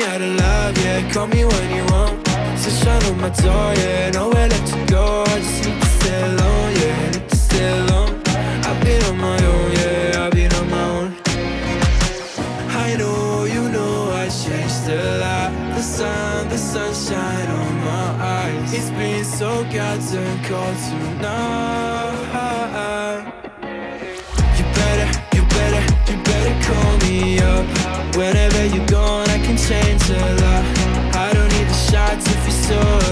how 0.00 0.18
to 0.18 0.26
love, 0.26 0.78
yeah. 0.78 1.12
Call 1.12 1.26
me 1.26 1.44
when 1.44 1.70
you 1.74 1.84
want. 1.92 2.24
Just 2.62 2.82
shine 2.82 3.02
on 3.04 3.20
my 3.20 3.30
door, 3.30 3.74
yeah. 3.74 4.10
Nowhere 4.10 4.48
let 4.48 4.68
you 4.74 4.86
go. 4.86 5.24
I 5.26 5.38
just 5.38 5.64
need 5.64 5.80
to 5.80 5.86
stay 5.98 6.22
alone, 6.22 6.72
yeah. 6.80 7.10
Need 7.10 7.28
to 7.28 7.36
stay 7.36 7.68
alone. 7.78 8.22
I've 8.68 8.80
been 8.84 9.02
on 9.04 9.16
my 9.18 9.38
own, 9.44 9.72
yeah. 9.72 10.24
I've 10.24 10.32
been 10.32 10.52
on 10.54 10.70
my 10.70 10.84
own. 10.96 11.14
I 12.86 12.96
know, 12.96 13.44
you 13.44 13.68
know, 13.68 14.10
I 14.12 14.28
changed 14.28 14.88
a 14.88 15.18
lot. 15.18 15.50
The 15.76 15.82
sun, 15.82 16.48
the 16.48 16.58
sunshine 16.58 17.48
on 17.48 17.74
my 17.84 18.06
eyes. 18.24 18.72
It's 18.72 18.90
been 18.90 19.24
so 19.24 19.64
goddamn 19.64 20.44
cold 20.44 20.76
tonight. 20.88 22.16
You 24.58 24.64
better, 24.78 25.08
you 25.36 25.42
better, 25.56 25.82
you 26.10 26.16
better 26.22 26.54
call 26.66 26.92
me 27.08 27.38
up. 27.40 27.66
Whenever 28.16 28.64
you're 28.74 28.86
gone, 28.86 29.25
change 29.68 30.10
a 30.10 30.34
lot. 30.42 30.64
I 31.16 31.32
don't 31.34 31.48
need 31.48 31.66
the 31.66 31.74
shots 31.90 32.26
if 32.28 32.42
you're 32.44 32.52
so 32.52 33.05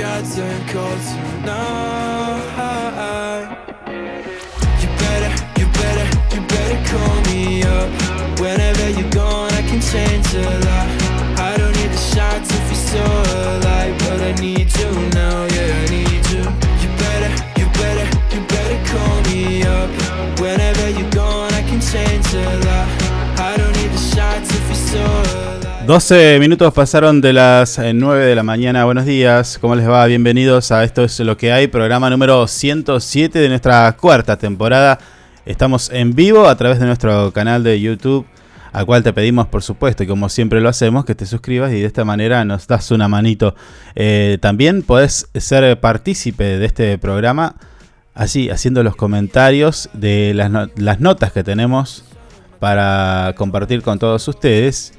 so 0.00 0.06
goddamn 0.06 0.66
cold 0.68 1.00
tonight. 1.00 1.90
You 4.80 4.88
better, 4.98 5.32
you 5.60 5.66
better, 5.72 6.06
you 6.34 6.40
better 6.46 6.78
call 6.88 7.16
me 7.32 7.62
up. 7.62 7.88
Whenever 8.40 8.90
you're 8.90 9.10
gone, 9.10 9.52
I 9.52 9.62
can 9.62 9.80
change 9.80 10.34
a 10.34 10.60
lot. 10.60 10.69
12 25.86 26.38
minutos 26.38 26.72
pasaron 26.74 27.20
de 27.20 27.32
las 27.32 27.78
eh, 27.78 27.92
9 27.94 28.26
de 28.26 28.34
la 28.34 28.42
mañana. 28.42 28.84
Buenos 28.84 29.06
días, 29.06 29.58
¿cómo 29.58 29.74
les 29.74 29.88
va? 29.88 30.04
Bienvenidos 30.06 30.70
a 30.72 30.84
Esto 30.84 31.02
es 31.02 31.18
lo 31.20 31.36
que 31.36 31.52
hay, 31.52 31.68
programa 31.68 32.10
número 32.10 32.46
107 32.46 33.38
de 33.38 33.48
nuestra 33.48 33.90
cuarta 33.96 34.36
temporada. 34.36 34.98
Estamos 35.46 35.90
en 35.90 36.14
vivo 36.14 36.46
a 36.48 36.56
través 36.56 36.78
de 36.78 36.86
nuestro 36.86 37.32
canal 37.32 37.64
de 37.64 37.80
YouTube, 37.80 38.26
al 38.72 38.84
cual 38.84 39.02
te 39.02 39.14
pedimos, 39.14 39.48
por 39.48 39.62
supuesto, 39.62 40.02
y 40.04 40.06
como 40.06 40.28
siempre 40.28 40.60
lo 40.60 40.68
hacemos, 40.68 41.06
que 41.06 41.14
te 41.14 41.24
suscribas 41.24 41.72
y 41.72 41.80
de 41.80 41.86
esta 41.86 42.04
manera 42.04 42.44
nos 42.44 42.66
das 42.66 42.90
una 42.90 43.08
manito. 43.08 43.56
Eh, 43.96 44.38
también 44.40 44.82
podés 44.82 45.28
ser 45.34 45.80
partícipe 45.80 46.44
de 46.58 46.66
este 46.66 46.98
programa, 46.98 47.56
así, 48.14 48.50
haciendo 48.50 48.82
los 48.82 48.96
comentarios 48.96 49.88
de 49.94 50.34
las 50.34 51.00
notas 51.00 51.32
que 51.32 51.42
tenemos 51.42 52.04
para 52.58 53.34
compartir 53.36 53.82
con 53.82 53.98
todos 53.98 54.28
ustedes. 54.28 54.92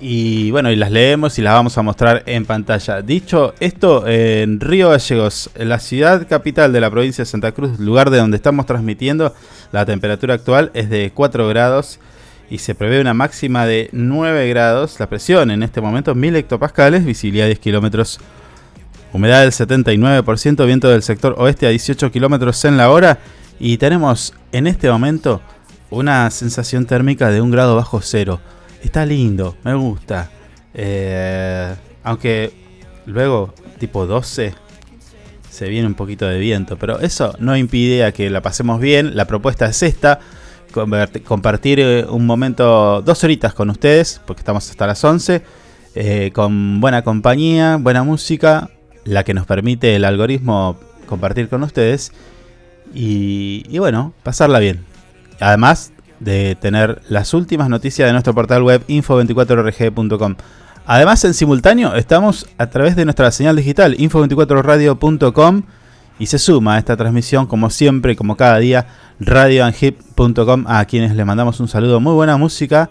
Y 0.00 0.50
bueno, 0.50 0.70
y 0.70 0.76
las 0.76 0.90
leemos 0.90 1.38
y 1.38 1.42
las 1.42 1.54
vamos 1.54 1.78
a 1.78 1.82
mostrar 1.82 2.22
en 2.26 2.44
pantalla. 2.44 3.00
Dicho 3.00 3.54
esto, 3.60 4.06
en 4.06 4.60
Río 4.60 4.90
Gallegos, 4.90 5.50
la 5.56 5.78
ciudad 5.78 6.26
capital 6.28 6.72
de 6.72 6.80
la 6.80 6.90
provincia 6.90 7.22
de 7.22 7.26
Santa 7.26 7.52
Cruz, 7.52 7.78
lugar 7.78 8.10
de 8.10 8.18
donde 8.18 8.36
estamos 8.36 8.66
transmitiendo, 8.66 9.34
la 9.72 9.86
temperatura 9.86 10.34
actual 10.34 10.70
es 10.74 10.90
de 10.90 11.12
4 11.14 11.48
grados 11.48 12.00
y 12.50 12.58
se 12.58 12.74
prevé 12.74 13.00
una 13.00 13.14
máxima 13.14 13.66
de 13.66 13.88
9 13.92 14.48
grados. 14.48 14.98
La 15.00 15.08
presión 15.08 15.50
en 15.50 15.62
este 15.62 15.80
momento 15.80 16.14
1000 16.14 16.36
hectopascales, 16.36 17.04
visibilidad 17.04 17.46
10 17.46 17.58
kilómetros, 17.58 18.20
humedad 19.12 19.40
del 19.40 19.52
79%, 19.52 20.66
viento 20.66 20.88
del 20.88 21.02
sector 21.02 21.34
oeste 21.38 21.66
a 21.66 21.70
18 21.70 22.10
kilómetros 22.10 22.64
en 22.64 22.76
la 22.76 22.90
hora. 22.90 23.18
Y 23.58 23.78
tenemos 23.78 24.34
en 24.52 24.66
este 24.66 24.90
momento 24.90 25.40
una 25.90 26.30
sensación 26.30 26.86
térmica 26.86 27.30
de 27.30 27.40
un 27.40 27.50
grado 27.50 27.76
bajo 27.76 28.00
cero. 28.02 28.40
Está 28.84 29.06
lindo, 29.06 29.56
me 29.64 29.74
gusta. 29.74 30.30
Eh, 30.74 31.74
aunque 32.04 32.52
luego, 33.06 33.54
tipo 33.78 34.06
12, 34.06 34.54
se 35.50 35.68
viene 35.68 35.88
un 35.88 35.94
poquito 35.94 36.26
de 36.28 36.38
viento. 36.38 36.76
Pero 36.76 37.00
eso 37.00 37.34
no 37.38 37.56
impide 37.56 38.04
a 38.04 38.12
que 38.12 38.28
la 38.28 38.42
pasemos 38.42 38.80
bien. 38.80 39.16
La 39.16 39.24
propuesta 39.24 39.66
es 39.66 39.82
esta. 39.82 40.20
Compartir 41.24 41.80
eh, 41.80 42.04
un 42.08 42.26
momento, 42.26 43.00
dos 43.00 43.24
horitas 43.24 43.54
con 43.54 43.70
ustedes, 43.70 44.20
porque 44.26 44.40
estamos 44.40 44.68
hasta 44.68 44.86
las 44.86 45.02
11. 45.02 45.42
eh, 45.94 46.30
con 46.34 46.80
buena 46.80 47.02
compañía, 47.02 47.78
buena 47.80 48.02
música, 48.02 48.68
la 49.04 49.24
que 49.24 49.32
nos 49.32 49.46
permite 49.46 49.96
el 49.96 50.04
algoritmo 50.04 50.78
compartir 51.06 51.48
con 51.48 51.62
ustedes. 51.62 52.12
Y, 52.92 53.64
y 53.68 53.78
bueno, 53.78 54.12
pasarla 54.22 54.58
bien. 54.58 54.84
Además 55.40 55.93
de 56.24 56.56
tener 56.60 57.02
las 57.08 57.34
últimas 57.34 57.68
noticias 57.68 58.08
de 58.08 58.12
nuestro 58.12 58.34
portal 58.34 58.62
web 58.62 58.84
info24rg.com. 58.88 60.36
Además, 60.86 61.24
en 61.24 61.34
simultáneo 61.34 61.94
estamos 61.94 62.46
a 62.58 62.66
través 62.68 62.96
de 62.96 63.04
nuestra 63.04 63.30
señal 63.30 63.56
digital 63.56 63.96
info24radio.com 63.96 65.62
y 66.18 66.26
se 66.26 66.38
suma 66.38 66.76
a 66.76 66.78
esta 66.78 66.96
transmisión, 66.96 67.46
como 67.46 67.70
siempre, 67.70 68.16
como 68.16 68.36
cada 68.36 68.58
día, 68.58 68.86
radioanhip.com, 69.20 70.64
a 70.66 70.84
quienes 70.84 71.14
les 71.14 71.26
mandamos 71.26 71.60
un 71.60 71.68
saludo, 71.68 72.00
muy 72.00 72.12
buena 72.12 72.36
música 72.36 72.90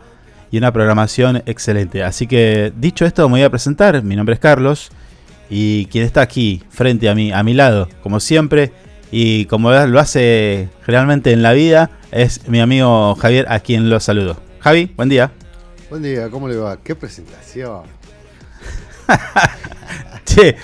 y 0.52 0.58
una 0.58 0.72
programación 0.72 1.42
excelente. 1.46 2.04
Así 2.04 2.28
que, 2.28 2.74
dicho 2.76 3.06
esto, 3.06 3.28
me 3.30 3.34
voy 3.34 3.44
a 3.44 3.50
presentar. 3.50 4.04
Mi 4.04 4.16
nombre 4.16 4.34
es 4.34 4.40
Carlos 4.40 4.92
y 5.50 5.86
quien 5.86 6.04
está 6.04 6.22
aquí, 6.22 6.64
frente 6.70 7.10
a 7.10 7.16
mí, 7.16 7.32
a 7.32 7.44
mi 7.44 7.54
lado, 7.54 7.88
como 8.02 8.20
siempre, 8.20 8.72
y 9.16 9.46
como 9.46 9.72
lo 9.72 10.00
hace 10.00 10.70
generalmente 10.88 11.34
en 11.34 11.44
la 11.44 11.54
vida, 11.54 11.92
es 12.12 12.48
mi 12.48 12.60
amigo 12.60 13.14
Javier, 13.14 13.46
a 13.48 13.60
quien 13.60 13.88
lo 13.88 14.00
saludo. 14.00 14.42
Javi, 14.60 14.92
buen 14.98 15.08
día. 15.08 15.30
Buen 15.92 16.02
día, 16.02 16.32
¿cómo 16.32 16.48
le 16.48 16.56
va? 16.56 16.78
¿Qué 16.84 16.96
presentación? 16.96 17.84
Che, 20.26 20.56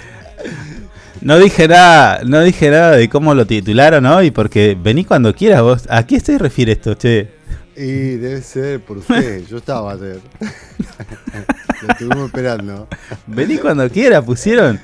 no 1.21 1.37
dije 1.37 1.67
nada, 1.67 2.21
no 2.25 2.41
dije 2.41 2.71
nada 2.71 2.93
de 2.93 3.07
cómo 3.07 3.35
lo 3.35 3.45
titularon 3.45 4.07
hoy, 4.07 4.31
porque 4.31 4.75
vení 4.81 5.05
cuando 5.05 5.35
quieras 5.35 5.61
vos. 5.61 5.83
¿A 5.87 6.07
qué 6.07 6.19
se 6.19 6.39
refiere 6.39 6.71
esto, 6.71 6.97
che? 6.97 7.29
Y 7.75 8.15
debe 8.15 8.41
ser 8.41 8.79
por 8.79 8.97
usted, 8.97 9.45
yo 9.45 9.57
estaba 9.57 9.91
ayer. 9.91 10.21
Lo 11.83 11.91
estuvimos 11.91 12.25
esperando. 12.25 12.87
Vení 13.27 13.59
cuando 13.59 13.87
quieras, 13.91 14.23
pusieron. 14.23 14.79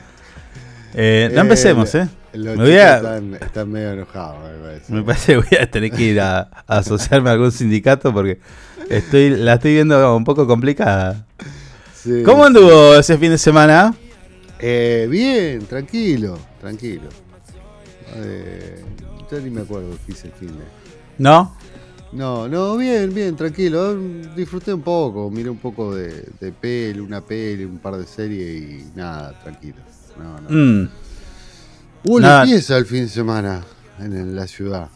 Eh, 0.94 1.30
no 1.34 1.40
Eh, 1.40 1.42
empecemos, 1.42 1.96
eh. 1.96 2.08
Los 2.38 2.58
Me 2.58 2.64
voy 2.64 2.72
chicos 2.72 2.84
a- 2.86 2.96
están, 2.98 3.34
están 3.36 3.72
medio 3.72 3.92
enojados, 3.92 4.38
me 4.52 4.58
parece. 4.66 4.94
Me 4.94 5.02
parece 5.04 5.26
que 5.34 5.38
voy 5.38 5.58
a 5.62 5.72
tener 5.72 5.92
que 5.92 6.04
ir 6.04 6.20
a, 6.22 6.40
a 6.68 6.78
asociarme 6.78 7.30
a 7.30 7.34
algún 7.34 7.52
sindicato 7.52 8.14
porque 8.14 8.40
estoy, 8.90 9.30
la 9.32 9.54
estoy 9.56 9.74
viendo 9.74 10.16
un 10.16 10.24
poco 10.24 10.46
complicada. 10.48 11.26
Sí, 11.94 12.24
¿Cómo 12.24 12.44
sí. 12.44 12.48
anduvo 12.48 12.96
ese 12.96 13.18
fin 13.18 13.32
de 13.32 13.38
semana? 13.38 13.96
Eh, 14.60 15.08
bien, 15.10 15.66
tranquilo, 15.66 16.38
tranquilo. 16.62 17.10
Eh, 18.16 18.84
ya 19.32 19.40
ni 19.40 19.50
me 19.50 19.62
acuerdo 19.62 19.98
qué 20.06 20.12
hice 20.14 20.28
el 20.28 20.34
fin 20.34 20.48
de. 20.50 20.64
¿No? 21.18 21.56
No, 22.12 22.48
no, 22.48 22.78
bien, 22.78 23.14
bien, 23.14 23.36
tranquilo. 23.36 23.98
Disfruté 24.36 24.74
un 24.74 24.82
poco, 24.82 25.30
miré 25.30 25.50
un 25.50 25.58
poco 25.58 25.94
de, 25.96 26.30
de 26.40 26.52
peli, 26.52 27.00
una 27.00 27.20
peli, 27.22 27.66
un 27.66 27.80
par 27.80 27.98
de 27.98 28.06
series 28.06 28.82
y 28.84 28.86
nada, 28.96 29.38
tranquilo. 29.42 29.76
No, 30.18 30.40
no. 30.42 30.50
Mm. 30.50 30.90
Hubo 32.06 32.20
Nada. 32.20 32.46
limpieza 32.46 32.78
el 32.78 32.86
fin 32.86 33.04
de 33.04 33.10
semana 33.10 33.62
en, 34.00 34.14
en 34.16 34.36
la 34.36 34.48
ciudad. 34.48 34.88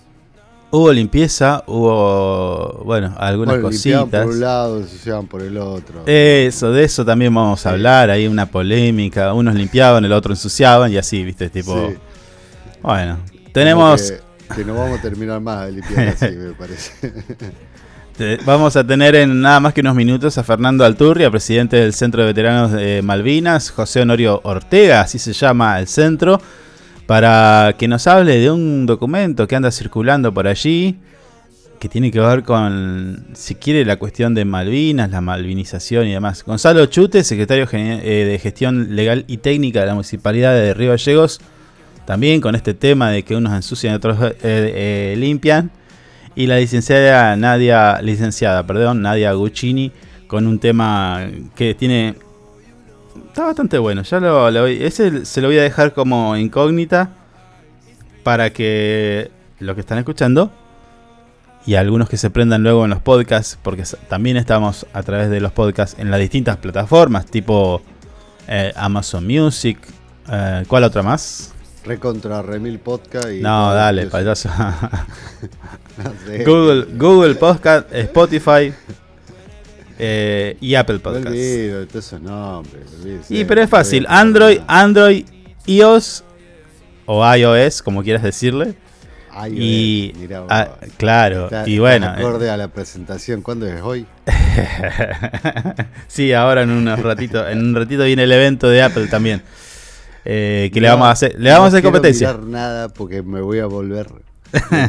Hubo 0.72 0.94
limpieza, 0.94 1.64
hubo, 1.66 2.84
bueno, 2.86 3.16
algunas 3.18 3.56
Bueno, 3.56 3.70
cositas. 3.70 4.06
por 4.08 4.28
un 4.36 4.40
lado, 4.40 4.78
ensuciaban 4.80 5.26
por 5.26 5.42
el 5.42 5.58
otro. 5.58 6.04
Eso, 6.06 6.72
de 6.72 6.84
eso 6.84 7.04
también 7.04 7.34
vamos 7.34 7.66
a 7.66 7.70
Sí. 7.70 7.74
hablar. 7.74 8.12
Hay 8.12 8.28
una 8.28 8.46
polémica. 8.46 9.34
Unos 9.34 9.56
limpiaban, 9.56 10.06
el 10.06 10.12
otro 10.14 10.32
ensuciaban 10.34 10.92
y 10.92 10.98
así, 10.98 11.24
¿viste? 11.24 11.50
Tipo. 11.50 11.90
Sí. 11.90 11.96
Bueno, 12.84 13.18
tenemos. 13.52 14.12
Que, 14.48 14.56
que 14.58 14.66
no 14.66 14.76
vamos 14.76 15.00
a 15.00 15.02
terminar 15.02 15.42
más 15.42 15.66
de 15.66 15.72
limpiar 15.72 16.08
así, 16.10 16.28
me 16.38 16.54
parece. 16.54 17.14
Vamos 18.46 18.76
a 18.76 18.86
tener 18.86 19.16
en 19.16 19.42
nada 19.42 19.60
más 19.62 19.74
que 19.74 19.80
unos 19.82 19.96
minutos 19.96 20.38
a 20.38 20.44
Fernando 20.44 20.84
Alturria, 20.86 21.32
presidente 21.32 21.78
del 21.78 21.94
Centro 21.94 22.22
de 22.22 22.28
Veteranos 22.28 22.74
de 22.74 23.02
Malvinas, 23.02 23.72
José 23.72 24.02
Honorio 24.02 24.42
Ortega, 24.44 25.02
así 25.02 25.18
se 25.20 25.32
llama 25.32 25.80
el 25.80 25.88
centro, 25.88 26.42
para 27.10 27.74
que 27.76 27.88
nos 27.88 28.06
hable 28.06 28.38
de 28.38 28.52
un 28.52 28.86
documento 28.86 29.48
que 29.48 29.56
anda 29.56 29.72
circulando 29.72 30.32
por 30.32 30.48
allí, 30.48 31.00
que 31.80 31.90
tiene 31.90 32.12
que 32.12 32.20
ver 32.20 32.44
con, 32.44 33.30
si 33.34 33.56
quiere, 33.56 33.84
la 33.84 33.96
cuestión 33.96 34.36
de 34.36 34.46
Malvinas, 34.46 35.10
la 35.10 35.20
malvinización 35.20 36.06
y 36.06 36.12
demás. 36.12 36.46
Gonzalo 36.46 36.86
Chute, 36.86 37.24
secretario 37.24 37.68
eh, 37.72 38.28
de 38.30 38.38
Gestión 38.38 38.96
Legal 38.96 39.26
y 39.26 39.38
Técnica 39.38 39.80
de 39.80 39.88
la 39.88 39.96
Municipalidad 39.96 40.54
de 40.54 40.76
Río 40.76 40.92
Gallegos, 40.92 41.42
también 42.06 42.42
con 42.42 42.54
este 42.54 42.76
tema 42.76 43.10
de 43.10 43.24
que 43.24 43.36
unos 43.36 43.54
ensucian 43.54 43.94
y 43.94 43.96
otros 43.96 44.22
eh, 44.22 44.34
eh, 44.44 45.16
limpian. 45.18 45.72
Y 46.36 46.46
la 46.46 46.60
licenciada 46.60 47.36
Nadia, 47.36 48.04
licenciada, 48.04 48.68
perdón, 48.68 49.02
Nadia 49.02 49.34
Guccini, 49.34 49.92
con 50.28 50.46
un 50.46 50.60
tema 50.60 51.28
que 51.56 51.74
tiene. 51.74 52.29
Está 53.28 53.46
bastante 53.46 53.78
bueno. 53.78 54.04
Ya 54.04 54.20
lo, 54.20 54.52
lo 54.52 54.68
ese 54.68 55.26
se 55.26 55.42
lo 55.42 55.48
voy 55.48 55.58
a 55.58 55.64
dejar 55.64 55.94
como 55.94 56.36
incógnita 56.36 57.12
para 58.24 58.52
que 58.52 59.32
los 59.60 59.76
que 59.76 59.82
están 59.82 59.98
escuchando 59.98 60.52
y 61.66 61.76
algunos 61.76 62.10
que 62.10 62.18
se 62.18 62.30
prendan 62.30 62.64
luego 62.64 62.86
en 62.86 62.90
los 62.90 63.02
podcasts, 63.02 63.58
porque 63.62 63.84
también 64.08 64.38
estamos 64.38 64.86
a 64.94 65.04
través 65.04 65.30
de 65.30 65.40
los 65.40 65.52
podcasts 65.52 66.00
en 66.00 66.10
las 66.10 66.20
distintas 66.20 66.58
plataformas, 66.58 67.26
tipo 67.26 67.82
eh, 68.48 68.74
Amazon 68.76 69.28
Music. 69.28 69.78
eh, 70.32 70.64
¿Cuál 70.68 70.86
otra 70.86 71.04
más? 71.04 71.54
Recontra 71.86 72.42
Remil 72.42 72.80
Podcast 72.80 73.30
y. 73.30 73.42
No, 73.42 73.74
dale, 73.74 74.08
payaso. 74.08 74.50
no 75.98 76.14
sé. 76.26 76.44
Google, 76.44 76.88
Google 76.98 77.36
Podcast, 77.36 77.94
Spotify 77.94 78.74
eh, 80.00 80.58
y 80.62 80.76
Apple 80.76 81.00
Podcast. 81.00 81.28
olvido 81.28 81.80
de 81.82 81.86
todos 81.86 82.06
esos 82.08 82.22
nombres. 82.22 82.84
Y 83.30 83.44
pero 83.46 83.62
es 83.62 83.70
fácil. 83.70 84.06
Android, 84.10 84.60
Android, 84.68 85.26
iOS 85.68 86.24
o 87.06 87.36
iOS, 87.36 87.82
como 87.82 88.02
quieras 88.04 88.24
decirle. 88.24 88.76
Ay, 89.32 89.54
Y 89.56 90.10
eh, 90.10 90.20
mirá 90.20 90.44
ah, 90.50 90.70
claro, 90.98 91.46
Está- 91.46 91.68
y 91.70 91.78
bueno, 91.80 92.08
eh, 92.08 92.10
Acorde 92.18 92.50
a 92.50 92.58
la 92.58 92.68
presentación, 92.70 93.42
¿cuándo 93.42 93.68
es 93.68 93.80
hoy? 93.82 94.06
sí, 96.08 96.34
ahora 96.34 96.64
en 96.64 96.72
unos 96.72 97.00
ratito, 97.02 97.48
en 97.48 97.60
un 97.60 97.76
ratito 97.76 98.04
viene 98.06 98.24
el 98.24 98.32
evento 98.32 98.70
de 98.70 98.82
Apple 98.82 99.08
también. 99.08 99.42
eh, 100.26 100.70
que 100.74 100.82
le 100.82 100.88
No, 100.88 100.94
vamos 100.96 101.08
a 101.08 101.12
hacer, 101.12 101.36
le 101.38 101.50
vamos 101.52 101.60
a 101.60 101.62
no 101.62 101.68
hacer 101.68 101.82
quiero 101.82 101.94
competencia. 101.94 102.34
mirar 102.34 102.44
nada 102.48 102.90
porque 102.90 103.22
me 103.22 103.42
voy 103.42 103.60
a 103.60 103.66
volver. 103.68 104.08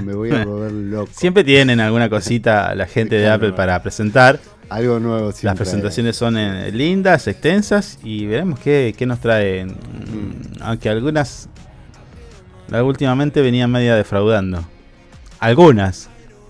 me 0.03 0.15
voy 0.15 0.31
a 0.33 0.45
volver 0.45 0.73
loco. 0.73 1.13
Siempre 1.15 1.45
tienen 1.45 1.79
alguna 1.81 2.09
cosita 2.09 2.75
la 2.75 2.87
gente 2.87 3.17
de 3.17 3.29
Apple 3.29 3.51
no. 3.51 3.55
para 3.57 3.81
presentar. 3.83 4.41
Algo 4.71 5.01
nuevo 5.01 5.33
siempre. 5.33 5.47
Las 5.47 5.57
presentaciones 5.57 6.17
son 6.17 6.39
eh, 6.39 6.71
lindas, 6.73 7.27
extensas 7.27 7.99
y 8.03 8.27
veremos 8.27 8.59
qué, 8.61 8.95
qué 8.97 9.05
nos 9.05 9.21
traen. 9.21 9.69
Mm, 9.69 10.63
Aunque 10.63 10.89
algunas 10.89 11.49
últimamente 12.79 13.43
venían 13.43 13.71
media 13.71 13.97
defraudando. 13.97 14.65
Algunas. 15.41 16.09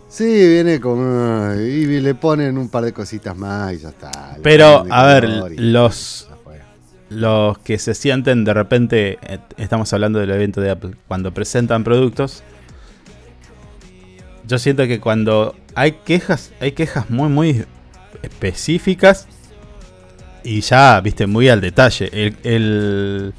Sí, 0.09 0.25
viene 0.25 0.81
como. 0.81 1.55
Y 1.55 2.01
le 2.01 2.15
ponen 2.15 2.59
un 2.59 2.69
par 2.69 2.85
de 2.85 2.93
cositas 2.93 3.37
más 3.37 3.73
y 3.73 3.79
ya 3.79 3.89
está. 3.89 4.37
Pero, 4.43 4.85
a 4.91 5.07
ver, 5.07 5.29
los-. 5.59 6.27
Los 7.09 7.59
que 7.59 7.77
se 7.81 7.95
sienten 7.95 8.45
de 8.45 8.55
repente, 8.55 9.19
eh, 9.23 9.39
estamos 9.57 9.93
hablando 9.93 10.21
del 10.21 10.31
evento 10.31 10.61
de 10.61 10.71
Apple, 10.71 10.93
cuando 11.09 11.35
presentan 11.35 11.83
productos, 11.83 12.45
yo 14.47 14.61
siento 14.61 14.87
que 14.87 15.01
cuando 15.01 15.57
hay 15.75 15.99
quejas, 16.05 16.53
hay 16.61 16.71
quejas 16.71 17.11
muy, 17.11 17.29
muy 17.29 17.65
específicas 18.23 19.27
y 20.43 20.61
ya, 20.61 21.01
viste, 21.01 21.27
muy 21.27 21.49
al 21.49 21.61
detalle. 21.61 22.09
El, 22.13 22.37
el, 22.45 23.35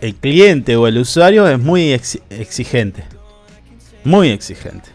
el 0.00 0.14
cliente 0.16 0.76
o 0.76 0.86
el 0.86 0.98
usuario 0.98 1.46
es 1.48 1.58
muy 1.58 1.92
exi- 1.92 2.22
exigente. 2.30 3.04
Muy 4.04 4.28
exigente. 4.30 4.90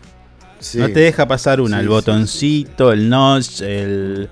Sí. 0.59 0.79
No 0.79 0.87
te 0.87 0.99
deja 1.01 1.27
pasar 1.27 1.61
una, 1.61 1.77
Sí, 1.77 1.81
el 1.81 1.87
sí, 1.87 1.93
botoncito, 1.93 2.91
el 2.91 3.09
notch, 3.09 3.61
el, 3.61 4.29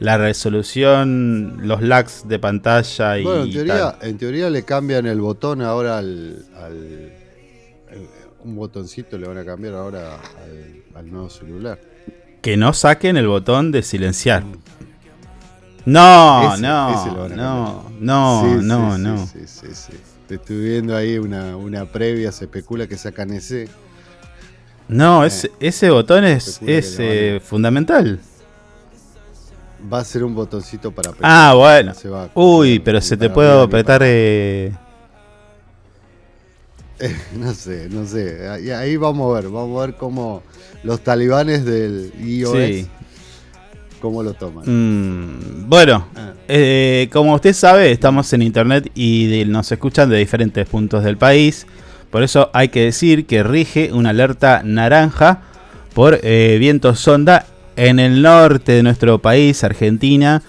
la 0.00 0.18
resolución, 0.18 1.60
los 1.62 1.80
lags 1.82 2.26
de 2.26 2.38
pantalla 2.38 3.18
y 3.18 3.22
Bueno, 3.24 3.44
en 3.44 3.52
teoría, 3.52 3.96
tal. 3.98 4.08
en 4.08 4.18
teoría 4.18 4.50
le 4.50 4.64
cambian 4.64 5.06
el 5.06 5.20
botón 5.20 5.62
ahora 5.62 5.98
al. 5.98 6.44
un 8.42 8.56
botoncito 8.56 9.18
le 9.18 9.28
van 9.28 9.38
a 9.38 9.44
cambiar 9.44 9.74
ahora 9.74 10.14
al, 10.16 10.82
al 10.96 11.10
nuevo 11.10 11.28
celular. 11.30 11.78
Que 12.42 12.56
no 12.56 12.72
saquen 12.72 13.16
el 13.16 13.28
botón 13.28 13.72
de 13.72 13.82
silenciar. 13.82 14.44
No, 15.84 16.52
Ese- 16.54 16.62
no, 16.62 16.90
ese 16.90 17.08
a 17.34 17.36
no, 17.36 17.84
no, 18.00 18.42
Sí, 18.44 18.66
no, 18.66 18.96
sí, 18.96 19.02
no. 19.02 19.26
Sí. 19.26 19.92
Te 20.28 20.36
estoy 20.36 20.60
viendo 20.60 20.96
ahí 20.96 21.18
una, 21.18 21.56
una 21.56 21.84
previa, 21.86 22.30
se 22.30 22.44
especula 22.44 22.86
que 22.86 22.96
sacan 22.96 23.32
ese. 23.32 23.68
No, 24.88 25.24
ese, 25.24 25.50
ese 25.60 25.90
botón 25.90 26.24
es, 26.24 26.60
es 26.66 26.96
eh, 26.98 27.40
fundamental. 27.44 28.20
Va 29.92 29.98
a 30.00 30.04
ser 30.04 30.24
un 30.24 30.34
botoncito 30.34 30.92
para 30.92 31.10
apretar. 31.10 31.30
Ah, 31.32 31.54
bueno. 31.54 31.94
Se 31.94 32.08
va 32.08 32.24
a 32.24 32.30
Uy, 32.34 32.78
pero 32.80 33.00
se 33.00 33.16
te 33.16 33.30
puede 33.30 33.62
apretar... 33.62 34.00
para 34.00 34.89
eh. 37.00 37.16
No 37.38 37.52
sé, 37.54 37.88
no 37.90 38.06
sé. 38.06 38.48
Ahí, 38.48 38.70
ahí 38.70 38.96
vamos 38.96 39.30
a 39.36 39.40
ver, 39.40 39.50
vamos 39.50 39.82
a 39.82 39.86
ver 39.86 39.96
cómo 39.96 40.42
los 40.82 41.00
talibanes 41.00 41.64
del 41.64 42.12
iOS, 42.22 42.52
Sí. 42.56 42.86
cómo 44.00 44.22
lo 44.22 44.34
toman. 44.34 44.64
Mm, 44.66 45.68
bueno, 45.68 46.06
Ah. 46.16 46.32
Eh, 46.48 47.08
como 47.12 47.34
usted 47.34 47.52
sabe, 47.52 47.92
estamos 47.92 48.32
en 48.32 48.42
internet 48.42 48.90
y 48.94 49.26
de- 49.26 49.44
nos 49.46 49.70
escuchan 49.70 50.08
de 50.10 50.16
diferentes 50.18 50.66
puntos 50.68 51.04
del 51.04 51.16
país. 51.16 51.66
Por 52.10 52.22
eso 52.24 52.50
hay 52.52 52.68
que 52.70 52.84
decir 52.86 53.26
que 53.26 53.42
rige 53.44 53.92
una 53.92 54.10
alerta 54.10 54.62
naranja 54.64 55.42
por 55.94 56.18
eh, 56.22 56.56
viento 56.58 56.94
sonda 56.96 57.46
en 57.76 58.00
el 58.00 58.20
norte 58.22 58.72
de 58.72 58.82
nuestro 58.82 59.20
país, 59.20 59.62
Argentina, 59.62 60.42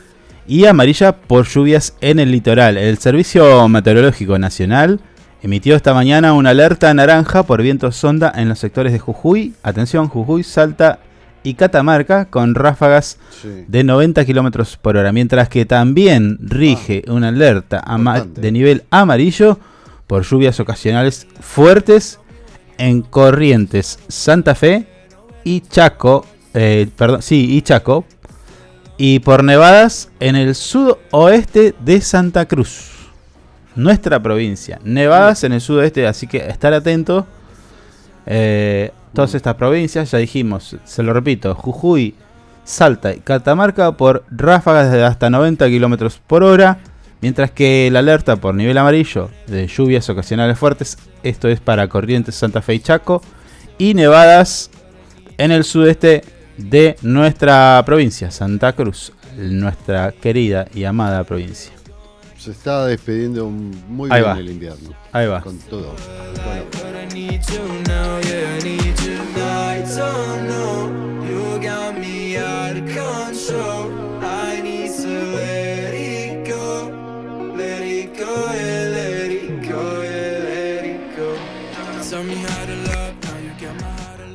y 0.48 0.66
amarilla 0.66 1.16
por 1.16 1.48
lluvias 1.48 1.96
en 2.02 2.20
el 2.20 2.32
litoral. 2.32 2.78
El 2.78 2.98
Servicio 2.98 3.68
Meteorológico 3.70 4.40
Nacional 4.40 5.00
emitió 5.42 5.76
esta 5.76 5.94
mañana 5.94 6.34
una 6.34 6.52
alerta 6.52 6.94
naranja 6.94 7.44
por 7.44 7.62
viento 7.62 7.92
sonda 7.92 8.32
en 8.36 8.50
los 8.50 8.60
sectores 8.60 8.92
de 8.94 9.00
Jujuy, 9.00 9.54
atención, 9.64 10.08
Jujuy, 10.08 10.44
Salta 10.44 11.00
y 11.44 11.56
Catamarca, 11.56 12.26
con 12.26 12.54
ráfagas 12.54 13.18
Sí. 13.42 13.66
de 13.68 13.84
90 13.84 14.24
kilómetros 14.26 14.78
por 14.78 14.98
hora, 14.98 15.12
mientras 15.12 15.50
que 15.50 15.66
también 15.66 16.38
rige 16.40 17.04
una 17.08 17.30
alerta 17.30 17.84
de 18.36 18.52
nivel 18.52 18.84
amarillo 18.92 19.58
por 20.06 20.24
lluvias 20.24 20.60
ocasionales 20.60 21.26
fuertes 21.40 22.20
en 22.78 23.02
Corrientes, 23.02 23.98
Santa 24.08 24.54
Fe 24.54 24.86
y 25.44 25.62
Chaco, 25.62 26.26
eh, 26.54 26.88
perdón, 26.96 27.24
sí, 27.24 27.56
y 27.56 27.62
Chaco, 27.64 28.06
y 28.98 29.18
por 29.20 29.44
nevadas 29.44 30.10
en 30.20 30.36
el 30.36 30.54
sudoeste 30.54 31.74
de 31.84 32.02
Santa 32.02 32.46
Cruz, 32.46 32.91
nuestra 33.76 34.22
provincia. 34.22 34.80
Nevadas 34.84 35.44
en 35.44 35.54
el 35.54 35.62
sudoeste, 35.62 36.08
así 36.08 36.28
que 36.28 36.38
estar 36.38 36.74
atento. 36.74 37.26
Eh, 38.26 38.92
todas 39.14 39.36
estas 39.36 39.56
provincias, 39.56 40.12
ya 40.12 40.18
dijimos, 40.18 40.78
se 40.84 41.04
lo 41.04 41.14
repito, 41.14 41.56
Jujuy, 41.56 42.16
Salta 42.64 43.14
y 43.14 43.20
Catamarca 43.20 43.94
por 43.94 44.24
ráfagas 44.30 44.92
de 44.92 45.04
hasta 45.04 45.30
90 45.30 45.68
kilómetros 45.68 46.20
por 46.26 46.44
hora, 46.44 46.80
mientras 47.22 47.52
que 47.52 47.90
la 47.92 48.00
alerta 48.00 48.36
por 48.36 48.56
nivel 48.56 48.78
amarillo 48.78 49.30
de 49.48 49.68
lluvias 49.68 50.10
ocasionales 50.10 50.58
fuertes, 50.58 50.98
esto 51.24 51.48
es 51.48 51.60
para 51.60 51.88
Corrientes, 51.88 52.36
Santa 52.36 52.62
Fe 52.62 52.76
y 52.76 52.80
Chaco, 52.80 53.22
y 53.78 53.94
nevadas 53.94 54.70
en 55.38 55.52
el 55.52 55.64
sudeste 55.64 56.24
de 56.58 56.96
nuestra 57.02 57.82
provincia, 57.86 58.30
Santa 58.30 58.74
Cruz, 58.74 59.12
nuestra 59.38 60.12
querida 60.12 60.68
y 60.74 60.84
amada 60.84 61.24
provincia. 61.24 61.81
Se 62.42 62.50
está 62.50 62.88
despidiendo 62.88 63.46
un- 63.46 63.84
muy 63.88 64.10
Ahí 64.12 64.22
bien 64.22 64.34
va. 64.36 64.40
el 64.40 64.50
invierno. 64.50 64.90
Ahí 65.12 65.28
va. 65.28 65.42
Con 65.42 65.60
todo. 65.60 65.94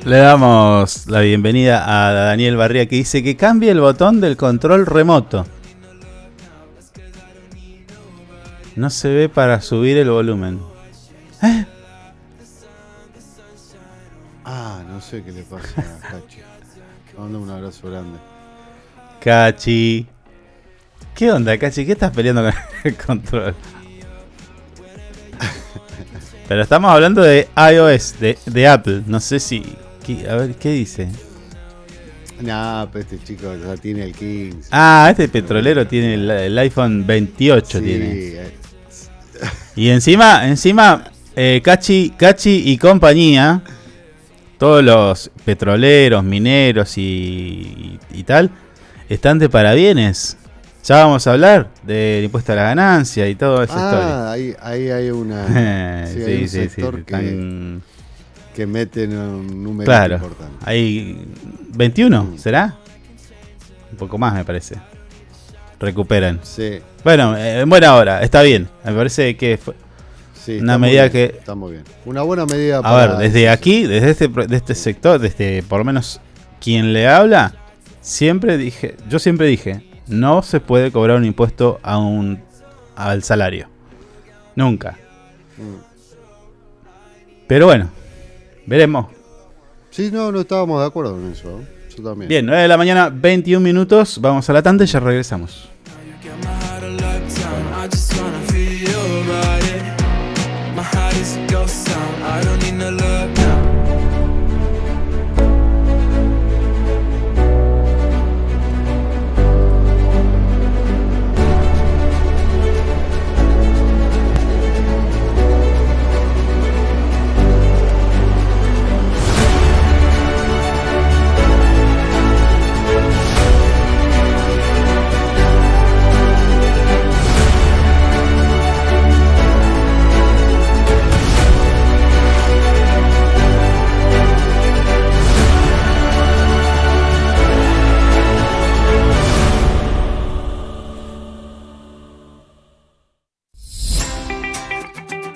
Le 0.05 0.17
damos 0.19 1.07
la 1.07 1.19
bienvenida 1.19 1.83
a 2.07 2.13
Daniel 2.13 2.55
Barría 2.55 2.85
que 2.87 2.95
dice 2.95 3.21
que 3.21 3.35
cambie 3.35 3.71
el 3.71 3.81
botón 3.81 4.21
del 4.21 4.37
control 4.37 4.85
remoto. 4.85 5.45
No 8.77 8.89
se 8.89 9.09
ve 9.09 9.27
para 9.27 9.59
subir 9.59 9.97
el 9.97 10.09
volumen. 10.09 10.59
Ah, 14.45 14.81
no 14.87 15.01
sé 15.01 15.23
qué 15.23 15.31
le 15.31 15.41
pasa 15.43 15.81
a 15.81 15.99
Cacho. 15.99 16.39
mando 17.17 17.39
un 17.41 17.49
abrazo 17.49 17.89
grande. 17.89 18.17
Cachi. 19.19 20.05
¿Qué 21.15 21.31
onda, 21.31 21.57
Cachi? 21.57 21.85
¿Qué 21.85 21.93
estás 21.93 22.11
peleando 22.11 22.43
con 22.43 22.53
el 22.83 22.95
control? 22.95 23.55
Pero 26.47 26.61
estamos 26.61 26.89
hablando 26.91 27.21
de 27.23 27.49
iOS, 27.73 28.19
de, 28.21 28.37
de 28.45 28.67
Apple. 28.67 29.03
No 29.05 29.19
sé 29.19 29.39
si. 29.39 29.75
¿qué- 30.05 30.29
a 30.29 30.35
ver, 30.35 30.55
¿qué 30.55 30.69
dice? 30.71 31.09
Nah, 32.39 32.85
pero 32.85 33.03
este 33.03 33.19
chico 33.21 33.53
ya 33.55 33.75
tiene 33.75 34.03
el 34.03 34.13
15. 34.13 34.69
Ah, 34.71 35.07
este 35.09 35.27
petrolero 35.27 35.85
tiene 35.87 36.13
el, 36.13 36.29
el 36.29 36.57
iPhone 36.59 37.05
28. 37.05 37.79
Sí, 37.79 37.83
tiene. 37.83 38.66
Y 39.75 39.89
encima, 39.89 40.47
encima, 40.47 41.05
eh, 41.35 41.61
Cachi, 41.63 42.13
Cachi 42.17 42.63
y 42.71 42.77
compañía, 42.77 43.61
todos 44.57 44.83
los 44.83 45.31
petroleros, 45.45 46.23
mineros 46.23 46.97
y, 46.97 47.01
y- 47.01 47.99
y 48.19 48.23
tal, 48.23 48.49
están 49.09 49.37
de 49.39 49.49
parabienes. 49.49 50.37
Ya 50.83 51.03
vamos 51.03 51.27
a 51.27 51.33
hablar 51.33 51.69
del 51.83 52.23
impuesto 52.23 52.53
a 52.53 52.55
la 52.55 52.63
ganancia 52.63 53.27
y 53.27 53.35
toda 53.35 53.65
esa 53.65 53.75
Ah, 54.29 54.31
ahí, 54.31 54.55
ahí 54.61 54.89
hay 54.89 55.09
una. 55.11 55.45
sí, 56.07 56.13
sí, 56.13 56.23
hay 56.23 56.41
un 56.43 56.47
sí, 56.47 56.47
sí, 56.47 56.69
sector 56.69 57.03
que 58.55 58.65
meten 58.65 59.15
un 59.17 59.63
número 59.63 59.85
Claro, 59.85 60.15
importante. 60.15 60.55
hay 60.65 61.23
21, 61.75 62.23
Mm. 62.23 62.37
¿será? 62.39 62.75
Un 63.91 63.97
poco 63.97 64.17
más 64.17 64.33
me 64.33 64.43
parece. 64.43 64.75
Recuperan. 65.79 66.39
Sí, 66.43 66.79
Bueno, 67.03 67.37
eh, 67.37 67.61
en 67.61 67.69
buena 67.69 67.95
hora, 67.95 68.21
está 68.23 68.41
bien. 68.41 68.67
Me 68.83 68.91
parece 68.93 69.37
que 69.37 69.57
fue, 69.57 69.75
sí. 70.33 70.57
Una 70.59 70.77
medida 70.77 71.03
bien, 71.03 71.11
que- 71.11 71.37
Está 71.37 71.55
muy 71.55 71.73
bien. 71.73 71.83
Una 72.05 72.21
buena 72.23 72.45
medida 72.45 72.79
A 72.79 72.95
ver, 72.95 73.17
desde 73.17 73.49
aquí, 73.49 73.83
desde 73.85 74.09
este, 74.11 74.27
de 74.27 74.55
este 74.55 74.73
sector, 74.75 75.19
desde 75.19 75.61
por 75.63 75.79
lo 75.79 75.85
menos 75.85 76.19
quien 76.59 76.93
le 76.93 77.07
habla, 77.07 77.53
siempre 78.01 78.57
dije, 78.57 78.95
yo 79.07 79.19
siempre 79.19 79.45
dije, 79.47 79.83
no 80.07 80.41
se 80.41 80.59
puede 80.59 80.91
cobrar 80.91 81.17
un 81.17 81.25
impuesto 81.25 81.79
a 81.83 81.97
un 81.99 82.41
al 82.95 83.21
salario. 83.23 83.67
Nunca. 84.55 84.97
Mm. 85.57 85.85
Pero 87.47 87.67
bueno, 87.67 87.89
veremos. 88.65 89.07
Sí, 89.91 90.09
no, 90.11 90.31
no 90.31 90.41
estábamos 90.41 90.81
de 90.81 90.87
acuerdo 90.87 91.17
en 91.17 91.31
eso. 91.31 91.61
Yo 91.97 92.03
también. 92.03 92.29
Bien, 92.29 92.45
9 92.45 92.61
de 92.61 92.67
la 92.67 92.77
mañana, 92.77 93.09
21 93.09 93.63
minutos. 93.63 94.19
Vamos 94.21 94.47
a 94.49 94.53
la 94.53 94.61
tanda 94.61 94.83
y 94.83 94.87
ya 94.87 94.99
regresamos. 94.99 95.67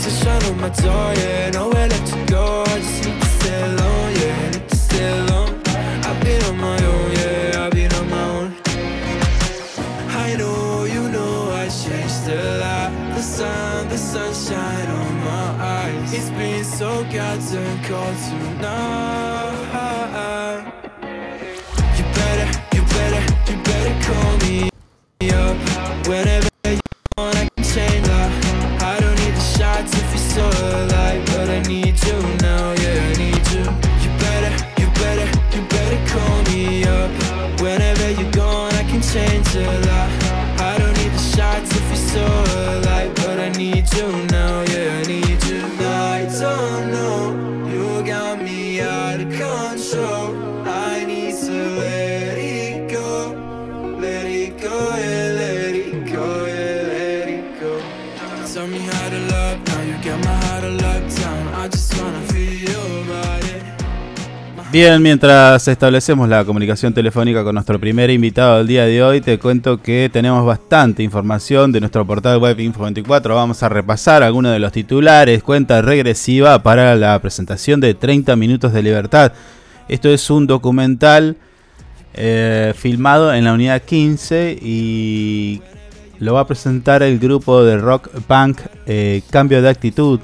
Sunshine 0.00 0.42
on 0.50 0.60
my 0.60 0.70
door, 0.70 1.12
yeah. 1.22 1.50
Nowhere 1.50 1.86
left 1.86 2.06
to 2.12 2.24
go. 2.24 2.64
I 2.66 2.78
just 2.78 3.04
need 3.04 3.20
to 3.20 3.26
stay 3.26 3.62
alone, 3.62 4.12
yeah. 4.16 4.50
Need 4.50 4.68
to 4.68 4.76
stay 4.76 5.08
alone. 5.18 5.60
I've 6.08 6.20
been 6.24 6.42
on 6.44 6.56
my 6.56 6.78
own, 6.84 7.12
yeah. 7.12 7.64
I've 7.66 7.72
been 7.72 7.92
on 7.92 8.08
my 8.08 8.24
own. 8.36 8.54
I 10.24 10.36
know, 10.36 10.84
you 10.84 11.02
know, 11.10 11.52
I 11.52 11.68
changed 11.68 12.28
a 12.28 12.58
lot. 12.60 12.90
The 13.14 13.22
sun, 13.22 13.88
the 13.90 13.98
sunshine 13.98 14.88
on 14.88 15.20
my 15.20 15.46
eyes. 15.76 16.12
It's 16.14 16.30
been 16.30 16.64
so 16.64 17.04
goddamn 17.04 17.84
cold 17.84 18.16
tonight. 18.26 19.60
You 21.98 22.04
better, 22.16 22.48
you 22.74 22.82
better, 22.96 23.22
you 23.48 23.56
better 23.62 23.94
call 24.06 24.32
me 24.38 24.70
up 25.30 25.56
whenever 26.08 26.39
Bien, 64.72 65.02
mientras 65.02 65.66
establecemos 65.66 66.28
la 66.28 66.44
comunicación 66.44 66.94
telefónica 66.94 67.42
con 67.42 67.54
nuestro 67.54 67.80
primer 67.80 68.08
invitado 68.08 68.58
del 68.58 68.68
día 68.68 68.84
de 68.84 69.02
hoy, 69.02 69.20
te 69.20 69.36
cuento 69.36 69.82
que 69.82 70.08
tenemos 70.12 70.46
bastante 70.46 71.02
información 71.02 71.72
de 71.72 71.80
nuestro 71.80 72.06
portal 72.06 72.38
web 72.38 72.56
Info24. 72.56 73.34
Vamos 73.34 73.64
a 73.64 73.68
repasar 73.68 74.22
algunos 74.22 74.52
de 74.52 74.60
los 74.60 74.70
titulares, 74.70 75.42
cuenta 75.42 75.82
regresiva 75.82 76.62
para 76.62 76.94
la 76.94 77.18
presentación 77.20 77.80
de 77.80 77.94
30 77.94 78.36
minutos 78.36 78.72
de 78.72 78.84
libertad. 78.84 79.32
Esto 79.88 80.08
es 80.08 80.30
un 80.30 80.46
documental 80.46 81.36
eh, 82.14 82.72
filmado 82.76 83.34
en 83.34 83.46
la 83.46 83.54
unidad 83.54 83.82
15 83.82 84.56
y 84.62 85.62
lo 86.20 86.34
va 86.34 86.42
a 86.42 86.46
presentar 86.46 87.02
el 87.02 87.18
grupo 87.18 87.64
de 87.64 87.76
rock 87.76 88.08
punk 88.28 88.60
eh, 88.86 89.22
Cambio 89.30 89.62
de 89.62 89.68
Actitud. 89.68 90.20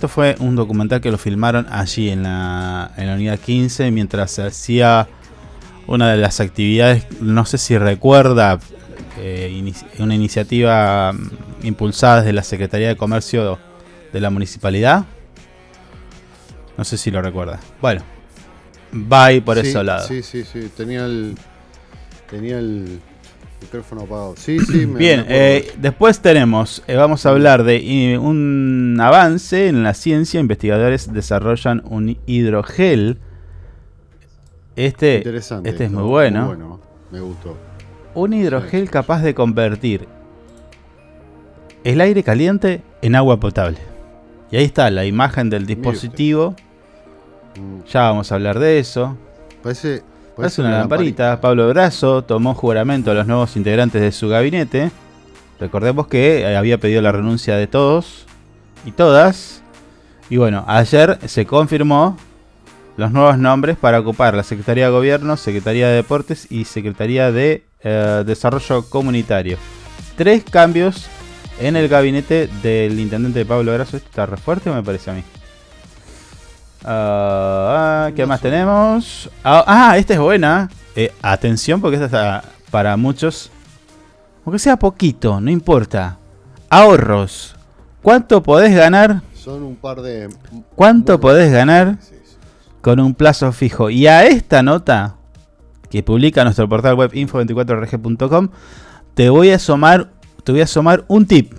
Esto 0.00 0.08
fue 0.08 0.34
un 0.40 0.56
documental 0.56 1.02
que 1.02 1.10
lo 1.10 1.18
filmaron 1.18 1.66
allí 1.70 2.08
en 2.08 2.22
la, 2.22 2.90
en 2.96 3.06
la 3.06 3.12
unidad 3.16 3.38
15 3.38 3.90
mientras 3.90 4.30
se 4.30 4.42
hacía 4.46 5.06
una 5.86 6.10
de 6.10 6.16
las 6.16 6.40
actividades, 6.40 7.04
no 7.20 7.44
sé 7.44 7.58
si 7.58 7.76
recuerda, 7.76 8.58
eh, 9.18 9.50
inici- 9.54 9.84
una 9.98 10.14
iniciativa 10.14 11.12
mm, 11.12 11.66
impulsada 11.66 12.20
desde 12.22 12.32
la 12.32 12.42
Secretaría 12.44 12.88
de 12.88 12.96
Comercio 12.96 13.58
de 14.10 14.20
la 14.20 14.30
Municipalidad. 14.30 15.04
No 16.78 16.84
sé 16.84 16.96
si 16.96 17.10
lo 17.10 17.20
recuerda. 17.20 17.60
Bueno, 17.82 18.00
va 18.94 19.26
ahí 19.26 19.42
por 19.42 19.60
Sí, 19.60 19.68
ese 19.68 19.84
lado. 19.84 20.08
Sí, 20.08 20.22
sí, 20.22 20.44
sí. 20.50 20.70
Tenía 20.74 21.04
el. 21.04 21.36
Tenía 22.30 22.58
el 22.58 23.00
micrófono 23.60 24.02
apagado. 24.02 24.34
Sí, 24.36 24.58
sí, 24.60 24.86
me, 24.86 24.98
Bien, 24.98 25.20
me 25.28 25.56
eh, 25.58 25.72
después 25.78 26.20
tenemos, 26.20 26.82
eh, 26.86 26.94
vamos 26.96 27.26
a 27.26 27.30
hablar 27.30 27.62
de 27.64 28.12
eh, 28.12 28.18
un 28.18 28.96
avance 29.00 29.68
en 29.68 29.82
la 29.82 29.94
ciencia. 29.94 30.40
Investigadores 30.40 31.12
desarrollan 31.12 31.82
un 31.84 32.18
hidrogel 32.26 33.18
Este, 34.76 35.18
Interesante. 35.18 35.68
este 35.70 35.84
es 35.84 35.90
muy 35.90 36.04
bueno. 36.04 36.46
bueno, 36.46 36.80
me 37.10 37.20
gustó. 37.20 37.56
Un 38.14 38.32
hidrogel 38.32 38.90
capaz 38.90 39.22
de 39.22 39.34
convertir 39.34 40.08
el 41.84 42.00
aire 42.00 42.22
caliente 42.22 42.82
en 43.02 43.14
agua 43.14 43.38
potable. 43.40 43.78
Y 44.50 44.56
ahí 44.56 44.64
está 44.64 44.90
la 44.90 45.04
imagen 45.06 45.48
del 45.50 45.66
dispositivo. 45.66 46.54
Mm, 47.56 47.84
Ya 47.90 48.02
vamos 48.02 48.32
a 48.32 48.34
hablar 48.34 48.58
de 48.58 48.78
eso. 48.78 49.16
Parece, 49.62 50.02
Parece 50.40 50.60
una 50.62 50.78
lamparita. 50.78 51.40
Pablo 51.40 51.68
Brazo 51.68 52.22
tomó 52.22 52.54
juramento 52.54 53.10
a 53.10 53.14
los 53.14 53.26
nuevos 53.26 53.56
integrantes 53.56 54.00
de 54.00 54.12
su 54.12 54.28
gabinete. 54.28 54.90
Recordemos 55.58 56.06
que 56.06 56.40
eh, 56.40 56.56
había 56.56 56.78
pedido 56.78 57.02
la 57.02 57.12
renuncia 57.12 57.56
de 57.56 57.66
todos 57.66 58.26
y 58.84 58.92
todas. 58.92 59.62
Y 60.30 60.36
bueno, 60.36 60.64
ayer 60.66 61.18
se 61.26 61.44
confirmó 61.44 62.16
los 62.96 63.12
nuevos 63.12 63.38
nombres 63.38 63.76
para 63.76 64.00
ocupar 64.00 64.34
la 64.34 64.42
Secretaría 64.42 64.86
de 64.86 64.92
Gobierno, 64.92 65.36
Secretaría 65.36 65.88
de 65.88 65.96
Deportes 65.96 66.50
y 66.50 66.64
Secretaría 66.64 67.32
de 67.32 67.64
eh, 67.82 68.22
Desarrollo 68.26 68.88
Comunitario. 68.88 69.58
Tres 70.16 70.44
cambios 70.44 71.06
en 71.60 71.76
el 71.76 71.88
gabinete 71.88 72.48
del 72.62 72.98
intendente 72.98 73.44
Pablo 73.44 73.74
Brazo. 73.74 73.96
Esto 73.96 74.08
está 74.08 74.26
re 74.26 74.36
fuerte, 74.36 74.70
me 74.70 74.82
parece 74.82 75.10
a 75.10 75.14
mí. 75.14 75.22
Ah, 76.84 78.10
¿Qué 78.16 78.24
más 78.26 78.40
tenemos? 78.40 79.30
Ah, 79.44 79.64
ah, 79.66 79.98
esta 79.98 80.14
es 80.14 80.20
buena. 80.20 80.68
Eh, 80.96 81.12
atención, 81.22 81.80
porque 81.80 81.96
esta 81.96 82.06
está 82.06 82.44
para 82.70 82.96
muchos. 82.96 83.50
Aunque 84.44 84.58
sea 84.58 84.76
poquito, 84.78 85.40
no 85.40 85.50
importa. 85.50 86.18
Ahorros. 86.68 87.54
¿Cuánto 88.02 88.42
podés 88.42 88.74
ganar? 88.74 89.22
Son 89.34 89.62
un 89.62 89.76
par 89.76 90.00
de. 90.00 90.28
¿Cuánto 90.74 91.20
podés 91.20 91.52
ganar 91.52 91.96
Sí, 92.00 92.14
sí, 92.14 92.20
sí. 92.24 92.36
con 92.80 92.98
un 93.00 93.14
plazo 93.14 93.52
fijo? 93.52 93.90
Y 93.90 94.06
a 94.06 94.24
esta 94.26 94.62
nota 94.62 95.16
que 95.90 96.02
publica 96.02 96.44
nuestro 96.44 96.68
portal 96.68 96.94
web 96.94 97.12
info24rg.com, 97.12 98.48
te 99.14 99.28
voy 99.28 99.50
a 99.50 99.56
asomar, 99.56 100.10
te 100.44 100.52
voy 100.52 100.60
a 100.62 100.64
asomar 100.64 101.04
un 101.08 101.26
tip. 101.26 101.52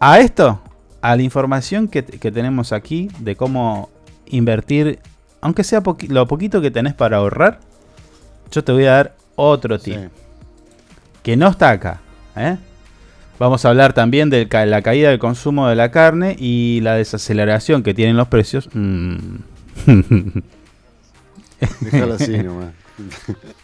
A 0.00 0.18
esto, 0.18 0.60
a 1.04 1.16
la 1.16 1.22
información 1.22 1.86
que, 1.88 2.02
que 2.02 2.32
tenemos 2.32 2.72
aquí 2.72 3.10
de 3.18 3.36
cómo 3.36 3.90
invertir, 4.26 5.00
aunque 5.42 5.62
sea 5.62 5.82
lo 6.08 6.26
poquito 6.26 6.62
que 6.62 6.70
tenés 6.70 6.94
para 6.94 7.18
ahorrar, 7.18 7.60
yo 8.50 8.64
te 8.64 8.72
voy 8.72 8.86
a 8.86 8.92
dar 8.92 9.14
otro 9.36 9.78
tip 9.78 9.96
Sí. 9.96 10.08
que 11.22 11.36
no 11.36 11.48
está 11.48 11.70
acá. 11.70 12.00
¿eh? 12.36 12.56
Vamos 13.38 13.66
a 13.66 13.68
hablar 13.68 13.92
también 13.92 14.30
de 14.30 14.48
la 14.66 14.80
caída 14.80 15.10
del 15.10 15.18
consumo 15.18 15.68
de 15.68 15.76
la 15.76 15.90
carne 15.90 16.36
y 16.38 16.80
la 16.80 16.94
desaceleración 16.94 17.82
que 17.82 17.92
tienen 17.92 18.16
los 18.16 18.28
precios. 18.28 18.70
Mm. 18.72 19.16
Déjalo 21.80 22.14
así 22.14 22.38
nomás. 22.38 22.72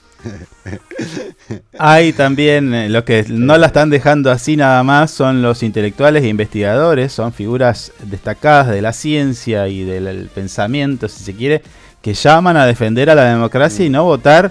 Hay 1.78 2.12
también 2.12 2.74
eh, 2.74 2.88
los 2.88 3.04
que 3.04 3.24
no 3.28 3.56
la 3.56 3.68
están 3.68 3.90
dejando 3.90 4.30
así 4.30 4.56
nada 4.56 4.82
más 4.82 5.10
son 5.10 5.42
los 5.42 5.62
intelectuales 5.62 6.22
e 6.24 6.28
investigadores, 6.28 7.12
son 7.12 7.32
figuras 7.32 7.92
destacadas 8.04 8.68
de 8.68 8.82
la 8.82 8.92
ciencia 8.92 9.68
y 9.68 9.84
del 9.84 10.06
el 10.06 10.28
pensamiento, 10.28 11.08
si 11.08 11.24
se 11.24 11.34
quiere, 11.34 11.62
que 12.02 12.14
llaman 12.14 12.56
a 12.56 12.66
defender 12.66 13.10
a 13.10 13.14
la 13.14 13.24
democracia 13.24 13.84
y 13.84 13.90
no 13.90 14.04
votar 14.04 14.50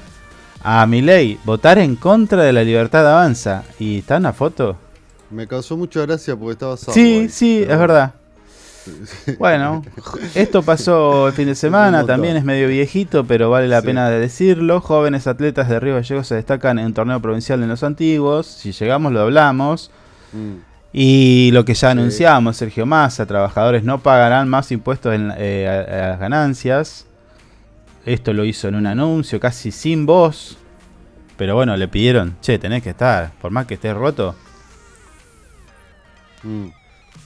a 0.61 0.85
mi 0.87 1.01
ley, 1.01 1.39
votar 1.45 1.77
en 1.79 1.95
contra 1.95 2.43
de 2.43 2.53
la 2.53 2.63
libertad 2.63 3.03
de 3.03 3.09
avanza. 3.09 3.63
¿Y 3.79 3.99
está 3.99 4.17
en 4.17 4.23
la 4.23 4.33
foto? 4.33 4.75
Me 5.29 5.47
causó 5.47 5.77
mucha 5.77 6.01
gracia 6.01 6.35
porque 6.35 6.53
estaba 6.53 6.75
Sí, 6.77 7.27
sí, 7.29 7.59
pero- 7.61 7.73
es 7.73 7.79
verdad. 7.79 8.13
Bueno, 9.37 9.83
esto 10.35 10.61
pasó 10.63 11.27
el 11.27 11.33
fin 11.33 11.47
de 11.47 11.55
semana, 11.55 12.05
también 12.05 12.37
es 12.37 12.43
medio 12.43 12.67
viejito, 12.67 13.25
pero 13.25 13.49
vale 13.49 13.67
la 13.67 13.81
Sí. 13.81 13.87
pena 13.87 14.09
de 14.09 14.19
decirlo. 14.19 14.81
Jóvenes 14.81 15.27
atletas 15.27 15.69
de 15.69 15.79
Río 15.79 15.95
Gallegos 15.95 16.27
se 16.27 16.35
destacan 16.35 16.79
en 16.79 16.85
un 16.87 16.93
torneo 16.93 17.19
provincial 17.21 17.61
en 17.63 17.69
los 17.69 17.83
antiguos. 17.83 18.47
Si 18.47 18.71
llegamos 18.71 19.11
lo 19.11 19.21
hablamos. 19.21 19.91
Mm, 20.33 20.55
Y 20.91 21.51
lo 21.53 21.65
que 21.65 21.75
ya 21.75 21.89
Sí. 21.89 21.91
anunciamos, 21.91 22.57
Sergio 22.57 22.85
Massa, 22.87 23.27
trabajadores 23.27 23.83
no 23.83 23.99
pagarán 23.99 24.49
más 24.49 24.71
impuestos 24.71 25.13
en, 25.13 25.31
eh, 25.37 25.67
a, 25.67 26.05
a 26.05 26.07
las 26.09 26.19
ganancias. 26.19 27.05
Esto 28.07 28.33
lo 28.33 28.43
hizo 28.43 28.67
en 28.69 28.73
un 28.75 28.87
anuncio, 28.87 29.39
casi 29.39 29.71
sin 29.71 30.07
voz. 30.07 30.57
Pero 31.37 31.53
bueno, 31.53 31.77
le 31.77 31.87
pidieron, 31.87 32.35
che, 32.41 32.57
tenés 32.57 32.81
que 32.81 32.89
estar, 32.89 33.31
por 33.39 33.51
más 33.51 33.67
que 33.67 33.75
estés 33.75 33.93
roto. 33.95 34.35
mm. 36.43 36.65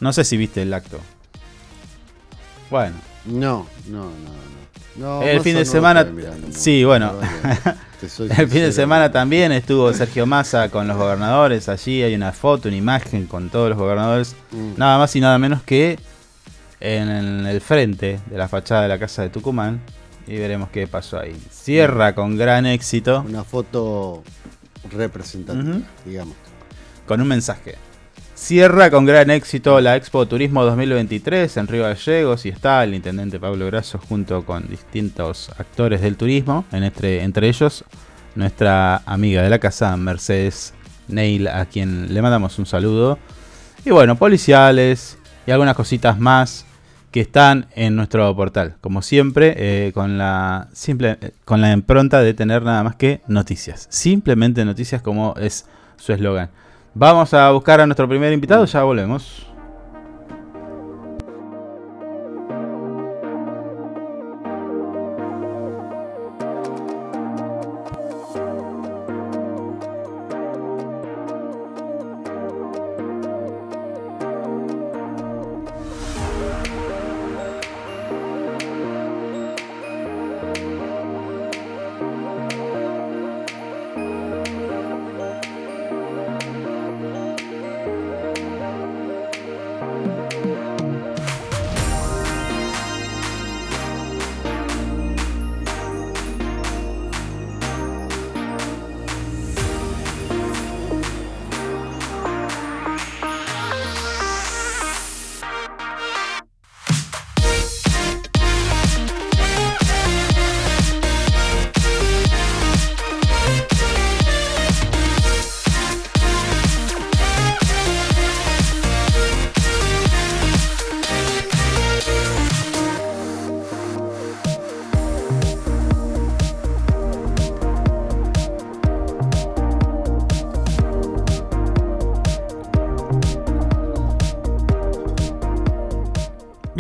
No 0.02 0.12
sé 0.12 0.24
si 0.26 0.36
viste 0.38 0.62
el 0.62 0.74
acto. 0.74 1.00
Bueno, 2.74 2.96
No, 3.26 3.68
no, 3.88 4.06
no, 4.06 4.10
no. 4.96 5.20
No, 5.20 5.22
El 5.22 5.42
fin 5.42 5.54
de 5.56 5.64
semana- 5.64 6.04
mirando 6.06 6.48
sí, 6.52 6.84
bueno. 6.84 7.14
El 8.02 8.48
fin 8.50 8.62
de 8.62 8.72
semana 8.72 9.12
también 9.12 9.52
estuvo 9.52 9.94
Sergio 9.94 10.26
Massa 10.26 10.70
con 10.70 10.88
los 10.88 10.98
gobernadores. 10.98 11.70
Allí 11.70 12.02
hay 12.02 12.16
una 12.16 12.32
foto, 12.32 12.70
una 12.70 12.78
imagen 12.78 13.28
con 13.28 13.52
todos 13.52 13.70
los 13.70 13.78
gobernadores. 13.78 14.36
Mm. 14.52 14.72
Nada 14.78 14.98
más 14.98 15.16
y 15.16 15.20
nada 15.22 15.38
menos 15.38 15.62
que 15.62 16.00
en 16.80 17.10
el 17.46 17.62
frente 17.62 18.20
de 18.26 18.38
la 18.40 18.48
fachada 18.48 18.82
de 18.82 18.88
la 18.88 18.98
casa 18.98 19.22
de 19.22 19.30
Tucumán. 19.30 19.80
Y 20.26 20.38
veremos 20.38 20.70
qué 20.70 20.88
pasó 20.88 21.20
ahí. 21.20 21.36
Cierra 21.52 22.16
con 22.16 22.38
gran 22.38 22.66
éxito 22.66 23.24
Una 23.28 23.44
foto 23.44 24.24
representativa, 24.92 25.78
digamos. 26.06 26.36
con 27.08 27.22
un 27.22 27.28
mensaje. 27.28 27.76
Cierra 28.44 28.92
con 28.92 29.06
gran 29.06 29.32
éxito 29.32 29.80
la 29.80 29.96
Expo 29.96 30.26
Turismo 30.26 30.66
2023 30.66 31.56
en 31.56 31.66
Río 31.66 31.84
Gallegos 31.84 32.46
y 32.46 32.50
está 32.50 32.84
el 32.84 32.94
intendente 32.94 33.40
Pablo 33.40 33.68
Grasso 33.68 34.00
junto 34.00 34.46
con 34.46 34.68
distintos 34.68 35.50
actores 35.58 36.02
del 36.02 36.18
turismo, 36.18 36.66
en 36.74 36.84
entre, 36.84 37.48
ellos 37.48 37.86
nuestra 38.36 38.98
amiga 39.06 39.42
de 39.44 39.50
la 39.50 39.60
casa, 39.60 39.96
Mercedes 39.96 40.74
Neil, 41.08 41.48
a 41.48 41.68
quien 41.68 42.14
le 42.14 42.22
mandamos 42.22 42.60
un 42.60 42.66
saludo. 42.66 43.18
Y 43.86 43.92
bueno, 43.92 44.18
policiales 44.18 45.18
y 45.48 45.52
algunas 45.52 45.78
cositas 45.78 46.20
más 46.20 46.66
que 47.12 47.22
están 47.22 47.68
en 47.78 47.96
nuestro 47.96 48.36
portal, 48.36 48.76
como 48.82 49.02
siempre, 49.02 49.54
eh, 49.56 49.94
con, 49.94 50.18
la 50.18 50.68
simple, 50.74 51.18
con 51.46 51.62
la 51.62 51.72
impronta 51.72 52.20
de 52.20 52.34
tener 52.34 52.64
nada 52.64 52.84
más 52.84 52.98
que 52.98 53.22
noticias. 53.26 53.88
Simplemente 53.90 54.66
noticias 54.66 55.02
como 55.02 55.34
es 55.38 55.66
su 55.96 56.12
eslogan. 56.12 56.50
Vamos 56.96 57.34
a 57.34 57.50
buscar 57.52 57.82
a 57.82 57.88
nuestro 57.88 58.08
primer 58.08 58.32
invitado, 58.34 58.66
ya 58.66 58.84
volvemos. 58.84 59.53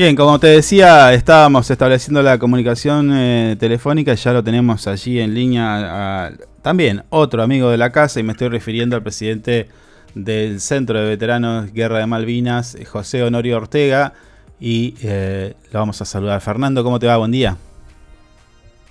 Bien, 0.03 0.17
como 0.17 0.37
te 0.37 0.47
decía, 0.47 1.13
estábamos 1.13 1.71
estableciendo 1.71 2.21
la 2.21 2.37
comunicación 2.37 3.09
eh, 3.13 3.55
telefónica, 3.57 4.13
ya 4.15 4.33
lo 4.33 4.43
tenemos 4.43 4.85
allí 4.85 5.21
en 5.21 5.33
línea. 5.33 6.25
a- 6.25 6.31
también 6.61 7.05
otro 7.09 7.41
amigo 7.41 7.69
de 7.69 7.77
la 7.77 7.89
casa, 7.93 8.19
y 8.19 8.23
me 8.23 8.33
estoy 8.33 8.49
refiriendo 8.49 8.97
al 8.97 9.01
presidente 9.01 9.69
del 10.13 10.59
Centro 10.59 10.99
de 10.99 11.07
Veteranos 11.07 11.71
Guerra 11.71 11.99
de 11.99 12.05
Malvinas, 12.07 12.75
eh, 12.75 12.83
José 12.83 13.23
Honorio 13.23 13.55
Ortega. 13.55 14.11
Y 14.59 14.95
eh, 15.03 15.53
lo 15.71 15.79
vamos 15.79 16.01
a 16.01 16.05
saludar. 16.05 16.41
Fernando, 16.41 16.83
¿cómo 16.83 16.99
te 16.99 17.07
va? 17.07 17.15
Buen 17.15 17.31
día. 17.31 17.55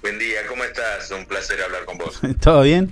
Buen 0.01 0.19
día, 0.19 0.39
¿cómo 0.49 0.65
estás? 0.65 1.11
Un 1.11 1.27
placer 1.27 1.61
hablar 1.63 1.85
con 1.85 1.99
vos. 1.99 2.21
¿Todo 2.41 2.63
bien? 2.63 2.91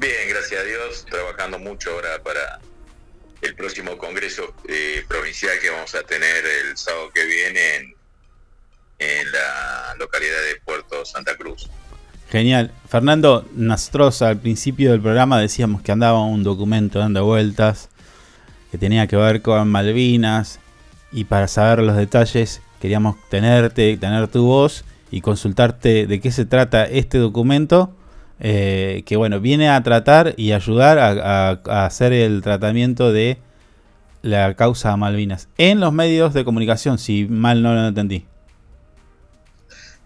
Bien, 0.00 0.14
gracias 0.30 0.58
a 0.58 0.64
Dios, 0.64 1.04
trabajando 1.04 1.58
mucho 1.58 1.90
ahora 1.90 2.22
para 2.24 2.60
el 3.42 3.54
próximo 3.54 3.98
Congreso 3.98 4.54
eh, 4.68 5.04
Provincial 5.08 5.58
que 5.60 5.70
vamos 5.70 5.94
a 5.94 6.02
tener 6.04 6.44
el 6.46 6.76
sábado 6.76 7.10
que 7.12 7.24
viene 7.26 7.76
en, 7.76 7.94
en 8.98 9.32
la 9.32 9.94
localidad 9.98 10.40
de 10.48 10.60
Puerto 10.64 11.04
Santa 11.04 11.36
Cruz. 11.36 11.68
Genial. 12.30 12.72
Fernando, 12.88 13.46
nosotros 13.54 14.22
al 14.22 14.38
principio 14.38 14.92
del 14.92 15.02
programa 15.02 15.38
decíamos 15.38 15.82
que 15.82 15.92
andaba 15.92 16.24
un 16.24 16.42
documento 16.42 16.98
dando 16.98 17.24
vueltas 17.24 17.90
que 18.70 18.78
tenía 18.78 19.06
que 19.06 19.16
ver 19.16 19.42
con 19.42 19.68
Malvinas 19.68 20.58
y 21.10 21.24
para 21.24 21.46
saber 21.46 21.80
los 21.80 21.96
detalles 21.96 22.62
queríamos 22.80 23.16
tenerte, 23.28 23.96
tener 23.98 24.28
tu 24.28 24.46
voz 24.46 24.84
y 25.10 25.20
consultarte 25.20 26.06
de 26.06 26.20
qué 26.20 26.32
se 26.32 26.46
trata 26.46 26.84
este 26.84 27.18
documento 27.18 27.94
eh, 28.44 29.04
que 29.06 29.16
bueno, 29.16 29.40
viene 29.40 29.70
a 29.70 29.82
tratar 29.82 30.34
y 30.36 30.52
ayudar 30.52 30.98
a, 30.98 31.50
a 31.50 31.86
hacer 31.86 32.12
el 32.12 32.42
tratamiento 32.42 33.12
de 33.12 33.38
la 34.22 34.54
causa 34.54 34.96
Malvinas 34.96 35.48
en 35.58 35.80
los 35.80 35.92
medios 35.92 36.34
de 36.34 36.44
comunicación, 36.44 36.98
si 36.98 37.26
mal 37.26 37.62
no 37.62 37.72
lo 37.74 37.86
entendí. 37.86 38.26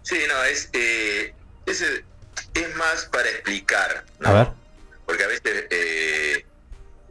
Sí, 0.03 0.17
no, 0.27 0.43
es, 0.45 0.69
eh, 0.73 1.33
es, 1.65 1.81
es 1.81 2.75
más 2.77 3.09
para 3.11 3.27
explicar, 3.29 4.05
¿no? 4.19 4.29
A 4.29 4.33
ver. 4.33 4.47
Porque 5.05 5.23
a 5.23 5.27
veces 5.27 5.65
eh, 5.69 6.45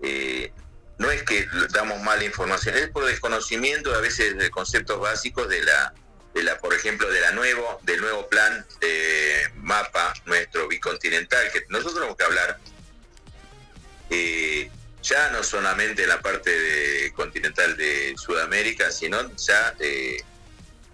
eh, 0.03 0.53
no 0.99 1.11
es 1.11 1.23
que 1.25 1.47
damos 1.73 2.01
mala 2.03 2.25
información, 2.25 2.77
es 2.77 2.89
por 2.89 3.05
desconocimiento 3.05 3.95
a 3.95 4.01
veces 4.01 4.39
de 4.39 4.49
conceptos 4.51 4.99
básicos 5.01 5.49
de 5.49 5.63
la, 5.63 5.95
de 6.37 6.43
la 6.43 6.59
por 6.59 6.75
ejemplo, 6.75 7.09
de 7.11 7.21
la 7.21 7.33
nuevo, 7.33 7.81
del 7.85 7.99
nuevo 8.03 8.29
plan 8.29 8.65
de 8.81 9.51
mapa 9.57 10.13
nuestro 10.27 10.69
bicontinental, 10.69 11.51
que 11.51 11.65
nosotros 11.71 11.95
tenemos 11.95 12.17
que 12.17 12.25
hablar 12.25 12.59
eh, 14.11 14.71
ya 15.03 15.31
no 15.31 15.43
solamente 15.43 16.07
la 16.07 16.21
parte 16.21 16.51
de, 16.51 17.13
continental 17.15 17.77
de 17.77 18.15
Sudamérica, 18.19 18.91
sino 18.91 19.35
ya 19.37 19.75
eh, 19.81 20.19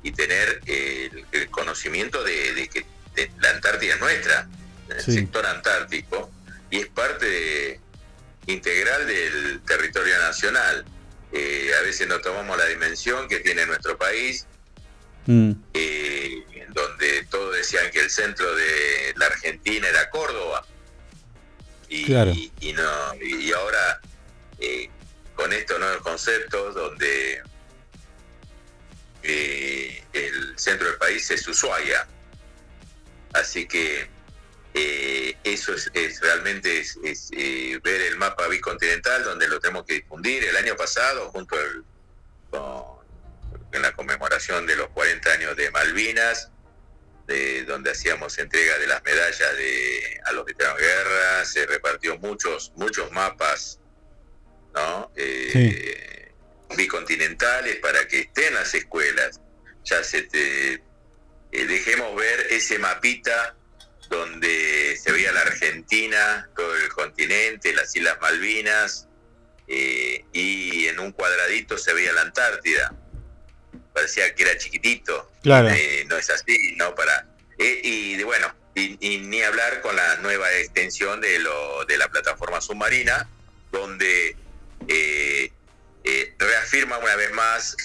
y 0.05 0.13
tener 0.13 0.61
el, 0.67 1.27
el 1.33 1.51
conocimiento 1.51 2.23
de, 2.23 2.55
de 2.55 2.69
que 2.69 2.87
de 3.17 3.31
la 3.41 3.51
Antártida 3.51 3.95
es 3.95 4.01
nuestra, 4.01 4.49
el 4.91 5.01
Sí. 5.03 5.13
sector 5.13 5.45
antártico, 5.47 6.31
y 6.71 6.81
es 6.81 6.87
parte 6.89 7.81
integral 8.47 9.07
del 9.07 9.61
territorio 9.67 10.19
nacional. 10.19 10.85
Eh, 11.33 11.73
a 11.79 11.83
veces 11.83 12.07
no 12.09 12.21
tomamos 12.21 12.57
la 12.59 12.67
dimensión 12.67 13.27
que 13.29 13.41
tiene 13.41 13.65
nuestro 13.67 13.97
país, 13.97 14.47
Mm, 15.27 15.53
eh, 15.75 16.45
en 16.55 16.73
donde 16.73 17.25
todos 17.31 17.55
decían 17.57 17.91
que 17.93 18.01
el 18.01 18.11
centro 18.11 18.55
de 18.55 19.15
la 19.17 19.27
Argentina 19.27 19.89
era 19.89 20.11
Córdoba. 20.11 20.67
Y, 21.89 22.05
Claro. 22.07 22.31
y, 22.33 22.51
y 22.61 22.73
no, 22.73 23.15
y 23.21 23.53
ahora 23.53 24.01
eh, 24.59 24.89
con 25.35 25.53
estos 25.53 25.79
nuevos 25.79 26.03
conceptos 26.03 26.75
donde 26.75 27.43
eh, 29.23 30.03
el 30.13 30.59
centro 30.59 30.89
del 30.89 30.97
país 30.99 31.31
es 31.31 31.47
Ushuaia. 31.47 32.07
Así 33.35 33.67
que 33.67 34.09
eh, 34.75 35.37
eso 35.45 35.75
es, 35.75 35.91
es 35.95 36.21
realmente 36.21 36.81
es, 36.81 36.99
es, 37.05 37.31
eh, 37.37 37.79
ver 37.83 38.01
el 38.03 38.17
mapa 38.17 38.49
bicontinental 38.49 39.25
donde 39.25 39.49
lo 39.49 39.61
tenemos 39.61 39.85
que 39.85 39.95
difundir. 39.95 40.45
El 40.45 40.57
año 40.57 40.77
pasado, 40.77 41.31
junto 41.31 41.57
al, 41.57 41.85
con, 42.51 42.92
en 43.73 43.83
la 43.83 43.93
conmemoración 43.93 44.67
de 44.67 44.77
los 44.77 44.89
40 44.91 45.33
años 45.33 45.57
de 45.57 45.71
Malvinas, 45.71 46.51
de, 47.27 47.65
donde 47.65 47.91
hacíamos 47.91 48.39
entrega 48.39 48.79
de 48.79 48.87
las 48.87 49.03
medallas 49.03 49.57
de, 49.57 50.21
a 50.25 50.33
los 50.33 50.45
veteranos 50.45 50.79
de 50.79 50.87
guerra, 50.87 51.45
se 51.45 51.67
repartió 51.67 52.19
muchos, 52.19 52.73
muchos 52.77 53.11
mapas, 53.13 53.81
¿no? 54.75 55.11
Eh, 55.17 56.33
bicontinentales 56.77 57.77
para 57.77 58.07
que 58.09 58.21
estén 58.21 58.55
las 58.55 58.75
escuelas. 58.75 59.41
Ya 59.85 60.03
se 60.05 60.23
te, 60.23 60.75
eh, 60.75 61.67
dejemos 61.67 62.17
ver 62.17 62.47
ese 62.51 62.79
mapita 62.79 63.57
donde 64.09 64.97
se 65.03 65.13
veía 65.13 65.33
la 65.33 65.41
Argentina, 65.41 66.51
todo 66.55 66.75
el 66.77 66.89
continente, 66.89 67.73
las 67.73 67.95
Islas 67.97 68.19
Malvinas, 68.21 69.09
eh, 69.69 70.25
y 70.33 70.87
en 70.87 71.01
un 71.01 71.13
cuadradito 71.13 71.79
se 71.79 71.95
veía 71.95 72.13
la 72.13 72.23
Antártida. 72.23 72.95
Parecía 73.93 74.35
que 74.35 74.43
era 74.43 74.57
chiquitito. 74.59 75.31
Claro. 75.43 75.69
Eh, 75.71 76.05
no 76.09 76.17
es 76.17 76.31
así, 76.31 76.75
¿no? 76.77 76.95
Para, 76.95 77.27
eh, 77.59 77.81
y 77.83 78.17
de, 78.17 78.25
bueno, 78.25 78.55
y, 78.75 78.97
y 79.07 79.19
ni 79.19 79.43
hablar 79.43 79.81
con 79.83 79.95
la 79.97 80.17
nueva 80.17 80.51
extensión 80.55 81.21
de, 81.21 81.39
lo, 81.41 81.85
de 81.85 81.99
la 81.99 82.09
plataforma 82.09 82.61
submarina, 82.61 83.29
donde 83.71 84.37
eh, 84.89 85.53
eh, 86.05 86.35
reafirma 86.39 86.99
una 86.99 87.17
vez 87.17 87.33
más, 87.33 87.77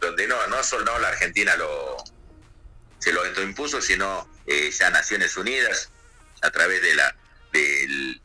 donde 0.00 0.26
no, 0.26 0.46
no 0.48 0.62
solo 0.64 0.98
la 0.98 1.08
Argentina 1.08 1.56
lo, 1.56 1.96
se 2.98 3.12
lo 3.12 3.24
impuso, 3.42 3.80
sino 3.80 4.28
ya 4.46 4.90
Naciones 4.90 5.36
Unidas, 5.36 5.90
a 6.42 6.50
través 6.50 6.82
de 6.82 6.94
la 6.94 7.14
del- 7.52 8.20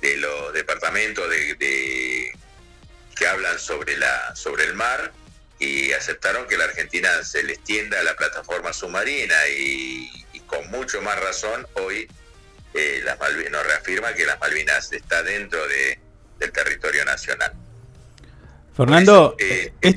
de 0.00 0.16
los 0.18 0.52
departamentos 0.52 1.28
de, 1.30 1.54
de- 1.54 2.36
que 3.16 3.26
hablan 3.26 3.58
sobre 3.58 3.96
la 3.96 4.34
sobre 4.36 4.64
el 4.64 4.74
mar 4.74 5.12
y 5.58 5.92
aceptaron 5.92 6.46
que 6.48 6.56
la 6.58 6.64
Argentina 6.64 7.08
se 7.22 7.42
le 7.44 7.52
extienda 7.54 8.02
la 8.02 8.14
plataforma 8.16 8.72
submarina 8.72 9.34
y, 9.56 10.10
y 10.32 10.40
con 10.40 10.68
mucho 10.70 11.00
más 11.02 11.18
razón 11.20 11.66
hoy 11.74 12.06
eh, 12.74 13.00
las 13.04 13.18
Malvinas 13.20 13.52
nos 13.52 13.66
reafirma 13.66 14.12
que 14.14 14.26
las 14.26 14.38
Malvinas 14.40 14.92
está 14.92 15.22
dentro 15.22 15.60
de, 15.68 15.98
del 16.40 16.50
territorio 16.52 17.04
nacional. 17.04 17.52
Fernando, 18.76 19.36
Eh, 19.38 19.72
es- 19.80 19.94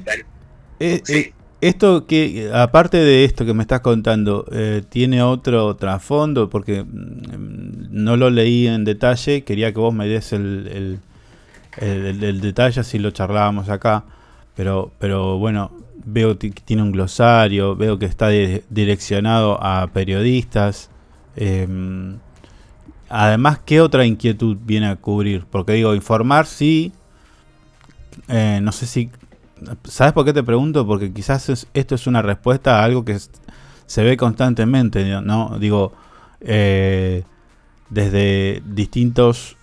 eh, 0.79 1.01
eh, 1.09 1.33
esto 1.59 2.05
que, 2.05 2.51
aparte 2.53 2.97
de 2.97 3.25
esto 3.25 3.43
que 3.45 3.53
me 3.55 3.63
estás 3.63 3.79
contando, 3.81 4.45
eh, 4.51 4.83
¿tiene 4.87 5.23
otro 5.23 5.75
trasfondo? 5.75 6.49
Porque 6.51 6.83
mm, 6.83 7.87
no 7.89 8.15
lo 8.15 8.29
leí 8.29 8.67
en 8.67 8.83
detalle, 8.85 9.43
quería 9.43 9.73
que 9.73 9.79
vos 9.79 9.93
me 9.93 10.07
des 10.07 10.31
el, 10.33 10.67
el, 10.71 10.99
el- 11.83 12.23
el 12.23 12.41
detalle, 12.41 12.81
así 12.81 12.99
lo 12.99 13.09
charlábamos 13.09 13.69
acá, 13.69 14.03
pero, 14.57 14.91
pero 14.99 15.37
bueno, 15.37 15.71
veo 16.03 16.37
que 16.37 16.49
tiene 16.49 16.81
un 16.83 16.91
glosario, 16.91 17.75
veo 17.75 17.97
que 17.99 18.05
está 18.05 18.27
di- 18.29 18.61
direccionado 18.69 19.63
a 19.63 19.87
periodistas. 19.87 20.89
em, 21.37 22.17
además, 23.09 23.59
¿qué 23.65 23.79
otra 23.81 24.05
inquietud 24.05 24.57
viene 24.65 24.87
a 24.87 24.95
cubrir? 24.95 25.45
Porque 25.49 25.73
digo, 25.73 25.93
informar 25.95 26.47
sí, 26.47 26.91
eh, 28.27 28.59
no 28.61 28.71
sé 28.71 28.85
si. 28.87 29.09
¿Sabes 29.85 30.13
por 30.13 30.25
qué 30.25 30.33
te 30.33 30.43
pregunto? 30.43 30.85
Porque 30.85 31.11
quizás 31.13 31.49
es- 31.49 31.67
esto 31.73 31.95
es 31.95 32.07
una 32.07 32.21
respuesta 32.21 32.79
a 32.79 32.83
algo 32.83 33.03
que 33.05 33.17
se 33.85 34.03
ve 34.03 34.17
constantemente, 34.17 35.03
¿no? 35.21 35.57
Digo, 35.59 35.93
eh, 36.41 37.23
desde 37.89 38.61
distintos, 38.65 39.57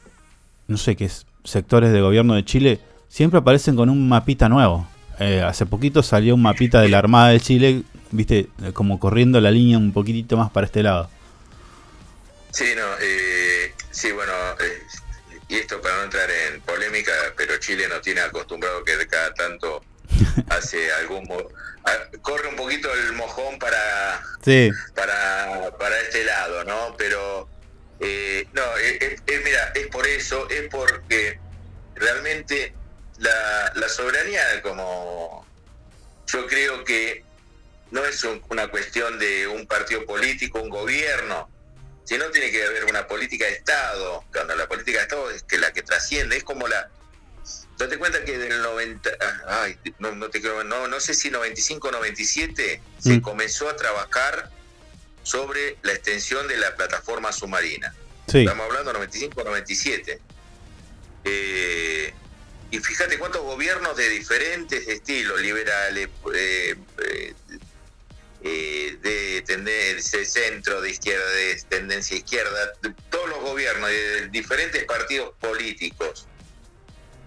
no 0.69 0.77
sé 0.77 0.97
qué 0.97 1.05
es, 1.07 1.27
sectores 1.45 1.93
de 1.93 2.01
gobierno 2.01 2.35
de 2.35 2.45
Chile, 2.45 2.81
siempre 3.15 3.39
aparecen 3.39 3.77
con 3.77 3.89
un 3.89 4.09
mapita 4.09 4.49
nuevo. 4.49 4.89
Eh, 5.21 5.41
hace 5.41 5.67
poquito 5.67 6.03
salió 6.03 6.35
un 6.35 6.43
mapita 6.43 6.81
de 6.81 6.89
la 6.89 6.99
Armada 6.99 7.29
de 7.29 7.39
Chile, 7.39 7.83
viste, 8.11 8.49
Eh, 8.61 8.73
como 8.73 8.99
corriendo 8.99 9.41
la 9.41 9.53
línea 9.53 9.79
un 9.79 9.93
poquitito 9.93 10.37
más 10.37 10.51
para 10.51 10.67
este 10.67 10.83
lado. 10.83 11.09
Sí, 12.51 12.65
no, 12.77 12.83
eh, 13.01 13.73
sí, 13.93 14.11
bueno, 14.11 14.33
eh, 14.61 14.83
y 15.49 15.55
esto 15.55 15.81
para 15.81 15.97
no 15.99 16.03
entrar 16.05 16.29
en 16.29 16.61
polémica, 16.63 17.13
pero 17.37 17.57
Chile 17.59 17.87
nos 17.89 18.01
tiene 18.03 18.21
acostumbrado 18.21 18.83
que 18.83 19.07
cada 19.07 19.33
tanto 19.35 19.81
hace 20.49 20.93
algún... 20.95 21.25
corre 22.21 22.49
un 22.49 22.57
poquito 22.57 22.89
el 22.93 23.13
mojón 23.13 23.61
para, 23.61 24.23
Sí. 24.45 24.71
para, 24.97 25.71
para 25.79 26.01
este 26.01 26.25
lado, 26.25 26.65
¿no? 26.65 26.97
Pero, 26.99 27.49
eh, 28.01 28.45
no, 28.53 28.63
eh, 28.83 29.17
mira, 29.45 29.73
es 29.77 29.87
por 29.87 30.05
eso, 30.05 30.49
es 30.51 30.69
porque 30.69 31.39
realmente 31.95 32.75
la, 33.19 33.73
la 33.75 33.89
soberanía, 33.89 34.63
como 34.63 35.47
yo 36.27 36.47
creo 36.47 36.85
que 36.85 37.25
no 37.91 38.05
es 38.05 38.25
un- 38.25 38.43
una 38.49 38.69
cuestión 38.69 39.19
de 39.19 39.47
un 39.47 39.67
partido 39.67 40.05
político, 40.05 40.61
un 40.61 40.69
gobierno, 40.71 41.49
sino 42.05 42.31
tiene 42.31 42.51
que 42.51 42.65
haber 42.65 42.85
una 42.87 43.07
política 43.07 43.45
de 43.47 43.53
Estado. 43.53 44.25
Cuando 44.33 44.55
la 44.57 44.67
política 44.69 44.99
de 44.99 45.03
Estado 45.05 45.31
es 45.31 45.43
que 45.45 45.59
la 45.59 45.73
que 45.73 45.83
trasciende, 45.83 46.37
es 46.37 46.45
como 46.45 46.67
la... 46.69 46.91
Date 47.79 47.99
cuenta 47.99 48.25
que 48.25 48.39
del 48.39 48.63
90, 48.63 49.11
ah, 49.21 49.63
ay, 49.63 49.79
no, 49.99 50.13
no 50.13 50.31
te 50.31 50.41
creo, 50.41 50.63
no, 50.65 50.87
no 50.87 51.01
sé 51.01 51.13
si 51.15 51.31
95 51.31 51.89
o 51.89 51.91
97 51.93 52.81
se 52.99 53.11
Mm. 53.15 53.21
comenzó 53.21 53.69
a 53.69 53.75
trabajar 53.77 54.51
sobre 55.25 55.77
la 55.83 55.93
extensión 55.93 56.47
de 56.47 56.57
la 56.59 56.75
plataforma 56.77 57.33
submarina. 57.33 57.95
Sí. 58.29 58.41
Estamos 58.41 58.67
hablando 58.67 58.93
95 58.93 59.41
o 59.41 59.45
97. 59.45 60.21
Eh, 61.25 62.15
y 62.71 62.79
fíjate 62.79 63.19
cuántos 63.19 63.43
gobiernos 63.43 63.97
de 63.97 64.09
diferentes 64.09 64.87
estilos, 64.89 65.41
liberales, 65.41 66.09
eh, 66.35 66.75
eh, 67.05 67.35
eh, 68.43 68.99
de 69.01 69.43
tendencia 69.47 70.25
centro, 70.25 70.81
de 70.81 70.91
izquierda, 70.91 71.27
de 71.31 71.63
tendencia 71.69 72.17
izquierda, 72.17 72.73
de 72.83 72.93
todos 73.11 73.29
los 73.29 73.41
gobiernos, 73.41 73.89
de 73.89 74.29
diferentes 74.29 74.85
partidos 74.85 75.35
políticos. 75.41 76.27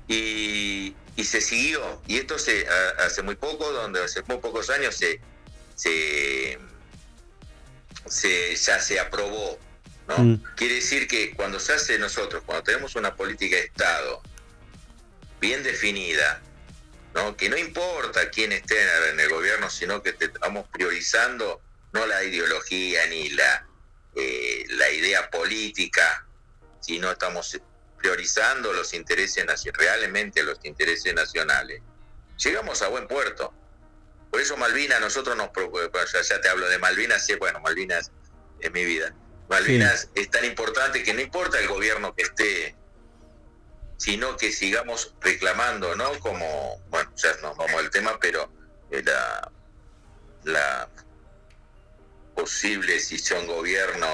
Y, 0.10 0.96
y 1.16 1.24
se 1.26 1.42
siguió. 1.42 2.02
Y 2.08 2.18
esto 2.18 2.38
se, 2.40 2.68
a- 2.68 3.06
hace 3.06 3.22
muy 3.24 3.36
poco, 3.36 3.72
donde 3.72 4.04
hace 4.04 4.22
muy 4.28 4.38
pocos 4.38 4.70
años 4.70 4.96
se, 4.96 5.20
se, 5.76 6.58
se- 8.08 8.56
ya 8.56 8.80
se 8.80 9.00
aprobó. 9.00 9.58
¿no? 10.08 10.18
Mm. 10.20 10.44
Quiere 10.56 10.76
decir 10.76 11.08
que 11.08 11.34
cuando 11.36 11.60
se 11.60 11.74
hace 11.74 11.98
nosotros, 12.00 12.44
cuando 12.46 12.64
tenemos 12.64 12.96
una 12.96 13.16
política 13.16 13.56
de 13.58 13.64
Estado 13.64 14.22
bien 15.40 15.64
definida, 15.64 16.42
¿no? 17.14 17.36
que 17.38 17.50
no 17.50 17.58
importa 17.58 18.30
quién 18.30 18.52
esté 18.52 18.82
en 19.12 19.20
el, 19.20 19.30
gobierno, 19.30 19.70
sino 19.70 20.02
que 20.02 20.14
te- 20.14 20.26
estamos 20.26 20.68
priorizando 20.70 21.62
no 21.94 22.06
la 22.06 22.24
ideología 22.24 23.06
ni 23.08 23.30
la, 23.30 23.66
eh, 24.16 24.66
la 24.70 24.90
idea 24.92 25.30
política, 25.30 26.26
sino 26.80 27.12
estamos 27.12 27.60
priorizando 27.98 28.74
los 28.74 28.94
intereses 28.94 29.46
realmente 29.74 30.44
los 30.44 30.60
intereses 30.64 31.14
nacionales. 31.14 31.82
Llegamos 32.38 32.82
a 32.82 32.88
buen 32.90 33.08
puerto. 33.08 33.54
Por 34.30 34.42
eso 34.42 34.58
Malvinas, 34.58 35.00
nosotros 35.00 35.36
nos 35.36 35.50
preocupa, 35.50 36.06
ya, 36.14 36.22
ya 36.22 36.42
te 36.42 36.50
hablo 36.50 36.68
de 36.68 36.78
Malvinas, 36.78 37.26
sí, 37.26 37.36
bueno, 37.36 37.60
Malvinas 37.62 38.12
es 38.60 38.72
mi 38.72 38.86
vida. 38.86 39.16
Malvinas 39.50 40.10
es 40.14 40.30
tan 40.30 40.44
importante 40.46 41.04
que 41.04 41.14
no 41.14 41.22
importa 41.22 41.60
el 41.60 41.68
gobierno 41.68 42.14
que 42.14 42.24
esté, 42.24 42.76
sino 43.98 44.38
que 44.38 44.52
sigamos 44.52 45.14
reclamando, 45.22 45.96
¿no? 45.96 46.20
Como, 46.20 46.82
bueno, 46.90 47.12
ya 47.16 47.34
nos 47.42 47.58
vamos 47.58 47.74
al 47.74 47.90
tema, 47.90 48.18
pero 48.20 48.50
eh, 48.92 49.04
la, 49.04 49.52
la 50.44 50.90
posible 52.36 52.94
decisión 52.94 53.48
gobierno 53.48 54.08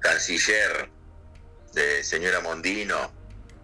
canciller 0.00 0.88
de 1.72 2.04
señora 2.04 2.40
Mondino 2.40 3.12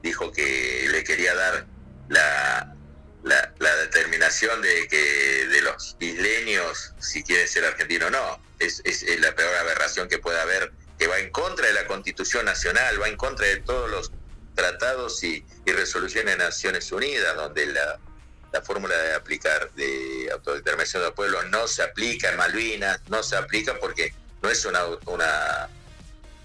dijo 0.02 0.32
que 0.32 0.88
le 0.90 1.04
quería 1.04 1.34
dar 1.34 1.66
la, 2.08 2.74
la, 3.22 3.76
determinación 3.76 4.60
de 4.62 4.88
que 4.88 5.46
de 5.46 5.62
los 5.62 5.96
isleños 6.00 6.94
si 6.98 7.22
quieren 7.22 7.46
ser 7.46 7.64
argentinos 7.64 8.08
o 8.08 8.10
no 8.10 8.42
es, 8.58 8.82
es, 8.84 9.02
es 9.04 9.20
la 9.20 9.34
peor 9.34 9.54
aberración 9.56 10.08
que 10.08 10.18
puede 10.18 10.40
haber 10.40 10.72
que 10.98 11.06
va 11.06 11.18
en 11.18 11.30
contra 11.30 11.66
de 11.66 11.74
la 11.74 11.86
constitución 11.86 12.44
nacional 12.46 13.00
va 13.00 13.08
en 13.08 13.16
contra 13.16 13.46
de 13.46 13.58
todos 13.58 13.90
los 13.90 14.12
tratados 14.60 15.22
y, 15.24 15.44
resoluciones 15.66 16.36
de 16.36 16.44
Naciones 16.44 16.90
Unidas 16.90 17.36
donde 17.36 17.64
la, 17.66 18.00
la 18.52 18.60
fórmula 18.60 18.96
de 18.96 19.14
aplicar 19.14 19.70
de 19.74 20.28
autodeterminación 20.32 21.04
del 21.04 21.12
pueblo 21.12 21.44
no 21.44 21.68
se 21.68 21.84
aplica 21.84 22.28
en 22.28 22.36
Malvinas 22.36 23.00
no 23.08 23.22
se 23.22 23.36
aplica 23.36 23.78
porque 23.78 24.12
no 24.42 24.50
es 24.50 24.64
una, 24.64 24.84
una 25.06 25.68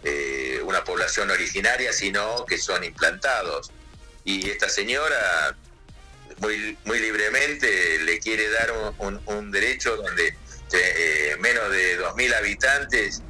eh, 0.07 0.61
una 0.63 0.83
población 0.83 1.31
originaria, 1.31 1.91
sino 1.91 2.45
que 2.45 2.59
son 2.59 2.83
implantados. 2.83 3.71
Y 4.23 4.51
esta 4.51 4.69
señora 4.69 5.57
muy, 6.37 6.77
muy 6.85 6.99
libremente 6.99 7.97
le 8.03 8.19
quiere 8.19 8.47
dar 8.51 8.71
un 8.99 9.51
derecho 9.51 9.95
donde 9.95 10.35
eh, 10.73 11.35
menos 11.39 11.71
de 11.71 11.99
2.000 11.99 12.35
habitantes 12.35 13.23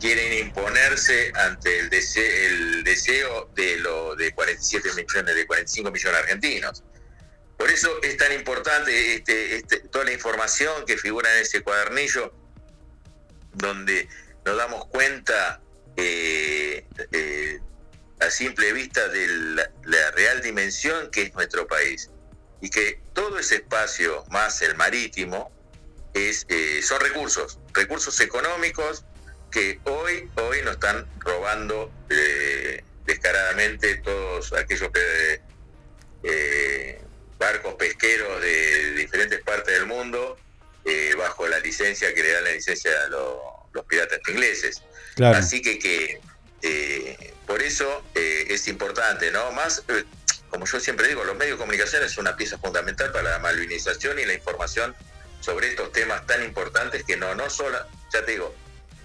quieren 0.00 0.46
imponerse 0.46 1.30
ante 1.34 1.80
el 1.80 1.90
deseo, 1.90 2.46
el 2.46 2.83
deseo 2.94 3.50
de, 3.54 3.78
lo, 3.78 4.14
de 4.16 4.32
47 4.32 4.88
millones, 4.94 5.34
de 5.34 5.46
45 5.46 5.90
millones 5.90 6.12
de 6.12 6.22
argentinos. 6.22 6.84
Por 7.58 7.70
eso 7.70 7.90
es 8.02 8.16
tan 8.16 8.32
importante 8.32 9.14
este, 9.14 9.56
este- 9.56 9.80
toda 9.88 10.04
la 10.04 10.12
información 10.12 10.84
que 10.86 10.96
figura 10.98 11.32
en 11.34 11.42
ese 11.42 11.62
cuadernillo, 11.62 12.32
donde 13.52 14.08
nos 14.44 14.56
damos 14.56 14.86
cuenta 14.86 15.60
eh, 15.96 16.86
eh, 17.12 17.60
a 18.20 18.30
simple 18.30 18.72
vista 18.72 19.08
de 19.08 19.26
la, 19.28 19.70
la 19.84 20.10
real 20.12 20.42
dimensión 20.42 21.10
que 21.10 21.22
es 21.22 21.34
nuestro 21.34 21.66
país 21.66 22.10
y 22.60 22.70
que 22.70 23.00
todo 23.12 23.38
ese 23.38 23.56
espacio 23.56 24.24
más 24.30 24.60
el 24.62 24.74
marítimo 24.76 25.52
es 26.14 26.46
eh, 26.48 26.80
son 26.82 27.00
recursos 27.00 27.58
recursos 27.72 28.18
económicos 28.20 29.04
que 29.54 29.78
hoy 29.84 30.28
hoy 30.34 30.62
nos 30.64 30.74
están 30.74 31.06
robando 31.20 31.92
eh, 32.10 32.82
descaradamente 33.06 33.98
todos 33.98 34.52
aquellos 34.52 34.90
que 34.90 35.40
eh, 36.24 37.00
barcos 37.38 37.74
pesqueros 37.74 38.42
de 38.42 38.94
diferentes 38.94 39.40
partes 39.42 39.72
del 39.72 39.86
mundo 39.86 40.36
eh, 40.84 41.14
bajo 41.16 41.46
la 41.46 41.60
licencia 41.60 42.12
que 42.12 42.22
le 42.24 42.32
dan 42.32 42.44
la 42.44 42.50
licencia 42.50 42.90
a 43.06 43.08
los, 43.10 43.38
los 43.72 43.84
piratas 43.86 44.18
ingleses 44.28 44.82
Claro. 45.14 45.38
Así 45.38 45.62
que, 45.62 45.78
que 45.78 46.20
eh, 46.62 47.32
por 47.46 47.62
eso 47.62 48.02
es 48.14 48.66
importante, 48.66 49.30
¿no? 49.30 49.52
Más, 49.52 49.84
como 50.48 50.66
yo 50.66 50.80
siempre 50.80 51.06
digo, 51.06 51.22
los 51.22 51.36
medios 51.36 51.56
de 51.56 51.60
comunicación 51.60 52.02
es 52.02 52.18
una 52.18 52.36
pieza 52.36 52.58
fundamental 52.58 53.12
para 53.12 53.30
la 53.30 53.38
malvinización 53.38 54.18
y 54.18 54.24
la 54.24 54.34
información 54.34 54.92
sobre 55.38 55.68
estos 55.68 55.92
temas 55.92 56.26
tan 56.26 56.42
importantes 56.42 57.04
que 57.04 57.16
no, 57.16 57.32
no 57.36 57.48
solo, 57.48 57.78
ya 58.12 58.24
te 58.24 58.32
digo, 58.32 58.52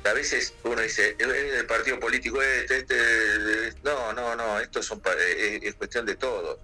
a 0.06 0.14
veces 0.14 0.54
uno 0.64 0.82
dice, 0.82 1.10
"Eh, 1.12 1.16
eh, 1.20 1.52
el 1.60 1.66
partido 1.66 2.00
político 2.00 2.42
este, 2.42 2.78
este, 2.80 2.96
eh, 2.98 3.74
no, 3.84 4.14
no, 4.14 4.36
no, 4.36 4.60
esto 4.60 4.82
pa- 5.02 5.14
eh, 5.20 5.60
es 5.62 5.76
cuestión 5.76 6.06
de 6.06 6.16
todos. 6.16 6.60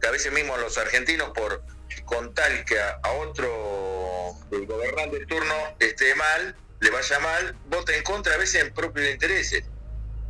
Que 0.00 0.06
a 0.08 0.10
veces 0.10 0.32
mismo 0.32 0.56
los 0.56 0.76
argentinos 0.78 1.30
por 1.34 1.62
con 2.04 2.34
tal 2.34 2.64
que 2.64 2.78
a, 2.80 2.98
a 3.02 3.12
otro 3.12 4.34
el 4.52 4.66
gobernante 4.66 5.24
turno 5.26 5.54
esté 5.78 6.14
mal, 6.14 6.56
le 6.80 6.90
vaya 6.90 7.18
mal, 7.20 7.56
vota 7.66 7.94
en 7.94 8.02
contra 8.02 8.34
a 8.34 8.36
veces 8.36 8.62
en 8.62 8.72
propios 8.74 9.08
intereses. 9.08 9.64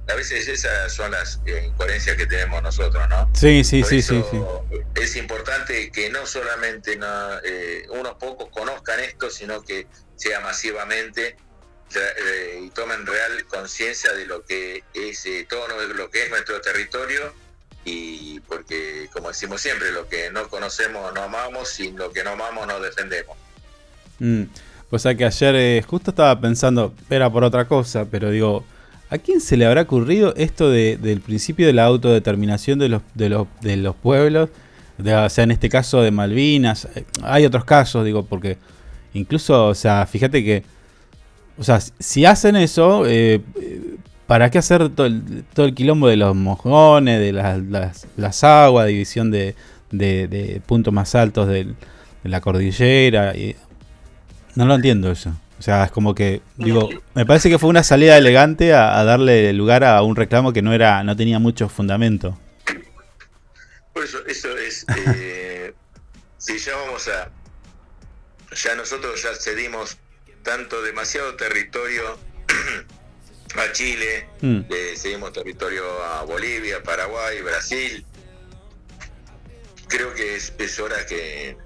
A 0.06 0.14
veces 0.14 0.46
esas 0.48 0.92
son 0.92 1.10
las 1.12 1.40
eh, 1.46 1.64
incoherencias 1.66 2.16
que 2.16 2.26
tenemos 2.26 2.62
nosotros, 2.62 3.08
¿no? 3.08 3.30
Sí, 3.34 3.64
sí, 3.64 3.80
Por 3.80 3.88
sí, 3.88 4.02
sí, 4.02 4.22
sí. 4.30 4.38
Es 4.96 5.16
importante 5.16 5.90
que 5.90 6.10
no 6.10 6.26
solamente 6.26 6.96
no, 6.96 7.38
eh, 7.42 7.86
unos 7.88 8.14
pocos 8.16 8.50
conozcan 8.50 9.00
esto, 9.00 9.30
sino 9.30 9.62
que 9.62 9.86
sea 10.16 10.40
masivamente 10.40 11.36
eh, 12.00 12.60
y 12.64 12.70
tomen 12.70 13.06
real 13.06 13.44
conciencia 13.46 14.12
de 14.12 14.26
lo 14.26 14.44
que 14.44 14.82
es 14.94 15.26
eh, 15.26 15.46
todo 15.48 15.66
lo 15.94 16.10
que 16.10 16.24
es 16.24 16.30
nuestro 16.30 16.60
territorio 16.60 17.32
y 17.84 18.40
porque 18.40 19.08
como 19.12 19.28
decimos 19.28 19.60
siempre 19.60 19.92
lo 19.92 20.08
que 20.08 20.30
no 20.30 20.48
conocemos 20.48 21.12
no 21.14 21.22
amamos 21.22 21.78
y 21.80 21.92
lo 21.92 22.10
que 22.12 22.24
no 22.24 22.30
amamos 22.30 22.66
no 22.66 22.80
defendemos 22.80 23.36
Mm. 24.20 24.44
O 24.90 24.98
sea 24.98 25.14
que 25.16 25.24
ayer 25.24 25.54
eh, 25.56 25.82
justo 25.84 26.10
estaba 26.10 26.40
pensando, 26.40 26.94
era 27.10 27.28
por 27.30 27.42
otra 27.42 27.66
cosa, 27.66 28.04
pero 28.08 28.30
digo, 28.30 28.64
¿a 29.10 29.18
quién 29.18 29.40
se 29.40 29.56
le 29.56 29.66
habrá 29.66 29.82
ocurrido 29.82 30.32
esto 30.36 30.70
de- 30.70 30.96
del 30.98 31.20
principio 31.20 31.66
de 31.66 31.72
la 31.72 31.84
autodeterminación 31.86 32.78
de 32.78 32.88
los, 32.90 33.02
de 33.14 33.28
los, 33.28 33.48
de 33.60 33.76
los 33.76 33.96
pueblos? 33.96 34.50
O 35.00 35.28
sea, 35.28 35.42
en 35.44 35.50
este 35.50 35.68
caso 35.68 36.00
de 36.00 36.12
Malvinas, 36.12 36.86
hay 37.24 37.44
otros 37.44 37.64
casos, 37.64 38.04
digo, 38.04 38.24
porque 38.24 38.56
incluso, 39.14 39.66
o 39.66 39.74
sea, 39.74 40.06
fíjate 40.06 40.44
que, 40.44 40.62
o 41.58 41.64
sea, 41.64 41.80
si- 41.80 42.24
hacen 42.24 42.56
eso, 42.56 43.04
eh, 43.06 43.40
¿para 44.26 44.50
qué 44.50 44.58
hacer 44.58 44.88
todo 44.90 45.06
el, 45.06 45.44
todo 45.54 45.66
el 45.66 45.74
quilombo 45.74 46.08
de 46.08 46.16
los 46.16 46.34
mojones, 46.34 47.20
de 47.20 47.32
las, 47.32 47.58
las, 47.62 48.06
las 48.16 48.44
aguas, 48.44 48.86
división 48.88 49.30
de, 49.30 49.54
de- 49.90 50.28
de 50.28 50.60
puntos 50.66 50.92
más 50.92 51.14
altos 51.14 51.48
de 51.48 51.74
la 52.24 52.40
cordillera? 52.40 53.36
Y, 53.36 53.56
no 54.54 54.66
lo 54.66 54.74
entiendo 54.74 55.10
eso. 55.10 55.34
O 55.58 55.62
sea, 55.62 55.84
es 55.84 55.90
como 55.90 56.14
que, 56.14 56.42
digo, 56.56 56.88
me 57.14 57.24
parece 57.24 57.48
que 57.48 57.58
fue 57.58 57.70
una 57.70 57.82
salida 57.82 58.18
elegante 58.18 58.74
a, 58.74 58.98
a 58.98 59.04
darle 59.04 59.52
lugar 59.52 59.84
a 59.84 60.02
un 60.02 60.14
reclamo 60.16 60.52
que 60.52 60.62
no 60.62 60.72
era, 60.72 61.02
no 61.04 61.16
tenía 61.16 61.38
mucho 61.38 61.68
fundamento. 61.68 62.38
Por 63.92 64.04
eso, 64.04 64.18
eso 64.26 64.48
es. 64.58 64.84
eh, 65.16 65.72
si 66.38 66.58
ya 66.58 66.72
vamos 66.76 67.08
a. 67.08 67.30
Ya 68.54 68.74
nosotros 68.76 69.22
ya 69.22 69.30
cedimos 69.40 69.96
tanto 70.44 70.80
demasiado 70.82 71.34
territorio 71.34 72.18
a 73.56 73.72
Chile, 73.72 74.28
Mm. 74.40 74.60
le 74.68 74.96
cedimos 74.96 75.32
territorio 75.32 75.84
a 76.04 76.22
Bolivia, 76.24 76.82
Paraguay, 76.82 77.40
Brasil. 77.40 78.04
Creo 79.88 80.12
que 80.14 80.36
es, 80.36 80.52
es 80.58 80.78
hora 80.80 81.04
que 81.06 81.50
eh, 81.50 81.56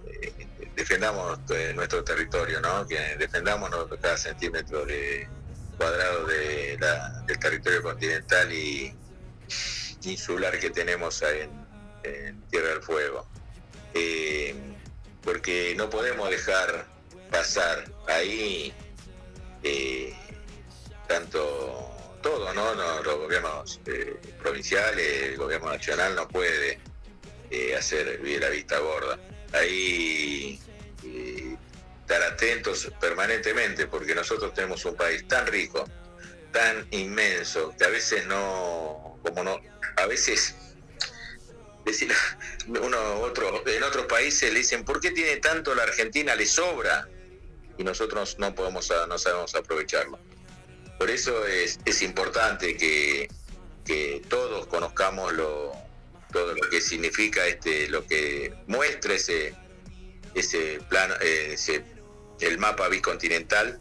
defendamos 0.76 1.38
eh, 1.50 1.72
nuestro 1.74 2.04
territorio, 2.04 2.60
¿no? 2.60 2.86
Que 2.86 3.16
defendamos 3.18 3.70
cada 4.00 4.16
centímetro 4.16 4.84
de 4.86 5.26
cuadrado 5.76 6.26
de 6.26 6.76
la- 6.80 7.22
del 7.26 7.38
territorio 7.38 7.82
continental 7.82 8.52
y 8.52 8.94
insular 10.04 10.58
que 10.60 10.70
tenemos 10.70 11.22
ahí 11.22 11.40
en, 12.04 12.12
en 12.12 12.40
Tierra 12.48 12.68
del 12.68 12.82
Fuego. 12.82 13.26
Eh, 13.94 14.54
porque 15.22 15.74
no 15.76 15.88
podemos 15.90 16.30
dejar 16.30 16.86
pasar 17.30 17.84
ahí 18.06 18.72
eh, 19.62 20.14
tanto 21.06 21.98
todo, 22.22 22.52
¿no? 22.54 22.74
No, 22.74 23.02
los 23.02 23.18
gobiernos 23.18 23.80
eh, 23.86 24.16
provinciales, 24.40 25.22
el 25.22 25.36
gobierno 25.36 25.70
nacional 25.70 26.14
no 26.14 26.28
puede 26.28 26.78
eh, 27.50 27.74
hacer 27.76 28.20
la 28.22 28.48
vista 28.48 28.78
gorda. 28.78 29.18
Ahí 29.52 30.60
eh, 31.04 31.56
estar 32.00 32.22
atentos 32.22 32.90
permanentemente, 33.00 33.86
porque 33.86 34.14
nosotros 34.14 34.52
tenemos 34.54 34.84
un 34.84 34.96
país 34.96 35.26
tan 35.26 35.46
rico, 35.46 35.84
tan 36.52 36.86
inmenso, 36.90 37.74
que 37.78 37.84
a 37.84 37.88
veces 37.88 38.26
no, 38.26 39.18
como 39.22 39.44
no, 39.44 39.60
a 39.96 40.06
veces 40.06 40.54
decir, 41.84 42.12
uno 42.66 43.20
otro, 43.20 43.66
en 43.66 43.82
otros 43.82 44.06
países 44.06 44.52
le 44.52 44.60
dicen, 44.60 44.84
¿por 44.84 45.00
qué 45.00 45.10
tiene 45.10 45.36
tanto 45.36 45.74
la 45.74 45.84
Argentina? 45.84 46.34
Le 46.34 46.46
sobra. 46.46 47.08
Y 47.78 47.84
nosotros 47.84 48.36
no 48.38 48.54
podemos, 48.54 48.92
no 49.08 49.18
sabemos 49.18 49.54
aprovecharlo. 49.54 50.18
Por 50.98 51.10
eso 51.10 51.46
es, 51.46 51.78
es 51.84 52.02
importante 52.02 52.76
que, 52.76 53.28
que 53.84 54.20
todos 54.28 54.66
conozcamos 54.66 55.32
lo, 55.32 55.72
todo 56.32 56.54
lo 56.54 56.68
que 56.68 56.80
significa 56.80 57.46
este, 57.46 57.88
lo 57.88 58.04
que 58.06 58.52
muestra 58.66 59.14
ese, 59.14 59.54
ese 60.34 60.80
plano, 60.88 61.14
eh, 61.20 61.52
ese, 61.52 61.84
el 62.40 62.58
mapa 62.58 62.88
bicontinental 62.88 63.80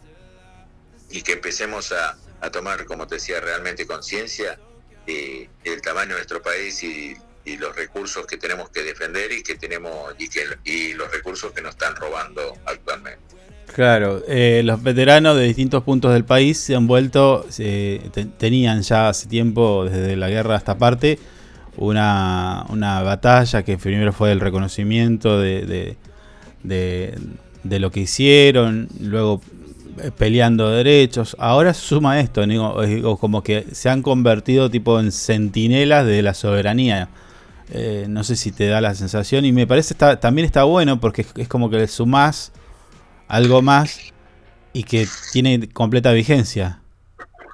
y 1.10 1.22
que 1.22 1.34
empecemos 1.34 1.92
a, 1.92 2.18
a 2.42 2.52
tomar, 2.52 2.86
como 2.86 3.08
te 3.08 3.16
decía, 3.16 3.40
realmente 3.40 3.86
conciencia 3.86 4.60
eh, 5.06 5.50
del 5.64 5.82
tamaño 5.82 6.10
de 6.10 6.16
nuestro 6.16 6.42
país 6.42 6.84
y, 6.84 7.16
y, 7.46 7.58
los 7.58 7.76
recursos 7.76 8.28
que 8.28 8.38
tenemos 8.38 8.70
que 8.70 8.84
defender 8.84 9.32
y 9.32 9.42
que 9.42 9.56
tenemos 9.56 10.14
y 10.18 10.30
que 10.30 10.46
y 10.66 10.94
los 10.94 11.10
recursos 11.12 11.52
que 11.54 11.62
nos 11.62 11.72
están 11.72 11.96
robando 11.96 12.58
actualmente. 12.66 13.37
Claro, 13.78 14.24
eh, 14.28 14.64
los 14.66 14.82
veteranos 14.82 15.38
de 15.38 15.44
distintos 15.44 15.84
puntos 15.84 16.12
del 16.12 16.26
país 16.26 16.58
se 16.58 16.76
han 16.76 16.88
vuelto, 16.88 17.46
eh, 17.60 18.10
tenían 18.40 18.82
ya 18.82 19.08
hace 19.08 19.28
tiempo, 19.28 19.86
desde 19.86 20.16
la 20.16 20.30
guerra 20.30 20.56
a 20.56 20.58
esta 20.58 20.80
parte, 20.80 21.20
una, 21.76 22.66
una 22.70 23.04
batalla 23.04 23.62
que 23.62 23.78
primero 23.78 24.14
fue 24.14 24.32
el 24.32 24.40
reconocimiento 24.40 25.40
de, 25.40 25.96
de, 26.64 27.80
lo 27.80 27.92
que 27.92 28.00
hicieron, 28.00 28.88
luego 29.00 29.42
eh, 30.02 30.10
peleando 30.10 30.72
derechos. 30.72 31.36
Ahora 31.38 31.76
suma 31.76 32.20
esto, 32.20 32.48
digo, 32.48 33.18
como 33.20 33.44
que 33.44 33.68
se 33.74 33.90
han 33.92 34.02
convertido 34.02 34.72
tipo 34.72 35.00
en 35.00 35.12
centinelas 35.12 36.04
de 36.04 36.24
la 36.24 36.34
soberanía. 36.34 37.10
Eh, 37.70 38.08
no 38.10 38.24
sé 38.24 38.38
si 38.38 38.52
te 38.52 38.66
da 38.66 38.82
la 38.82 38.96
sensación 38.96 39.46
y 39.46 39.52
me 39.52 39.68
parece 39.68 39.94
también 39.94 40.48
está 40.48 40.64
bueno 40.64 41.00
porque 41.00 41.22
es, 41.22 41.28
es 41.36 41.48
como 41.48 41.70
que 41.70 41.78
le 41.78 41.88
sumás 41.88 42.52
algo 43.28 43.62
más 43.62 44.14
y 44.74 44.84
que 44.84 45.08
tiene 45.32 45.68
completa 45.70 46.12
vigencia. 46.12 46.82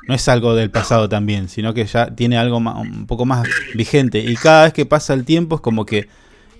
No 0.08 0.14
es 0.14 0.28
algo 0.28 0.56
del 0.56 0.70
pasado 0.70 1.08
también, 1.08 1.48
sino 1.48 1.74
que 1.74 1.86
ya 1.86 2.14
tiene 2.14 2.38
algo 2.38 2.60
más, 2.60 2.76
un 2.76 3.08
poco 3.08 3.26
más 3.26 3.48
vigente. 3.74 4.20
Y 4.20 4.36
cada 4.36 4.66
vez 4.66 4.74
que 4.74 4.86
pasa 4.86 5.14
el 5.14 5.24
tiempo 5.24 5.56
es 5.56 5.62
como 5.62 5.86
que 5.86 6.10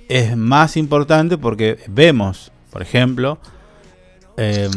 es 0.08 0.38
más 0.38 0.78
importante 0.78 1.38
porque 1.38 1.80
vemos, 1.88 2.52
por 2.72 2.82
ejemplo, 2.82 3.40
eh, 4.38 4.70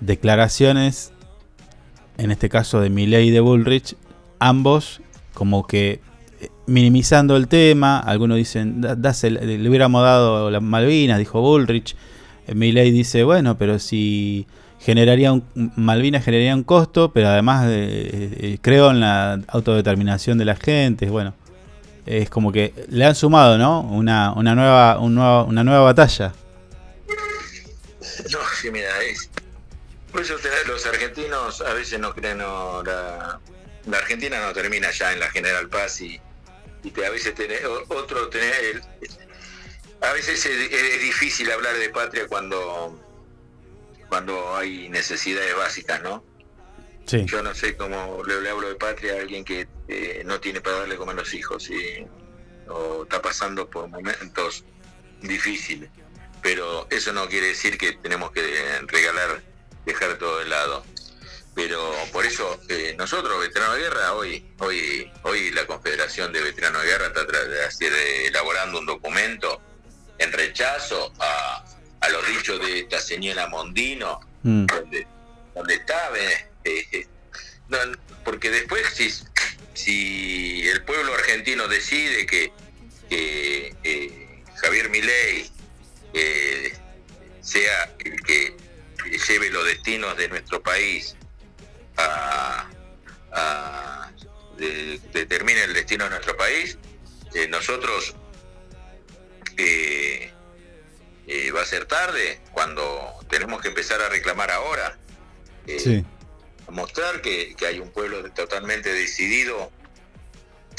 declaraciones, 0.00 1.12
en 2.18 2.30
este 2.30 2.48
caso 2.48 2.80
de 2.80 2.90
Milley 2.90 3.28
y 3.28 3.30
de 3.30 3.40
Bullrich, 3.40 3.96
ambos 4.38 5.00
como 5.34 5.66
que 5.66 6.00
minimizando 6.66 7.36
el 7.36 7.48
tema, 7.48 7.98
algunos 7.98 8.36
dicen, 8.36 8.82
le 8.82 9.68
hubiéramos 9.68 10.02
dado 10.02 10.50
las 10.50 10.62
Malvinas, 10.62 11.18
dijo 11.18 11.40
Bullrich, 11.40 11.96
Milley 12.54 12.90
dice, 12.90 13.24
bueno, 13.24 13.58
pero 13.58 13.78
si 13.78 14.46
generaría 14.80 15.32
un, 15.32 15.44
Malvinas 15.76 16.24
generaría 16.24 16.54
un 16.54 16.64
costo, 16.64 17.12
pero 17.12 17.28
además 17.28 17.66
eh, 17.68 18.58
creo 18.62 18.90
en 18.90 19.00
la 19.00 19.40
autodeterminación 19.48 20.38
de 20.38 20.44
la 20.44 20.56
gente, 20.56 21.10
bueno, 21.10 21.34
es 22.06 22.30
como 22.30 22.52
que 22.52 22.72
le 22.88 23.04
han 23.04 23.14
sumado, 23.14 23.58
¿no? 23.58 23.82
Una, 23.82 24.32
una 24.32 24.54
nueva, 24.54 24.98
un 24.98 25.14
nuevo, 25.14 25.44
una 25.44 25.62
nueva 25.62 25.82
batalla. 25.82 26.32
No, 28.32 28.38
sí, 28.60 28.70
mira, 28.70 28.88
es, 29.02 29.30
por 30.10 30.22
eso 30.22 30.34
los 30.66 30.86
argentinos 30.86 31.60
a 31.60 31.72
veces 31.74 32.00
no 32.00 32.14
creen, 32.14 32.38
la, 32.38 33.38
Argentina 33.92 34.40
no 34.40 34.52
termina 34.52 34.90
ya 34.90 35.12
en 35.12 35.20
la 35.20 35.30
General 35.30 35.68
Paz 35.68 36.00
y, 36.00 36.20
y 36.82 36.90
te, 36.90 37.04
a 37.04 37.10
veces 37.10 37.34
tenés, 37.34 37.60
otro 37.88 38.28
tener, 38.28 38.54
el, 38.72 38.82
a 40.00 40.12
veces 40.12 40.44
es, 40.44 40.72
es, 40.72 41.00
difícil 41.00 41.50
hablar 41.50 41.76
de 41.76 41.88
patria 41.90 42.26
cuando 42.28 43.04
cuando 44.08 44.56
hay 44.56 44.88
necesidades 44.88 45.54
básicas, 45.56 46.02
¿no? 46.02 46.24
Sí. 47.06 47.24
Yo 47.26 47.42
no 47.42 47.54
sé 47.54 47.76
cómo 47.76 48.22
le, 48.26 48.40
le, 48.40 48.50
hablo 48.50 48.68
de 48.68 48.74
patria 48.74 49.14
a 49.14 49.20
alguien 49.20 49.44
que 49.44 49.68
eh, 49.88 50.22
no 50.24 50.40
tiene 50.40 50.60
para 50.60 50.78
darle 50.80 50.96
comer 50.96 51.14
a 51.14 51.20
los 51.20 51.34
hijos 51.34 51.68
y, 51.70 52.06
o 52.68 53.02
está 53.02 53.20
pasando 53.20 53.68
por 53.68 53.88
momentos 53.88 54.64
difíciles. 55.20 55.90
Pero 56.42 56.86
eso 56.90 57.12
no 57.12 57.28
quiere 57.28 57.48
decir 57.48 57.76
que 57.76 57.92
tenemos 57.94 58.30
que 58.30 58.42
regalar 58.86 59.42
dejar 59.84 60.18
todo 60.18 60.38
de 60.38 60.46
lado. 60.46 60.84
Pero 61.54 61.92
por 62.12 62.24
eso 62.24 62.60
eh, 62.68 62.94
nosotros, 62.96 63.40
veteranos 63.40 63.76
de 63.76 63.82
guerra, 63.82 64.12
hoy, 64.14 64.46
hoy, 64.58 65.10
hoy 65.22 65.50
la 65.50 65.66
Confederación 65.66 66.32
de 66.32 66.40
Veteranos 66.40 66.82
de 66.82 66.88
Guerra 66.88 67.06
está 67.08 67.24
de, 67.24 68.26
elaborando 68.26 68.78
un 68.78 68.86
documento 68.86 69.60
en 70.18 70.32
rechazo 70.32 71.12
a, 71.18 71.64
a, 72.00 72.08
los 72.08 72.26
dichos 72.28 72.60
de 72.60 72.80
esta 72.80 73.00
señora 73.00 73.48
Mondino, 73.48 74.20
mm. 74.42 74.66
donde, 74.66 75.06
donde 75.54 75.74
está, 75.74 76.10
eh, 76.16 76.86
eh, 76.92 77.06
no, 77.68 77.78
porque 78.24 78.50
después 78.50 78.86
si, 78.94 79.10
si 79.74 80.68
el 80.68 80.84
pueblo 80.84 81.14
argentino 81.14 81.68
decide 81.68 82.26
que, 82.26 82.52
que 83.08 83.74
eh, 83.84 84.44
Javier 84.56 84.90
Milei 84.90 85.50
sea 87.40 87.94
el 88.00 88.20
que 88.22 88.56
lleve 89.28 89.50
los 89.50 89.64
destinos 89.64 90.16
de 90.16 90.28
nuestro 90.28 90.62
país 90.62 91.16
a, 91.96 92.68
a 93.32 94.10
de, 94.58 95.00
determine 95.12 95.62
el 95.64 95.74
destino 95.74 96.04
de 96.04 96.10
nuestro 96.10 96.36
país, 96.36 96.78
eh, 97.34 97.48
nosotros 97.48 98.14
eh, 99.58 100.32
eh, 101.26 101.50
va 101.50 101.62
a 101.62 101.66
ser 101.66 101.84
tarde 101.86 102.40
cuando 102.52 103.14
tenemos 103.28 103.60
que 103.60 103.68
empezar 103.68 104.00
a 104.00 104.08
reclamar 104.08 104.50
ahora. 104.50 104.98
Sí. 105.66 106.04
A 106.66 106.70
mostrar 106.70 107.20
que, 107.20 107.54
que, 107.56 107.66
hay 107.66 107.78
un 107.78 107.90
pueblo 107.90 108.30
totalmente 108.32 108.92
decidido 108.92 109.70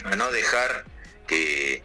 a 0.03 0.15
no 0.15 0.32
dejar 0.32 0.86
que, 1.27 1.84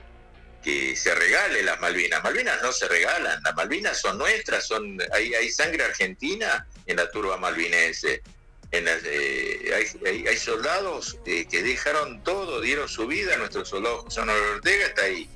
que 0.65 0.97
se 0.97 1.15
regale 1.15 1.63
las 1.63 1.79
Malvinas. 1.81 2.25
Malvinas 2.25 2.63
no 2.63 2.73
se 2.73 2.89
regalan, 2.89 3.43
las 3.43 3.55
Malvinas 3.55 4.01
son 4.01 4.17
nuestras, 4.17 4.67
son 4.67 4.99
hay, 5.13 5.35
hay 5.35 5.51
sangre 5.51 5.85
argentina 5.85 6.67
en 6.87 6.97
la 6.97 7.11
turba 7.11 7.37
malvinense. 7.37 8.23
En 8.71 8.87
las, 8.87 9.03
eh, 9.05 9.73
hay, 9.75 10.09
hay, 10.09 10.27
hay, 10.27 10.37
soldados 10.39 11.19
eh, 11.27 11.47
que 11.49 11.63
dejaron 11.63 12.25
todo, 12.25 12.61
dieron 12.61 12.89
su 12.89 13.07
vida, 13.07 13.37
nuestro 13.37 13.65
soldado 13.65 14.03
José 14.03 14.23
Ortega 14.23 14.87
está 14.87 15.03
ahí. 15.03 15.29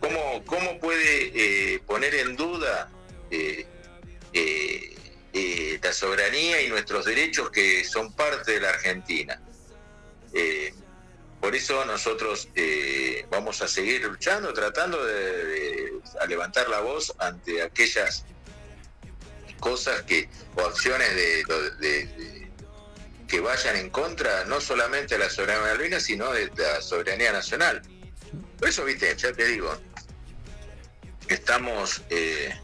¿Cómo, 0.00 0.44
cómo 0.46 0.78
puede 0.78 1.74
eh, 1.74 1.80
poner 1.86 2.14
en 2.14 2.36
duda 2.36 2.90
la 5.82 5.92
soberanía 5.92 6.62
y 6.62 6.68
nuestros 6.68 7.04
derechos 7.04 7.50
que 7.50 7.84
son 7.84 8.12
parte 8.14 8.52
de 8.52 8.60
la 8.60 8.70
Argentina? 8.70 9.40
Por 11.40 11.56
eso 11.56 11.84
nosotros 11.86 12.48
eh, 12.54 13.24
vamos 13.30 13.62
a 13.62 13.68
seguir 13.68 14.04
luchando, 14.04 14.52
tratando 14.52 15.02
de, 15.04 15.92
levantar 16.28 16.68
la 16.68 16.80
voz 16.80 17.14
ante 17.18 17.62
aquellas 17.62 18.26
cosas 19.58 20.02
que 20.02 20.28
o 20.56 20.60
acciones 20.60 21.14
de, 21.14 22.50
que 23.26 23.40
vayan 23.40 23.76
en 23.76 23.90
contra 23.90 24.44
no 24.44 24.60
solamente 24.60 25.14
de 25.14 25.24
la 25.24 25.30
soberanía 25.30 25.62
malvina, 25.62 25.98
sino 25.98 26.30
de 26.30 26.50
la 26.56 26.82
soberanía 26.82 27.32
nacional. 27.32 27.80
Por 28.58 28.68
eso, 28.68 28.84
viste, 28.84 29.14
ya 29.16 29.32
te 29.32 29.44
digo, 29.46 29.74
estamos 31.34 32.02
eh, 32.10 32.54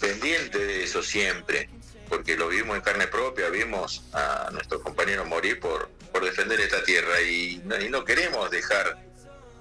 pendientes 0.00 0.60
de 0.60 0.84
eso 0.84 1.02
siempre, 1.02 1.68
porque 2.08 2.36
lo 2.36 2.48
vimos 2.48 2.76
en 2.76 2.82
carne 2.82 3.06
propia, 3.06 3.48
vimos 3.48 4.04
a 4.12 4.50
nuestros 4.52 4.82
compañeros 4.82 5.26
morir 5.26 5.60
por, 5.60 5.88
por 6.12 6.24
defender 6.24 6.60
esta 6.60 6.84
tierra 6.84 7.20
y 7.22 7.60
no, 7.64 7.80
y 7.80 7.88
no 7.88 8.04
queremos 8.04 8.50
dejar, 8.50 9.04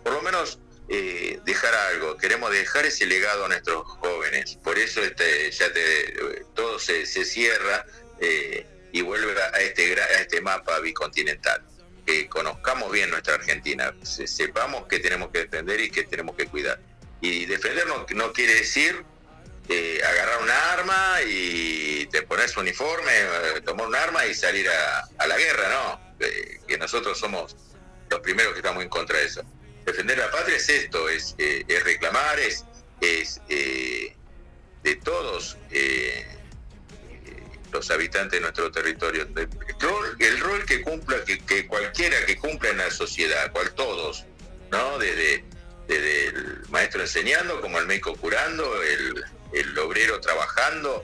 por 0.04 0.14
lo 0.14 0.22
menos 0.22 0.60
eh, 0.90 1.40
dejar 1.46 1.74
algo, 1.74 2.18
queremos 2.18 2.52
dejar 2.52 2.86
ese 2.86 3.06
legado 3.06 3.46
a 3.46 3.48
nuestros 3.48 3.84
jóvenes. 3.86 4.58
Por 4.64 4.78
eso 4.78 5.02
este, 5.02 5.50
ya 5.52 5.72
te, 5.72 6.46
todo 6.54 6.78
se, 6.78 7.06
se 7.06 7.26
cierra 7.26 7.86
eh, 8.20 8.66
y 8.92 9.02
vuelve 9.02 9.34
a 9.42 9.60
este, 9.62 10.00
a 10.00 10.22
este 10.22 10.42
mapa 10.42 10.80
bicontinental. 10.80 11.64
Que 12.06 12.28
conozcamos 12.28 12.92
bien 12.92 13.10
nuestra 13.10 13.36
Argentina, 13.36 13.96
se, 14.04 14.28
sepamos 14.28 14.88
que 14.88 15.00
tenemos 15.00 15.30
que 15.32 15.40
defender 15.40 15.80
y 15.80 15.90
que 15.90 16.04
tenemos 16.04 16.36
que 16.36 16.48
cuidar. 16.48 16.80
Y 17.24 17.46
defender 17.46 17.88
no, 17.88 18.06
no 18.16 18.34
quiere 18.34 18.54
decir 18.56 19.02
eh, 19.70 20.02
agarrar 20.06 20.44
una 20.44 20.74
arma 20.74 21.22
y 21.26 22.06
te 22.08 22.24
pones 22.24 22.56
uniforme, 22.58 23.12
eh, 23.12 23.62
tomar 23.64 23.88
un 23.88 23.96
arma 23.96 24.26
y 24.26 24.34
salir 24.34 24.68
a, 24.70 25.26
la 25.26 25.38
guerra, 25.38 25.70
¿no? 25.70 26.16
Que 26.68 26.78
nosotros 26.78 27.18
somos 27.18 27.56
los 28.10 28.20
primeros 28.20 28.52
que 28.52 28.60
estamos 28.60 28.84
en 28.84 28.90
contra 28.90 29.20
de 29.20 29.26
eso. 29.26 29.42
Defender 29.86 30.18
la 30.18 30.30
patria 30.32 30.58
es 30.58 30.68
esto, 30.68 31.08
es, 31.08 31.34
eh, 31.38 31.64
es 31.66 31.84
reclamar, 31.86 32.40
es, 32.40 32.66
es 33.00 33.40
de 33.48 34.96
todos 35.02 35.58
los 37.72 37.90
habitantes 37.90 38.34
de 38.34 38.42
nuestro 38.42 38.70
territorio. 38.70 39.30
El 39.34 39.80
rol, 39.80 40.18
el 40.20 40.40
rol 40.42 40.66
que 40.66 40.82
cumpla, 40.82 41.24
que, 41.24 41.40
que 41.40 41.68
cualquiera 41.68 42.26
que 42.26 42.36
cumpla 42.36 42.70
en 42.70 42.80
la 42.80 42.92
sociedad, 42.92 43.50
cual 43.54 43.74
todos, 43.76 44.26
¿no? 44.72 45.00
Desde, 45.00 45.46
desde 46.00 46.26
el 46.28 46.62
maestro 46.70 47.02
enseñando, 47.02 47.62
como 47.62 47.80
el 47.80 47.86
médico 47.88 48.16
curando, 48.16 48.82
el, 48.84 49.24
el 49.54 49.78
obrero 49.80 50.20
trabajando, 50.22 51.04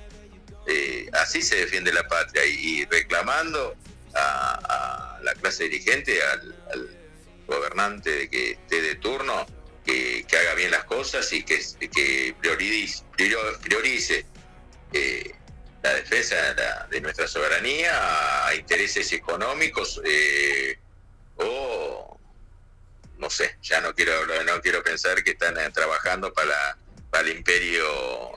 eh, 0.67 1.09
así 1.13 1.41
se 1.41 1.55
defiende 1.57 1.91
la 1.93 2.07
patria 2.07 2.45
y, 2.45 2.85
reclamando 2.85 3.75
a, 4.15 5.19
la 5.23 5.33
clase 5.35 5.63
dirigente, 5.65 6.21
al, 6.23 6.55
gobernante 7.47 8.29
que 8.29 8.51
esté 8.51 8.79
de 8.81 8.95
turno, 8.95 9.47
que, 9.83 10.23
que 10.27 10.37
haga 10.37 10.53
bien 10.53 10.69
las 10.69 10.83
cosas 10.83 11.31
y 11.33 11.41
que, 11.43 11.59
que 11.91 12.35
priorice, 12.39 13.03
prior- 13.17 13.59
priorice 13.59 14.23
eh, 14.93 15.31
la 15.81 15.93
defensa 15.95 16.35
de, 16.35 16.61
la- 16.61 16.87
de 16.91 17.01
nuestra 17.01 17.27
soberanía 17.27 18.45
a 18.45 18.53
intereses 18.53 19.11
económicos 19.13 19.99
eh, 20.05 20.77
o 21.37 22.18
no 23.20 23.30
sé, 23.30 23.57
ya 23.61 23.82
no 23.82 23.93
quiero 23.93 24.26
no 24.43 24.61
quiero 24.61 24.82
pensar 24.82 25.24
que 25.24 25.32
están 25.32 25.57
eh, 25.57 25.70
trabajando 25.72 26.34
para, 26.34 26.78
para 27.11 27.28
el 27.28 27.38
imperio 27.38 27.86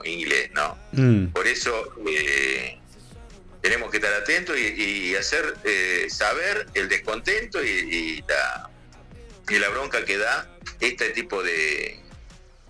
inglés, 0.03 0.51
¿no? 0.53 0.77
Mm. 0.91 1.27
Por 1.27 1.47
eso 1.47 1.95
eh, 2.07 2.77
tenemos 3.61 3.89
que 3.89 3.97
estar 3.97 4.13
atentos 4.13 4.55
y, 4.57 5.09
y 5.11 5.15
hacer 5.15 5.55
eh, 5.63 6.07
saber 6.09 6.67
el 6.73 6.89
descontento 6.89 7.63
y, 7.63 7.69
y 7.69 8.23
la, 8.27 8.69
y 9.49 9.57
la 9.57 9.69
bronca 9.69 10.05
que 10.05 10.17
da 10.17 10.47
este 10.79 11.09
tipo 11.09 11.41
de, 11.41 11.99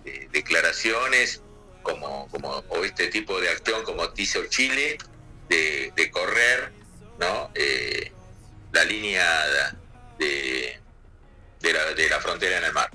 de 0.04 0.28
declaraciones 0.32 1.42
como, 1.82 2.28
como 2.30 2.48
o 2.68 2.84
este 2.84 3.08
tipo 3.08 3.40
de 3.40 3.50
acción 3.50 3.82
como 3.84 4.08
hizo 4.16 4.44
Chile 4.46 4.96
de, 5.48 5.92
de 5.94 6.10
correr 6.10 6.72
no 7.18 7.50
Eh, 7.54 8.10
la 8.72 8.84
línea 8.84 9.24
de, 10.18 10.80
de, 11.64 11.72
la, 11.72 11.84
de 11.94 12.08
la 12.08 12.20
frontera 12.20 12.58
en 12.58 12.64
el 12.64 12.72
mar 12.72 12.90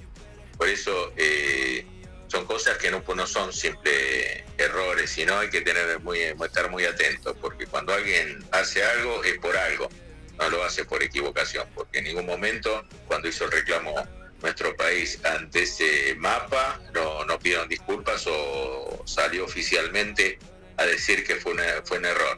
por 0.57 0.67
eso 0.70 1.11
eh, 1.17 1.86
son 2.28 2.45
cosas 2.45 2.78
que 2.78 2.91
no, 2.91 3.01
son 3.28 3.51
simples 3.53 4.43
errores, 4.57 5.09
sino 5.09 5.39
hay 5.39 5.49
que 5.49 5.61
tener 5.61 5.99
muy, 6.01 6.20
estar 6.20 6.70
muy 6.70 6.84
atentos, 6.86 7.36
porque 7.41 7.65
cuando 7.65 7.93
alguien 7.93 8.43
hace 8.51 8.84
algo 8.84 9.24
es 9.24 9.38
por 9.39 9.55
algo, 9.57 9.89
no 10.38 10.49
lo 10.49 10.63
hace 10.63 10.84
por 10.86 11.01
equivocación, 11.01 11.67
porque 11.74 11.99
en 11.99 12.03
ningún 12.03 12.26
momento 12.26 12.86
cuando 13.07 13.30
hizo 13.30 13.45
el 13.45 13.51
reclamo 13.51 13.95
nuestro 14.43 14.76
país 14.76 15.20
ante 15.26 15.63
ese 15.63 16.13
mapa 16.17 16.80
no, 16.93 17.24
no 17.26 17.39
pidieron 17.39 17.67
disculpas 17.70 18.26
o 18.28 19.01
salió 19.07 19.45
oficialmente 19.45 20.38
a 20.78 20.86
decir 20.86 21.26
que 21.26 21.36
fue, 21.38 21.53
una- 21.53 21.82
fue 21.86 21.97
un 21.99 22.05
error. 22.05 22.38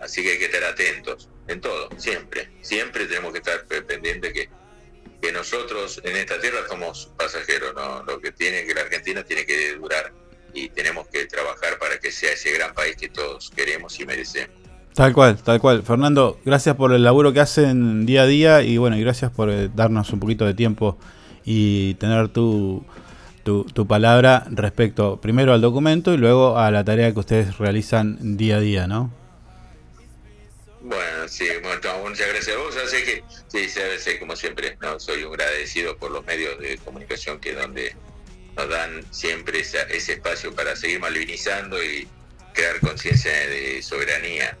Así 0.00 0.22
que 0.22 0.32
hay 0.32 0.38
que 0.38 0.46
estar 0.46 0.64
atentos 0.64 1.28
en 1.48 1.60
todo, 1.60 1.90
siempre, 1.98 2.50
siempre 2.62 3.04
tenemos 3.06 3.32
que 3.32 3.38
estar 3.38 3.66
pe- 3.66 3.82
pendientes 3.82 4.32
que 4.32 4.48
que 5.20 5.32
nosotros 5.32 6.00
en 6.04 6.16
esta 6.16 6.40
tierra 6.40 6.58
somos 6.68 7.10
pasajeros, 7.16 7.74
¿no? 7.74 8.02
Lo 8.04 8.20
que 8.20 8.32
tiene 8.32 8.64
que 8.64 8.74
la 8.74 8.82
Argentina 8.82 9.22
tiene 9.22 9.44
que 9.44 9.74
durar 9.74 10.12
y 10.54 10.68
tenemos 10.70 11.06
que 11.08 11.26
trabajar 11.26 11.78
para 11.78 11.98
que 11.98 12.10
sea 12.10 12.32
ese 12.32 12.52
gran 12.52 12.74
país 12.74 12.96
que 12.96 13.08
todos 13.08 13.50
queremos 13.50 13.98
y 14.00 14.06
merecemos. 14.06 14.56
Tal 14.94 15.12
cual, 15.12 15.40
tal 15.42 15.60
cual. 15.60 15.82
Fernando, 15.82 16.40
gracias 16.44 16.74
por 16.74 16.92
el 16.92 17.04
laburo 17.04 17.32
que 17.32 17.40
hacen 17.40 18.06
día 18.06 18.22
a 18.22 18.26
día 18.26 18.62
y 18.62 18.76
bueno, 18.76 18.96
y 18.96 19.00
gracias 19.00 19.30
por 19.30 19.48
eh, 19.50 19.70
darnos 19.74 20.12
un 20.12 20.20
poquito 20.20 20.44
de 20.46 20.54
tiempo 20.54 20.98
y 21.44 21.94
tener 21.94 22.28
tu, 22.28 22.84
tu, 23.44 23.64
tu 23.64 23.86
palabra 23.86 24.46
respecto 24.50 25.20
primero 25.20 25.52
al 25.52 25.60
documento 25.60 26.12
y 26.12 26.16
luego 26.16 26.58
a 26.58 26.70
la 26.70 26.84
tarea 26.84 27.12
que 27.12 27.20
ustedes 27.20 27.58
realizan 27.58 28.36
día 28.36 28.56
a 28.56 28.60
día, 28.60 28.86
¿no? 28.86 29.12
Bueno, 30.82 31.28
sí, 31.28 31.46
bueno, 31.62 31.80
muchas 32.08 32.28
gracias 32.28 32.56
a 32.56 32.58
vos. 32.58 32.74
Así 32.76 32.96
que, 33.04 33.22
sí, 33.50 33.68
sé, 33.68 34.18
como 34.18 34.36
siempre, 34.36 34.76
no 34.80 34.98
soy 35.00 35.24
un 35.24 35.32
agradecido 35.34 35.96
por 35.96 36.10
los 36.10 36.24
medios 36.24 36.58
de 36.60 36.78
comunicación 36.78 37.40
que 37.40 37.52
donde 37.54 37.94
nos 38.56 38.68
dan 38.68 39.04
siempre 39.12 39.60
esa- 39.60 39.82
ese 39.82 40.14
espacio 40.14 40.54
para 40.54 40.74
seguir 40.76 41.00
malvinizando 41.00 41.82
y 41.82 42.08
crear 42.54 42.80
conciencia 42.80 43.32
de 43.32 43.82
soberanía. 43.82 44.56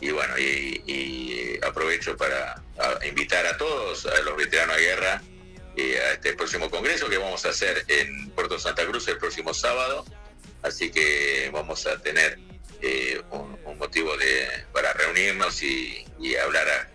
Y 0.00 0.10
bueno, 0.10 0.36
y, 0.38 0.82
y 0.86 1.58
aprovecho 1.64 2.16
para 2.16 2.60
invitar 3.04 3.46
a 3.46 3.56
todos, 3.56 4.06
a 4.06 4.20
los 4.22 4.36
veteranos 4.36 4.76
de 4.76 4.82
guerra, 4.82 5.22
eh, 5.76 5.98
a 6.00 6.12
este 6.14 6.34
próximo 6.34 6.68
congreso 6.70 7.08
que 7.08 7.18
vamos 7.18 7.44
a 7.46 7.50
hacer 7.50 7.84
en 7.88 8.30
Puerto 8.30 8.58
Santa 8.58 8.84
Cruz 8.86 9.06
el 9.08 9.18
próximo 9.18 9.54
sábado. 9.54 10.04
Así 10.62 10.90
que 10.90 11.50
vamos 11.52 11.86
a 11.86 12.00
tener 12.02 12.38
eh, 12.80 13.20
un, 13.30 13.58
un 13.64 13.78
motivo 13.78 14.16
de, 14.16 14.48
para 14.72 14.92
reunirnos 14.92 15.62
y, 15.62 16.04
y 16.20 16.36
hablar. 16.36 16.68
A, 16.68 16.88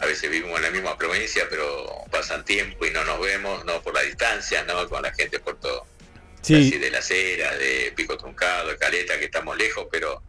a 0.00 0.06
veces 0.06 0.30
vivimos 0.30 0.56
en 0.58 0.62
la 0.62 0.70
misma 0.70 0.96
provincia, 0.96 1.44
pero 1.50 2.04
pasan 2.10 2.44
tiempo 2.44 2.86
y 2.86 2.90
no 2.90 3.04
nos 3.04 3.20
vemos, 3.20 3.64
no 3.64 3.82
por 3.82 3.94
la 3.94 4.02
distancia, 4.02 4.64
no 4.64 4.88
con 4.88 5.02
la 5.02 5.12
gente 5.12 5.38
de 5.38 5.40
Puerto 5.40 5.86
Sí. 6.40 6.54
así 6.54 6.78
de 6.78 6.90
la 6.90 7.02
Cera, 7.02 7.56
de 7.56 7.92
Pico 7.96 8.16
Truncado, 8.16 8.68
de 8.68 8.76
Caleta, 8.76 9.18
que 9.18 9.24
estamos 9.24 9.56
lejos, 9.58 9.86
pero 9.90 10.22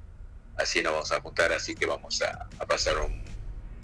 así 0.57 0.81
nos 0.81 0.93
vamos 0.93 1.11
a 1.11 1.21
juntar, 1.21 1.53
así 1.53 1.75
que 1.75 1.85
vamos 1.85 2.21
a, 2.23 2.47
a 2.57 2.65
pasar 2.65 2.97
un, 2.97 3.13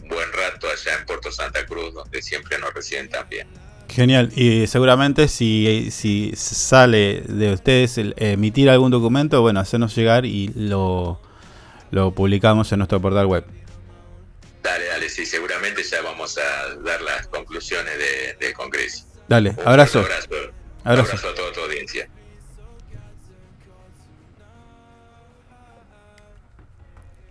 un 0.01 0.09
buen 0.09 0.33
rato 0.33 0.67
allá 0.67 0.97
en 0.99 1.05
Puerto 1.05 1.31
Santa 1.31 1.65
Cruz, 1.65 1.93
donde 1.93 2.21
siempre 2.21 2.57
nos 2.57 2.73
reciben 2.73 3.09
también. 3.09 3.47
Genial. 3.89 4.31
Y 4.35 4.65
seguramente 4.67 5.27
si, 5.27 5.89
si 5.91 6.33
sale 6.35 7.21
de 7.27 7.53
ustedes 7.53 7.97
el 7.99 8.15
emitir 8.17 8.69
algún 8.69 8.91
documento, 8.91 9.41
bueno, 9.41 9.59
hacernos 9.59 9.95
llegar 9.95 10.25
y 10.25 10.47
lo, 10.55 11.21
lo 11.91 12.11
publicamos 12.11 12.71
en 12.71 12.79
nuestro 12.79 12.99
portal 12.99 13.27
web. 13.27 13.45
Dale, 14.65 14.85
dale, 14.87 15.09
sí, 15.09 15.27
seguramente 15.27 15.83
ya 15.83 16.01
vamos 16.01 16.39
a 16.39 16.75
dar 16.83 16.99
las 17.01 17.27
conclusiones 17.27 17.93
de- 17.99 18.35
del 18.39 18.53
Congreso. 18.53 19.05
Dale, 19.27 19.51
Un 19.51 19.67
abrazo. 19.67 19.99
abrazo. 19.99 20.27
Abrazo. 20.83 21.11
abrazo 21.11 21.29
a 21.29 21.35
toda 21.35 21.51
tu 21.53 21.59
audiencia. 21.61 22.09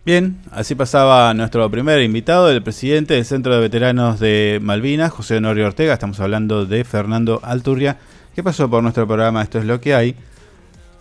Bien, 0.04 0.38
así 0.50 0.74
pasaba 0.74 1.32
nuestro 1.32 1.70
primer 1.70 2.02
invitado, 2.02 2.50
el 2.50 2.62
presidente 2.62 3.14
del 3.14 3.24
Centro 3.24 3.54
de 3.54 3.60
Veteranos 3.60 4.20
de 4.20 4.58
Malvinas, 4.62 5.10
José 5.10 5.38
Honorio 5.38 5.66
Ortega. 5.66 5.94
Estamos 5.94 6.20
hablando 6.20 6.66
de 6.66 6.84
Fernando 6.84 7.40
Alturria, 7.42 7.96
que 8.34 8.42
pasó 8.42 8.68
por 8.68 8.82
nuestro 8.82 9.06
programa 9.06 9.42
Esto 9.42 9.58
es 9.58 9.64
lo 9.64 9.80
que 9.80 9.94
hay. 9.94 10.14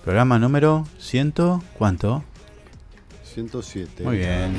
Programa 0.06 0.40
número 0.40 0.88
100, 1.00 1.34
¿cuánto? 1.78 2.24
107. 3.26 4.04
Muy 4.04 4.18
bien. 4.20 4.58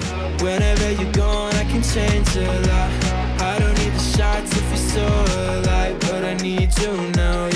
Can 1.75 1.83
change 1.83 2.37
a 2.37 2.61
lot. 2.69 3.41
I 3.43 3.59
don't 3.59 3.77
need 3.79 3.93
the 3.95 3.99
shots 3.99 4.57
if 4.57 4.69
you're 4.69 4.77
so 4.77 5.07
alive, 5.59 5.99
but 6.03 6.25
I 6.25 6.35
need 6.35 6.71
you 6.79 7.11
now, 7.17 7.49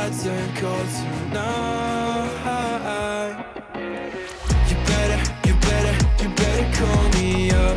goddamn 0.00 0.54
cold 0.56 0.88
tonight. 0.88 1.76
You 4.68 4.76
better, 4.88 5.20
you 5.46 5.54
better, 5.68 5.94
you 6.22 6.28
better 6.30 6.66
call 6.78 7.02
me 7.20 7.50
up. 7.50 7.76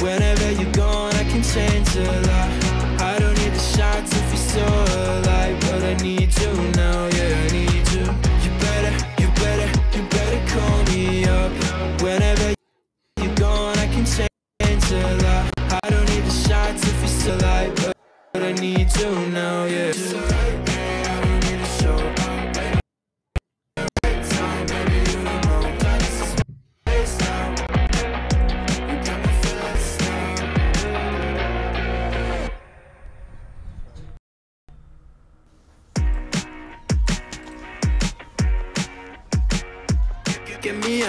Whenever 0.00 0.52
you're 0.52 0.72
gone, 0.72 1.14
I 1.14 1.24
can 1.24 1.42
change 1.42 1.96
a 1.96 2.20
lot. 2.28 2.50
I 3.00 3.18
don't 3.18 3.36
need 3.38 3.52
the 3.52 3.58
shots 3.58 4.12
if 4.12 4.28
you're 4.30 4.46
so 4.56 4.66
alive, 5.18 5.56
but 5.62 5.82
I 5.82 5.94
need 5.94 6.30
you 6.38 6.52
now, 6.82 7.08
yeah, 7.16 7.42
I 7.42 7.48
need 7.58 7.86
you. 7.94 8.06
You 8.44 8.50
better, 8.66 8.92
you 9.20 9.28
better, 9.42 9.68
you 9.96 10.02
better 10.16 10.40
call 10.54 10.78
me 10.92 11.24
up. 11.24 11.50
Whenever 12.02 12.54
you're 13.20 13.34
gone, 13.34 13.76
I 13.78 13.86
can 13.88 14.06
change 14.06 14.92
a 14.92 14.94
lot. 15.24 15.50
I 15.82 15.90
don't 15.90 16.08
need 16.08 16.24
the 16.24 16.36
shots 16.48 16.82
if 16.84 16.98
you're 17.00 17.08
still 17.08 17.36
alive, 17.36 17.94
but 18.32 18.42
I 18.42 18.52
need 18.52 18.88
you 18.96 19.10
now, 19.30 19.64
yeah. 19.64 20.13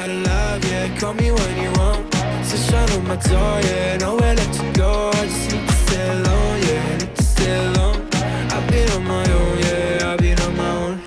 Love, 0.07 0.63
yeah. 0.65 0.99
Call 0.99 1.13
me 1.13 1.31
when 1.31 1.53
you 1.63 1.71
want. 1.79 2.13
So 2.45 2.57
shut 2.57 2.91
on 2.95 3.07
my 3.07 3.15
door, 3.15 3.59
yeah. 3.69 3.97
Nowhere 3.97 4.35
let 4.35 4.53
you 4.61 4.71
go. 4.73 5.09
I 5.13 5.25
just 5.25 5.51
need 5.51 5.67
to 5.67 5.75
stay 5.85 6.09
alone, 6.09 6.61
yeah. 6.69 6.97
Need 6.97 7.15
to 7.15 7.23
stay 7.23 7.55
alone. 7.67 8.07
I've 8.55 8.67
been 8.69 8.89
on 8.91 9.03
my 9.05 9.25
own, 9.39 9.57
yeah. 9.59 10.11
I've 10.11 10.19
been 10.19 10.39
on 10.41 10.55
my 10.57 10.71
own. 10.83 11.01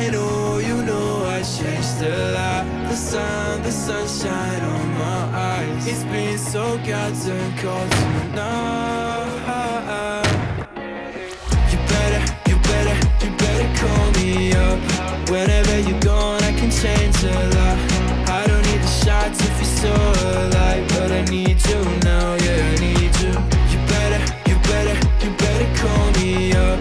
I 0.00 0.10
know, 0.10 0.58
you 0.58 0.82
know, 0.82 1.24
I 1.36 1.42
changed 1.42 2.02
a 2.02 2.32
lot. 2.36 2.64
The 2.88 2.96
sun, 2.96 3.62
the 3.62 3.72
sunshine 3.72 4.62
on 4.74 4.86
my 4.98 5.20
eyes. 5.50 5.86
It's 5.86 6.04
been 6.04 6.38
so 6.38 6.76
goddamn 6.78 7.56
cold 7.58 7.90
a 16.84 17.48
lot. 17.54 17.78
I 18.28 18.46
don't 18.46 18.62
need 18.66 18.80
the 18.80 18.88
shots 19.04 19.40
if 19.40 19.54
you're 19.58 19.64
so 19.64 19.92
alive, 19.92 20.84
but 20.88 21.12
I 21.12 21.22
need 21.30 21.58
you 21.68 21.78
now, 22.02 22.34
yeah, 22.42 22.72
I 22.72 22.80
need 22.80 23.14
you. 23.22 23.32
You 23.70 23.78
better, 23.86 24.20
you 24.48 24.56
better, 24.66 24.96
you 25.22 25.30
better 25.38 25.68
call 25.80 26.10
me 26.18 26.52
up. 26.52 26.78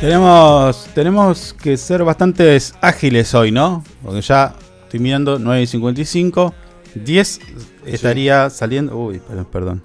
Tenemos, 0.00 0.88
tenemos 0.94 1.54
que 1.54 1.76
ser 1.76 2.04
bastante 2.04 2.56
ágiles 2.80 3.34
hoy, 3.34 3.50
¿no? 3.50 3.84
Porque 4.02 4.22
ya 4.22 4.54
estoy 4.84 5.00
mirando 5.00 5.38
9 5.38 5.62
y 5.62 5.66
55. 5.66 6.54
10 6.94 7.40
estaría 7.84 8.48
saliendo. 8.48 8.96
Uy, 8.96 9.18
perdón, 9.18 9.46
perdón. 9.52 9.82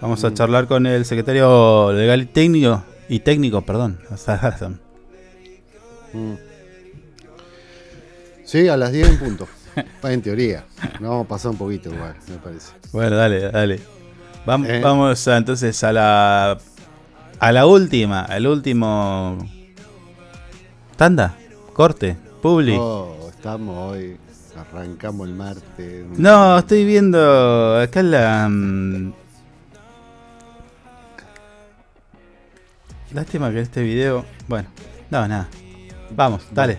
Vamos 0.00 0.24
a 0.24 0.34
charlar 0.34 0.66
con 0.66 0.86
el 0.86 1.04
secretario 1.04 1.92
legal 1.92 2.22
y 2.22 2.26
técnico. 2.26 2.82
Y 3.08 3.20
técnico, 3.20 3.62
perdón. 3.62 3.98
Mm. 6.12 6.49
Sí, 8.50 8.66
a 8.66 8.76
las 8.76 8.90
10 8.90 9.08
en 9.10 9.18
punto. 9.20 9.46
en 10.02 10.22
teoría. 10.22 10.64
No 10.98 11.10
vamos 11.10 11.26
a 11.26 11.28
pasar 11.28 11.52
un 11.52 11.56
poquito 11.58 11.88
igual, 11.94 12.16
me 12.28 12.36
parece. 12.38 12.72
Bueno, 12.90 13.14
dale, 13.16 13.40
dale. 13.52 13.80
Vam- 14.44 14.66
Eh. 14.68 14.80
Vamos 14.82 15.28
a, 15.28 15.36
entonces 15.36 15.84
a 15.84 15.92
la. 15.92 16.58
A 17.38 17.52
la 17.52 17.66
última, 17.66 18.22
al 18.22 18.48
último. 18.48 19.38
Tanda, 20.96 21.36
corte, 21.72 22.16
publi. 22.42 22.76
Oh, 22.76 23.28
estamos 23.30 23.92
hoy. 23.92 24.16
Arrancamos 24.58 25.28
el 25.28 25.34
martes. 25.36 26.04
No, 26.18 26.58
estoy 26.58 26.84
viendo 26.84 27.78
acá 27.78 28.02
la. 28.02 28.48
mm, 28.50 29.12
Lástima 33.14 33.52
que 33.52 33.60
este 33.60 33.82
video. 33.82 34.24
Bueno, 34.48 34.68
no, 35.10 35.28
nada. 35.28 35.48
Vamos, 36.10 36.42
dale. 36.50 36.78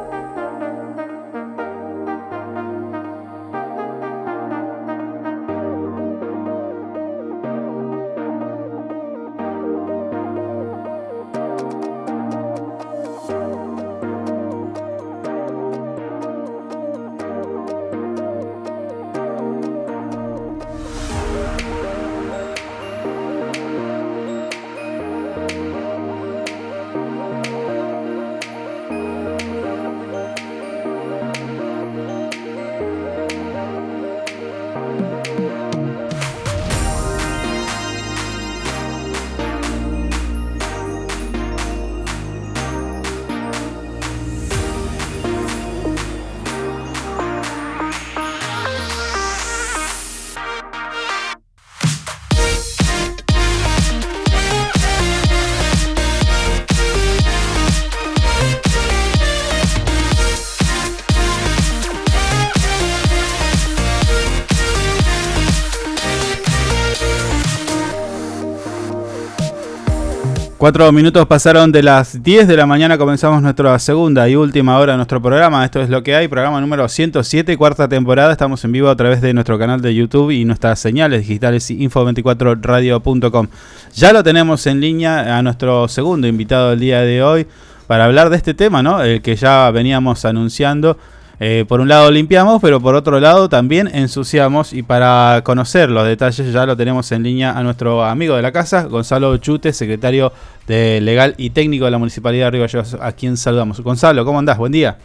Cuatro 70.61 70.91
minutos 70.91 71.25
pasaron 71.25 71.71
de 71.71 71.81
las 71.81 72.21
10 72.21 72.47
de 72.47 72.55
la 72.55 72.67
mañana, 72.67 72.95
comenzamos 72.95 73.41
nuestra 73.41 73.79
segunda 73.79 74.29
y 74.29 74.35
última 74.35 74.77
hora 74.77 74.91
de 74.91 74.97
nuestro 74.97 75.19
programa. 75.19 75.65
Esto 75.65 75.81
es 75.81 75.89
lo 75.89 76.03
que 76.03 76.13
hay, 76.13 76.27
programa 76.27 76.61
número 76.61 76.87
107, 76.87 77.57
cuarta 77.57 77.89
temporada. 77.89 78.31
Estamos 78.31 78.63
en 78.63 78.71
vivo 78.71 78.87
a 78.89 78.95
través 78.95 79.21
de 79.21 79.33
nuestro 79.33 79.57
canal 79.57 79.81
de 79.81 79.95
YouTube 79.95 80.29
y 80.29 80.45
nuestras 80.45 80.77
señales 80.77 81.21
digitales 81.21 81.71
info24radio.com. 81.71 83.47
Ya 83.95 84.13
lo 84.13 84.21
tenemos 84.21 84.67
en 84.67 84.81
línea 84.81 85.35
a 85.35 85.41
nuestro 85.41 85.87
segundo 85.87 86.27
invitado 86.27 86.69
del 86.69 86.79
día 86.79 87.01
de 87.01 87.23
hoy 87.23 87.47
para 87.87 88.05
hablar 88.05 88.29
de 88.29 88.37
este 88.37 88.53
tema, 88.53 88.83
¿no? 88.83 89.01
El 89.01 89.23
que 89.23 89.35
ya 89.35 89.71
veníamos 89.71 90.25
anunciando. 90.25 90.95
Eh, 91.43 91.65
por 91.67 91.81
un 91.81 91.87
lado 91.87 92.11
limpiamos, 92.11 92.61
pero 92.61 92.79
por 92.79 92.93
otro 92.93 93.19
lado 93.19 93.49
también 93.49 93.89
ensuciamos. 93.91 94.73
Y 94.73 94.83
para 94.83 95.41
conocer 95.43 95.89
los 95.89 96.05
detalles 96.05 96.53
ya 96.53 96.67
lo 96.67 96.77
tenemos 96.77 97.11
en 97.11 97.23
línea 97.23 97.57
a 97.57 97.63
nuestro 97.63 98.05
amigo 98.05 98.35
de 98.35 98.43
la 98.43 98.51
casa, 98.51 98.83
Gonzalo 98.83 99.35
Chute, 99.37 99.73
secretario 99.73 100.31
de 100.67 101.01
Legal 101.01 101.33
y 101.37 101.49
Técnico 101.49 101.85
de 101.85 101.91
la 101.91 101.97
Municipalidad 101.97 102.45
de 102.45 102.51
Río 102.51 102.61
Gallegos, 102.61 102.95
a 103.01 103.11
quien 103.13 103.37
saludamos. 103.37 103.81
Gonzalo, 103.81 104.23
¿cómo 104.23 104.37
andás? 104.37 104.59
Buen 104.59 104.71
día. 104.71 104.99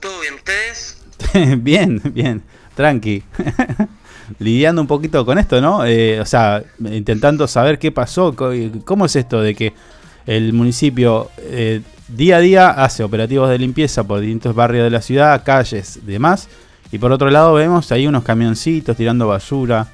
¿Todo 0.00 0.20
bien 0.22 0.34
ustedes? 0.34 1.00
bien, 1.62 2.02
bien, 2.12 2.42
tranqui. 2.74 3.22
Lidiando 4.40 4.82
un 4.82 4.88
poquito 4.88 5.24
con 5.24 5.38
esto, 5.38 5.60
¿no? 5.60 5.86
Eh, 5.86 6.20
o 6.20 6.26
sea, 6.26 6.64
intentando 6.80 7.46
saber 7.46 7.78
qué 7.78 7.92
pasó, 7.92 8.34
cómo 8.84 9.06
es 9.06 9.14
esto 9.14 9.40
de 9.40 9.54
que 9.54 9.72
el 10.26 10.52
municipio 10.52 11.30
eh, 11.38 11.80
día 12.08 12.36
a 12.36 12.40
día 12.40 12.70
hace 12.70 13.02
operativos 13.02 13.48
de 13.48 13.58
limpieza 13.58 14.04
por 14.04 14.20
distintos 14.20 14.54
barrios 14.54 14.84
de 14.84 14.90
la 14.90 15.02
ciudad, 15.02 15.42
calles, 15.44 16.06
demás. 16.06 16.48
Y 16.90 16.98
por 16.98 17.12
otro 17.12 17.30
lado 17.30 17.54
vemos 17.54 17.90
ahí 17.92 18.06
unos 18.06 18.24
camioncitos 18.24 18.96
tirando 18.96 19.26
basura. 19.26 19.88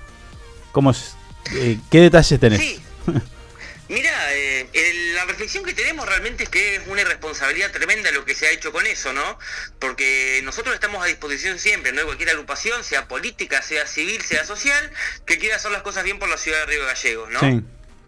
¿Cómo 0.73 0.91
es? 0.91 1.15
Eh, 1.55 1.79
¿Qué 1.91 2.01
detalles 2.01 2.41
tenés? 2.41 2.61
Sí. 2.61 2.83
Mira, 3.89 4.13
eh, 4.35 4.69
la 5.15 5.25
reflexión 5.25 5.65
que 5.65 5.73
tenemos 5.73 6.07
realmente 6.07 6.45
es 6.45 6.49
que 6.51 6.77
es 6.77 6.83
una 6.89 7.01
irresponsabilidad 7.01 7.71
tremenda 7.71 8.11
lo 8.11 8.25
que 8.25 8.35
se 8.35 8.47
ha 8.47 8.51
hecho 8.51 8.71
con 8.71 8.87
eso, 8.87 9.13
¿no? 9.13 9.39
Porque 9.79 10.41
nosotros 10.45 10.75
estamos 10.75 11.03
a 11.03 11.07
disposición 11.07 11.59
siempre, 11.59 11.93
¿no? 11.93 12.01
De 12.01 12.05
cualquier 12.05 12.31
agrupación, 12.31 12.85
sea 12.85 13.09
política, 13.09 13.63
sea 13.63 13.87
civil, 13.87 14.21
sea 14.21 14.45
social, 14.45 14.91
que 15.25 15.39
quiera 15.39 15.57
hacer 15.57 15.71
las 15.71 15.83
cosas 15.83 16.05
bien 16.05 16.19
por 16.19 16.29
la 16.29 16.37
ciudad 16.37 16.59
de 16.61 16.67
Río 16.67 16.85
Gallegos, 16.85 17.31
¿no? 17.31 17.41
Sí. 17.41 17.63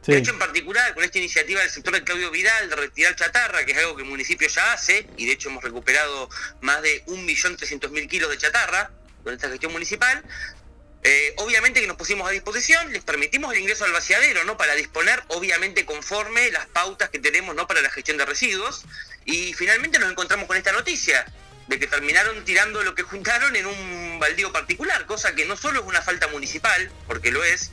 De 0.06 0.16
hecho, 0.16 0.30
en 0.30 0.38
particular, 0.38 0.94
con 0.94 1.04
esta 1.04 1.18
iniciativa 1.18 1.60
del 1.60 1.70
sector 1.70 1.92
de 1.92 2.02
Claudio 2.02 2.30
Vidal 2.30 2.70
de 2.70 2.76
retirar 2.76 3.14
chatarra, 3.16 3.64
que 3.66 3.72
es 3.72 3.78
algo 3.78 3.96
que 3.96 4.02
el 4.02 4.08
municipio 4.08 4.48
ya 4.48 4.72
hace, 4.72 5.06
y 5.16 5.26
de 5.26 5.32
hecho 5.32 5.50
hemos 5.50 5.62
recuperado 5.62 6.28
más 6.62 6.80
de 6.82 7.04
1.300.000 7.06 8.08
kilos 8.08 8.30
de 8.30 8.38
chatarra 8.38 8.90
con 9.22 9.34
esta 9.34 9.50
gestión 9.50 9.72
municipal, 9.72 10.24
eh, 11.02 11.34
obviamente 11.38 11.80
que 11.80 11.86
nos 11.86 11.96
pusimos 11.96 12.28
a 12.28 12.30
disposición, 12.30 12.92
les 12.92 13.02
permitimos 13.02 13.52
el 13.52 13.60
ingreso 13.60 13.84
al 13.84 13.92
vaciadero, 13.92 14.44
¿no? 14.44 14.56
Para 14.56 14.74
disponer, 14.74 15.22
obviamente, 15.28 15.86
conforme 15.86 16.50
las 16.50 16.66
pautas 16.66 17.08
que 17.08 17.18
tenemos, 17.18 17.54
¿no? 17.54 17.66
Para 17.66 17.80
la 17.80 17.90
gestión 17.90 18.18
de 18.18 18.26
residuos. 18.26 18.84
Y 19.24 19.54
finalmente 19.54 19.98
nos 19.98 20.10
encontramos 20.10 20.46
con 20.46 20.56
esta 20.56 20.72
noticia, 20.72 21.24
de 21.68 21.78
que 21.78 21.86
terminaron 21.86 22.44
tirando 22.44 22.82
lo 22.82 22.94
que 22.94 23.02
juntaron 23.02 23.54
en 23.54 23.64
un 23.64 24.18
baldío 24.18 24.52
particular, 24.52 25.06
cosa 25.06 25.34
que 25.34 25.46
no 25.46 25.56
solo 25.56 25.80
es 25.80 25.86
una 25.86 26.02
falta 26.02 26.26
municipal, 26.26 26.90
porque 27.06 27.30
lo 27.30 27.44
es, 27.44 27.70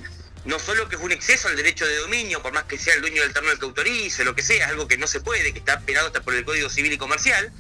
no 0.48 0.60
solo 0.60 0.88
que 0.88 0.96
es 0.96 1.02
un 1.02 1.12
exceso 1.12 1.48
al 1.50 1.56
derecho 1.56 1.86
de 1.86 1.98
dominio, 1.98 2.42
por 2.42 2.54
más 2.54 2.64
que 2.64 2.78
sea 2.78 2.94
el 2.96 3.02
dueño 3.02 3.22
del 3.22 3.34
terreno 3.34 3.52
el 3.52 3.60
que 3.60 3.66
autorice, 3.66 4.24
lo 4.24 4.34
que 4.34 4.42
sea, 4.42 4.66
es 4.66 4.72
algo 4.72 4.88
que 4.88 4.98
no 4.98 5.06
se 5.06 5.20
puede, 5.20 5.52
que 5.54 5.60
está 5.60 5.82
penado 5.82 6.08
hasta 6.08 6.22
por 6.22 6.34
el 6.34 6.46
Código 6.46 6.70
Civil 6.70 6.94
y 6.94 6.98
Comercial, 6.98 7.52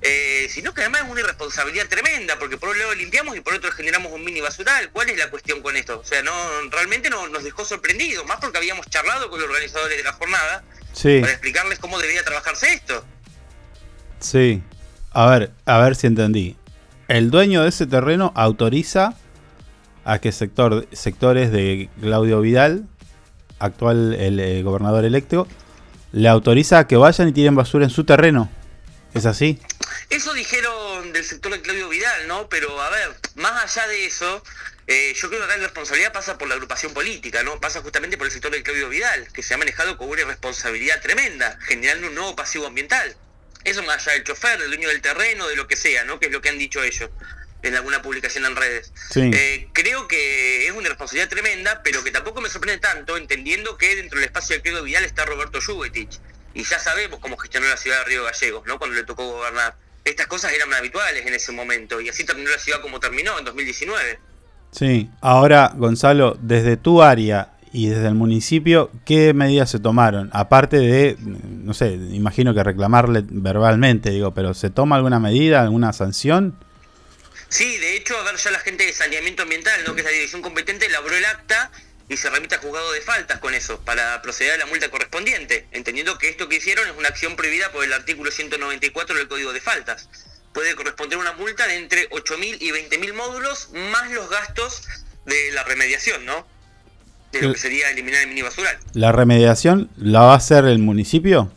eh, 0.00 0.46
sino 0.48 0.72
que 0.72 0.82
además 0.82 1.02
es 1.02 1.10
una 1.10 1.20
irresponsabilidad 1.20 1.88
tremenda, 1.88 2.38
porque 2.38 2.56
por 2.56 2.68
un 2.68 2.78
lado 2.78 2.94
limpiamos 2.94 3.36
y 3.36 3.40
por 3.40 3.54
otro 3.54 3.72
generamos 3.72 4.12
un 4.12 4.24
mini 4.24 4.40
basural. 4.40 4.90
¿Cuál 4.92 5.10
es 5.10 5.18
la 5.18 5.28
cuestión 5.30 5.60
con 5.60 5.76
esto? 5.76 5.98
O 5.98 6.04
sea, 6.04 6.22
no 6.22 6.32
realmente 6.70 7.10
no, 7.10 7.26
nos 7.28 7.42
dejó 7.42 7.64
sorprendidos, 7.64 8.24
más 8.26 8.38
porque 8.40 8.58
habíamos 8.58 8.88
charlado 8.88 9.28
con 9.28 9.40
los 9.40 9.48
organizadores 9.48 9.96
de 9.98 10.04
la 10.04 10.12
jornada 10.12 10.62
Sí. 10.92 11.18
para 11.20 11.32
explicarles 11.32 11.80
cómo 11.80 11.98
debía 11.98 12.22
trabajarse 12.24 12.72
esto. 12.72 13.04
Sí. 14.20 14.62
A 15.10 15.26
ver, 15.30 15.50
a 15.66 15.78
ver 15.78 15.96
si 15.96 16.06
entendí. 16.06 16.56
El 17.08 17.30
dueño 17.30 17.62
de 17.62 17.70
ese 17.70 17.86
terreno 17.86 18.32
autoriza 18.36 19.14
a 20.08 20.20
que 20.20 20.32
sector, 20.32 20.88
sectores 20.90 21.52
de 21.52 21.90
Claudio 22.00 22.40
Vidal, 22.40 22.88
actual 23.58 24.14
el, 24.14 24.40
eh, 24.40 24.62
gobernador 24.62 25.04
electo, 25.04 25.46
le 26.12 26.30
autoriza 26.30 26.78
a 26.78 26.86
que 26.86 26.96
vayan 26.96 27.28
y 27.28 27.32
tiren 27.32 27.54
basura 27.54 27.84
en 27.84 27.90
su 27.90 28.04
terreno. 28.04 28.50
¿Es 29.12 29.26
así? 29.26 29.60
Eso 30.08 30.32
dijeron 30.32 31.12
del 31.12 31.26
sector 31.26 31.52
de 31.52 31.60
Claudio 31.60 31.90
Vidal, 31.90 32.26
¿no? 32.26 32.48
Pero 32.48 32.80
a 32.80 32.88
ver, 32.88 33.10
más 33.34 33.62
allá 33.62 33.86
de 33.86 34.06
eso, 34.06 34.42
eh, 34.86 35.12
yo 35.14 35.28
creo 35.28 35.40
que 35.40 35.44
acá 35.44 35.58
la 35.58 35.64
responsabilidad 35.64 36.10
pasa 36.14 36.38
por 36.38 36.48
la 36.48 36.54
agrupación 36.54 36.94
política, 36.94 37.42
¿no? 37.42 37.60
Pasa 37.60 37.82
justamente 37.82 38.16
por 38.16 38.26
el 38.26 38.32
sector 38.32 38.50
de 38.50 38.62
Claudio 38.62 38.88
Vidal, 38.88 39.30
que 39.34 39.42
se 39.42 39.52
ha 39.52 39.58
manejado 39.58 39.98
con 39.98 40.08
una 40.08 40.22
irresponsabilidad 40.22 41.02
tremenda, 41.02 41.58
generando 41.66 42.06
un 42.06 42.14
nuevo 42.14 42.34
pasivo 42.34 42.66
ambiental. 42.66 43.14
Eso 43.62 43.82
más 43.82 44.06
allá 44.06 44.14
del 44.14 44.24
chofer, 44.24 44.58
del 44.58 44.70
dueño 44.70 44.88
del 44.88 45.02
terreno, 45.02 45.46
de 45.48 45.56
lo 45.56 45.68
que 45.68 45.76
sea, 45.76 46.04
¿no? 46.04 46.18
Que 46.18 46.26
es 46.26 46.32
lo 46.32 46.40
que 46.40 46.48
han 46.48 46.58
dicho 46.58 46.82
ellos 46.82 47.10
en 47.62 47.74
alguna 47.74 48.02
publicación 48.02 48.44
en 48.44 48.56
redes. 48.56 48.92
Sí. 49.10 49.30
Eh, 49.32 49.68
creo 49.72 50.06
que 50.06 50.66
es 50.66 50.72
una 50.72 50.82
irresponsabilidad 50.82 51.28
tremenda, 51.28 51.82
pero 51.82 52.04
que 52.04 52.10
tampoco 52.10 52.40
me 52.40 52.48
sorprende 52.48 52.80
tanto, 52.80 53.16
entendiendo 53.16 53.76
que 53.76 53.96
dentro 53.96 54.18
del 54.18 54.26
espacio 54.26 54.56
de 54.56 54.62
Claudio 54.62 54.84
Vidal 54.84 55.04
está 55.04 55.24
Roberto 55.24 55.58
Juvetich. 55.60 56.20
Y 56.54 56.64
ya 56.64 56.78
sabemos 56.78 57.20
cómo 57.20 57.36
gestionó 57.36 57.68
la 57.68 57.76
ciudad 57.76 57.98
de 57.98 58.04
Río 58.04 58.24
Gallegos, 58.24 58.66
¿no? 58.66 58.78
Cuando 58.78 58.96
le 58.96 59.04
tocó 59.04 59.26
gobernar. 59.26 59.74
Estas 60.04 60.26
cosas 60.26 60.52
eran 60.52 60.72
habituales 60.72 61.26
en 61.26 61.34
ese 61.34 61.52
momento, 61.52 62.00
y 62.00 62.08
así 62.08 62.24
terminó 62.24 62.50
la 62.50 62.58
ciudad 62.58 62.80
como 62.80 62.98
terminó 63.00 63.38
en 63.38 63.44
2019. 63.44 64.18
Sí. 64.70 65.10
Ahora, 65.20 65.72
Gonzalo, 65.76 66.38
desde 66.40 66.76
tu 66.76 67.02
área 67.02 67.52
y 67.72 67.88
desde 67.88 68.08
el 68.08 68.14
municipio, 68.14 68.90
¿qué 69.04 69.34
medidas 69.34 69.70
se 69.70 69.78
tomaron? 69.78 70.30
Aparte 70.32 70.78
de, 70.78 71.16
no 71.18 71.74
sé, 71.74 71.92
imagino 71.92 72.54
que 72.54 72.64
reclamarle 72.64 73.22
verbalmente, 73.28 74.10
digo, 74.10 74.32
pero 74.32 74.54
¿se 74.54 74.70
toma 74.70 74.96
alguna 74.96 75.20
medida, 75.20 75.62
alguna 75.62 75.92
sanción? 75.92 76.56
Sí, 77.48 77.78
de 77.78 77.96
hecho, 77.96 78.16
a 78.18 78.22
ver, 78.24 78.36
ya 78.36 78.50
la 78.50 78.58
gente 78.60 78.84
de 78.84 78.92
saneamiento 78.92 79.42
ambiental, 79.42 79.82
¿no? 79.86 79.94
que 79.94 80.02
es 80.02 80.04
la 80.04 80.12
dirección 80.12 80.42
competente, 80.42 80.86
elaboró 80.86 81.16
el 81.16 81.24
acta 81.24 81.70
y 82.08 82.16
se 82.16 82.30
remite 82.30 82.54
a 82.54 82.58
juzgado 82.58 82.92
de 82.92 83.00
faltas 83.00 83.38
con 83.38 83.54
eso, 83.54 83.80
para 83.84 84.20
proceder 84.22 84.54
a 84.54 84.56
la 84.58 84.66
multa 84.66 84.90
correspondiente, 84.90 85.66
entendiendo 85.72 86.16
que 86.18 86.28
esto 86.28 86.48
que 86.48 86.56
hicieron 86.56 86.88
es 86.88 86.94
una 86.96 87.08
acción 87.08 87.36
prohibida 87.36 87.70
por 87.70 87.84
el 87.84 87.92
artículo 87.92 88.30
194 88.30 89.16
del 89.16 89.28
Código 89.28 89.52
de 89.52 89.60
Faltas. 89.60 90.08
Puede 90.52 90.74
corresponder 90.74 91.18
una 91.18 91.32
multa 91.32 91.66
de 91.66 91.76
entre 91.76 92.08
8.000 92.10 92.56
y 92.60 92.70
20.000 92.70 93.12
módulos, 93.12 93.70
más 93.92 94.10
los 94.10 94.28
gastos 94.30 94.82
de 95.26 95.52
la 95.52 95.64
remediación, 95.64 96.24
¿no? 96.24 96.46
De 97.32 97.42
lo 97.42 97.52
que 97.52 97.58
sería 97.58 97.90
eliminar 97.90 98.22
el 98.22 98.28
mini 98.28 98.40
basural. 98.40 98.78
¿La 98.94 99.12
remediación 99.12 99.90
la 99.98 100.20
va 100.20 100.32
a 100.32 100.36
hacer 100.36 100.64
el 100.64 100.78
municipio? 100.78 101.52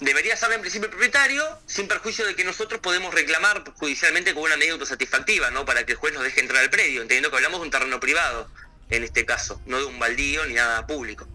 Debería 0.00 0.36
ser 0.36 0.52
en 0.52 0.60
principio 0.60 0.86
el 0.86 0.90
propietario, 0.92 1.42
sin 1.66 1.88
perjuicio 1.88 2.24
de 2.24 2.36
que 2.36 2.44
nosotros 2.44 2.80
podemos 2.80 3.12
reclamar 3.12 3.64
judicialmente 3.74 4.32
con 4.32 4.44
una 4.44 4.56
medida 4.56 4.74
autosatisfactiva, 4.74 5.50
¿no? 5.50 5.64
Para 5.64 5.84
que 5.84 5.92
el 5.92 5.98
juez 5.98 6.14
nos 6.14 6.22
deje 6.22 6.40
entrar 6.40 6.62
al 6.62 6.70
predio, 6.70 7.02
entendiendo 7.02 7.30
que 7.30 7.36
hablamos 7.36 7.58
de 7.60 7.64
un 7.66 7.70
terreno 7.72 7.98
privado, 7.98 8.48
en 8.90 9.02
este 9.02 9.26
caso, 9.26 9.60
no 9.66 9.78
de 9.78 9.84
un 9.86 9.98
baldío 9.98 10.44
ni 10.46 10.54
nada 10.54 10.86
público. 10.86 11.26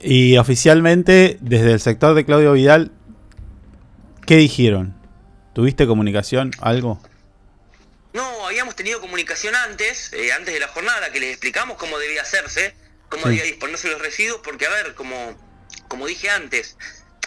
Y 0.00 0.36
oficialmente, 0.38 1.36
desde 1.40 1.72
el 1.72 1.80
sector 1.80 2.14
de 2.14 2.24
Claudio 2.24 2.54
Vidal, 2.54 2.90
¿qué 4.26 4.36
dijeron? 4.36 4.96
¿Tuviste 5.54 5.86
comunicación? 5.86 6.52
¿Algo? 6.60 7.00
No, 8.14 8.46
habíamos 8.46 8.74
tenido 8.76 9.00
comunicación 9.00 9.54
antes, 9.54 10.12
eh, 10.14 10.32
antes 10.32 10.54
de 10.54 10.60
la 10.60 10.68
jornada, 10.68 11.12
que 11.12 11.20
les 11.20 11.30
explicamos 11.32 11.76
cómo 11.76 11.98
debía 11.98 12.22
hacerse, 12.22 12.74
cómo 13.10 13.24
Sí. 13.24 13.28
debía 13.30 13.44
disponerse 13.44 13.88
los 13.90 14.00
residuos, 14.00 14.40
porque 14.42 14.66
a 14.66 14.70
ver, 14.70 14.94
como, 14.94 15.38
como 15.88 16.06
dije 16.06 16.30
antes, 16.30 16.76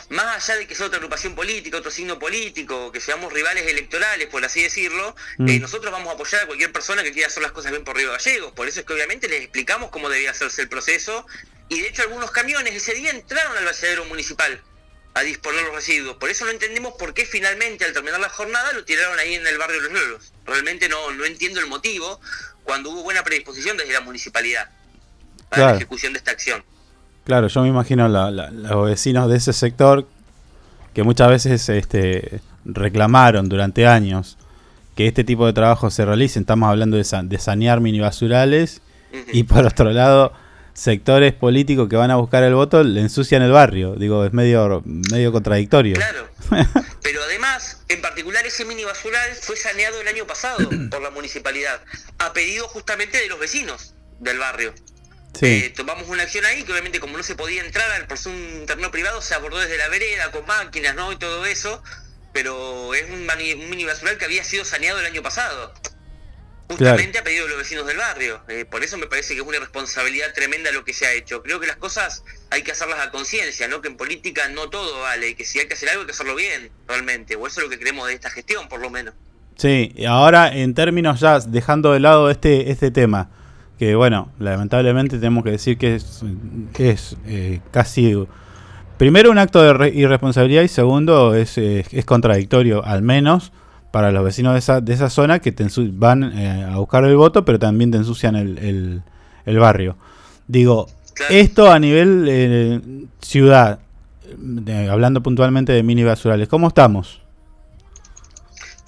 más 0.10 0.50
allá 0.50 0.60
de 0.60 0.68
que 0.68 0.76
sea 0.76 0.86
otra 0.88 0.98
agrupación 0.98 1.36
política, 1.36 1.78
otro 1.78 1.92
signo 1.92 2.20
político, 2.20 2.92
que 2.92 3.00
seamos 3.02 3.34
rivales 3.34 3.66
electorales, 3.68 4.28
por 4.28 4.44
así 4.46 4.62
decirlo, 4.62 5.16
Mm. 5.38 5.50
eh, 5.50 5.60
nosotros 5.60 5.92
vamos 5.92 6.10
a 6.10 6.14
apoyar 6.14 6.44
a 6.44 6.46
cualquier 6.46 6.72
persona 6.72 7.02
que 7.04 7.12
quiera 7.12 7.28
hacer 7.28 7.42
las 7.44 7.52
cosas 7.52 7.72
bien 7.72 7.84
por 7.84 7.96
Río 7.96 8.12
Gallegos. 8.12 8.52
Por 8.54 8.68
eso 8.68 8.80
es 8.82 8.86
que 8.86 8.94
obviamente 8.94 9.28
les 9.28 9.42
explicamos 9.42 9.90
cómo 9.90 10.10
debía 10.10 10.32
hacerse 10.32 10.62
el 10.62 10.70
proceso. 10.70 11.26
Y 11.70 11.82
de 11.82 11.88
hecho 11.88 12.04
algunos 12.04 12.30
camiones 12.32 12.76
ese 12.76 12.94
día 12.94 13.10
entraron 13.10 13.58
al 13.58 13.66
vaciadero 13.66 14.06
municipal 14.06 14.62
a 15.16 15.22
disponer 15.22 15.64
los 15.64 15.74
residuos. 15.74 16.18
Por 16.18 16.30
eso 16.30 16.46
no 16.46 16.52
entendemos 16.52 16.94
por 17.00 17.14
qué 17.14 17.26
finalmente 17.26 17.86
al 17.86 17.94
terminar 17.94 18.20
la 18.20 18.30
jornada 18.30 18.74
lo 18.74 18.84
tiraron 18.86 19.18
ahí 19.18 19.34
en 19.36 19.48
el 19.48 19.58
barrio 19.58 19.80
Los 19.82 19.92
Lolos. 19.94 20.34
Realmente 20.46 20.90
no, 20.90 21.12
no 21.12 21.26
entiendo 21.26 21.60
el 21.62 21.68
motivo 21.68 22.20
cuando 22.64 22.90
hubo 22.92 23.04
buena 23.04 23.24
predisposición 23.24 23.78
desde 23.78 23.94
la 23.94 24.02
municipalidad 24.02 24.70
para 25.50 25.68
la 25.72 25.76
ejecución 25.78 26.14
de 26.14 26.20
esta 26.20 26.32
acción. 26.32 26.64
Claro, 27.26 27.48
yo 27.48 27.62
me 27.62 27.68
imagino 27.70 28.08
la- 28.08 28.32
la- 28.32 28.52
los 28.52 28.86
vecinos 28.86 29.30
de 29.30 29.38
ese 29.38 29.52
sector 29.54 30.08
que 30.94 31.04
muchas 31.04 31.30
veces 31.30 31.68
este, 31.70 32.40
reclamaron 32.66 33.50
durante 33.50 33.86
años 33.88 34.38
que 34.96 35.08
este 35.08 35.24
tipo 35.24 35.46
de 35.46 35.54
trabajo 35.54 35.90
se 35.90 36.06
realicen. 36.06 36.44
Estamos 36.44 36.70
hablando 36.70 36.98
de, 36.98 37.04
sa- 37.04 37.24
de 37.24 37.38
sanear 37.40 37.82
minibasurales 37.82 38.82
y 39.34 39.44
por 39.44 39.66
otro 39.66 39.92
lado 39.92 40.34
sectores 40.74 41.34
políticos 41.34 41.88
que 41.90 41.96
van 41.96 42.12
a 42.12 42.18
buscar 42.18 42.44
el 42.44 42.54
voto 42.54 42.84
le 42.84 43.02
ensucian 43.02 43.42
el 43.42 43.52
barrio. 43.52 43.96
Digo, 43.96 44.24
es 44.26 44.34
medio, 44.34 44.84
medio 44.86 45.32
contradictorio. 45.32 45.98
Pero 47.02 47.24
además, 47.24 47.82
en 47.90 48.02
particular 48.02 48.46
ese 48.46 48.66
mini 48.66 48.84
basural 48.84 49.32
fue 49.42 49.56
saneado 49.56 50.00
el 50.02 50.08
año 50.08 50.26
pasado 50.28 50.70
por 50.92 51.02
la 51.02 51.10
municipalidad, 51.12 51.80
a 52.20 52.34
pedido 52.34 52.68
justamente 52.68 53.18
de 53.20 53.28
los 53.30 53.40
vecinos 53.40 53.94
del 54.20 54.38
barrio. 54.38 54.74
Sí. 55.38 55.46
Eh, 55.66 55.74
tomamos 55.76 56.08
una 56.08 56.24
acción 56.24 56.46
ahí 56.46 56.64
que 56.64 56.72
obviamente 56.72 57.00
como 57.00 57.18
no 57.18 57.24
se 57.24 57.36
podía 57.36 57.62
entrar 57.64 57.92
al- 57.92 58.08
por 58.08 58.18
ser 58.18 58.32
un 58.34 58.66
terreno 58.66 58.90
privado, 58.92 59.22
se 59.22 59.34
abordó 59.34 59.60
desde 59.60 59.78
la 59.78 59.90
vereda 59.90 60.32
con 60.32 60.46
máquinas, 60.46 60.96
¿no? 60.96 61.12
Y 61.12 61.18
todo 61.18 61.46
eso. 61.46 61.84
Pero 62.34 62.94
es 62.94 63.10
un, 63.10 63.26
mani- 63.26 63.54
un 63.54 63.70
mini 63.70 63.86
basural 63.86 64.18
que 64.18 64.26
había 64.26 64.44
sido 64.44 64.66
saneado 64.66 65.00
el 65.00 65.06
año 65.06 65.22
pasado. 65.22 65.74
Justamente 66.68 67.20
a 67.20 67.24
pedido 67.24 67.44
de 67.44 67.50
los 67.50 67.60
vecinos 67.60 67.86
del 67.86 67.98
barrio. 67.98 68.42
Eh, 68.48 68.66
por 68.66 68.84
eso 68.84 68.98
me 68.98 69.06
parece 69.06 69.36
que 69.36 69.42
es 69.42 69.46
una 69.48 69.58
irresponsabilidad 69.58 70.34
tremenda 70.34 70.72
lo 70.72 70.84
que 70.84 70.94
se 70.94 71.06
ha 71.06 71.14
hecho. 71.14 71.44
Creo 71.44 71.60
que 71.60 71.68
las 71.68 71.78
cosas 71.78 72.24
hay 72.50 72.64
que 72.64 72.72
hacerlas 72.72 73.00
a 73.00 73.12
conciencia, 73.12 73.68
¿no? 73.68 73.82
Que 73.82 73.88
en 73.88 73.98
política 73.98 74.50
no 74.50 74.70
todo 74.70 75.02
vale, 75.02 75.30
y 75.30 75.36
que 75.36 75.46
si 75.46 75.60
hay 75.60 75.68
que 75.68 75.76
hacer 75.76 75.90
algo 75.90 76.02
hay 76.02 76.08
que 76.08 76.14
hacerlo 76.14 76.34
bien, 76.36 76.72
realmente. 76.88 77.36
O 77.36 77.46
eso 77.46 77.60
es 77.60 77.66
lo 77.66 77.70
que 77.70 77.78
creemos 77.80 78.08
de 78.08 78.16
esta 78.16 78.32
gestión, 78.32 78.68
por 78.68 78.80
lo 78.82 78.90
menos. 78.90 79.14
Sí, 79.58 79.94
ahora 80.08 80.50
en 80.54 80.74
términos 80.74 81.20
ya 81.20 81.40
dejando 81.40 81.94
de 81.94 82.00
lado 82.00 82.32
este, 82.32 82.72
este 82.72 82.90
tema, 82.90 83.30
que 83.80 83.96
bueno, 83.96 84.30
lamentablemente 84.40 85.18
tenemos 85.18 85.44
que 85.44 85.52
decir 85.52 85.78
que 85.78 85.96
es, 85.96 86.24
es 86.78 87.18
eh, 87.28 87.60
casi, 87.72 88.16
primero 88.98 89.32
un 89.32 89.38
acto 89.38 89.62
de 89.62 89.74
re- 89.74 89.90
irresponsabilidad 89.94 90.64
y 90.64 90.68
segundo 90.68 91.36
es, 91.36 91.58
eh, 91.58 91.86
es 91.92 92.06
contradictorio, 92.06 92.86
al 92.86 93.02
menos 93.02 93.52
para 93.92 94.12
los 94.12 94.24
vecinos 94.24 94.54
de 94.54 94.60
esa, 94.60 94.82
de 94.82 94.94
esa 94.94 95.10
zona 95.10 95.40
que 95.40 95.52
te 95.52 95.66
van 95.94 96.24
eh, 96.38 96.64
a 96.70 96.78
buscar 96.78 97.04
el 97.06 97.16
voto, 97.16 97.46
pero 97.46 97.60
también 97.60 97.92
te 97.92 97.98
ensucian 97.98 98.36
el, 98.36 98.58
el- 98.60 99.02
el 99.46 99.60
barrio. 99.60 99.96
Digo, 100.48 100.88
esto 101.30 101.72
a 101.72 101.80
nivel 101.80 102.26
eh, 102.30 102.82
ciudad, 103.22 103.80
hablando 104.90 105.22
puntualmente 105.22 105.72
de 105.74 105.84
mini 105.84 106.04
basurales, 106.04 106.48
¿cómo 106.48 106.68
estamos? 106.68 107.22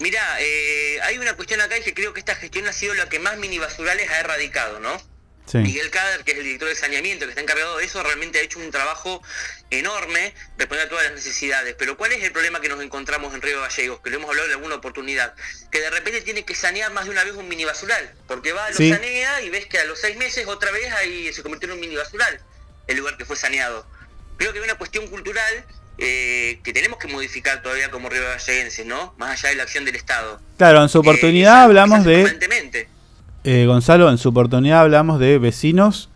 Mira, 0.00 0.36
eh, 0.40 1.00
hay 1.02 1.18
una 1.18 1.34
cuestión 1.34 1.60
acá 1.60 1.76
y 1.78 1.82
que 1.82 1.94
creo 1.94 2.12
que 2.12 2.20
esta 2.20 2.34
gestión 2.36 2.66
ha 2.68 2.72
sido 2.72 2.94
la 2.94 3.08
que 3.08 3.18
más 3.18 3.36
mini 3.36 3.58
basurales 3.58 4.08
ha 4.10 4.20
erradicado, 4.20 4.78
¿no? 4.80 4.96
Sí. 5.50 5.58
Miguel 5.58 5.90
Cader, 5.90 6.24
que 6.24 6.32
es 6.32 6.38
el 6.38 6.44
director 6.44 6.68
de 6.68 6.74
saneamiento, 6.74 7.24
que 7.24 7.30
está 7.30 7.40
encargado 7.40 7.78
de 7.78 7.84
eso, 7.86 8.02
realmente 8.02 8.38
ha 8.38 8.42
hecho 8.42 8.58
un 8.58 8.70
trabajo 8.70 9.22
enorme 9.70 10.34
respondiendo 10.58 10.86
a 10.86 10.88
todas 10.90 11.04
las 11.06 11.14
necesidades. 11.14 11.74
Pero 11.78 11.96
¿cuál 11.96 12.12
es 12.12 12.22
el 12.22 12.32
problema 12.32 12.60
que 12.60 12.68
nos 12.68 12.82
encontramos 12.82 13.32
en 13.34 13.40
Río 13.40 13.58
Gallegos? 13.62 14.00
Que 14.02 14.10
lo 14.10 14.16
hemos 14.16 14.28
hablado 14.28 14.46
en 14.48 14.54
alguna 14.54 14.74
oportunidad. 14.74 15.34
Que 15.72 15.80
de 15.80 15.88
repente 15.88 16.20
tiene 16.20 16.44
que 16.44 16.54
sanear 16.54 16.92
más 16.92 17.06
de 17.06 17.12
una 17.12 17.24
vez 17.24 17.32
un 17.32 17.48
mini 17.48 17.64
basural. 17.64 18.14
Porque 18.26 18.52
va, 18.52 18.68
lo 18.70 18.76
Sí. 18.76 18.90
sanea 18.92 19.40
y 19.40 19.48
ves 19.48 19.66
que 19.66 19.78
a 19.78 19.84
los 19.86 19.98
seis 19.98 20.16
meses 20.18 20.46
otra 20.46 20.70
vez 20.70 20.92
ahí 20.92 21.32
se 21.32 21.42
convirtió 21.42 21.66
en 21.68 21.74
un 21.76 21.80
mini 21.80 21.96
basural 21.96 22.40
el 22.86 22.98
lugar 22.98 23.16
que 23.16 23.24
fue 23.24 23.34
saneado. 23.36 23.86
Creo 24.36 24.52
que 24.52 24.58
hay 24.58 24.64
una 24.64 24.76
cuestión 24.76 25.06
cultural 25.08 25.64
eh, 25.98 26.60
que 26.62 26.72
tenemos 26.72 26.98
que 26.98 27.08
modificar 27.08 27.60
todavía 27.62 27.90
como 27.90 28.08
Río 28.08 28.22
Galleguenses, 28.22 28.86
¿no? 28.86 29.14
Más 29.18 29.30
allá 29.32 29.50
de 29.50 29.56
la 29.56 29.62
acción 29.64 29.84
del 29.84 29.96
Estado. 29.96 30.40
Claro, 30.56 30.82
en 30.82 30.88
su 30.88 31.00
oportunidad 31.00 31.62
hablamos 31.62 32.04
de, 32.04 32.38
eh, 33.44 33.66
Gonzalo, 33.66 34.08
en 34.10 34.18
su 34.18 34.28
oportunidad 34.28 34.80
hablamos 34.80 35.18
de 35.18 35.38
vecinos 35.38 36.08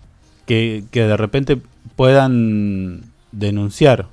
que, 0.47 0.85
que 0.91 1.03
de 1.03 1.16
repente 1.16 1.59
puedan 1.97 3.12
denunciar. 3.33 4.07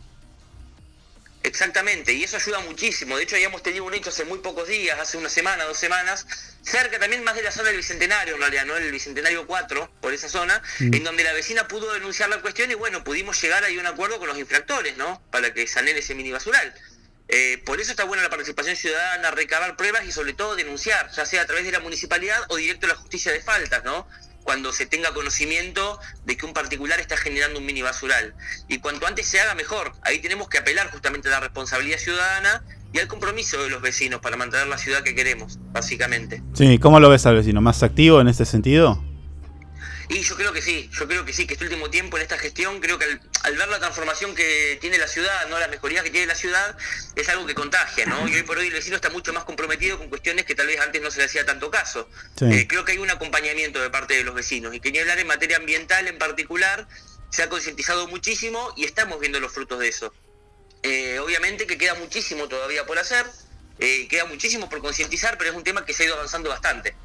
Exactamente, 1.42 2.12
y 2.14 2.24
eso 2.24 2.36
ayuda 2.36 2.60
muchísimo. 2.60 3.16
De 3.18 3.24
hecho, 3.24 3.36
habíamos 3.36 3.64
tenido 3.64 3.86
un 3.86 3.94
hecho 3.94 4.10
hace 4.10 4.26
muy 4.26 4.40
pocos 4.40 4.68
días, 4.68 5.00
hace 5.00 5.18
una 5.18 5.30
semana, 5.30 5.64
dos 5.64 5.78
semanas, 5.78 6.26
cerca 6.64 7.00
también 7.00 7.24
más 7.24 7.36
de 7.36 7.44
la 7.44 7.52
zona 7.52 7.70
del 7.70 7.78
Bicentenario, 7.78 8.36
en 8.36 8.42
realidad, 8.42 8.66
¿no? 8.66 8.76
El 8.76 8.92
Bicentenario 8.92 9.48
4, 9.48 9.90
por 10.02 10.14
esa 10.14 10.28
zona, 10.28 10.62
Mm. 10.80 10.94
en 10.94 11.04
donde 11.06 11.24
la 11.24 11.32
vecina 11.32 11.68
pudo 11.68 11.94
denunciar 11.94 12.30
la 12.30 12.42
cuestión 12.42 12.70
y 12.72 12.76
bueno, 12.76 13.04
pudimos 13.06 13.42
llegar 13.42 13.64
ahí 13.64 13.78
a 13.78 13.80
un 13.80 13.88
acuerdo 13.88 14.20
con 14.20 14.28
los 14.28 14.38
infractores, 14.38 14.98
¿no? 14.98 15.22
Para 15.32 15.54
que 15.54 15.66
sanen 15.66 15.96
ese 15.98 16.14
mini 16.14 16.32
basural. 16.32 16.74
Eh, 17.30 17.62
por 17.64 17.80
eso 17.80 17.92
está 17.92 18.04
buena 18.04 18.24
la 18.24 18.30
participación 18.30 18.76
ciudadana, 18.76 19.32
recabar 19.32 19.78
pruebas 19.78 20.04
y 20.06 20.12
sobre 20.12 20.34
todo 20.34 20.56
denunciar, 20.56 21.10
ya 21.12 21.26
sea 21.26 21.44
a 21.44 21.46
través 21.46 21.64
de 21.64 21.72
la 21.72 21.80
municipalidad 21.80 22.42
o 22.50 22.58
directo 22.58 22.86
a 22.88 22.90
la 22.90 22.96
justicia 22.96 23.32
de 23.32 23.40
faltas, 23.40 23.84
¿no? 23.84 24.08
Cuando 24.44 24.74
se 24.74 24.86
tenga 24.86 25.14
conocimiento 25.14 26.00
de 26.26 26.38
que 26.38 26.46
un 26.46 26.54
particular 26.54 27.00
está 27.00 27.18
generando 27.18 27.60
un 27.60 27.66
mini 27.66 27.82
basural. 27.82 28.34
Y 28.68 28.80
cuanto 28.80 29.06
antes 29.06 29.28
se 29.28 29.40
haga 29.40 29.56
mejor, 29.56 29.94
ahí 30.02 30.20
tenemos 30.20 30.50
que 30.50 30.58
apelar 30.58 30.90
justamente 30.92 31.28
a 31.28 31.32
la 31.32 31.40
responsabilidad 31.40 32.00
ciudadana 32.00 32.64
y 32.94 33.00
al 33.00 33.08
compromiso 33.08 33.62
de 33.62 33.70
los 33.70 33.82
vecinos 33.82 34.22
para 34.22 34.38
mantener 34.38 34.68
la 34.68 34.78
ciudad 34.78 35.04
que 35.04 35.14
queremos, 35.14 35.60
básicamente. 35.72 36.42
Sí, 36.54 36.80
¿cómo 36.80 37.00
lo 37.00 37.10
ves 37.10 37.26
al 37.26 37.36
vecino? 37.36 37.62
¿Más 37.62 37.84
activo 37.84 38.22
en 38.22 38.28
este 38.28 38.46
sentido? 38.46 39.04
Y 40.10 40.22
yo 40.22 40.36
creo 40.36 40.52
que 40.52 40.62
sí, 40.62 40.90
yo 40.92 41.08
creo 41.08 41.24
que 41.24 41.34
sí, 41.34 41.46
que 41.46 41.54
este 41.54 41.66
último 41.66 41.90
tiempo 41.92 42.18
en 42.18 42.24
esta 42.24 42.38
gestión, 42.38 42.80
creo 42.82 42.98
que 42.98 43.06
al, 43.06 43.22
al 43.44 43.56
ver 43.56 43.70
la 43.70 43.78
transformación 43.78 44.34
que 44.34 44.78
tiene 44.82 44.98
la 44.98 45.08
ciudad, 45.08 45.48
no 45.50 45.60
las 45.60 45.70
mejorías 45.70 46.04
que 46.04 46.10
tiene 46.10 46.26
la 46.26 46.34
ciudad, 46.34 46.76
es 47.16 47.30
algo 47.30 47.46
que 47.46 47.54
contagia, 47.54 48.08
¿no? 48.08 48.28
Y 48.28 48.34
hoy 48.34 48.42
por 48.42 48.58
hoy 48.58 48.68
el 48.68 48.74
vecino 48.74 48.96
está 48.96 49.12
mucho 49.12 49.34
más 49.34 49.44
comprometido 49.44 50.00
con 50.00 50.10
cuestiones 50.10 50.46
que 50.46 50.56
tal 50.56 50.66
vez 50.66 50.80
antes 50.80 51.00
no 51.00 51.12
se 51.12 51.20
le 51.20 51.26
hacía 51.26 51.46
tanto 51.46 51.70
caso. 51.70 52.10
Sí. 52.38 52.46
Eh, 52.46 52.68
creo 52.68 52.84
que 52.84 52.94
hay 52.94 52.98
un 52.98 53.12
acompañamiento 53.12 53.80
de 53.80 53.92
parte 53.92 54.16
de 54.16 54.24
los 54.24 54.34
vecinos 54.34 54.74
y 54.74 54.80
que 54.80 54.92
ni 54.92 54.98
hablar 54.98 55.20
en 55.20 55.28
materia 55.28 55.58
ambiental 55.58 56.08
en 56.08 56.18
particular, 56.18 56.88
se 57.30 57.44
ha 57.44 57.50
concientizado 57.50 58.08
muchísimo 58.08 58.74
y 58.76 58.86
estamos 58.86 59.20
viendo 59.20 59.40
los 59.40 59.52
frutos 59.52 59.80
de 59.80 59.90
eso. 59.90 60.14
Eh, 60.82 61.20
obviamente 61.20 61.68
que 61.68 61.78
queda 61.78 61.94
muchísimo 61.94 62.48
todavía 62.48 62.86
por 62.86 62.98
hacer, 62.98 63.26
eh, 63.80 64.08
queda 64.08 64.26
muchísimo 64.26 64.70
por 64.70 64.82
concientizar, 64.82 65.38
pero 65.38 65.52
es 65.52 65.56
un 65.56 65.64
tema 65.64 65.86
que 65.86 65.94
se 65.94 66.04
ha 66.04 66.06
ido 66.08 66.16
avanzando 66.16 66.50
bastante. 66.50 66.96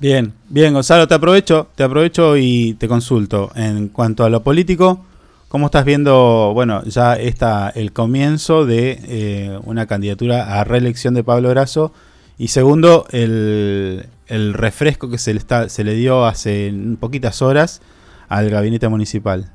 Bien, 0.00 0.34
bien, 0.48 0.74
Gonzalo, 0.74 1.08
te 1.08 1.14
aprovecho, 1.14 1.68
te 1.76 1.82
aprovecho 1.82 2.36
y 2.36 2.74
te 2.74 2.88
consulto. 2.88 3.50
En 3.54 3.88
cuanto 3.88 4.24
a 4.24 4.28
lo 4.28 4.42
político, 4.42 5.06
¿cómo 5.48 5.66
estás 5.66 5.84
viendo, 5.84 6.52
bueno, 6.52 6.82
ya 6.84 7.14
está 7.14 7.70
el 7.70 7.92
comienzo 7.92 8.66
de 8.66 8.98
eh, 9.04 9.58
una 9.62 9.86
candidatura 9.86 10.60
a 10.60 10.64
reelección 10.64 11.14
de 11.14 11.24
Pablo 11.24 11.50
Brazo? 11.50 11.94
Y 12.36 12.48
segundo, 12.48 13.06
el, 13.12 14.08
el 14.26 14.54
refresco 14.54 15.08
que 15.08 15.18
se 15.18 15.32
le, 15.32 15.38
está, 15.38 15.68
se 15.68 15.84
le 15.84 15.94
dio 15.94 16.26
hace 16.26 16.74
poquitas 16.98 17.40
horas 17.40 17.80
al 18.28 18.50
gabinete 18.50 18.88
municipal. 18.88 19.52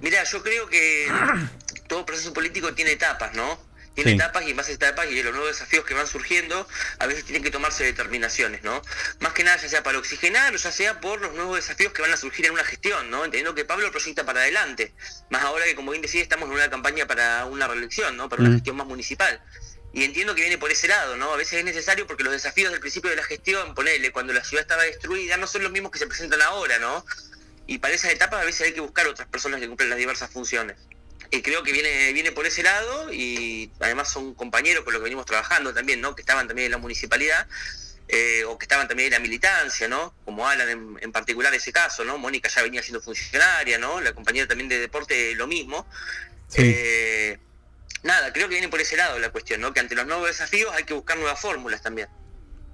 Mira, 0.00 0.22
yo 0.24 0.42
creo 0.42 0.68
que 0.68 1.06
todo 1.88 2.06
proceso 2.06 2.32
político 2.32 2.72
tiene 2.72 2.92
etapas, 2.92 3.34
¿no? 3.34 3.71
Tiene 3.94 4.12
Sí. 4.12 4.16
etapas 4.16 4.42
y 4.44 4.50
estas 4.52 4.68
etapas 4.70 5.06
y 5.10 5.14
de 5.14 5.22
los 5.22 5.32
nuevos 5.34 5.50
desafíos 5.50 5.84
que 5.84 5.92
van 5.94 6.06
surgiendo, 6.06 6.66
a 6.98 7.06
veces 7.06 7.24
tienen 7.24 7.42
que 7.42 7.50
tomarse 7.50 7.84
determinaciones, 7.84 8.62
¿no? 8.62 8.80
Más 9.20 9.32
que 9.34 9.44
nada, 9.44 9.58
ya 9.58 9.68
sea 9.68 9.82
para 9.82 9.98
oxigenar 9.98 10.54
o 10.54 10.56
ya 10.56 10.72
sea 10.72 11.00
por 11.00 11.20
los 11.20 11.34
nuevos 11.34 11.56
desafíos 11.56 11.92
que 11.92 12.00
van 12.02 12.12
a 12.12 12.16
surgir 12.16 12.46
en 12.46 12.52
una 12.52 12.64
gestión, 12.64 13.10
¿no? 13.10 13.18
Entendiendo 13.24 13.54
que 13.54 13.64
Pablo 13.64 13.90
proyecta 13.90 14.24
para 14.24 14.40
adelante. 14.40 14.94
Más 15.30 15.42
ahora 15.42 15.64
que, 15.66 15.74
como 15.74 15.90
bien 15.90 16.00
decía, 16.02 16.22
estamos 16.22 16.48
en 16.48 16.54
una 16.54 16.70
campaña 16.70 17.06
para 17.06 17.44
una 17.44 17.68
reelección, 17.68 18.16
¿no? 18.16 18.28
Para 18.28 18.40
una 18.42 18.50
Mm. 18.50 18.54
gestión 18.54 18.76
más 18.76 18.86
municipal. 18.86 19.42
Y 19.94 20.04
entiendo 20.04 20.34
que 20.34 20.40
viene 20.40 20.56
por 20.56 20.70
ese 20.70 20.88
lado, 20.88 21.16
¿no? 21.18 21.34
A 21.34 21.36
veces 21.36 21.58
es 21.58 21.64
necesario 21.66 22.06
porque 22.06 22.24
los 22.24 22.32
desafíos 22.32 22.70
del 22.72 22.80
principio 22.80 23.10
de 23.10 23.16
la 23.16 23.24
gestión, 23.24 23.74
ponele, 23.74 24.10
cuando 24.10 24.32
la 24.32 24.42
ciudad 24.42 24.62
estaba 24.62 24.84
destruida, 24.84 25.36
no 25.36 25.46
son 25.46 25.62
los 25.64 25.70
mismos 25.70 25.92
que 25.92 25.98
se 25.98 26.06
presentan 26.06 26.40
ahora, 26.40 26.78
¿no? 26.78 27.04
Y 27.66 27.76
para 27.78 27.92
esas 27.92 28.10
etapas 28.10 28.40
a 28.40 28.44
veces 28.44 28.62
hay 28.68 28.72
que 28.72 28.80
buscar 28.80 29.06
otras 29.06 29.28
personas 29.28 29.60
que 29.60 29.68
cumplen 29.68 29.90
las 29.90 29.98
diversas 29.98 30.30
funciones. 30.30 30.78
Y 31.34 31.40
creo 31.40 31.62
que 31.62 31.72
viene, 31.72 32.12
viene 32.12 32.30
por 32.30 32.46
ese 32.46 32.62
lado 32.62 33.10
y 33.10 33.70
además 33.80 34.12
son 34.12 34.34
compañeros 34.34 34.84
con 34.84 34.92
los 34.92 35.00
que 35.00 35.04
venimos 35.04 35.24
trabajando 35.24 35.72
también, 35.72 35.98
¿no? 36.02 36.14
Que 36.14 36.20
estaban 36.20 36.46
también 36.46 36.66
en 36.66 36.72
la 36.72 36.78
municipalidad 36.78 37.48
eh, 38.06 38.44
o 38.44 38.58
que 38.58 38.64
estaban 38.66 38.86
también 38.86 39.06
en 39.06 39.14
la 39.14 39.18
militancia, 39.18 39.88
¿no? 39.88 40.14
Como 40.26 40.46
Alan 40.46 40.68
en, 40.68 40.98
en 41.00 41.10
particular 41.10 41.54
ese 41.54 41.72
caso, 41.72 42.04
¿no? 42.04 42.18
Mónica 42.18 42.50
ya 42.50 42.60
venía 42.60 42.82
siendo 42.82 43.00
funcionaria, 43.00 43.78
¿no? 43.78 44.02
La 44.02 44.12
compañera 44.12 44.46
también 44.46 44.68
de 44.68 44.78
deporte 44.78 45.34
lo 45.34 45.46
mismo. 45.46 45.86
Eh, 46.54 47.38
nada, 48.02 48.30
creo 48.34 48.48
que 48.48 48.56
viene 48.56 48.68
por 48.68 48.82
ese 48.82 48.98
lado 48.98 49.18
la 49.18 49.30
cuestión, 49.30 49.62
¿no? 49.62 49.72
Que 49.72 49.80
ante 49.80 49.94
los 49.94 50.06
nuevos 50.06 50.26
desafíos 50.26 50.70
hay 50.74 50.84
que 50.84 50.92
buscar 50.92 51.16
nuevas 51.16 51.40
fórmulas 51.40 51.80
también. 51.80 52.08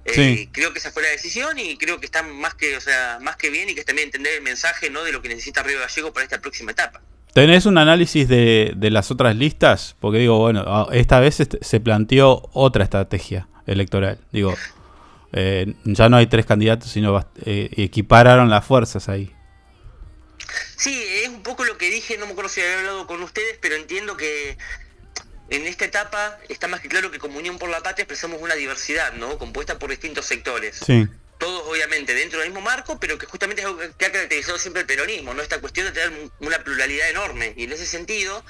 Eh, 0.03 0.13
Sí. 0.13 0.49
Creo 0.51 0.73
que 0.73 0.79
esa 0.79 0.91
fue 0.91 1.03
la 1.03 1.09
decisión 1.09 1.57
y 1.57 1.77
creo 1.77 2.01
que 2.01 2.07
está 2.07 2.23
más 2.23 2.55
que, 2.55 2.75
o 2.75 2.81
sea, 2.81 3.19
más 3.21 3.37
que 3.37 3.49
bien 3.49 3.69
y 3.69 3.73
que 3.73 3.79
es 3.79 3.85
también 3.85 4.09
entender 4.09 4.33
el 4.33 4.41
mensaje, 4.41 4.89
¿no? 4.89 5.05
De 5.05 5.13
lo 5.13 5.21
que 5.21 5.29
necesita 5.29 5.63
Río 5.63 5.79
Gallego 5.79 6.11
para 6.11 6.25
esta 6.25 6.41
próxima 6.41 6.71
etapa. 6.71 7.01
¿Tenés 7.33 7.65
un 7.65 7.77
análisis 7.77 8.27
de, 8.27 8.73
de 8.75 8.89
las 8.89 9.11
otras 9.11 9.35
listas? 9.35 9.95
Porque 9.99 10.19
digo, 10.19 10.39
bueno, 10.39 10.89
esta 10.91 11.19
vez 11.19 11.37
se 11.61 11.79
planteó 11.79 12.49
otra 12.53 12.83
estrategia 12.83 13.47
electoral. 13.67 14.19
Digo, 14.31 14.55
eh, 15.33 15.75
ya 15.83 16.09
no 16.09 16.17
hay 16.17 16.27
tres 16.27 16.45
candidatos, 16.45 16.89
sino 16.89 17.19
eh, 17.45 17.69
equipararon 17.77 18.49
las 18.49 18.65
fuerzas 18.65 19.09
ahí. 19.09 19.31
Sí, 20.75 20.99
es 21.23 21.29
un 21.29 21.43
poco 21.43 21.65
lo 21.65 21.77
que 21.77 21.89
dije, 21.89 22.17
no 22.17 22.25
me 22.25 22.31
acuerdo 22.31 22.49
si 22.49 22.61
había 22.61 22.79
hablado 22.79 23.05
con 23.05 23.21
ustedes, 23.21 23.57
pero 23.61 23.75
entiendo 23.75 24.17
que 24.17 24.57
en 25.49 25.67
esta 25.67 25.85
etapa 25.85 26.39
está 26.47 26.67
más 26.67 26.79
que 26.79 26.89
claro 26.89 27.11
que 27.11 27.19
como 27.19 27.37
Unión 27.37 27.57
por 27.57 27.69
la 27.69 27.81
Patria 27.81 28.03
expresamos 28.03 28.41
una 28.41 28.55
diversidad, 28.55 29.13
¿no? 29.13 29.37
Compuesta 29.37 29.77
por 29.77 29.89
distintos 29.89 30.25
sectores. 30.25 30.79
Sí. 30.85 31.07
Todos 31.39 31.63
obviamente 31.67 32.13
dentro 32.13 32.39
del 32.39 32.49
mismo 32.49 32.61
marco, 32.61 32.99
pero 32.99 33.17
que 33.17 33.25
justamente 33.25 33.61
es 33.61 33.65
algo 33.67 33.79
que 33.79 34.05
ha 34.05 34.11
caracterizado 34.11 34.59
siempre 34.59 34.81
el 34.81 34.87
peronismo, 34.87 35.33
¿no? 35.33 35.41
Esta 35.41 35.59
cuestión 35.59 35.87
de 35.87 35.93
tener 35.93 36.09
un- 36.09 36.31
una 36.45 36.63
pluralidad 36.63 37.09
enorme. 37.09 37.53
Y 37.57 37.63
en 37.63 37.71
ese 37.71 37.87
sentido, 37.87 38.43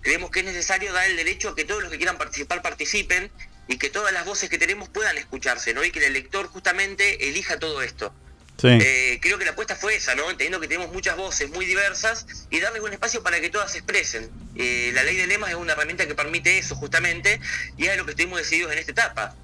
creemos 0.00 0.30
que 0.30 0.40
es 0.40 0.46
necesario 0.46 0.92
dar 0.92 1.08
el 1.08 1.16
derecho 1.16 1.50
a 1.50 1.54
que 1.54 1.64
todos 1.64 1.82
los 1.82 1.90
que 1.92 1.98
quieran 1.98 2.18
participar 2.18 2.62
participen 2.62 3.30
y 3.68 3.76
que 3.78 3.90
todas 3.90 4.12
las 4.12 4.24
voces 4.24 4.48
que 4.50 4.58
tenemos 4.58 4.88
puedan 4.88 5.16
escucharse, 5.18 5.74
¿no? 5.74 5.84
Y 5.84 5.92
que 5.92 6.00
el 6.00 6.06
elector 6.06 6.46
justamente 6.48 7.28
elija 7.28 7.58
todo 7.58 7.82
esto. 7.82 8.12
Sí. 8.60 8.68
Eh, 8.68 9.18
creo 9.22 9.38
que 9.38 9.44
la 9.44 9.52
apuesta 9.52 9.76
fue 9.76 9.94
esa, 9.94 10.14
¿no? 10.14 10.24
Entendiendo 10.24 10.60
que 10.60 10.68
tenemos 10.68 10.92
muchas 10.92 11.16
voces 11.16 11.48
muy 11.50 11.64
diversas 11.66 12.26
y 12.50 12.60
darles 12.60 12.82
un 12.82 12.92
espacio 12.92 13.22
para 13.22 13.40
que 13.40 13.48
todas 13.48 13.70
se 13.72 13.78
expresen. 13.78 14.30
Eh, 14.56 14.90
la 14.94 15.02
ley 15.02 15.16
de 15.16 15.26
lemas 15.26 15.50
es 15.50 15.56
una 15.56 15.72
herramienta 15.72 16.06
que 16.06 16.14
permite 16.14 16.58
eso 16.58 16.74
justamente 16.74 17.40
y 17.78 17.86
es 17.86 17.96
lo 17.96 18.04
que 18.04 18.10
estuvimos 18.10 18.38
decididos 18.38 18.72
en 18.72 18.78
esta 18.78 18.92
etapa. 18.92 19.34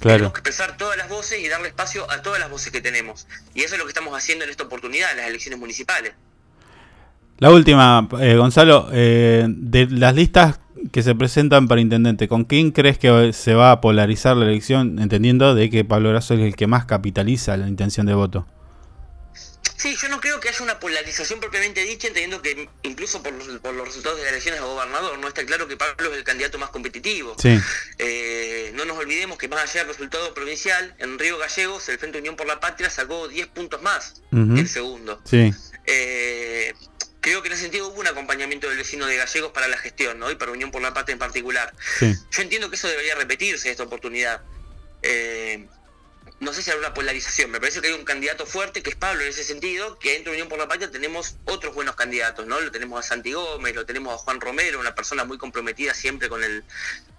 Claro. 0.00 0.16
Tenemos 0.16 0.32
que 0.32 0.40
expresar 0.40 0.76
todas 0.76 0.96
las 0.96 1.08
voces 1.08 1.40
y 1.40 1.48
darle 1.48 1.68
espacio 1.68 2.10
a 2.10 2.22
todas 2.22 2.38
las 2.38 2.50
voces 2.50 2.70
que 2.70 2.80
tenemos. 2.80 3.26
Y 3.54 3.62
eso 3.62 3.74
es 3.74 3.78
lo 3.78 3.86
que 3.86 3.90
estamos 3.90 4.16
haciendo 4.16 4.44
en 4.44 4.50
esta 4.50 4.64
oportunidad, 4.64 5.10
en 5.12 5.18
las 5.18 5.26
elecciones 5.26 5.58
municipales. 5.58 6.12
La 7.38 7.50
última, 7.50 8.08
eh, 8.20 8.36
Gonzalo, 8.36 8.88
eh, 8.92 9.44
de 9.48 9.86
las 9.90 10.14
listas 10.14 10.58
que 10.92 11.02
se 11.02 11.14
presentan 11.14 11.68
para 11.68 11.80
intendente, 11.80 12.28
¿con 12.28 12.44
quién 12.44 12.70
crees 12.70 12.98
que 12.98 13.32
se 13.32 13.54
va 13.54 13.72
a 13.72 13.80
polarizar 13.80 14.36
la 14.36 14.46
elección, 14.46 14.98
entendiendo 14.98 15.54
de 15.54 15.68
que 15.68 15.84
Pablo 15.84 16.10
Brazo 16.10 16.34
es 16.34 16.40
el 16.40 16.56
que 16.56 16.66
más 16.66 16.86
capitaliza 16.86 17.56
la 17.56 17.68
intención 17.68 18.06
de 18.06 18.14
voto? 18.14 18.46
Sí, 19.76 19.96
yo 20.00 20.08
no 20.08 20.20
creo 20.20 20.40
que 20.40 20.48
haya 20.48 20.62
una 20.62 20.78
polarización 20.78 21.40
propiamente 21.40 21.82
dicha, 21.82 22.08
entendiendo 22.08 22.40
que 22.40 22.68
incluso 22.82 23.22
por 23.22 23.32
los, 23.32 23.46
por 23.60 23.74
los 23.74 23.86
resultados 23.86 24.18
de 24.18 24.24
las 24.24 24.32
elecciones 24.32 24.60
a 24.60 24.64
gobernador, 24.64 25.18
no 25.18 25.28
está 25.28 25.44
claro 25.44 25.68
que 25.68 25.76
Pablo 25.76 26.12
es 26.12 26.18
el 26.18 26.24
candidato 26.24 26.58
más 26.58 26.70
competitivo. 26.70 27.36
Sí. 27.38 27.58
Eh, 27.98 28.72
no 28.74 28.84
nos 28.84 28.96
olvidemos 28.98 29.38
que 29.38 29.48
más 29.48 29.62
allá 29.62 29.80
del 29.80 29.88
resultado 29.88 30.32
provincial, 30.34 30.94
en 30.98 31.18
Río 31.18 31.38
Gallegos 31.38 31.88
el 31.88 31.98
Frente 31.98 32.18
Unión 32.18 32.36
por 32.36 32.46
la 32.46 32.60
Patria 32.60 32.90
sacó 32.90 33.28
10 33.28 33.48
puntos 33.48 33.82
más 33.82 34.22
que 34.30 34.60
el 34.60 34.68
segundo. 34.68 35.20
Sí. 35.24 35.52
Eh, 35.86 36.74
creo 37.20 37.42
que 37.42 37.48
en 37.48 37.54
ese 37.54 37.62
sentido 37.62 37.88
hubo 37.88 38.00
un 38.00 38.06
acompañamiento 38.06 38.68
del 38.68 38.78
vecino 38.78 39.06
de 39.06 39.16
Gallegos 39.16 39.52
para 39.52 39.68
la 39.68 39.76
gestión, 39.78 40.18
¿no? 40.18 40.30
Y 40.30 40.36
para 40.36 40.52
Unión 40.52 40.70
por 40.70 40.80
la 40.80 40.94
Patria 40.94 41.14
en 41.14 41.18
particular. 41.18 41.74
Sí. 41.98 42.14
Yo 42.30 42.42
entiendo 42.42 42.70
que 42.70 42.76
eso 42.76 42.88
debería 42.88 43.14
repetirse 43.14 43.70
esta 43.70 43.82
oportunidad. 43.82 44.42
Eh, 45.02 45.66
no 46.38 46.52
sé 46.52 46.62
si 46.62 46.70
habrá 46.70 46.88
una 46.88 46.94
polarización. 46.94 47.50
Me 47.50 47.60
parece 47.60 47.80
que 47.80 47.88
hay 47.88 47.92
un 47.94 48.04
candidato 48.04 48.46
fuerte 48.46 48.82
que 48.82 48.90
es 48.90 48.96
Pablo 48.96 49.22
en 49.22 49.28
ese 49.28 49.44
sentido, 49.44 49.98
que 49.98 50.12
dentro 50.12 50.32
de 50.32 50.36
Unión 50.36 50.48
por 50.48 50.58
la 50.58 50.68
Patria 50.68 50.90
tenemos 50.90 51.36
otros 51.44 51.74
buenos 51.74 51.96
candidatos, 51.96 52.46
¿no? 52.46 52.60
Lo 52.60 52.70
tenemos 52.70 53.04
a 53.04 53.08
Santi 53.08 53.32
Gómez, 53.32 53.74
lo 53.74 53.86
tenemos 53.86 54.14
a 54.14 54.18
Juan 54.18 54.40
Romero, 54.40 54.78
una 54.78 54.94
persona 54.94 55.24
muy 55.24 55.38
comprometida 55.38 55.94
siempre 55.94 56.28
con 56.28 56.44
el, 56.44 56.62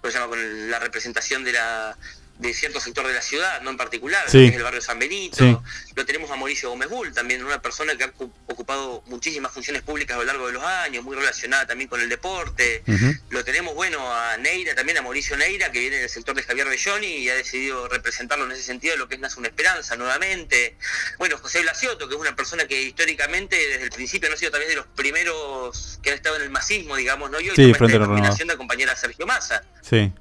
¿cómo 0.00 0.12
se 0.12 0.18
llama? 0.18 0.28
con 0.30 0.70
la 0.70 0.78
representación 0.78 1.44
de 1.44 1.52
la 1.52 1.98
de 2.38 2.54
cierto 2.54 2.78
sector 2.80 3.06
de 3.06 3.14
la 3.14 3.22
ciudad, 3.22 3.60
no 3.62 3.70
en 3.70 3.76
particular, 3.76 4.24
Sí. 4.30 4.38
que 4.38 4.46
es 4.46 4.54
el 4.54 4.62
barrio 4.62 4.80
San 4.80 4.98
Benito. 4.98 5.36
Sí. 5.36 5.56
Lo 5.96 6.06
tenemos 6.06 6.30
a 6.30 6.36
Mauricio 6.36 6.70
Gómez 6.70 6.88
Bull, 6.88 7.12
también 7.12 7.44
una 7.44 7.60
persona 7.60 7.96
que 7.96 8.04
ha 8.04 8.14
ocu- 8.14 8.30
ocupado 8.46 9.02
muchísimas 9.06 9.52
funciones 9.52 9.82
públicas 9.82 10.14
a 10.16 10.20
lo 10.20 10.24
largo 10.24 10.46
de 10.46 10.52
los 10.52 10.62
años, 10.62 11.02
muy 11.04 11.16
relacionada 11.16 11.66
también 11.66 11.88
con 11.88 12.00
el 12.00 12.08
deporte. 12.08 12.82
Lo 13.30 13.44
tenemos, 13.44 13.74
bueno, 13.74 13.98
a 14.12 14.36
Neira, 14.36 14.74
también 14.76 14.98
a 14.98 15.02
Mauricio 15.02 15.36
Neira, 15.36 15.72
que 15.72 15.80
viene 15.80 15.96
del 15.96 16.08
sector 16.08 16.34
de 16.36 16.42
Javier 16.44 16.68
Belloni 16.68 17.06
y 17.08 17.28
ha 17.28 17.34
decidido 17.34 17.88
representarlo 17.88 18.44
en 18.44 18.52
ese 18.52 18.62
sentido 18.62 18.96
lo 18.96 19.08
que 19.08 19.16
es 19.16 19.20
Nace 19.20 19.38
una 19.40 19.48
Esperanza 19.48 19.96
nuevamente. 19.96 20.76
Bueno, 21.18 21.38
José 21.38 21.60
Blasioto, 21.62 22.08
que 22.08 22.14
es 22.14 22.20
una 22.20 22.36
persona 22.36 22.66
que 22.68 22.80
históricamente 22.82 23.56
desde 23.56 23.82
el 23.82 23.90
principio 23.90 24.28
no 24.28 24.36
ha 24.36 24.38
sido 24.38 24.52
tal 24.52 24.60
vez 24.60 24.68
de 24.68 24.76
los 24.76 24.86
primeros 24.94 25.98
que 26.02 26.10
han 26.10 26.16
estado 26.16 26.36
en 26.36 26.42
el 26.42 26.50
masismo, 26.50 26.96
digamos, 26.96 27.30
¿no? 27.30 27.40
Y 27.40 27.48
hoy 27.50 27.56
Sí, 27.56 27.62
Frente 27.74 27.78
Renovado. 27.94 28.12
denominación 28.14 28.48
de 28.48 28.54
acompañar 28.54 28.90
a 28.90 28.96
Sergio 28.96 29.26
Massa 29.26 29.62
Sí. 29.82 30.12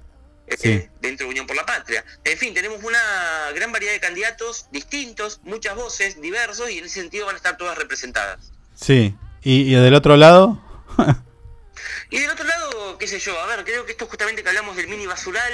Eh, 0.47 0.89
dentro 1.01 1.25
de 1.25 1.31
Unión 1.31 1.47
por 1.47 1.55
la 1.55 1.65
Patria. 1.65 2.03
En 2.23 2.37
fin, 2.37 2.53
tenemos 2.53 2.83
una 2.83 3.51
gran 3.53 3.71
variedad 3.71 3.93
de 3.93 3.99
candidatos 3.99 4.67
distintos, 4.71 5.41
muchas 5.43 5.75
voces, 5.75 6.21
diversos, 6.21 6.69
y 6.69 6.79
en 6.79 6.85
ese 6.85 7.01
sentido 7.01 7.25
van 7.25 7.35
a 7.35 7.37
estar 7.37 7.57
todas 7.57 7.77
representadas. 7.77 8.51
Sí. 8.75 9.15
¿Y, 9.43 9.73
y 9.73 9.75
del 9.75 9.93
otro 9.93 10.17
lado? 10.17 10.61
Y 12.09 12.19
del 12.19 12.29
otro 12.29 12.45
lado, 12.45 12.97
qué 12.97 13.07
sé 13.07 13.19
yo, 13.19 13.37
a 13.39 13.45
ver, 13.47 13.65
creo 13.65 13.85
que 13.85 13.91
esto 13.91 14.07
justamente 14.07 14.41
que 14.41 14.47
hablamos 14.47 14.77
del 14.77 14.87
mini 14.87 15.05
basural 15.05 15.51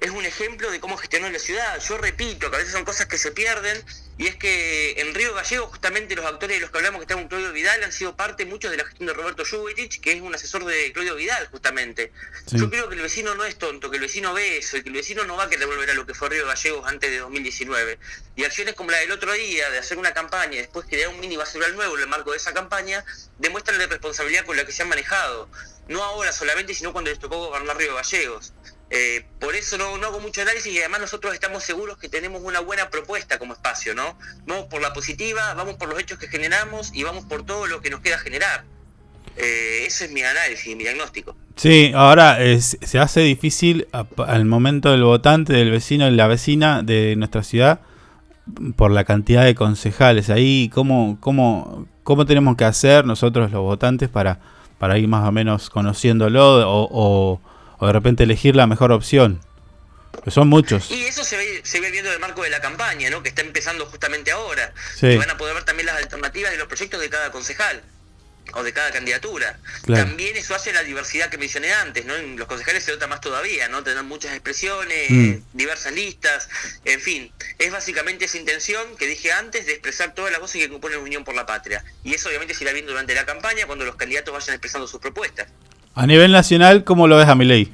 es 0.00 0.10
un 0.10 0.24
ejemplo 0.24 0.70
de 0.70 0.80
cómo 0.80 0.96
gestionó 0.96 1.30
la 1.30 1.38
ciudad. 1.38 1.78
Yo 1.80 1.98
repito 1.98 2.50
que 2.50 2.56
a 2.56 2.58
veces 2.58 2.72
son 2.72 2.84
cosas 2.84 3.06
que 3.06 3.16
se 3.16 3.30
pierden 3.30 3.80
y 4.18 4.26
es 4.26 4.34
que 4.34 5.00
en 5.00 5.14
Río 5.14 5.32
Gallego 5.32 5.68
justamente 5.68 6.16
los 6.16 6.26
actores 6.26 6.56
de 6.56 6.60
los 6.60 6.72
que 6.72 6.78
hablamos 6.78 6.98
que 6.98 7.04
están 7.04 7.18
con 7.18 7.28
Claudio 7.28 7.52
Vidal 7.52 7.84
han 7.84 7.92
sido 7.92 8.16
parte 8.16 8.44
muchos 8.46 8.68
de 8.72 8.76
la 8.76 8.84
gestión 8.84 9.06
de 9.06 9.14
Roberto 9.14 9.44
Jubitich, 9.48 10.00
que 10.00 10.10
es 10.10 10.20
un 10.20 10.34
asesor 10.34 10.64
de 10.64 10.92
Claudio 10.92 11.14
Vidal 11.14 11.46
justamente. 11.52 12.10
Sí. 12.46 12.58
Yo 12.58 12.68
creo 12.68 12.88
que 12.88 12.96
el 12.96 13.02
vecino 13.02 13.36
no 13.36 13.44
es 13.44 13.56
tonto, 13.56 13.90
que 13.90 13.96
el 13.96 14.02
vecino 14.02 14.34
ve 14.34 14.58
eso 14.58 14.76
y 14.76 14.82
que 14.82 14.88
el 14.88 14.96
vecino 14.96 15.22
no 15.24 15.36
va 15.36 15.44
a 15.44 15.48
querer 15.48 15.68
volver 15.68 15.90
a 15.90 15.94
lo 15.94 16.04
que 16.04 16.14
fue 16.14 16.28
Río 16.30 16.46
Gallegos 16.46 16.84
antes 16.88 17.08
de 17.08 17.18
2019. 17.18 17.98
Y 18.34 18.44
acciones 18.44 18.74
como 18.74 18.90
la 18.90 18.98
del 18.98 19.12
otro 19.12 19.32
día, 19.32 19.70
de 19.70 19.78
hacer 19.78 19.98
una 19.98 20.12
campaña 20.12 20.54
y 20.54 20.58
después 20.58 20.86
crear 20.86 21.10
un 21.10 21.20
mini 21.20 21.36
basural 21.36 21.76
nuevo 21.76 21.94
en 21.94 22.02
el 22.02 22.08
marco 22.08 22.32
de 22.32 22.38
esa 22.38 22.52
campaña, 22.52 23.04
demuestran 23.38 23.78
la 23.78 23.86
responsabilidad 23.86 24.44
con 24.44 24.56
la 24.56 24.66
que 24.66 24.72
se 24.72 24.82
han 24.82 24.88
manejado. 24.88 25.48
No 25.86 26.02
ahora 26.02 26.32
solamente, 26.32 26.74
sino 26.74 26.92
cuando 26.92 27.10
les 27.10 27.20
tocó 27.20 27.38
gobernar 27.38 27.76
Río 27.76 27.94
Gallegos. 27.94 28.52
Eh, 28.90 29.26
por 29.38 29.54
eso 29.54 29.76
no, 29.76 29.84
hago 29.96 30.18
mucho 30.20 30.40
análisis 30.40 30.72
y 30.72 30.78
además 30.78 31.00
nosotros 31.02 31.34
estamos 31.34 31.62
seguros 31.62 31.98
que 31.98 32.08
tenemos 32.08 32.40
una 32.42 32.60
buena 32.60 32.88
propuesta 32.88 33.38
como 33.38 33.52
espacio, 33.52 33.94
¿no? 33.94 34.16
Vamos 34.46 34.64
por 34.66 34.80
la 34.80 34.92
positiva, 34.94 35.52
vamos 35.54 35.74
por 35.76 35.88
los 35.90 36.00
hechos 36.00 36.18
que 36.18 36.28
generamos 36.28 36.90
y 36.94 37.02
vamos 37.02 37.24
por 37.26 37.44
todo 37.44 37.66
lo 37.66 37.80
que 37.82 37.90
nos 37.90 38.00
queda 38.00 38.18
generar. 38.18 38.64
Eh, 39.36 39.84
ese 39.86 40.06
es 40.06 40.10
mi 40.12 40.22
análisis, 40.22 40.74
mi 40.74 40.82
diagnóstico. 40.84 41.36
Sí, 41.54 41.92
ahora 41.94 42.40
es- 42.42 42.78
se 42.80 42.98
hace 42.98 43.20
difícil 43.20 43.86
al 44.26 44.44
momento 44.46 44.90
del 44.90 45.04
votante, 45.04 45.52
del 45.52 45.70
vecino 45.70 46.08
y 46.08 46.12
la 46.12 46.26
vecina 46.26 46.82
de 46.82 47.14
nuestra 47.16 47.42
ciudad 47.42 47.80
por 48.76 48.90
la 48.90 49.04
cantidad 49.04 49.44
de 49.44 49.54
concejales. 49.54 50.30
Ahí, 50.30 50.70
¿cómo, 50.72 51.18
cómo, 51.20 51.86
cómo 52.04 52.24
tenemos 52.24 52.56
que 52.56 52.64
hacer 52.64 53.04
nosotros 53.04 53.50
los 53.52 53.60
votantes 53.60 54.08
para, 54.08 54.40
para 54.78 54.96
ir 54.98 55.08
más 55.08 55.28
o 55.28 55.32
menos 55.32 55.68
conociéndolo 55.68 56.66
o- 56.66 57.40
o 57.78 57.86
de 57.86 57.92
repente 57.92 58.24
elegir 58.24 58.56
la 58.56 58.66
mejor 58.66 58.92
opción? 58.92 59.40
Que 60.24 60.30
son 60.30 60.48
muchos. 60.48 60.90
Y 60.90 61.04
eso 61.04 61.22
se 61.24 61.36
ve, 61.36 61.60
se 61.64 61.80
ve 61.80 61.90
viendo 61.90 62.10
en 62.10 62.14
el 62.14 62.20
marco 62.20 62.42
de 62.42 62.50
la 62.50 62.60
campaña, 62.60 63.08
¿no? 63.10 63.22
Que 63.22 63.28
está 63.28 63.42
empezando 63.42 63.86
justamente 63.86 64.32
ahora. 64.32 64.72
Sí. 64.96 65.06
Y 65.06 65.16
van 65.16 65.30
a 65.30 65.36
poder 65.36 65.54
ver 65.54 65.64
también 65.64 65.86
las 65.86 65.96
alternativas 65.96 66.50
de 66.50 66.56
los 66.58 66.66
proyectos 66.66 67.00
de 67.00 67.08
cada 67.08 67.30
concejal 67.30 67.82
o 68.54 68.62
de 68.62 68.72
cada 68.72 68.90
candidatura. 68.90 69.58
Claro. 69.84 70.04
También 70.06 70.34
eso 70.36 70.54
hace 70.54 70.72
la 70.72 70.82
diversidad 70.82 71.28
que 71.28 71.36
mencioné 71.36 71.72
antes, 71.74 72.06
¿no? 72.06 72.16
En 72.16 72.36
los 72.38 72.48
concejales 72.48 72.82
se 72.82 72.92
nota 72.92 73.06
más 73.06 73.20
todavía, 73.20 73.68
¿no? 73.68 73.84
Tener 73.84 74.02
muchas 74.04 74.32
expresiones, 74.32 75.10
Mm. 75.10 75.34
diversas 75.52 75.92
listas, 75.92 76.48
en 76.86 76.98
fin. 77.00 77.30
Es 77.58 77.70
básicamente 77.70 78.24
esa 78.24 78.38
intención 78.38 78.96
que 78.96 79.06
dije 79.06 79.32
antes 79.32 79.66
de 79.66 79.72
expresar 79.72 80.14
todas 80.14 80.32
las 80.32 80.40
voces 80.40 80.62
que 80.62 80.68
componen 80.70 80.98
Unión 80.98 81.24
por 81.24 81.34
la 81.34 81.44
Patria. 81.44 81.84
Y 82.02 82.14
eso 82.14 82.28
obviamente 82.30 82.54
se 82.54 82.64
irá 82.64 82.72
viendo 82.72 82.90
durante 82.92 83.14
la 83.14 83.26
campaña 83.26 83.66
cuando 83.66 83.84
los 83.84 83.96
candidatos 83.96 84.32
vayan 84.32 84.54
expresando 84.54 84.88
sus 84.88 85.00
propuestas. 85.00 85.48
A 85.98 86.06
nivel 86.06 86.30
nacional, 86.30 86.84
¿cómo 86.84 87.08
lo 87.08 87.16
ves 87.16 87.26
a 87.26 87.34
Milei? 87.34 87.72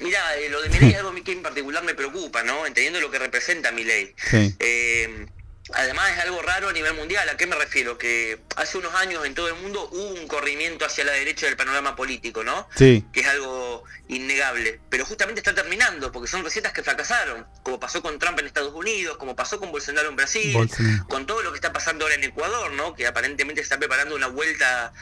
Mira, 0.00 0.20
lo 0.50 0.62
de 0.62 0.68
mi 0.68 0.80
ley 0.80 0.90
es 0.90 0.98
algo 0.98 1.14
que 1.22 1.30
en 1.30 1.42
particular 1.42 1.84
me 1.84 1.94
preocupa, 1.94 2.42
¿no? 2.42 2.66
Entendiendo 2.66 2.98
lo 2.98 3.08
que 3.08 3.20
representa 3.20 3.70
mi 3.70 3.84
ley. 3.84 4.12
Sí. 4.16 4.56
Eh, 4.58 5.26
además 5.74 6.10
es 6.10 6.18
algo 6.24 6.42
raro 6.42 6.68
a 6.68 6.72
nivel 6.72 6.94
mundial. 6.94 7.28
¿A 7.28 7.36
qué 7.36 7.46
me 7.46 7.54
refiero? 7.54 7.98
Que 7.98 8.40
hace 8.56 8.78
unos 8.78 8.92
años 8.96 9.24
en 9.26 9.34
todo 9.34 9.46
el 9.46 9.54
mundo 9.62 9.88
hubo 9.92 10.20
un 10.20 10.26
corrimiento 10.26 10.84
hacia 10.84 11.04
la 11.04 11.12
derecha 11.12 11.46
del 11.46 11.56
panorama 11.56 11.94
político, 11.94 12.42
¿no? 12.42 12.68
Sí. 12.74 13.04
Que 13.12 13.20
es 13.20 13.28
algo 13.28 13.84
innegable. 14.08 14.80
Pero 14.90 15.04
justamente 15.04 15.38
está 15.38 15.54
terminando, 15.54 16.10
porque 16.10 16.28
son 16.28 16.42
recetas 16.42 16.72
que 16.72 16.82
fracasaron, 16.82 17.46
como 17.62 17.78
pasó 17.78 18.02
con 18.02 18.18
Trump 18.18 18.40
en 18.40 18.46
Estados 18.46 18.74
Unidos, 18.74 19.18
como 19.18 19.36
pasó 19.36 19.60
con 19.60 19.70
Bolsonaro 19.70 20.08
en 20.08 20.16
Brasil, 20.16 20.52
Bolsonaro. 20.52 21.06
con 21.06 21.26
todo 21.26 21.42
lo 21.42 21.52
que 21.52 21.58
está 21.58 21.72
pasando 21.72 22.06
ahora 22.06 22.16
en 22.16 22.24
Ecuador, 22.24 22.72
¿no? 22.72 22.92
Que 22.96 23.06
aparentemente 23.06 23.60
está 23.60 23.78
preparando 23.78 24.16
una 24.16 24.26
vuelta 24.26 24.92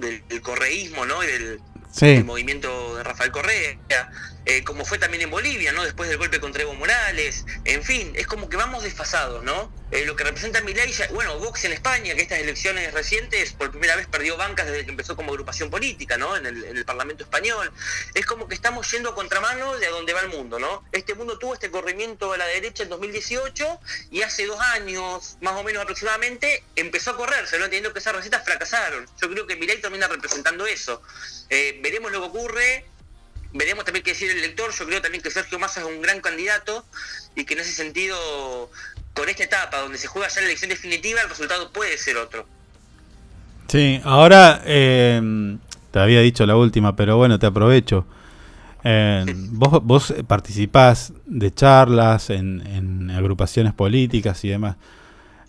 del, 0.00 0.26
del 0.28 0.40
correísmo, 0.42 1.04
¿no? 1.04 1.22
Y 1.22 1.26
del, 1.26 1.60
Sí. 1.92 2.06
el 2.06 2.24
movimiento 2.24 2.96
de 2.96 3.02
Rafael 3.02 3.32
Correa, 3.32 3.76
eh, 4.50 4.64
como 4.64 4.84
fue 4.84 4.98
también 4.98 5.22
en 5.22 5.30
Bolivia, 5.30 5.70
¿no? 5.70 5.84
Después 5.84 6.08
del 6.08 6.18
golpe 6.18 6.40
contra 6.40 6.62
Evo 6.62 6.74
Morales, 6.74 7.44
en 7.64 7.84
fin, 7.84 8.10
es 8.16 8.26
como 8.26 8.48
que 8.48 8.56
vamos 8.56 8.82
desfasados, 8.82 9.44
¿no? 9.44 9.72
Eh, 9.92 10.04
lo 10.04 10.16
que 10.16 10.24
representa 10.24 10.60
Milei, 10.60 10.92
bueno, 11.12 11.38
Vox 11.38 11.66
en 11.66 11.72
España, 11.72 12.16
que 12.16 12.22
estas 12.22 12.40
elecciones 12.40 12.92
recientes 12.92 13.52
por 13.52 13.70
primera 13.70 13.94
vez 13.94 14.08
perdió 14.08 14.36
bancas 14.36 14.66
desde 14.66 14.84
que 14.84 14.90
empezó 14.90 15.14
como 15.14 15.30
agrupación 15.30 15.70
política, 15.70 16.18
¿no? 16.18 16.36
En 16.36 16.46
el, 16.46 16.64
en 16.64 16.76
el 16.76 16.84
Parlamento 16.84 17.22
español. 17.22 17.72
Es 18.12 18.26
como 18.26 18.48
que 18.48 18.56
estamos 18.56 18.90
yendo 18.90 19.10
a 19.10 19.14
contramano 19.14 19.78
de 19.78 19.86
a 19.86 19.90
donde 19.90 20.12
va 20.14 20.20
el 20.20 20.30
mundo, 20.30 20.58
¿no? 20.58 20.82
Este 20.90 21.14
mundo 21.14 21.38
tuvo 21.38 21.54
este 21.54 21.70
corrimiento 21.70 22.32
a 22.32 22.36
la 22.36 22.46
derecha 22.48 22.82
en 22.82 22.88
2018 22.88 23.78
y 24.10 24.22
hace 24.22 24.46
dos 24.46 24.60
años, 24.60 25.36
más 25.42 25.54
o 25.54 25.62
menos 25.62 25.80
aproximadamente, 25.80 26.64
empezó 26.74 27.12
a 27.12 27.16
correrse, 27.16 27.56
¿no? 27.56 27.66
Entendiendo 27.66 27.92
que 27.92 28.00
esas 28.00 28.16
recetas 28.16 28.44
fracasaron. 28.44 29.06
Yo 29.22 29.30
creo 29.30 29.46
que 29.46 29.54
Milei 29.54 29.80
termina 29.80 30.08
representando 30.08 30.66
eso. 30.66 31.02
Eh, 31.50 31.78
veremos 31.80 32.10
lo 32.10 32.20
que 32.20 32.26
ocurre, 32.26 32.84
veremos 33.52 33.84
también 33.84 34.04
qué 34.04 34.12
decir 34.12 34.30
el 34.30 34.38
elector. 34.38 34.70
Yo 34.72 34.86
creo 34.86 35.02
también 35.02 35.22
que 35.22 35.30
Sergio 35.30 35.58
Massa 35.58 35.80
es 35.80 35.86
un 35.86 36.00
gran 36.00 36.20
candidato 36.20 36.84
y 37.34 37.44
que 37.44 37.54
en 37.54 37.60
ese 37.60 37.72
sentido, 37.72 38.16
con 39.14 39.28
esta 39.28 39.44
etapa 39.44 39.80
donde 39.80 39.98
se 39.98 40.06
juega 40.06 40.28
ya 40.28 40.40
la 40.40 40.46
elección 40.46 40.70
definitiva, 40.70 41.20
el 41.22 41.28
resultado 41.28 41.72
puede 41.72 41.96
ser 41.98 42.16
otro. 42.16 42.46
Sí, 43.68 44.00
ahora 44.04 44.62
eh, 44.64 45.56
te 45.90 45.98
había 45.98 46.20
dicho 46.20 46.44
la 46.46 46.56
última, 46.56 46.96
pero 46.96 47.16
bueno, 47.16 47.38
te 47.38 47.46
aprovecho. 47.46 48.06
Eh, 48.84 49.24
vos, 49.50 49.84
vos 49.84 50.14
participás 50.26 51.12
de 51.26 51.52
charlas 51.52 52.30
en, 52.30 52.66
en 52.66 53.10
agrupaciones 53.10 53.72
políticas 53.74 54.44
y 54.44 54.48
demás. 54.48 54.76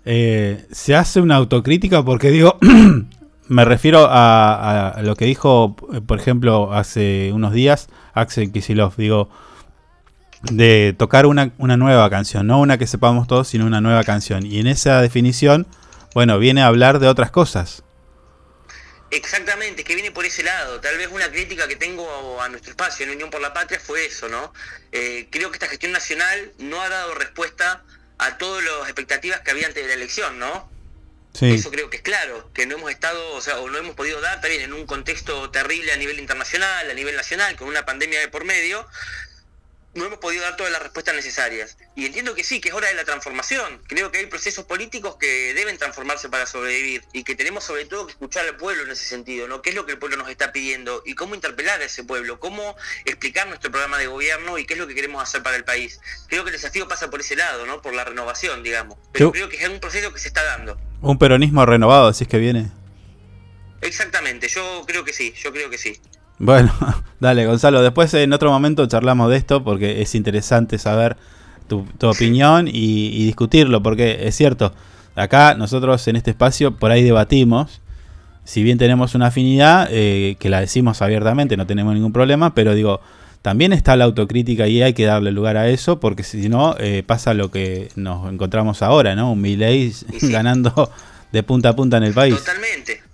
Eh, 0.06 0.66
¿Se 0.72 0.96
hace 0.96 1.22
una 1.22 1.36
autocrítica? 1.36 2.04
Porque 2.04 2.32
digo, 2.32 2.58
me 3.52 3.66
refiero 3.66 4.08
a, 4.10 4.96
lo 5.02 5.18
que 5.18 5.26
dijo, 5.26 5.76
por 6.08 6.18
ejemplo, 6.18 6.72
hace 6.72 7.32
unos 7.34 7.52
días 7.52 7.90
Axel 8.14 8.50
Kisilov. 8.50 8.96
Digo, 8.96 9.30
de 10.44 10.96
tocar 10.98 11.26
una, 11.26 11.52
una 11.58 11.76
nueva 11.76 12.10
canción, 12.10 12.48
no 12.48 12.62
una 12.62 12.78
que 12.78 12.88
sepamos 12.88 13.28
todos, 13.28 13.50
sino 13.50 13.66
una 13.66 13.82
nueva 13.82 14.06
canción. 14.06 14.46
Y 14.46 14.62
en 14.62 14.68
esa 14.68 15.02
definición, 15.02 15.68
bueno, 16.14 16.40
viene 16.40 16.62
a 16.62 16.68
hablar 16.68 17.00
de 17.00 17.10
otras 17.10 17.30
cosas. 17.30 17.84
Exactamente, 19.10 19.84
que 19.84 19.96
viene 19.96 20.12
por 20.12 20.24
ese 20.24 20.44
lado. 20.44 20.80
Tal 20.80 20.98
vez 20.98 21.10
una 21.12 21.30
crítica 21.30 21.68
que 21.68 21.76
tengo 21.76 22.42
a 22.42 22.48
nuestro 22.48 22.72
espacio 22.72 23.06
en 23.06 23.12
Unión 23.12 23.30
por 23.30 23.42
la 23.42 23.54
Patria 23.54 23.82
fue 23.82 24.06
eso, 24.06 24.30
¿no? 24.30 24.54
Eh, 24.94 25.28
creo 25.30 25.52
que 25.52 25.58
esta 25.58 25.68
gestión 25.68 25.92
nacional 25.92 26.54
no 26.58 26.82
ha 26.82 26.88
dado 26.88 27.16
respuesta 27.16 27.84
a 28.18 28.38
todas 28.38 28.64
las 28.64 28.84
expectativas 28.84 29.42
que 29.42 29.52
había 29.52 29.68
antes 29.68 29.84
de 29.84 29.90
la 29.90 29.96
elección, 29.96 30.40
¿no? 30.40 30.71
Eso 31.40 31.72
creo 31.72 31.90
que 31.90 31.98
es 31.98 32.04
claro, 32.04 32.52
que 32.54 32.66
no 32.66 32.76
hemos 32.76 32.92
estado, 32.92 33.34
o 33.34 33.42
sea, 33.42 33.60
o 33.60 33.70
no 33.70 33.78
hemos 33.78 33.96
podido 33.96 34.20
dar 34.22 34.42
también 34.42 34.62
en 34.62 34.74
un 34.74 34.86
contexto 34.86 35.50
terrible 35.50 35.92
a 35.92 35.98
nivel 35.98 36.20
internacional, 36.20 36.90
a 36.90 36.94
nivel 36.94 37.16
nacional, 37.16 37.56
con 37.56 37.68
una 37.68 37.86
pandemia 37.86 38.20
de 38.20 38.28
por 38.28 38.44
medio, 38.44 38.86
no 39.94 40.06
hemos 40.06 40.20
podido 40.20 40.44
dar 40.44 40.56
todas 40.56 40.72
las 40.72 40.82
respuestas 40.82 41.14
necesarias. 41.16 41.78
Y 41.96 42.06
entiendo 42.06 42.34
que 42.34 42.44
sí, 42.46 42.62
que 42.62 42.70
es 42.70 42.76
hora 42.76 42.88
de 42.88 42.94
la 42.94 43.04
transformación. 43.04 43.82
Creo 43.88 44.10
que 44.12 44.20
hay 44.20 44.26
procesos 44.28 44.64
políticos 44.66 45.18
que 45.20 45.54
deben 45.54 45.78
transformarse 45.78 46.30
para 46.30 46.46
sobrevivir 46.46 47.04
y 47.12 47.24
que 47.26 47.36
tenemos 47.36 47.66
sobre 47.66 47.86
todo 47.86 48.06
que 48.06 48.14
escuchar 48.14 48.46
al 48.48 48.56
pueblo 48.56 48.84
en 48.84 48.92
ese 48.92 49.04
sentido, 49.06 49.48
¿no? 49.50 49.62
¿Qué 49.62 49.72
es 49.72 49.76
lo 49.76 49.86
que 49.86 49.92
el 49.94 50.00
pueblo 50.00 50.16
nos 50.18 50.30
está 50.30 50.54
pidiendo 50.54 51.04
y 51.06 51.14
cómo 51.16 51.36
interpelar 51.36 51.82
a 51.82 51.86
ese 51.86 52.04
pueblo? 52.06 52.40
¿Cómo 52.40 52.76
explicar 53.04 53.48
nuestro 53.48 53.70
programa 53.70 53.98
de 53.98 54.08
gobierno 54.08 54.58
y 54.58 54.66
qué 54.66 54.76
es 54.76 54.80
lo 54.80 54.88
que 54.88 54.96
queremos 54.96 55.22
hacer 55.22 55.44
para 55.44 55.58
el 55.58 55.66
país? 55.66 56.00
Creo 56.28 56.44
que 56.46 56.52
el 56.52 56.56
desafío 56.56 56.88
pasa 56.88 57.10
por 57.10 57.20
ese 57.20 57.36
lado, 57.36 57.66
¿no? 57.66 57.82
Por 57.82 57.94
la 57.94 58.06
renovación, 58.06 58.64
digamos. 58.64 58.98
Pero 59.12 59.26
Yo- 59.26 59.32
creo 59.34 59.50
que 59.50 59.58
es 59.58 59.68
un 59.70 59.80
proceso 59.82 60.14
que 60.14 60.20
se 60.20 60.30
está 60.30 60.44
dando. 60.44 60.80
Un 61.02 61.18
peronismo 61.18 61.66
renovado, 61.66 62.08
así 62.08 62.24
es 62.24 62.30
que 62.30 62.38
viene. 62.38 62.72
Exactamente, 63.82 64.48
yo 64.48 64.84
creo 64.86 65.04
que 65.04 65.12
sí, 65.12 65.34
yo 65.42 65.52
creo 65.52 65.70
que 65.70 65.78
sí. 65.78 66.00
Bueno, 66.42 66.74
dale 67.20 67.46
Gonzalo, 67.46 67.84
después 67.84 68.12
en 68.16 68.34
otro 68.34 68.50
momento 68.52 68.88
charlamos 68.88 69.30
de 69.30 69.38
esto 69.38 69.64
porque 69.64 70.02
es 70.02 70.16
interesante 70.16 70.80
saber 70.80 71.16
tu, 71.68 71.86
tu 72.00 72.10
opinión 72.10 72.68
y, 72.68 72.72
y 73.14 73.26
discutirlo, 73.26 73.84
porque 73.84 74.28
es 74.28 74.36
cierto, 74.36 74.74
acá 75.16 75.54
nosotros 75.54 76.08
en 76.08 76.16
este 76.16 76.32
espacio 76.32 76.72
por 76.72 76.90
ahí 76.90 77.04
debatimos, 77.04 77.80
si 78.44 78.64
bien 78.64 78.80
tenemos 78.80 79.14
una 79.14 79.28
afinidad, 79.28 79.88
eh, 79.92 80.36
que 80.40 80.50
la 80.50 80.62
decimos 80.62 81.04
abiertamente, 81.04 81.58
no 81.58 81.68
tenemos 81.68 81.94
ningún 81.94 82.12
problema, 82.12 82.56
pero 82.56 82.74
digo, 82.74 83.02
también 83.44 83.72
está 83.72 83.96
la 83.96 84.06
autocrítica 84.06 84.68
y 84.68 84.82
hay 84.82 84.94
que 84.94 85.06
darle 85.06 85.32
lugar 85.32 85.58
a 85.58 85.70
eso, 85.70 86.00
porque 86.00 86.24
si 86.24 86.50
no, 86.50 86.76
eh, 86.80 87.04
pasa 87.06 87.36
lo 87.36 87.52
que 87.52 87.90
nos 87.96 88.34
encontramos 88.34 88.82
ahora, 88.82 89.16
¿no? 89.16 89.32
Un 89.32 89.42
Milei 89.42 89.94
ganando 90.24 90.92
de 91.32 91.44
punta 91.44 91.70
a 91.70 91.76
punta 91.76 91.98
en 91.98 92.04
el 92.04 92.14
país. 92.16 92.36
Totalmente. 92.36 93.11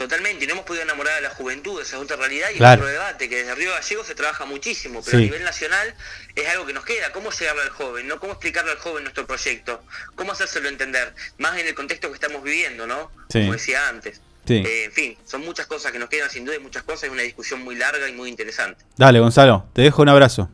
Totalmente, 0.00 0.44
y 0.44 0.46
no 0.46 0.54
hemos 0.54 0.64
podido 0.64 0.82
enamorar 0.82 1.18
a 1.18 1.20
la 1.20 1.28
juventud, 1.28 1.78
esa 1.82 1.96
es 1.98 2.02
otra 2.02 2.16
realidad 2.16 2.48
y 2.54 2.56
Claro. 2.56 2.80
otro 2.80 2.90
debate, 2.90 3.28
que 3.28 3.36
desde 3.36 3.54
Río 3.54 3.70
Gallego 3.70 4.02
se 4.02 4.14
trabaja 4.14 4.46
muchísimo, 4.46 5.02
pero 5.04 5.18
Sí. 5.18 5.24
a 5.24 5.26
nivel 5.26 5.44
nacional 5.44 5.94
es 6.34 6.48
algo 6.48 6.64
que 6.64 6.72
nos 6.72 6.86
queda, 6.86 7.12
cómo 7.12 7.30
llegarle 7.30 7.60
al 7.60 7.68
joven, 7.68 8.08
¿no? 8.08 8.18
Cómo 8.18 8.32
explicarle 8.32 8.70
al 8.70 8.78
joven 8.78 9.04
nuestro 9.04 9.26
proyecto, 9.26 9.84
cómo 10.14 10.32
hacérselo 10.32 10.70
entender, 10.70 11.12
más 11.36 11.58
en 11.58 11.66
el 11.66 11.74
contexto 11.74 12.08
que 12.08 12.14
estamos 12.14 12.42
viviendo, 12.42 12.86
¿no? 12.86 13.12
Sí. 13.28 13.40
Como 13.40 13.52
decía 13.52 13.88
antes. 13.90 14.22
Sí. 14.46 14.62
Eh, 14.66 14.84
en 14.84 14.92
fin, 14.92 15.18
son 15.26 15.42
muchas 15.42 15.66
cosas 15.66 15.92
que 15.92 15.98
nos 15.98 16.08
quedan 16.08 16.30
sin 16.30 16.46
duda 16.46 16.56
y 16.56 16.60
muchas 16.60 16.82
cosas, 16.82 17.04
es 17.04 17.10
una 17.10 17.20
discusión 17.20 17.60
muy 17.60 17.74
larga 17.74 18.08
y 18.08 18.12
muy 18.12 18.30
interesante. 18.30 18.82
Dale, 18.96 19.20
Gonzalo, 19.20 19.66
te 19.74 19.82
dejo 19.82 20.00
un 20.00 20.08
abrazo. 20.08 20.48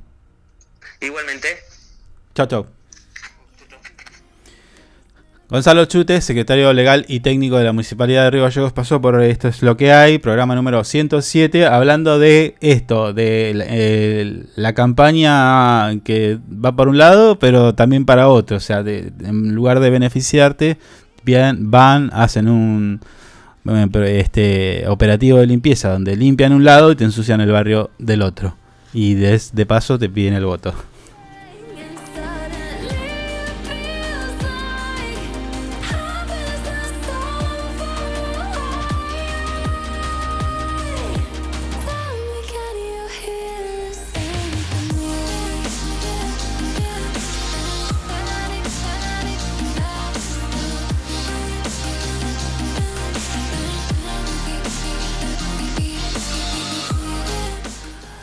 Igualmente, 1.01 1.63
Chao, 2.35 2.47
chao. 2.47 2.67
Gonzalo 5.49 5.85
Chute, 5.85 6.21
secretario 6.23 6.73
legal 6.73 7.05
y 7.07 7.21
técnico 7.21 7.57
de 7.57 7.63
la 7.65 7.73
Municipalidad 7.73 8.25
de 8.25 8.31
Río 8.33 8.43
Gallegos, 8.43 8.73
pasó 8.73 9.01
por 9.01 9.23
Esto 9.23 9.47
es 9.47 9.63
lo 9.63 9.77
que 9.77 9.93
hay, 9.93 10.19
programa 10.19 10.57
número 10.57 10.83
107, 10.83 11.67
hablando 11.67 12.19
de 12.19 12.57
esto, 12.61 13.13
de 13.13 13.53
eh, 13.69 14.43
la 14.57 14.73
campaña 14.73 16.01
que 16.03 16.39
va 16.53 16.75
por 16.75 16.89
un 16.89 16.99
lado, 16.99 17.39
pero 17.39 17.77
también 17.77 18.05
para 18.07 18.29
otro. 18.29 18.57
O 18.57 18.61
sea, 18.61 18.83
de- 18.83 19.13
en 19.25 19.55
lugar 19.55 19.79
de 19.79 19.91
beneficiarte, 19.91 20.79
bien, 21.23 21.71
van, 21.71 22.11
hacen 22.13 22.49
un 22.49 23.01
este 24.05 24.85
operativo 24.89 25.39
de 25.39 25.47
limpieza 25.47 25.91
donde 25.93 26.17
limpian 26.17 26.53
un 26.53 26.65
lado 26.65 26.91
y 26.93 26.97
te 26.97 27.05
ensucian 27.05 27.41
el 27.41 27.51
barrio 27.53 27.91
del 27.99 28.23
otro. 28.23 28.57
Y 28.93 29.15
de, 29.15 29.41
de 29.53 29.67
paso 29.67 29.97
te 29.97 30.09
piden 30.09 30.35
el 30.35 30.45
voto. 30.45 30.75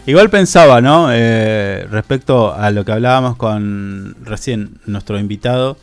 Igual 0.05 0.30
pensaba, 0.30 0.81
¿no? 0.81 1.07
Eh, 1.11 1.88
respecto 1.89 2.53
a 2.53 2.71
lo 2.71 2.84
que 2.84 2.91
hablábamos 2.91 3.38
con 3.38 4.15
recién 4.23 4.80
nuestro 4.85 5.17
invitado, 5.17 5.77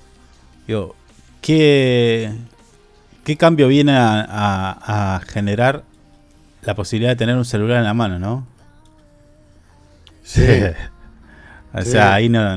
digo, 0.66 0.94
¿qué, 1.40 2.30
qué 3.24 3.36
cambio 3.38 3.66
viene 3.68 3.92
a, 3.96 4.20
a- 4.20 5.16
a 5.16 5.20
generar 5.20 5.84
la 6.62 6.74
posibilidad 6.74 7.12
de 7.12 7.16
tener 7.16 7.36
un 7.36 7.46
celular 7.46 7.78
en 7.78 7.84
la 7.84 7.94
mano, 7.94 8.18
¿no? 8.18 8.46
Sí. 10.22 10.42
o 11.74 11.82
Sí. 11.82 11.90
sea, 11.92 12.12
ahí 12.12 12.28
no, 12.28 12.56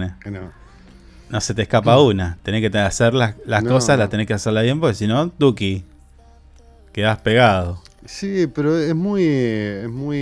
no, 1.29 1.41
se 1.41 1.53
te 1.53 1.61
escapa 1.61 1.97
una. 2.01 2.37
Tenés 2.43 2.69
que 2.69 2.77
hacer 2.77 3.13
las, 3.13 3.35
las 3.45 3.63
No, 3.63 3.69
cosas, 3.69 3.97
las 3.97 4.09
tenés 4.09 4.27
que 4.27 4.33
hacerlas 4.33 4.63
bien, 4.63 4.81
porque 4.81 4.95
si 4.95 5.07
no, 5.07 5.31
Duki, 5.39 5.85
quedás 6.91 7.19
pegado. 7.19 7.81
Sí, 8.05 8.47
pero 8.47 8.77
es 8.77 8.95
muy. 8.95 9.23
Es 9.25 9.89
muy. 9.89 10.17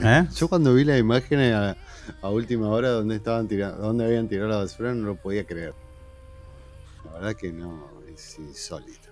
¿Eh? 0.00 0.28
Yo 0.36 0.48
cuando 0.48 0.74
vi 0.74 0.84
las 0.84 0.98
imágenes 0.98 1.54
a, 1.54 1.76
a 2.22 2.28
última 2.30 2.68
hora 2.68 2.90
donde 2.90 3.16
estaban 3.16 3.48
tirando, 3.48 3.78
donde 3.78 4.04
habían 4.04 4.28
tirado 4.28 4.48
la 4.48 4.56
basura, 4.56 4.94
no 4.94 5.06
lo 5.06 5.16
podía 5.16 5.44
creer. 5.44 5.74
La 7.04 7.12
verdad 7.12 7.34
que 7.34 7.52
no, 7.52 7.88
es 8.12 8.38
insólito. 8.38 9.08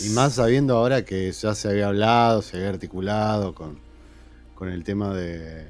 Y 0.00 0.08
más 0.10 0.34
sabiendo 0.34 0.76
ahora 0.76 1.04
que 1.04 1.30
ya 1.30 1.54
se 1.54 1.68
había 1.68 1.88
hablado, 1.88 2.42
se 2.42 2.56
había 2.56 2.70
articulado 2.70 3.54
con, 3.54 3.78
con 4.54 4.68
el 4.68 4.82
tema 4.84 5.14
de, 5.14 5.66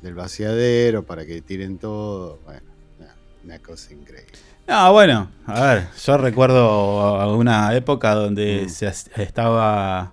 del 0.00 0.14
vaciadero 0.14 1.04
para 1.04 1.26
que 1.26 1.42
tiren 1.42 1.78
todo. 1.78 2.38
Bueno, 2.44 2.62
una, 2.98 3.14
una 3.44 3.58
cosa 3.58 3.92
increíble. 3.92 4.38
No, 4.68 4.92
bueno, 4.92 5.28
a 5.46 5.60
ver, 5.60 5.88
yo 6.04 6.18
recuerdo 6.18 7.36
una 7.36 7.74
época 7.74 8.14
donde 8.14 8.64
Mm. 8.66 8.68
se 8.68 8.86
estaba. 9.16 10.12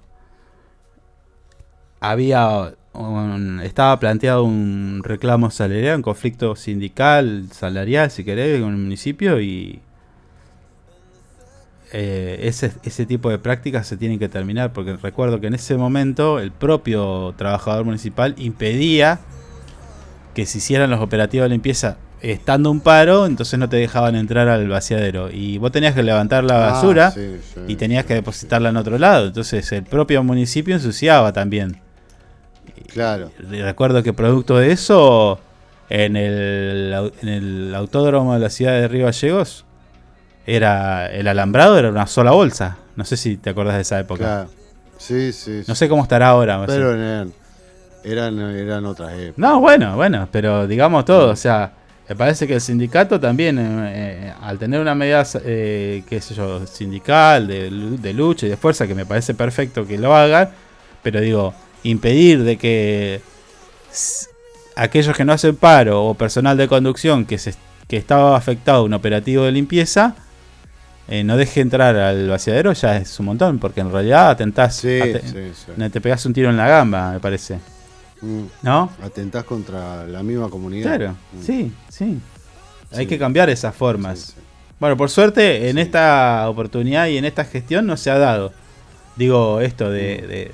Había. 1.99 2.73
un- 2.95 3.59
estaba 3.63 3.97
planteado 3.99 4.43
un 4.43 5.01
reclamo 5.03 5.49
salarial, 5.49 5.95
un 5.95 6.01
conflicto 6.03 6.55
sindical, 6.55 7.47
salarial, 7.51 8.11
si 8.11 8.23
querés, 8.23 8.61
con 8.61 8.69
el 8.71 8.77
municipio 8.77 9.41
y. 9.41 9.81
eh, 11.95 12.39
ese, 12.47 12.71
ese 12.83 13.05
tipo 13.07 13.29
de 13.31 13.37
prácticas 13.39 13.85
se 13.87 13.97
tienen 13.97 14.17
que 14.19 14.27
terminar 14.29 14.73
porque 14.73 14.95
recuerdo 14.97 15.39
que 15.39 15.45
en 15.47 15.53
ese 15.55 15.75
momento 15.77 16.39
el 16.39 16.51
propio 16.51 17.33
trabajador 17.37 17.85
municipal 17.85 18.33
impedía 18.37 19.19
que 20.33 20.45
se 20.47 20.57
hicieran 20.59 20.89
los 20.89 20.99
operativos 21.01 21.45
de 21.45 21.49
limpieza 21.49 21.97
estando 22.23 22.71
un 22.71 22.79
paro, 22.79 23.25
entonces 23.25 23.59
no 23.59 23.67
te 23.69 23.77
dejaban 23.77 24.15
entrar 24.15 24.47
al 24.47 24.67
vaciadero. 24.67 25.29
Y 25.29 25.57
vos 25.57 25.71
tenías 25.71 25.93
que 25.93 26.01
levantar 26.03 26.43
la 26.43 26.69
Ah, 26.69 26.71
basura 26.73 27.11
sí, 27.11 27.37
sí, 27.53 27.59
y 27.67 27.75
tenías 27.75 28.05
que 28.05 28.15
depositarla 28.15 28.69
en 28.69 28.77
otro 28.77 28.97
lado. 28.97 29.27
Entonces 29.27 29.69
el 29.73 29.83
propio 29.83 30.23
municipio 30.23 30.73
ensuciaba 30.73 31.33
también. 31.33 31.79
Claro. 32.91 33.31
Y 33.51 33.61
recuerdo 33.61 34.03
que 34.03 34.13
producto 34.13 34.57
de 34.57 34.71
eso, 34.71 35.39
en 35.89 36.15
el, 36.15 37.11
en 37.21 37.27
el 37.29 37.75
autódromo 37.75 38.33
de 38.33 38.39
la 38.39 38.49
ciudad 38.49 38.73
de 38.73 38.87
Río 38.87 39.05
Gallegos, 39.05 39.65
era 40.45 41.07
el 41.11 41.27
alambrado 41.27 41.77
era 41.77 41.89
una 41.89 42.07
sola 42.07 42.31
bolsa. 42.31 42.77
No 42.95 43.05
sé 43.05 43.17
si 43.17 43.37
te 43.37 43.49
acordás 43.49 43.75
de 43.75 43.81
esa 43.81 43.99
época. 43.99 44.23
Claro. 44.23 44.49
Sí, 44.97 45.33
sí. 45.33 45.63
No 45.67 45.75
sé 45.75 45.89
cómo 45.89 46.03
estará 46.03 46.29
ahora. 46.29 46.63
Pero 46.67 46.93
eran, 46.93 47.33
eran, 48.03 48.39
eran 48.39 48.85
otras 48.85 49.11
épocas. 49.13 49.37
No, 49.37 49.59
bueno, 49.59 49.95
bueno, 49.95 50.29
pero 50.31 50.67
digamos 50.67 51.03
todo, 51.05 51.31
o 51.31 51.35
sea, 51.35 51.73
me 52.09 52.15
parece 52.15 52.45
que 52.47 52.55
el 52.55 52.61
sindicato 52.61 53.19
también, 53.19 53.57
eh, 53.59 53.63
eh, 54.27 54.33
al 54.41 54.57
tener 54.59 54.79
una 54.81 54.93
medida, 54.93 55.25
eh, 55.45 56.03
qué 56.07 56.19
sé 56.21 56.35
yo, 56.35 56.65
sindical, 56.67 57.47
de, 57.47 57.71
lu- 57.71 57.97
de 57.97 58.13
lucha 58.13 58.45
y 58.45 58.49
de 58.49 58.57
fuerza, 58.57 58.85
que 58.87 58.95
me 58.95 59.05
parece 59.05 59.33
perfecto 59.33 59.85
que 59.87 59.97
lo 59.97 60.13
hagan, 60.15 60.49
pero 61.01 61.21
digo, 61.21 61.53
impedir 61.83 62.43
de 62.43 62.57
que 62.57 63.21
aquellos 64.75 65.15
que 65.15 65.25
no 65.25 65.33
hacen 65.33 65.55
paro 65.55 66.03
o 66.05 66.13
personal 66.13 66.57
de 66.57 66.67
conducción 66.67 67.25
que, 67.25 67.37
se, 67.37 67.53
que 67.87 67.97
estaba 67.97 68.35
afectado 68.35 68.79
a 68.79 68.83
un 68.83 68.93
operativo 68.93 69.43
de 69.43 69.51
limpieza, 69.51 70.15
eh, 71.07 71.23
no 71.23 71.35
deje 71.37 71.61
entrar 71.61 71.95
al 71.95 72.27
vaciadero 72.29 72.73
ya 72.73 72.97
es 72.97 73.19
un 73.19 73.27
montón, 73.27 73.59
porque 73.59 73.81
en 73.81 73.91
realidad 73.91 74.29
atentás, 74.29 74.75
Sí, 74.77 74.99
sí, 75.25 75.51
sí. 75.53 75.89
te 75.89 76.01
pegás 76.01 76.25
un 76.25 76.33
tiro 76.33 76.49
en 76.49 76.57
la 76.57 76.67
gamba, 76.67 77.11
me 77.11 77.19
parece. 77.19 77.59
Mm. 78.21 78.43
¿No? 78.61 78.89
Atentás 79.03 79.43
contra 79.43 80.05
la 80.07 80.23
misma 80.23 80.49
comunidad. 80.49 80.95
Claro, 80.95 81.15
Mm. 81.33 81.41
sí, 81.45 81.71
sí. 81.97 82.19
Hay 82.95 83.07
que 83.07 83.17
cambiar 83.17 83.49
esas 83.49 83.73
formas. 83.75 84.35
Bueno, 84.79 84.95
por 84.97 85.09
suerte, 85.09 85.69
en 85.69 85.77
esta 85.79 86.47
oportunidad 86.47 87.07
y 87.07 87.17
en 87.17 87.25
esta 87.25 87.43
gestión 87.45 87.87
no 87.87 87.97
se 87.97 88.11
ha 88.11 88.17
dado. 88.19 88.51
Digo, 89.15 89.61
esto 89.61 89.89
de, 89.89 90.21
Mm. 90.23 90.27
de, 90.27 90.51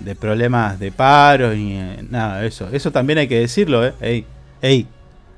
de 0.00 0.14
problemas 0.16 0.78
de 0.80 0.90
paro 0.90 1.54
y 1.54 1.72
eh, 1.74 2.04
nada, 2.10 2.44
eso. 2.44 2.68
Eso 2.72 2.90
también 2.90 3.18
hay 3.18 3.28
que 3.28 3.38
decirlo, 3.38 3.86
¿eh? 3.86 3.94
Ey, 4.00 4.26
ey, 4.62 4.86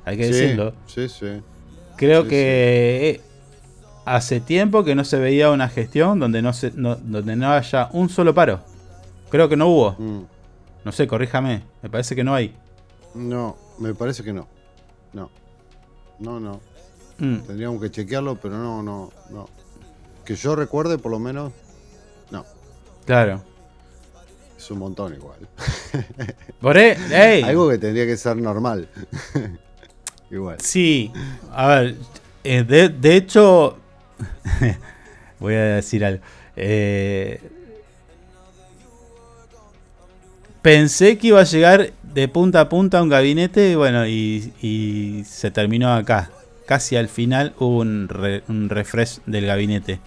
hay 0.04 0.16
que 0.16 0.26
decirlo. 0.28 0.72
Sí, 0.86 1.08
sí. 1.08 1.42
Creo 1.96 2.26
que 2.26 3.10
eh, 3.10 3.20
hace 4.06 4.40
tiempo 4.40 4.84
que 4.84 4.94
no 4.94 5.04
se 5.04 5.18
veía 5.18 5.50
una 5.50 5.68
gestión 5.68 6.18
donde 6.20 6.40
no, 6.40 6.52
se, 6.54 6.72
no- 6.74 6.96
donde 6.96 7.36
no 7.36 7.52
haya 7.52 7.88
un 7.92 8.08
solo 8.08 8.34
paro. 8.34 8.60
Creo 9.30 9.48
que 9.48 9.56
no 9.56 9.66
hubo. 9.68 9.96
Mm. 9.98 10.22
No 10.84 10.92
sé, 10.92 11.06
corríjame. 11.06 11.62
Me 11.82 11.90
parece 11.90 12.14
que 12.16 12.24
no 12.24 12.34
hay. 12.34 12.54
No, 13.14 13.56
me 13.78 13.94
parece 13.94 14.22
que 14.24 14.32
no. 14.32 14.48
No. 15.12 15.30
No, 16.18 16.38
no. 16.40 16.60
Mm. 17.18 17.38
Tendríamos 17.40 17.80
que 17.82 17.90
chequearlo, 17.90 18.36
pero 18.40 18.56
no, 18.58 18.82
no, 18.82 19.10
no. 19.30 19.48
Que 20.24 20.34
yo 20.36 20.54
recuerde, 20.56 20.98
por 20.98 21.10
lo 21.10 21.18
menos, 21.18 21.52
no. 22.30 22.44
Claro. 23.04 23.42
Es 24.56 24.70
un 24.70 24.78
montón 24.78 25.14
igual. 25.14 25.38
Por 26.60 26.76
e- 26.76 26.96
ey. 27.10 27.42
Algo 27.42 27.68
que 27.70 27.78
tendría 27.78 28.04
que 28.06 28.16
ser 28.16 28.36
normal. 28.36 28.88
igual. 30.30 30.60
Sí, 30.60 31.10
a 31.50 31.66
ver, 31.68 31.96
eh, 32.44 32.62
de, 32.62 32.90
de 32.90 33.16
hecho, 33.16 33.78
voy 35.40 35.54
a 35.54 35.76
decir 35.76 36.04
algo. 36.04 36.22
Eh, 36.56 37.40
pensé 40.60 41.16
que 41.16 41.28
iba 41.28 41.40
a 41.40 41.44
llegar 41.44 41.92
de 42.12 42.28
punta 42.28 42.60
a 42.60 42.68
punta 42.68 43.02
un 43.02 43.08
gabinete, 43.08 43.70
y 43.70 43.74
bueno, 43.74 44.06
y, 44.06 44.52
y 44.62 45.24
se 45.24 45.50
terminó 45.50 45.92
acá. 45.92 46.30
Casi 46.66 46.96
al 46.96 47.08
final 47.08 47.52
hubo 47.58 47.78
un, 47.78 48.08
re- 48.08 48.42
un 48.48 48.68
refresh 48.68 49.18
del 49.26 49.46
gabinete 49.46 49.98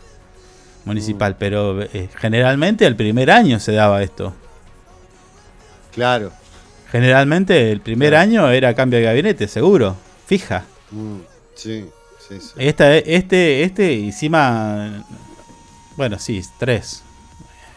municipal, 0.86 1.36
pero 1.38 1.82
eh, 1.82 2.10
generalmente 2.18 2.86
el 2.86 2.96
primer 2.96 3.32
año 3.32 3.60
se 3.60 3.74
daba 3.74 4.04
esto. 4.04 4.34
Claro. 5.94 6.32
Generalmente 6.92 7.72
el 7.72 7.82
primer 7.82 8.16
año 8.16 8.50
era 8.50 8.74
cambio 8.74 9.00
de 9.00 9.06
gabinete, 9.06 9.48
seguro. 9.48 9.96
Fija. 10.26 10.64
Mm, 10.92 11.18
sí, 11.56 11.86
sí, 12.20 12.40
sí. 12.40 12.52
Esta, 12.58 12.96
este, 12.98 13.64
este, 13.64 14.00
encima. 14.00 15.06
Bueno, 15.98 16.20
sí, 16.20 16.42
tres. 16.60 17.04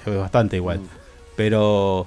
Es 0.05 0.17
bastante 0.17 0.57
igual. 0.57 0.81
Mm. 0.81 0.89
Pero 1.37 2.07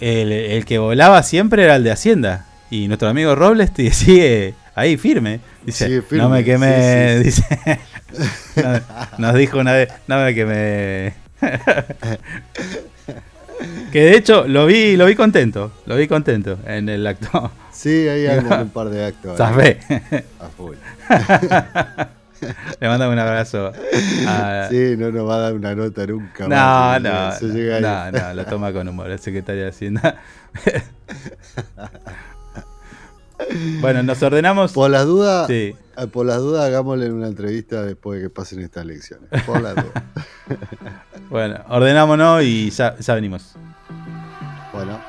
el, 0.00 0.32
el 0.32 0.64
que 0.64 0.78
volaba 0.78 1.22
siempre 1.22 1.64
era 1.64 1.76
el 1.76 1.84
de 1.84 1.92
Hacienda. 1.92 2.46
Y 2.70 2.88
nuestro 2.88 3.08
amigo 3.08 3.34
Robles 3.34 3.70
sigue 3.92 4.54
ahí 4.74 4.96
firme. 4.96 5.40
Dice, 5.64 5.86
Sigue 5.86 6.02
firme, 6.02 6.24
no 6.24 6.30
me 6.30 6.44
quemé. 6.44 7.22
sí, 7.24 7.30
sí, 7.30 7.42
sí. 7.42 7.50
Dice, 7.52 7.80
no, 9.18 9.28
nos 9.28 9.34
dijo 9.34 9.58
una 9.58 9.72
vez, 9.72 9.88
no 10.06 10.22
me 10.22 10.34
quemé. 10.34 11.14
que 13.92 14.00
de 14.00 14.16
hecho 14.16 14.46
lo 14.48 14.66
vi, 14.66 14.96
lo 14.96 15.06
vi 15.06 15.14
contento. 15.14 15.72
Lo 15.86 15.96
vi 15.96 16.08
contento 16.08 16.58
en 16.66 16.88
el 16.88 17.06
acto. 17.06 17.52
Sí, 17.72 18.08
ahí 18.08 18.26
andan 18.26 18.62
un 18.62 18.70
par 18.70 18.88
de 18.90 19.04
actos. 19.04 19.38
ahí. 19.40 19.78
A 20.40 20.48
full. 20.48 20.76
Le 22.80 22.88
mandamos 22.88 23.12
un 23.12 23.18
abrazo. 23.18 23.72
a- 24.26 24.66
Sí, 24.70 24.94
no 24.96 25.10
nos 25.10 25.28
va 25.28 25.36
a 25.36 25.38
dar 25.38 25.52
una 25.54 25.74
nota 25.74 26.06
nunca. 26.06 26.44
No, 26.48 26.56
más, 26.56 27.02
no, 27.02 27.32
se 27.32 27.46
llega 27.46 27.80
no, 27.80 28.12
no, 28.12 28.28
no, 28.28 28.34
lo 28.34 28.44
toma 28.46 28.72
con 28.72 28.88
humor 28.88 29.10
el 29.10 29.18
secretario 29.18 29.62
de 29.62 29.68
Hacienda. 29.68 30.16
bueno, 33.80 34.02
nos 34.02 34.22
ordenamos. 34.22 34.72
Por 34.72 34.90
las 34.90 35.04
dudas, 35.06 35.46
Sí. 35.46 35.74
eh, 35.96 36.06
por 36.06 36.26
las 36.26 36.38
dudas, 36.38 36.64
hagámosle 36.64 37.10
una 37.12 37.28
entrevista 37.28 37.82
después 37.82 38.18
de 38.20 38.26
que 38.26 38.30
pasen 38.30 38.60
estas 38.60 38.84
elecciones. 38.84 39.28
Por 39.44 39.60
las 39.62 39.74
dudas. 39.74 40.02
Bueno, 41.30 41.58
ordenámonos 41.68 42.42
y 42.42 42.70
ya, 42.70 42.96
ya 42.98 43.14
venimos. 43.14 43.54
bueno. 44.72 45.00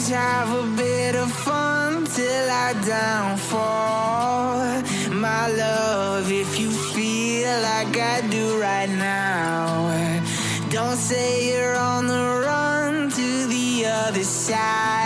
Let's 0.00 0.12
have 0.12 0.50
a 0.64 0.76
bit 0.78 1.14
of 1.14 1.30
fun 1.30 2.06
till 2.06 2.50
I 2.50 2.72
downfall. 2.86 4.80
My 5.12 5.46
love, 5.48 6.32
if 6.32 6.58
you 6.58 6.70
feel 6.70 7.60
like 7.60 7.98
I 7.98 8.26
do 8.30 8.58
right 8.58 8.88
now, 8.88 10.22
don't 10.70 10.96
say 10.96 11.52
you're 11.52 11.76
on 11.76 12.06
the 12.06 12.40
run 12.46 13.10
to 13.10 13.46
the 13.46 13.84
other 13.84 14.24
side. 14.24 14.99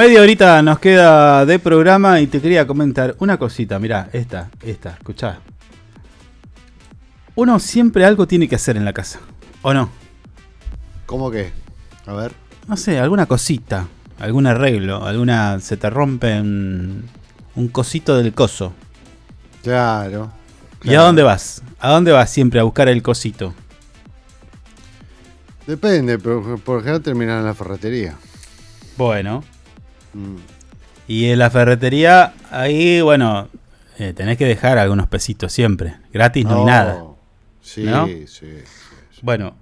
Media 0.00 0.22
horita 0.22 0.62
nos 0.62 0.78
queda 0.78 1.44
de 1.44 1.58
programa 1.58 2.22
y 2.22 2.26
te 2.26 2.40
quería 2.40 2.66
comentar 2.66 3.16
una 3.18 3.36
cosita. 3.36 3.78
Mirá, 3.78 4.08
esta, 4.14 4.48
esta, 4.62 4.92
escuchá. 4.92 5.40
Uno 7.34 7.60
siempre 7.60 8.06
algo 8.06 8.26
tiene 8.26 8.48
que 8.48 8.54
hacer 8.54 8.78
en 8.78 8.86
la 8.86 8.94
casa, 8.94 9.20
¿o 9.60 9.74
no? 9.74 9.90
¿Cómo 11.04 11.30
que? 11.30 11.52
A 12.06 12.14
ver. 12.14 12.32
No 12.66 12.78
sé, 12.78 12.98
alguna 12.98 13.26
cosita, 13.26 13.88
algún 14.18 14.46
arreglo, 14.46 15.04
alguna. 15.04 15.60
Se 15.60 15.76
te 15.76 15.90
rompe 15.90 16.40
un, 16.40 17.04
un 17.56 17.68
cosito 17.68 18.16
del 18.16 18.32
coso. 18.32 18.72
Claro. 19.62 20.32
¿Y 20.82 20.94
a 20.94 21.02
dónde 21.02 21.22
vas? 21.22 21.62
¿A 21.78 21.90
dónde 21.90 22.10
vas 22.10 22.30
siempre 22.30 22.58
a 22.58 22.62
buscar 22.62 22.88
el 22.88 23.02
cosito? 23.02 23.52
Depende, 25.66 26.18
pero 26.18 26.56
por 26.56 26.76
lo 26.76 26.80
general 26.80 27.02
terminan 27.02 27.40
en 27.40 27.44
la 27.44 27.52
ferretería. 27.52 28.14
Bueno. 28.96 29.44
Mm. 30.14 30.36
Y 31.08 31.30
en 31.30 31.38
la 31.38 31.50
ferretería, 31.50 32.34
ahí, 32.50 33.00
bueno, 33.00 33.48
eh, 33.98 34.12
tenés 34.14 34.38
que 34.38 34.46
dejar 34.46 34.78
algunos 34.78 35.08
pesitos 35.08 35.52
siempre. 35.52 35.96
Gratis 36.12 36.44
no, 36.44 36.60
hay 36.60 36.64
nada. 36.64 37.04
Sí, 37.60 37.84
¿no? 37.84 38.06
sí, 38.06 38.26
sí, 38.26 38.46
Bueno, 39.22 39.46
Más 39.46 39.56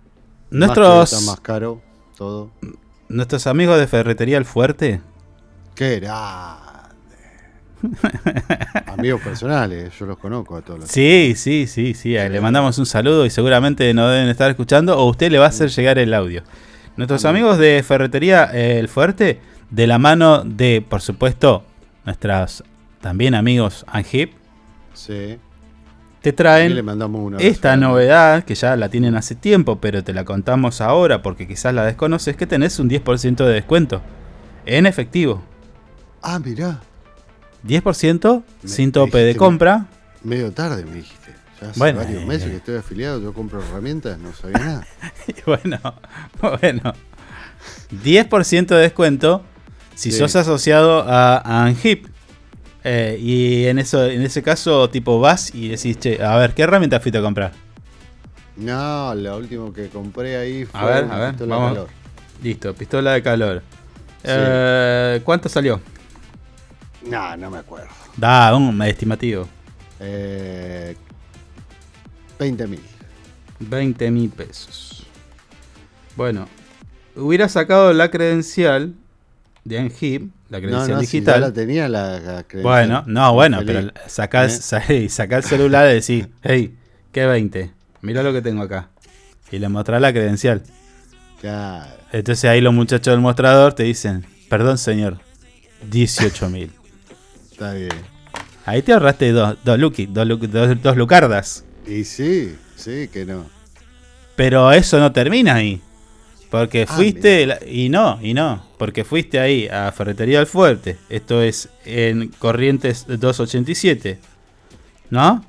nuestros, 0.50 1.12
está 1.12 1.24
más 1.30 1.40
caro, 1.40 1.80
todo. 2.16 2.50
nuestros 3.08 3.46
amigos 3.46 3.78
de 3.78 3.86
Ferretería 3.86 4.38
El 4.38 4.44
Fuerte, 4.44 5.00
Qué 5.74 6.00
grande. 6.00 6.68
Amigos 8.86 9.20
personales, 9.22 9.96
yo 9.96 10.06
los 10.06 10.18
conozco 10.18 10.56
a 10.56 10.62
todos 10.62 10.80
los. 10.80 10.90
sí, 10.90 11.34
sí, 11.36 11.68
sí, 11.68 11.94
sí, 11.94 12.16
eh, 12.16 12.28
le 12.28 12.40
mandamos 12.40 12.76
un 12.78 12.86
saludo 12.86 13.24
y 13.24 13.30
seguramente 13.30 13.94
nos 13.94 14.10
deben 14.10 14.28
estar 14.28 14.50
escuchando 14.50 14.98
o 14.98 15.08
usted 15.08 15.30
le 15.30 15.38
va 15.38 15.44
a 15.44 15.48
hacer 15.48 15.70
llegar 15.70 15.98
el 15.98 16.12
audio. 16.12 16.42
Nuestros 16.96 17.24
amigos 17.24 17.58
de 17.58 17.84
Ferretería 17.86 18.44
El 18.46 18.88
Fuerte, 18.88 19.40
de 19.70 19.86
la 19.86 19.98
mano 19.98 20.44
de, 20.44 20.84
por 20.86 21.00
supuesto, 21.00 21.64
nuestras 22.04 22.64
también 23.00 23.34
amigos 23.34 23.84
Angip, 23.88 24.32
Sí. 24.94 25.38
te 26.22 26.32
traen 26.32 26.74
le 26.74 26.82
mandamos 26.82 27.34
esta 27.38 27.76
novedad 27.76 28.44
que 28.44 28.54
ya 28.54 28.74
la 28.76 28.88
tienen 28.88 29.14
hace 29.14 29.34
tiempo, 29.34 29.76
pero 29.80 30.02
te 30.02 30.12
la 30.12 30.24
contamos 30.24 30.80
ahora 30.80 31.22
porque 31.22 31.46
quizás 31.46 31.72
la 31.74 31.84
desconoces, 31.84 32.36
que 32.36 32.46
tenés 32.46 32.78
un 32.80 32.88
10% 32.90 33.44
de 33.44 33.52
descuento 33.52 34.02
en 34.66 34.86
efectivo. 34.86 35.42
Ah, 36.22 36.38
mirá. 36.40 36.80
10% 37.66 38.42
sin 38.64 38.92
tope 38.92 39.18
de 39.18 39.36
compra. 39.36 39.86
Medio 40.22 40.52
tarde 40.52 40.84
me 40.84 40.96
dijiste. 40.96 41.34
Ya 41.60 41.70
hace 41.70 41.78
Bueno, 41.78 41.98
varios 42.00 42.22
eh, 42.22 42.26
meses 42.26 42.50
que 42.50 42.56
estoy 42.56 42.76
afiliado, 42.76 43.20
yo 43.20 43.32
compro 43.32 43.60
herramientas, 43.62 44.18
no 44.18 44.32
sabía 44.32 44.58
nada. 44.58 44.86
Y 45.28 45.34
bueno, 45.46 45.78
bueno. 46.60 46.92
10% 47.92 48.66
de 48.66 48.76
descuento 48.76 49.42
si 49.98 50.12
Sí. 50.12 50.18
sos 50.18 50.36
asociado 50.36 51.02
a, 51.02 51.38
a 51.38 51.64
Anhip. 51.64 52.06
Eh, 52.84 53.18
y 53.20 53.66
en 53.66 53.80
eso, 53.80 54.06
en 54.06 54.22
ese 54.22 54.42
caso, 54.44 54.88
tipo, 54.88 55.18
vas 55.18 55.52
y 55.52 55.68
decís, 55.70 55.98
che, 55.98 56.22
a 56.22 56.36
ver, 56.36 56.54
¿qué 56.54 56.62
herramienta 56.62 57.00
fuiste 57.00 57.18
a 57.18 57.22
comprar? 57.22 57.52
No, 58.56 59.12
lo 59.14 59.36
último 59.36 59.72
que 59.72 59.88
compré 59.88 60.36
ahí 60.36 60.64
fue 60.64 60.80
A 60.80 60.84
ver, 60.84 61.04
una 61.04 61.16
a 61.16 61.18
ver, 61.18 61.28
pistola 61.30 61.56
de 61.56 61.60
calor. 61.74 61.88
Listo, 62.42 62.74
pistola 62.74 63.12
de 63.14 63.22
calor. 63.22 63.62
Sí. 64.22 64.30
Eh, 64.30 65.20
¿Cuánto 65.24 65.48
salió? 65.48 65.80
No, 67.02 67.36
no 67.36 67.50
me 67.50 67.58
acuerdo. 67.58 67.88
Da, 68.16 68.54
un 68.54 68.80
estimativo. 68.82 69.48
Eh, 69.98 70.96
20 72.38 72.66
mil. 72.68 72.80
20 73.58 74.10
mil 74.12 74.30
pesos. 74.30 75.04
Bueno, 76.16 76.48
hubiera 77.16 77.48
sacado 77.48 77.92
la 77.92 78.10
credencial 78.10 78.94
de 79.68 79.78
Anhip, 79.78 80.32
la 80.48 80.58
No, 80.58 80.62
credencial 80.66 80.90
no, 80.96 81.00
si 81.00 81.06
digital. 81.06 81.34
ya 81.34 81.40
la 81.48 81.52
tenía 81.52 81.88
la, 81.88 82.18
la 82.20 82.42
credencial. 82.44 82.62
Bueno, 82.62 83.04
no, 83.06 83.34
bueno, 83.34 83.60
pero 83.66 83.90
sacá, 84.06 84.46
¿Eh? 84.46 84.50
sa- 84.50 84.82
sacá 85.08 85.36
el 85.36 85.42
celular 85.44 85.90
y 85.90 85.94
decís, 85.94 86.26
hey, 86.42 86.74
¿qué 87.12 87.26
20? 87.26 87.70
Mira 88.02 88.22
lo 88.22 88.32
que 88.32 88.42
tengo 88.42 88.62
acá. 88.62 88.88
Y 89.50 89.58
le 89.58 89.68
mostrás 89.68 90.00
la 90.00 90.12
credencial. 90.12 90.62
Claro. 91.40 91.90
Entonces 92.12 92.44
ahí 92.50 92.60
los 92.60 92.72
muchachos 92.74 93.12
del 93.12 93.20
mostrador 93.20 93.72
te 93.74 93.82
dicen, 93.84 94.24
perdón 94.48 94.78
señor, 94.78 95.18
18 95.90 96.48
mil. 96.50 96.72
Está 97.50 97.72
bien. 97.72 97.90
Ahí 98.64 98.82
te 98.82 98.92
ahorraste 98.92 99.30
dos, 99.32 99.56
dos, 99.64 99.78
luqui- 99.78 100.08
dos, 100.08 100.26
lu- 100.26 100.36
dos- 100.38 100.82
dos 100.82 100.96
lucardas. 100.96 101.64
Y 101.86 102.04
sí, 102.04 102.56
sí, 102.76 103.08
que 103.12 103.24
no. 103.24 103.46
Pero 104.36 104.70
eso 104.72 104.98
no 105.00 105.12
termina 105.12 105.54
ahí. 105.54 105.80
Porque 106.50 106.86
Ah, 106.88 106.92
fuiste, 106.94 107.46
la- 107.46 107.58
y 107.66 107.88
no, 107.90 108.18
y 108.22 108.32
no, 108.32 108.64
porque 108.78 109.04
fuiste 109.04 109.38
ahí 109.38 109.68
a 109.68 109.92
Ferretería 109.92 110.38
del 110.38 110.46
Fuerte. 110.46 110.96
Esto 111.10 111.42
es 111.42 111.68
en 111.84 112.28
Corrientes 112.38 113.06
287. 113.06 114.18
¿No? 115.10 115.44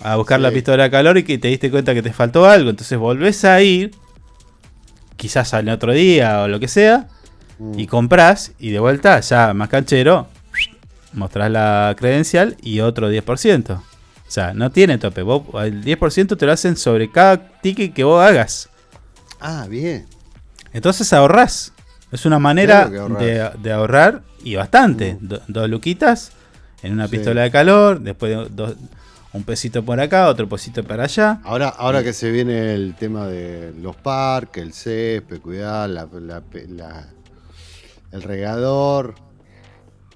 A 0.00 0.16
buscar 0.16 0.38
Sí. 0.38 0.42
la 0.42 0.50
pistola 0.50 0.84
de 0.84 0.90
calor 0.90 1.18
y 1.18 1.22
que 1.24 1.38
te 1.38 1.48
diste 1.48 1.70
cuenta 1.70 1.94
que 1.94 2.02
te 2.02 2.12
faltó 2.12 2.46
algo. 2.46 2.70
Entonces 2.70 2.98
volvés 2.98 3.44
a 3.44 3.60
ir, 3.62 3.92
quizás 5.16 5.54
al 5.54 5.68
otro 5.68 5.92
día 5.92 6.42
o 6.42 6.48
lo 6.48 6.58
que 6.60 6.68
sea, 6.68 7.08
Mm. 7.58 7.78
y 7.78 7.86
compras 7.86 8.52
y 8.58 8.70
de 8.70 8.78
vuelta, 8.80 9.20
ya 9.20 9.54
más 9.54 9.68
canchero, 9.68 10.26
mostrás 11.12 11.50
la 11.50 11.94
credencial 11.98 12.56
y 12.62 12.80
otro 12.80 13.08
10%. 13.10 13.74
O 14.26 14.30
sea, 14.30 14.54
no 14.54 14.70
tiene 14.70 14.98
tope. 14.98 15.22
Vos, 15.22 15.42
el 15.64 15.84
10% 15.84 16.36
te 16.36 16.46
lo 16.46 16.52
hacen 16.52 16.76
sobre 16.76 17.10
cada 17.10 17.36
ticket 17.60 17.92
que 17.92 18.02
vos 18.04 18.24
hagas. 18.24 18.68
Ah, 19.42 19.66
bien. 19.68 20.06
Entonces 20.72 21.12
ahorrás. 21.12 21.72
Es 22.10 22.26
una 22.26 22.38
manera 22.38 22.88
Claro 22.88 23.14
de, 23.16 23.50
de 23.62 23.72
ahorrar 23.72 24.22
y 24.44 24.54
bastante. 24.54 25.16
Do- 25.20 25.40
dos 25.48 25.68
luquitas 25.68 26.32
en 26.82 26.92
una 26.92 27.06
Sí. 27.08 27.16
pistola 27.16 27.42
de 27.42 27.50
calor, 27.50 28.00
después 28.00 28.36
dos- 28.54 28.74
un 29.32 29.44
pesito 29.44 29.82
por 29.82 29.98
acá, 29.98 30.28
otro 30.28 30.46
pesito 30.48 30.84
para 30.84 31.04
allá. 31.04 31.40
Ahora, 31.44 31.68
ahora 31.70 32.02
que 32.02 32.12
se 32.12 32.30
viene 32.30 32.74
el 32.74 32.94
tema 32.96 33.26
de 33.26 33.72
los 33.80 33.96
parques, 33.96 34.62
el 34.62 34.74
césped, 34.74 35.40
cuidar, 35.40 35.88
la, 35.88 36.06
la- 36.12 36.42
la- 36.68 37.06
el 38.12 38.22
regador. 38.22 39.14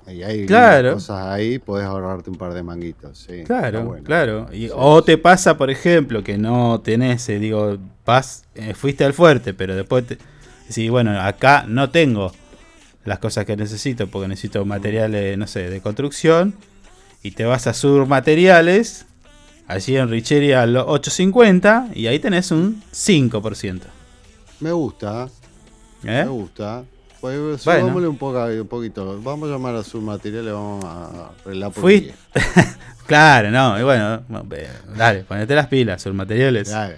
Y 0.09 0.23
hay 0.23 0.47
Claro. 0.47 0.95
cosas 0.95 1.27
ahí, 1.27 1.59
podés 1.59 1.85
ahorrarte 1.87 2.31
un 2.31 2.37
par 2.37 2.55
de 2.55 2.63
manguitos. 2.63 3.19
Sí, 3.29 3.43
Claro, 3.45 3.85
bueno. 3.85 4.05
claro. 4.05 4.47
Y- 4.53 4.71
o 4.73 5.03
te 5.03 5.19
pasa, 5.19 5.57
por 5.59 5.69
ejemplo, 5.71 6.23
que 6.23 6.39
no 6.39 6.81
tenés, 6.81 7.29
eh, 7.29 7.39
digo, 7.41 7.77
vas, 8.05 8.45
eh, 8.55 8.75
fuiste 8.75 9.05
al 9.05 9.15
fuerte, 9.15 9.53
pero 9.53 9.75
después 9.75 10.07
te, 10.07 10.19
decís, 10.69 10.91
bueno, 10.91 11.21
acá 11.21 11.65
no 11.67 11.91
tengo 11.91 12.33
las 13.05 13.19
cosas 13.19 13.45
que 13.47 13.57
necesito 13.57 14.07
porque 14.07 14.29
necesito 14.29 14.65
materiales, 14.65 15.37
no 15.39 15.47
sé, 15.47 15.71
de 15.71 15.81
construcción. 15.81 16.55
Y 17.23 17.33
te 17.33 17.45
vas 17.45 17.67
a 17.67 17.75
Sur 17.75 18.07
Materiales, 18.07 19.07
allí 19.67 19.97
en 19.97 20.09
Richeria 20.09 20.63
al 20.63 20.77
850, 20.77 21.89
y 21.95 22.07
ahí 22.07 22.21
tenés 22.21 22.53
un 22.53 22.81
5%. 22.93 23.87
Me 24.61 24.71
gusta, 24.71 25.29
¿Eh? 26.05 26.23
me 26.25 26.29
gusta. 26.29 26.85
Pues 27.31 27.65
Bueno. 27.65 28.09
un, 28.09 28.17
poco, 28.17 28.45
un 28.47 28.67
poquito. 28.69 29.21
Vamos 29.23 29.49
a 29.49 29.53
llamar 29.53 29.75
a 29.77 29.83
sus 29.83 30.03
materiales, 30.03 30.53
vamos 30.53 30.85
a 30.85 31.31
arreglar 31.45 31.73
por 31.73 31.83
Fui-. 31.83 32.13
Claro, 33.07 33.53
no, 33.53 33.79
y 33.79 33.85
bueno, 33.85 34.21
dale, 34.97 35.23
ponete 35.23 35.55
las 35.55 35.69
pilas, 35.69 36.03
Sur 36.03 36.13
Materiales. 36.13 36.69
Claro. 36.69 36.97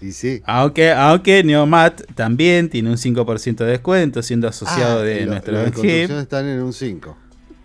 Y 0.00 0.12
sí. 0.12 0.40
Aunque, 0.46 0.92
aunque 0.92 1.42
Neomat 1.42 2.02
también 2.14 2.68
tiene 2.68 2.90
un 2.90 2.96
5% 2.96 3.56
de 3.56 3.66
descuento, 3.66 4.22
siendo 4.22 4.46
asociado 4.46 5.00
Ah, 5.00 5.02
de 5.02 5.20
lo- 5.24 5.32
nuestro 5.32 5.54
construcción 5.64 6.18
están 6.20 6.46
en 6.46 6.60
un 6.62 6.72
5. 6.72 7.16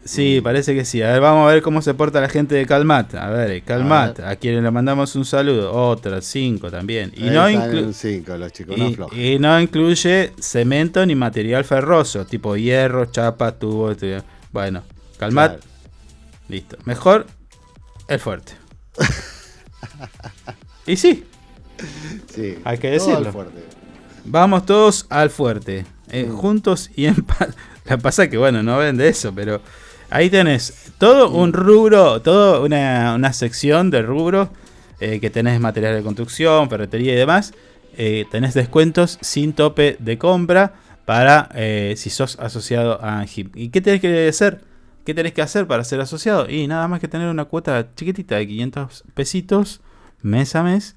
Sí, 0.08 0.42
parece 0.42 0.74
que 0.74 0.86
sí. 0.86 1.02
A 1.02 1.12
ver, 1.12 1.22
vamos 1.22 1.50
a 1.50 1.54
ver 1.54 1.62
cómo 1.62 1.82
se 1.82 1.94
porta 1.94 2.22
la 2.22 2.30
gente 2.30 2.56
de 2.56 2.66
Calmat. 2.66 3.14
A 3.16 3.30
ver, 3.30 3.62
Calmat, 3.64 4.20
a, 4.22 4.36
quienes 4.38 4.64
le 4.64 4.72
mandamos 4.72 5.16
un 5.16 5.26
saludo. 5.26 5.74
Otra, 5.74 6.22
5 6.22 6.72
también. 6.72 7.12
Y 7.16 7.24
no, 7.30 7.48
están 7.48 7.70
en 7.70 7.76
inclu- 7.76 7.86
un 7.88 7.94
5 7.94 8.38
los 8.38 8.52
chicos, 8.54 8.78
no 8.78 8.88
y, 8.90 8.94
aflojen. 8.94 9.20
y 9.20 9.40
no 9.40 9.60
incluye 9.60 10.32
cemento 10.40 11.06
ni 11.06 11.16
material 11.16 11.66
ferroso, 11.66 12.26
tipo 12.26 12.56
hierro, 12.56 13.06
chapa, 13.06 13.52
tubo. 13.52 13.92
este- 13.92 14.24
Bueno, 14.52 14.84
Calmat, 15.20 15.58
Claro. 15.60 15.68
listo. 16.48 16.78
Mejor 16.86 17.28
el 18.08 18.20
fuerte. 18.20 18.54
y 20.86 20.96
sí, 20.96 21.26
Sí, 22.34 22.56
hay 22.64 22.78
que 22.78 22.90
decirlo. 22.92 23.32
fuerte. 23.32 23.64
Vamos 24.26 24.66
todos 24.66 25.06
al 25.10 25.30
fuerte, 25.30 25.86
eh, 26.10 26.26
Mm. 26.26 26.36
juntos 26.36 26.90
y 26.96 27.06
en 27.06 27.16
paz. 27.16 27.50
La 27.86 27.98
pasa 27.98 28.30
que, 28.30 28.38
bueno, 28.38 28.64
no 28.64 28.78
ven 28.78 28.98
de 28.98 29.08
eso, 29.08 29.32
pero 29.34 29.62
ahí 30.10 30.30
tenés 30.30 30.92
todo 30.98 31.30
un 31.32 31.54
rubro, 31.54 32.22
toda 32.22 32.60
una, 32.60 33.16
una 33.16 33.34
sección 33.34 33.90
de 33.90 34.02
rubros 34.02 34.50
eh, 35.00 35.20
que 35.20 35.30
tenés 35.30 35.60
material 35.60 35.96
de 35.96 36.04
construcción, 36.04 36.70
ferretería 36.70 37.14
y 37.14 37.18
demás. 37.18 37.54
Eh, 37.98 38.26
tenés 38.32 38.54
descuentos 38.54 39.18
sin 39.22 39.54
tope 39.54 39.98
de 40.00 40.18
compra 40.18 40.74
para 41.06 41.50
eh, 41.56 41.96
si 41.98 42.10
sos 42.10 42.40
asociado 42.40 43.04
a 43.04 43.20
Anhip. 43.20 43.56
¿Y 43.56 43.70
qué 43.70 43.82
tenés 43.82 44.02
que 44.02 44.28
hacer? 44.28 44.62
¿Qué 45.06 45.14
tenés 45.14 45.34
que 45.34 45.42
hacer 45.42 45.68
para 45.68 45.84
ser 45.84 46.02
asociado? 46.02 46.50
Y 46.50 46.68
nada 46.68 46.88
más 46.88 47.00
que 47.00 47.08
tener 47.08 47.30
una 47.30 47.46
cuota 47.46 47.94
chiquitita 47.96 48.36
de 48.36 48.48
500 48.48 49.04
pesitos 49.14 49.82
mes 50.22 50.56
a 50.56 50.64
mes 50.64 50.96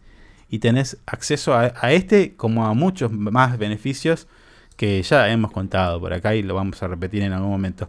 y 0.48 0.58
tenés 0.58 0.96
acceso 1.06 1.54
a, 1.54 1.72
a 1.80 1.92
este 1.92 2.34
como 2.34 2.66
a 2.66 2.74
muchos 2.74 3.12
más 3.12 3.56
beneficios 3.56 4.26
que 4.76 5.02
ya 5.02 5.28
hemos 5.28 5.52
contado 5.52 6.00
por 6.00 6.12
acá 6.12 6.34
y 6.34 6.42
lo 6.42 6.54
vamos 6.54 6.82
a 6.82 6.88
repetir 6.88 7.22
en 7.22 7.32
algún 7.32 7.50
momento. 7.50 7.88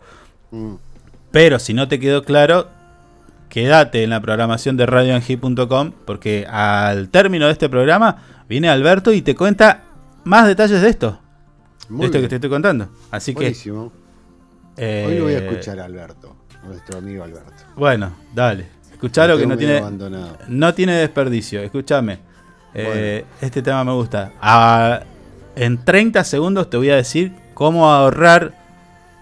Mm. 0.52 0.91
Pero 1.32 1.60
si 1.60 1.74
no 1.74 1.88
te 1.88 2.00
quedó 2.00 2.24
claro, 2.24 2.68
quédate 3.50 4.04
en 4.04 4.10
la 4.10 4.22
programación 4.22 4.78
de 4.78 4.86
radioangi.com 4.86 5.94
porque 6.06 6.46
al 6.50 7.10
término 7.10 7.46
de 7.48 7.54
este 7.54 7.70
programa 7.70 8.24
viene 8.50 8.70
Alberto 8.70 9.14
y 9.14 9.22
te 9.22 9.36
cuenta 9.36 9.84
más 10.24 10.48
detalles 10.48 10.82
de 10.82 10.90
esto. 10.90 11.20
Muy 11.90 12.02
de 12.02 12.06
esto 12.06 12.18
bien. 12.18 12.24
que 12.24 12.30
te 12.30 12.36
estoy 12.36 12.50
contando. 12.50 12.90
Así 13.12 13.34
Buenísimo. 13.34 13.92
que... 14.76 15.06
Hoy 15.08 15.18
lo 15.18 15.24
voy 15.26 15.34
a 15.34 15.40
eh, 15.40 15.48
escuchar 15.48 15.80
a 15.80 15.86
Alberto, 15.86 16.36
nuestro 16.66 17.00
amigo 17.00 17.24
Alberto. 17.24 17.64
Bueno, 17.76 18.14
dale. 18.34 18.68
Escuchalo 18.92 19.34
Lo 19.34 19.40
que 19.40 19.48
no 19.48 19.58
tiene, 19.58 19.78
abandonado. 19.78 20.38
no 20.48 20.74
tiene 20.74 20.94
desperdicio. 20.96 21.62
Escúchame. 21.62 22.20
Eh, 22.74 23.26
este 23.42 23.62
tema 23.62 23.84
me 23.84 23.92
gusta. 23.94 24.32
Ah, 24.42 25.02
en 25.56 25.84
30 25.84 26.24
segundos 26.24 26.70
te 26.70 26.78
voy 26.78 26.90
a 26.90 26.96
decir 26.96 27.34
cómo 27.54 27.92
ahorrar 27.92 28.61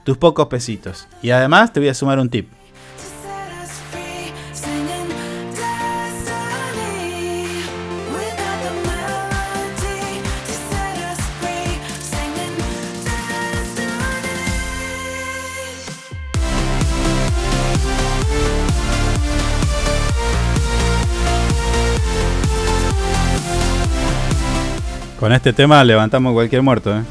tus 0.03 0.17
pocos 0.17 0.47
pesitos. 0.47 1.07
Y 1.21 1.31
además 1.31 1.73
te 1.73 1.80
voy 1.80 1.89
a 1.89 1.93
sumar 1.93 2.19
un 2.19 2.30
tip. 2.30 2.49
Con 25.19 25.34
este 25.34 25.51
tema 25.51 25.84
levantamos 25.84 26.31
cualquier 26.31 26.61
muerto, 26.61 26.97
¿eh? 26.97 27.03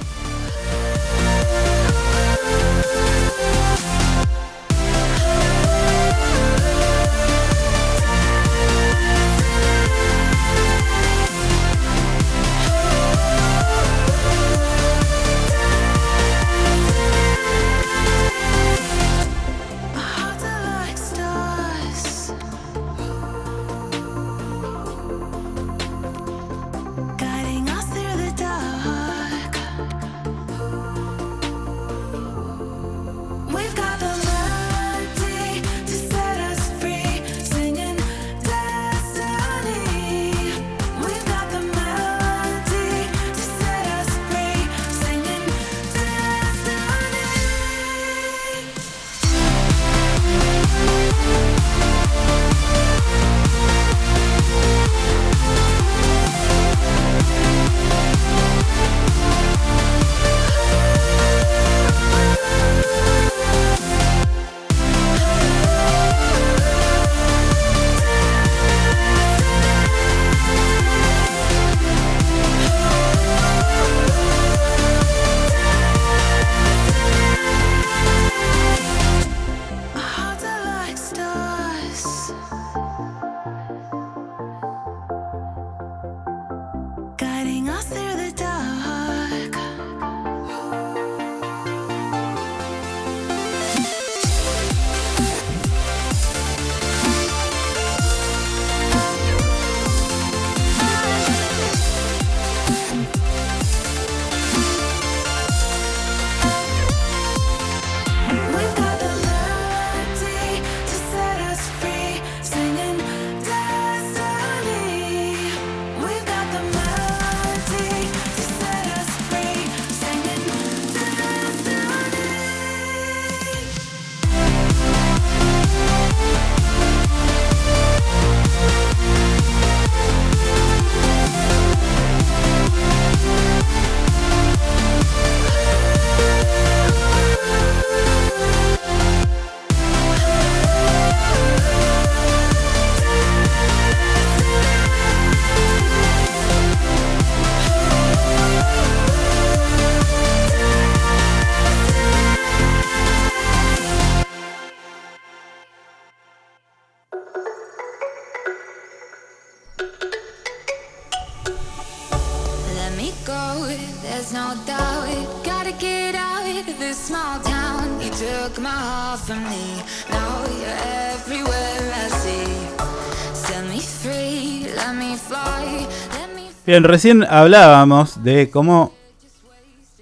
Bien, 176.68 176.84
recién 176.84 177.24
hablábamos 177.24 178.22
de 178.22 178.50
cómo 178.50 178.92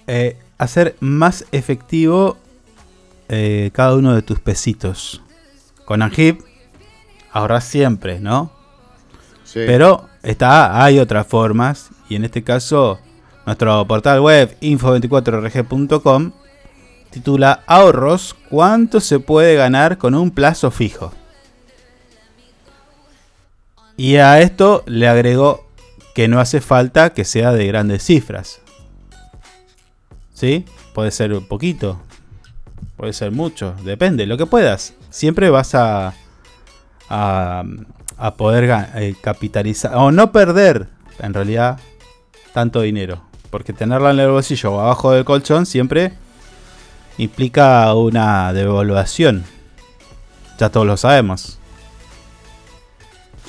eh, 0.05 0.35
hacer 0.57 0.97
más 0.99 1.45
efectivo 1.53 2.35
eh, 3.29 3.71
cada 3.71 3.95
uno 3.95 4.13
de 4.13 4.21
tus 4.21 4.41
pesitos. 4.41 5.21
Con 5.85 6.01
Angip 6.01 6.41
ahorras 7.31 7.63
siempre, 7.63 8.19
¿no? 8.19 8.51
Sí. 9.45 9.61
Pero 9.65 10.09
está, 10.23 10.83
hay 10.83 10.99
otras 10.99 11.25
formas 11.25 11.89
y 12.09 12.17
en 12.17 12.25
este 12.25 12.43
caso 12.43 12.99
nuestro 13.45 13.87
portal 13.87 14.19
web 14.19 14.57
info24rg.com 14.59 16.33
titula 17.11 17.63
Ahorros, 17.65 18.35
¿cuánto 18.49 18.99
se 18.99 19.19
puede 19.19 19.55
ganar 19.55 19.97
con 19.97 20.13
un 20.15 20.31
plazo 20.31 20.69
fijo? 20.69 21.13
Y 23.95 24.17
a 24.17 24.41
esto 24.41 24.83
le 24.85 25.07
agregó 25.07 25.66
que 26.17 26.27
no 26.27 26.39
hace 26.39 26.61
falta 26.61 27.11
que 27.11 27.23
sea 27.23 27.51
de 27.51 27.67
grandes 27.67 28.01
cifras. 28.03 28.59
¿Sí? 30.33 30.65
Puede 30.95 31.11
ser 31.11 31.31
un 31.31 31.47
poquito, 31.47 32.01
puede 32.95 33.13
ser 33.13 33.31
mucho, 33.31 33.75
depende, 33.83 34.25
lo 34.25 34.35
que 34.35 34.47
puedas. 34.47 34.95
Siempre 35.11 35.51
vas 35.51 35.75
a, 35.75 36.15
a, 37.07 37.63
poder 38.35 38.87
eh, 38.95 39.13
capitalizar 39.21 39.93
o 39.93 40.11
no 40.11 40.31
perder 40.31 40.87
en 41.19 41.35
realidad 41.35 41.79
tanto 42.51 42.81
dinero. 42.81 43.21
Porque 43.51 43.71
tenerla 43.71 44.09
en 44.09 44.19
el 44.19 44.31
bolsillo 44.31 44.73
o 44.73 44.79
abajo 44.79 45.11
del 45.11 45.23
colchón 45.23 45.67
siempre 45.67 46.13
implica 47.19 47.93
una 47.93 48.51
devaluación. 48.53 49.43
Ya 50.57 50.69
todos 50.69 50.87
lo 50.87 50.97
sabemos. 50.97 51.59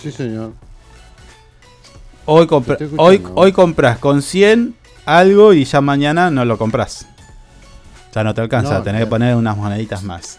Sí, 0.03 0.13
señor. 0.13 0.68
Hoy, 2.31 2.47
compra- 2.47 2.77
hoy, 3.35 3.53
compras 3.53 3.99
con 3.99 4.21
100 4.23 4.75
algo 5.07 5.55
y 5.55 5.65
ya 5.65 5.81
mañana 5.81 6.31
no 6.31 6.45
lo 6.45 6.59
compras. 6.59 7.07
Ya 8.15 8.23
no 8.23 8.35
te 8.35 8.41
alcanza, 8.43 8.75
No, 8.75 8.83
tenés 8.83 9.01
que 9.03 9.07
poner 9.07 9.35
unas 9.35 9.57
moneditas 9.57 10.03
más. 10.03 10.39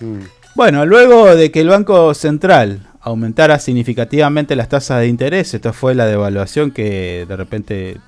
Mm. 0.00 0.18
Bueno, 0.54 0.84
luego 0.84 1.34
de 1.34 1.50
que 1.50 1.60
el 1.60 1.68
Banco 1.68 2.12
Central 2.14 2.86
aumentara 3.00 3.58
significativamente 3.58 4.56
las 4.56 4.68
tasas 4.68 5.00
de 5.00 5.06
interés, 5.08 5.54
esto 5.54 5.72
fue 5.72 5.94
la 5.94 6.04
devaluación 6.06 6.70
que 6.70 7.24
de 7.26 7.36
repente 7.36 7.98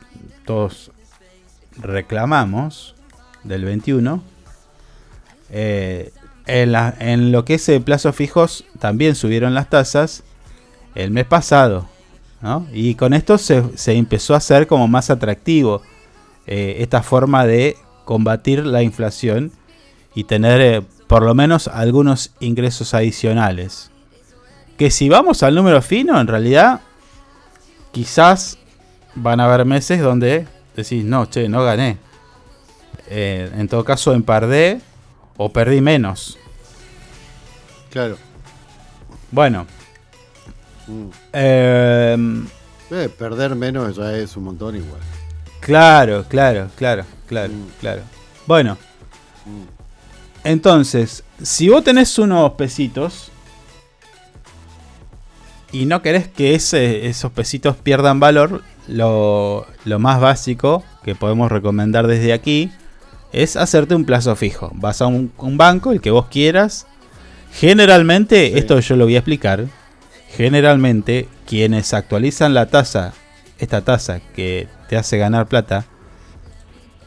todos 0.44 0.90
reclamamos 1.78 2.94
del 3.44 3.64
21, 3.64 4.22
eh, 5.51 6.12
en, 6.47 6.72
la- 6.72 6.94
en 6.98 7.32
lo 7.32 7.44
que 7.44 7.55
es 7.55 7.68
eh, 7.68 7.80
plazos 7.80 8.14
fijos 8.16 8.64
también 8.78 9.14
subieron 9.14 9.55
las 9.55 9.70
tasas 9.70 10.22
el 10.94 11.10
mes 11.10 11.24
pasado. 11.24 11.89
¿No? 12.43 12.66
Y 12.73 12.97
con 12.97 13.14
esto 13.14 13.39
se, 13.39 13.64
se 13.77 13.94
empezó 13.94 14.35
a 14.35 14.39
hacer 14.39 14.66
como 14.66 14.89
más 14.89 15.09
atractivo 15.10 15.82
eh, 16.47 16.77
esta 16.81 17.02
forma 17.02 17.47
de 17.47 17.77
combatir 18.05 18.66
la 18.66 18.82
inflación 18.82 19.52
y 20.14 20.24
tener 20.24 20.60
eh, 20.60 20.82
por 21.06 21.23
lo 21.23 21.35
menos 21.35 21.69
algunos 21.69 22.32
ingresos 22.40 22.94
adicionales. 22.94 23.90
Que 24.77 24.90
si 24.90 25.09
vamos 25.09 25.43
al 25.43 25.55
número 25.55 25.81
fino, 25.82 26.20
en 26.20 26.27
realidad 26.27 26.81
quizás 27.93 28.59
van 29.14 29.39
a 29.40 29.44
haber 29.44 29.64
meses 29.64 30.01
donde 30.01 30.48
decís, 30.74 31.05
no, 31.05 31.27
che, 31.27 31.48
no 31.48 31.62
gané. 31.62 31.98
Eh, 33.09 33.51
en 33.56 33.69
todo 33.69 33.85
caso, 33.85 34.12
empardé 34.14 34.81
o 35.36 35.52
perdí 35.52 35.81
menos. 35.81 36.39
Claro. 37.90 38.16
Bueno. 39.31 39.66
Mm. 40.87 41.09
em, 41.33 42.47
Eh, 42.91 43.09
perder 43.19 43.55
menos 43.55 43.97
ya 43.97 44.17
es 44.17 44.37
un 44.37 44.45
montón 44.45 44.77
igual. 44.77 45.01
claro, 45.61 46.25
claro, 46.29 46.69
claro, 46.77 47.05
claro, 47.27 47.53
claro. 47.81 48.03
Bueno. 48.47 48.77
Entonces, 50.45 51.23
si 51.41 51.69
vos 51.69 51.85
tenés 51.85 52.19
unos 52.19 52.53
pesitos 52.53 53.31
y 55.71 55.87
no 55.87 56.03
querés 56.03 56.29
que 56.29 56.55
ese- 56.55 57.07
esos 57.07 57.33
pesitos 57.33 57.77
pierdan 57.77 58.21
valor, 58.21 58.63
lo, 58.89 59.67
lo 59.85 59.99
más 59.99 60.21
básico 60.21 60.83
que 61.05 61.15
podemos 61.15 61.51
recomendar 61.51 62.07
desde 62.09 62.33
aquí 62.33 62.71
es 63.33 63.57
hacerte 63.57 63.95
un 63.95 64.05
plazo 64.05 64.35
fijo. 64.37 64.71
Vas 64.75 65.01
a 65.01 65.07
un, 65.07 65.33
un 65.39 65.57
banco, 65.57 65.93
el 65.93 66.01
que 66.01 66.11
vos 66.11 66.27
quieras. 66.27 66.87
Generalmente, 67.53 68.59
esto 68.59 68.79
yo 68.81 68.97
lo 68.97 69.05
voy 69.05 69.15
a 69.15 69.19
explicar. 69.21 69.67
Generalmente, 70.37 71.29
quienes 71.47 71.93
actualizan 71.93 72.55
la 72.55 72.67
tasa, 72.67 73.13
esta 73.59 73.83
tasa 73.83 74.21
que 74.35 74.69
te 74.89 74.97
hace 74.97 75.19
ganar 75.19 75.47
plata, 75.47 75.85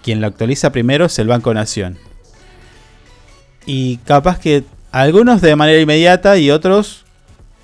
quien 0.03 0.21
la 0.21 0.27
actualiza 0.27 0.71
primero 0.71 1.05
es 1.05 1.17
el 1.19 1.27
Banco 1.27 1.53
Nación. 1.53 1.97
Y 3.65 3.97
capaz 3.97 4.39
que 4.39 4.63
algunos 4.91 5.41
de 5.41 5.55
manera 5.55 5.79
inmediata 5.81 6.37
y 6.37 6.51
otros 6.51 7.03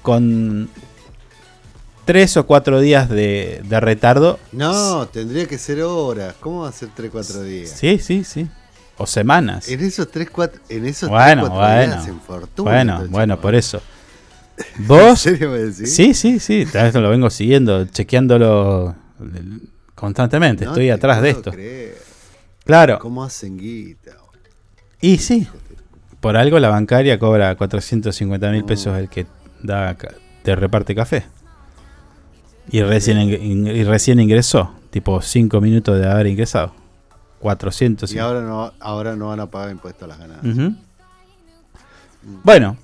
con 0.01 0.67
tres 2.05 2.35
o 2.37 2.47
cuatro 2.47 2.79
días 2.79 3.07
de, 3.09 3.61
de 3.63 3.79
retardo. 3.79 4.39
No, 4.51 5.07
tendría 5.07 5.45
que 5.45 5.57
ser 5.59 5.81
horas. 5.83 6.33
¿Cómo 6.39 6.61
va 6.61 6.69
a 6.69 6.71
ser 6.71 6.89
3-4 6.97 7.41
días? 7.43 7.69
Sí, 7.69 7.99
sí, 7.99 8.23
sí. 8.23 8.47
O 8.97 9.05
semanas. 9.05 9.69
En 9.69 9.79
esos 9.81 10.11
3-4 10.11 10.51
en 10.69 10.85
esos 10.87 11.09
Bueno, 11.09 11.47
3-4 11.47 11.49
bueno. 11.51 11.93
días 11.93 12.07
en 12.07 12.21
fortuna. 12.21 12.71
Bueno, 12.71 13.05
bueno, 13.09 13.39
por 13.39 13.55
eso. 13.55 13.81
¿Vos? 14.79 15.19
serio 15.19 15.51
me 15.51 15.59
decís? 15.59 15.93
Sí, 15.93 16.13
sí, 16.13 16.39
sí. 16.39 16.67
Esto 16.73 17.01
lo 17.01 17.09
vengo 17.09 17.29
siguiendo, 17.29 17.85
chequeándolo 17.85 18.95
constantemente. 19.95 20.65
No 20.65 20.71
Estoy 20.71 20.85
te 20.87 20.91
atrás 20.91 21.21
de 21.21 21.29
esto. 21.29 21.51
creer. 21.51 21.97
Claro. 22.65 22.99
¿Cómo 22.99 23.23
hacen 23.23 23.57
guita? 23.57 24.11
Y 25.01 25.17
sí. 25.17 25.47
Por 26.19 26.37
algo 26.37 26.59
la 26.59 26.69
bancaria 26.69 27.17
cobra 27.17 27.55
450 27.55 28.51
mil 28.51 28.63
pesos 28.63 28.97
el 28.97 29.09
que 29.09 29.25
da, 29.63 29.97
te 30.43 30.55
reparte 30.55 30.93
café. 30.93 31.25
Y 32.69 32.81
recién, 32.83 33.17
y 33.19 33.83
recién 33.83 34.19
ingresó. 34.19 34.73
Tipo 34.91 35.21
5 35.21 35.59
minutos 35.59 35.99
de 35.99 36.07
haber 36.09 36.27
ingresado. 36.27 36.73
400. 37.39 38.13
Y 38.13 38.19
ahora 38.19 38.41
no, 38.41 38.71
ahora 38.79 39.15
no 39.15 39.29
van 39.29 39.39
a 39.39 39.47
pagar 39.47 39.71
impuestos 39.71 40.03
a 40.03 40.07
las 40.07 40.19
ganancias. 40.19 40.55
Ujú. 40.55 40.75
Bueno. 42.43 42.77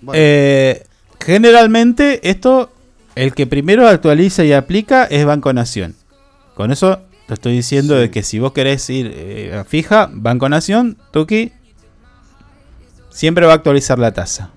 Bueno. 0.00 0.20
Eh, 0.22 0.84
generalmente 1.18 2.28
esto, 2.28 2.70
el 3.14 3.34
que 3.34 3.46
primero 3.46 3.86
actualiza 3.88 4.44
y 4.44 4.52
aplica 4.52 5.04
es 5.04 5.24
Banco 5.24 5.52
Nación. 5.52 5.94
Con 6.54 6.72
eso 6.72 7.00
te 7.26 7.34
estoy 7.34 7.52
diciendo 7.52 7.94
de 7.94 8.10
que 8.10 8.22
si 8.22 8.38
vos 8.38 8.52
querés 8.52 8.88
ir 8.90 9.12
eh, 9.14 9.54
a 9.54 9.64
fija, 9.64 10.10
Banco 10.12 10.48
Nación, 10.48 10.96
Tuki, 11.12 11.52
siempre 13.10 13.46
va 13.46 13.52
a 13.52 13.56
actualizar 13.56 13.98
la 13.98 14.12
tasa. 14.12 14.50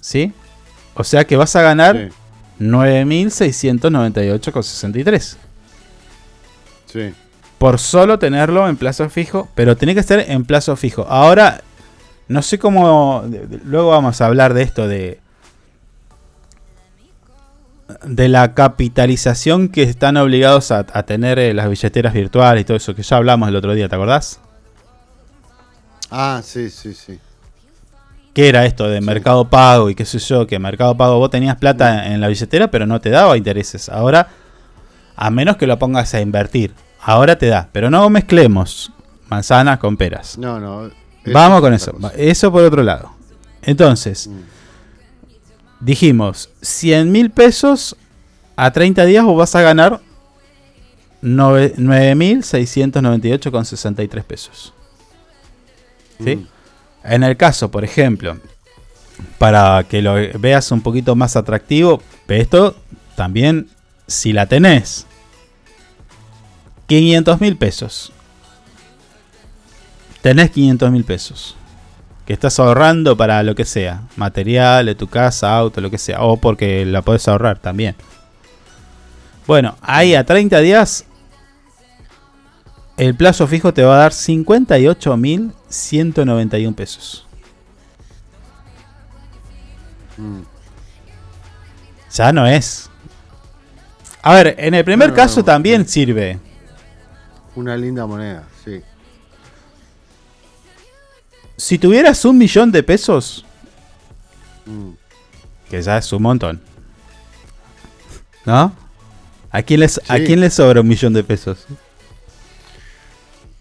¿Sí? 0.00 0.32
O 0.94 1.02
sea 1.02 1.26
que 1.26 1.36
vas 1.36 1.56
a 1.56 1.62
ganar 1.62 2.10
9.698,63. 2.60 5.36
Sí. 6.86 7.12
Por 7.58 7.78
solo 7.78 8.18
tenerlo 8.18 8.68
en 8.68 8.76
plazo 8.76 9.08
fijo, 9.08 9.48
pero 9.54 9.76
tiene 9.76 9.94
que 9.94 10.02
ser 10.02 10.30
en 10.30 10.44
plazo 10.44 10.76
fijo. 10.76 11.06
Ahora, 11.08 11.62
no 12.28 12.42
sé 12.42 12.58
cómo. 12.58 13.24
Luego 13.64 13.90
vamos 13.90 14.20
a 14.20 14.26
hablar 14.26 14.54
de 14.54 14.62
esto 14.62 14.88
de. 14.88 15.20
De 18.02 18.28
la 18.28 18.54
capitalización 18.54 19.68
que 19.68 19.82
están 19.82 20.16
obligados 20.16 20.70
a, 20.70 20.86
a 20.92 21.02
tener 21.04 21.38
eh, 21.38 21.54
las 21.54 21.68
billeteras 21.68 22.12
virtuales 22.14 22.62
y 22.62 22.64
todo 22.64 22.76
eso 22.76 22.94
que 22.94 23.02
ya 23.02 23.16
hablamos 23.16 23.48
el 23.48 23.56
otro 23.56 23.74
día, 23.74 23.88
¿te 23.88 23.94
acordás? 23.94 24.40
Ah, 26.10 26.40
sí, 26.42 26.70
sí, 26.70 26.94
sí. 26.94 27.18
¿Qué 28.34 28.48
era 28.48 28.66
esto 28.66 28.88
de 28.88 29.00
Mercado 29.00 29.48
Pago 29.48 29.90
y 29.90 29.94
qué 29.94 30.04
sé 30.04 30.18
yo? 30.18 30.46
Que 30.46 30.58
Mercado 30.58 30.96
Pago 30.96 31.18
vos 31.18 31.30
tenías 31.30 31.56
plata 31.56 32.08
en 32.12 32.20
la 32.20 32.26
billetera, 32.26 32.68
pero 32.68 32.84
no 32.84 33.00
te 33.00 33.10
daba 33.10 33.36
intereses. 33.36 33.88
Ahora, 33.88 34.28
a 35.14 35.30
menos 35.30 35.56
que 35.56 35.68
lo 35.68 35.78
pongas 35.78 36.14
a 36.14 36.20
invertir, 36.20 36.72
ahora 37.04 37.38
te 37.38 37.46
da. 37.46 37.68
Pero 37.72 37.90
no 37.90 38.08
mezclemos 38.10 38.90
manzanas 39.28 39.78
con 39.78 39.96
peras. 39.96 40.36
No, 40.38 40.58
no. 40.60 40.90
Vamos 41.26 41.60
con 41.60 41.72
eso. 41.72 41.92
cosa. 41.92 42.12
Eso 42.16 42.50
por 42.52 42.62
otro 42.64 42.82
lado. 42.82 43.10
Entonces, 43.62 44.26
Mm. 44.28 44.40
dijimos, 45.80 46.50
100 46.60 47.10
mil 47.12 47.30
pesos 47.30 47.96
a 48.56 48.70
30 48.72 49.04
días 49.06 49.24
vos 49.24 49.36
vas 49.38 49.54
a 49.54 49.62
ganar 49.62 50.00
nove- 51.22 51.74
9.698,63 51.76 54.24
pesos. 54.24 54.72
¿Sí? 56.22 56.36
Mm. 56.36 56.46
En 57.04 57.22
el 57.22 57.36
caso, 57.36 57.70
por 57.70 57.84
ejemplo, 57.84 58.38
para 59.38 59.84
que 59.88 60.02
lo 60.02 60.14
veas 60.38 60.70
un 60.72 60.80
poquito 60.80 61.14
más 61.16 61.36
atractivo, 61.36 62.02
esto 62.28 62.76
también, 63.14 63.68
si 64.06 64.32
la 64.32 64.46
tenés, 64.46 65.06
500 66.86 67.40
mil 67.40 67.56
pesos. 67.56 68.12
Tenés 70.22 70.50
500 70.50 70.90
mil 70.90 71.04
pesos. 71.04 71.56
Que 72.26 72.32
estás 72.32 72.58
ahorrando 72.58 73.16
para 73.16 73.42
lo 73.42 73.54
que 73.54 73.64
sea. 73.64 74.02
Material 74.16 74.86
de 74.86 74.94
tu 74.94 75.08
casa, 75.08 75.56
auto, 75.56 75.80
lo 75.80 75.90
que 75.90 75.98
sea. 75.98 76.22
O 76.22 76.38
porque 76.38 76.84
la 76.86 77.02
podés 77.02 77.28
ahorrar 77.28 77.58
también. 77.58 77.94
Bueno, 79.46 79.76
ahí 79.82 80.14
a 80.14 80.24
30 80.24 80.58
días. 80.60 81.04
El 82.96 83.14
plazo 83.14 83.46
fijo 83.46 83.74
te 83.74 83.82
va 83.82 83.96
a 83.96 83.98
dar 83.98 84.12
58.191 84.12 86.74
pesos. 86.74 87.26
Mm. 90.16 90.40
Ya 92.14 92.32
no 92.32 92.46
es. 92.46 92.88
A 94.22 94.32
ver, 94.34 94.54
en 94.58 94.74
el 94.74 94.84
primer 94.84 95.10
No, 95.10 95.14
caso 95.14 95.40
no, 95.40 95.44
también 95.44 95.86
sirve. 95.86 96.38
Una 97.56 97.76
linda 97.76 98.06
moneda, 98.06 98.44
sí. 98.64 98.80
Si 101.56 101.78
tuvieras 101.78 102.24
un 102.24 102.36
millón 102.38 102.72
de 102.72 102.82
pesos, 102.82 103.44
Mm. 104.66 104.90
que 105.68 105.82
ya 105.82 105.98
es 105.98 106.12
un 106.12 106.22
montón. 106.22 106.60
¿No? 108.46 108.72
¿A 109.50 109.62
quién, 109.62 109.80
les, 109.80 110.00
¿A 110.08 110.16
quién 110.16 110.40
le 110.40 110.50
sobra 110.50 110.80
un 110.80 110.88
millón 110.88 111.12
de 111.12 111.22
pesos? 111.22 111.66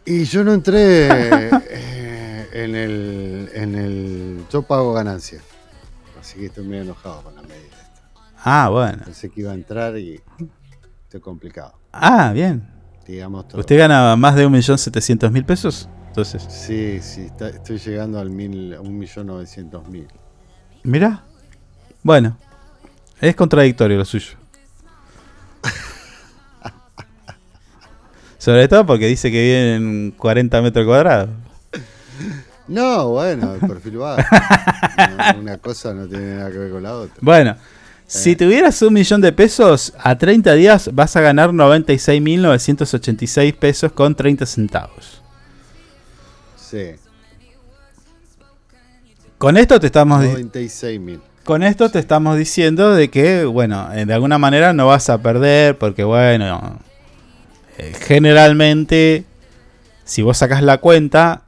Y 0.06 0.24
yo 0.24 0.44
no 0.44 0.54
entré 0.54 1.08
eh, 1.70 2.50
en 2.54 2.76
el 2.76 3.50
en 3.54 3.76
el 3.76 4.46
yo 4.52 4.62
pago 4.64 4.94
ganancia. 4.94 5.42
Así 6.20 6.40
que 6.40 6.46
estoy 6.48 6.66
medio 6.66 6.84
enojado 6.84 7.22
con 7.22 7.36
la 7.36 7.42
medida 7.42 7.78
esta. 7.82 8.02
Ah, 8.44 8.70
bueno. 8.70 9.04
Pensé 9.06 9.30
que 9.30 9.42
iba 9.42 9.52
a 9.52 9.56
entrar 9.56 9.98
y 9.98 10.22
estoy 11.04 11.20
complicado. 11.22 11.78
Ah, 11.92 12.32
bien. 12.34 12.68
Digamos 13.08 13.48
todo. 13.48 13.60
¿Usted 13.62 13.78
gana 13.78 14.16
más 14.16 14.36
de 14.36 14.48
1.700.000 14.48 15.46
pesos? 15.46 15.90
Entonces, 16.08 16.44
Sí, 16.48 17.00
sí, 17.02 17.22
está- 17.22 17.50
estoy 17.50 17.78
llegando 17.80 18.20
al 18.20 18.30
mil, 18.30 18.74
a 18.76 18.82
un 18.82 18.98
millón 18.98 19.28
novecientos 19.28 19.88
mil. 19.90 20.08
mira. 20.84 21.24
Bueno, 22.04 22.38
es 23.22 23.36
contradictorio 23.36 23.98
lo 23.98 24.06
suyo. 24.06 24.36
Sobre 28.38 28.68
todo 28.68 28.86
porque 28.86 29.08
dice 29.08 29.32
que 29.32 29.42
vive 29.42 29.76
en 29.76 30.12
40 30.12 30.62
metros 30.62 30.86
cuadrados. 30.86 31.30
No, 32.68 33.10
bueno, 33.10 33.54
el 33.56 33.60
perfil 33.62 33.98
bajo. 33.98 34.22
No, 35.34 35.40
una 35.40 35.58
cosa 35.58 35.94
no 35.94 36.08
tiene 36.08 36.36
nada 36.36 36.52
que 36.52 36.58
ver 36.58 36.72
con 36.72 36.84
la 36.84 36.94
otra. 36.96 37.16
Bueno, 37.22 37.56
si 38.08 38.36
tuvieras 38.36 38.82
un 38.82 38.94
millón 38.94 39.22
de 39.22 39.32
pesos, 39.32 39.94
a 39.98 40.18
30 40.18 40.54
días 40.54 40.90
vas 40.94 41.16
a 41.16 41.22
ganar 41.22 41.52
96.986 41.52 43.56
pesos 43.56 43.92
con 43.92 44.16
30 44.16 44.46
centavos. 44.46 45.22
Sí, 46.56 46.92
Con 49.38 49.58
esto 49.58 49.80
te 49.80 49.88
estamos 49.88 50.22
di- 50.22 50.28
96 50.30 51.00
mil. 51.00 51.22
con 51.44 51.64
esto 51.64 51.90
te 51.90 52.00
estamos 52.00 52.38
diciendo 52.38 52.94
de 52.96 53.10
que, 53.10 53.46
bueno, 53.46 53.90
eh, 53.94 54.06
de 54.06 54.14
alguna 54.14 54.38
manera 54.38 54.74
no 54.74 54.88
vas 54.88 55.10
a 55.10 55.22
perder 55.22 55.78
porque, 55.78 56.04
bueno, 56.04 56.80
eh, 57.78 57.94
generalmente, 58.00 59.26
si 60.06 60.22
vos 60.22 60.38
sacas 60.38 60.64
la 60.64 60.78
cuenta, 60.78 61.42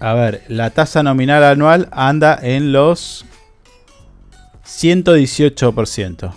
a 0.00 0.14
ver, 0.14 0.42
la 0.48 0.70
tasa 0.70 1.02
nominal 1.02 1.44
anual 1.44 1.88
anda 1.92 2.38
en 2.42 2.72
los 2.72 3.24
118%. 4.78 6.32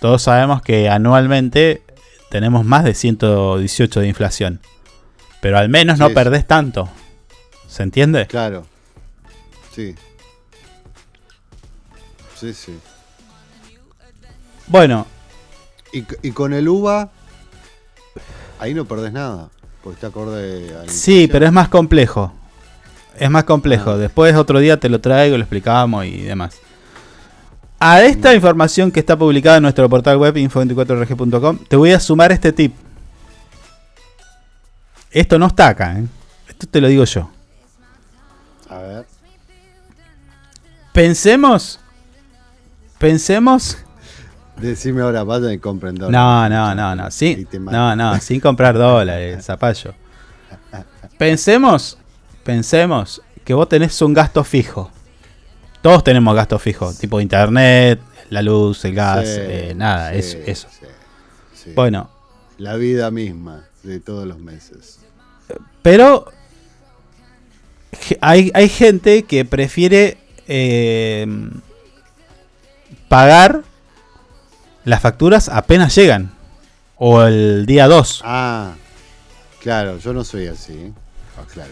Todos 0.00 0.22
sabemos 0.22 0.62
que 0.62 0.88
anualmente 0.88 1.82
tenemos 2.30 2.64
más 2.64 2.84
de 2.84 2.94
118 2.94 4.00
de 4.00 4.08
inflación. 4.08 4.60
Pero 5.40 5.58
al 5.58 5.68
menos 5.68 5.98
no 5.98 6.08
Sí, 6.08 6.14
perdés 6.14 6.46
tanto. 6.46 6.88
¿Se 7.68 7.82
entiende? 7.82 8.26
Claro. 8.26 8.66
Sí. 9.74 9.94
Sí, 12.36 12.54
sí. 12.54 12.78
Bueno, 14.66 15.06
Y, 15.92 16.04
y 16.22 16.32
con 16.32 16.52
el 16.52 16.68
UVA, 16.68 17.10
ahí 18.58 18.74
no 18.74 18.84
perdés 18.84 19.12
nada. 19.12 19.48
Porque 19.82 19.94
está 19.94 20.08
acorde 20.08 20.74
a 20.74 20.84
la 20.84 20.92
Sí, 20.92 21.28
pero 21.30 21.46
es 21.46 21.52
más 21.52 21.68
complejo. 21.68 22.32
Es 23.18 23.30
más 23.30 23.44
complejo. 23.44 23.92
Ah. 23.92 23.96
Después 23.96 24.34
otro 24.36 24.58
día 24.58 24.78
te 24.78 24.88
lo 24.88 25.00
traigo, 25.00 25.36
lo 25.36 25.42
explicamos 25.44 26.04
y 26.04 26.22
demás. 26.22 26.60
A 27.80 28.02
esta 28.02 28.34
información 28.34 28.90
que 28.90 29.00
está 29.00 29.16
publicada 29.16 29.58
en 29.58 29.62
nuestro 29.62 29.88
portal 29.88 30.16
web 30.18 30.34
info24rg.com, 30.34 31.58
te 31.68 31.76
voy 31.76 31.92
a 31.92 32.00
sumar 32.00 32.32
este 32.32 32.52
tip. 32.52 32.74
Esto 35.10 35.38
no 35.38 35.46
está 35.46 35.68
acá, 35.68 35.98
¿eh? 35.98 36.06
Esto 36.48 36.66
te 36.66 36.80
lo 36.80 36.88
digo 36.88 37.04
yo. 37.04 37.30
A 38.68 38.78
ver. 38.78 39.06
Pensemos. 40.92 41.78
Pensemos. 42.98 43.78
Decime 44.56 45.02
ahora, 45.02 45.22
vayan 45.22 45.52
y 45.52 45.58
compren 45.58 45.94
dólares. 45.94 46.12
No, 46.12 46.48
no, 46.48 46.74
no, 46.74 46.96
no. 46.96 47.08
Te 47.08 47.60
no, 47.60 47.94
no, 47.94 48.18
sin 48.18 48.40
comprar 48.40 48.76
dólares, 48.76 49.44
zapallo. 49.46 49.94
Pensemos, 51.16 51.96
pensemos 52.42 53.22
que 53.44 53.54
vos 53.54 53.68
tenés 53.68 54.02
un 54.02 54.14
gasto 54.14 54.42
fijo. 54.42 54.90
Todos 55.82 56.02
tenemos 56.04 56.34
gasto 56.34 56.58
fijo, 56.58 56.92
tipo 56.94 57.20
internet, 57.20 58.00
la 58.30 58.42
luz, 58.42 58.84
el 58.84 58.94
gas, 58.94 59.24
Sí, 59.26 59.34
eh, 59.38 59.72
nada, 59.76 60.10
sí, 60.12 60.18
es 60.18 60.34
eso. 60.46 60.68
sí. 61.54 61.72
Bueno, 61.74 62.10
La 62.58 62.74
vida 62.76 63.10
misma 63.10 63.64
de 63.82 64.00
todos 64.00 64.26
los 64.26 64.38
meses. 64.38 64.98
pero 65.82 66.30
hay, 68.20 68.50
hay 68.54 68.68
gente 68.68 69.22
que 69.24 69.44
prefiere 69.44 70.18
eh, 70.48 71.26
pagar 73.08 73.62
las 74.84 75.00
facturas 75.00 75.48
apenas 75.48 75.94
llegan. 75.94 76.32
O 76.96 77.22
el 77.22 77.64
día 77.66 77.86
2. 77.86 78.22
Ah, 78.24 78.74
claro, 79.60 79.98
yo 79.98 80.12
no 80.12 80.24
soy 80.24 80.48
así. 80.48 80.92
Ah, 81.38 81.44
claro. 81.52 81.70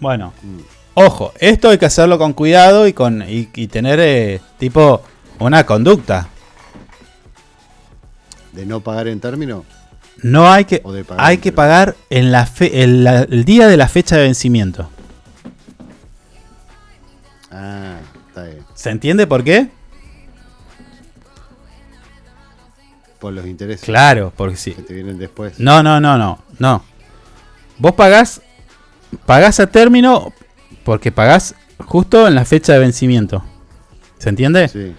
Bueno, 0.00 0.32
Mm. 0.42 0.58
Ojo, 1.06 1.32
esto 1.38 1.70
hay 1.70 1.78
que 1.78 1.86
hacerlo 1.86 2.18
con 2.18 2.32
cuidado 2.32 2.86
y 2.86 2.92
con 2.92 3.22
y, 3.22 3.48
y 3.54 3.66
tener 3.68 3.98
eh, 4.00 4.40
tipo 4.58 5.02
una 5.38 5.64
conducta. 5.64 6.28
¿De 8.52 8.66
no 8.66 8.80
pagar 8.80 9.08
en 9.08 9.20
término? 9.20 9.64
No 10.22 10.50
hay 10.50 10.64
que 10.64 10.82
hay 11.16 11.38
que 11.38 11.52
pagar 11.52 11.94
en 12.10 12.32
la 12.32 12.44
fe- 12.46 12.82
el, 12.82 13.04
la- 13.04 13.22
el 13.22 13.44
día 13.44 13.68
de 13.68 13.76
la 13.76 13.88
fecha 13.88 14.16
de 14.16 14.22
vencimiento. 14.24 14.90
Ah, 17.52 17.98
está 18.28 18.42
bien. 18.44 18.64
¿Se 18.74 18.90
entiende 18.90 19.26
por 19.26 19.44
qué? 19.44 19.68
Por 23.18 23.32
los 23.32 23.46
intereses. 23.46 23.84
Claro, 23.84 24.32
porque 24.36 24.56
sí. 24.56 24.72
Que 24.72 24.82
te 24.82 24.94
vienen 24.94 25.18
después. 25.18 25.58
No, 25.58 25.82
no, 25.82 26.00
no, 26.00 26.16
no, 26.18 26.38
no. 26.58 26.84
Vos 27.78 27.92
pagás 27.92 28.40
pagás 29.24 29.58
a 29.60 29.66
término 29.68 30.32
porque 30.88 31.12
pagás 31.12 31.54
justo 31.84 32.26
en 32.26 32.34
la 32.34 32.46
fecha 32.46 32.72
de 32.72 32.78
vencimiento. 32.78 33.44
¿Se 34.16 34.30
entiende? 34.30 34.68
Sí. 34.68 34.94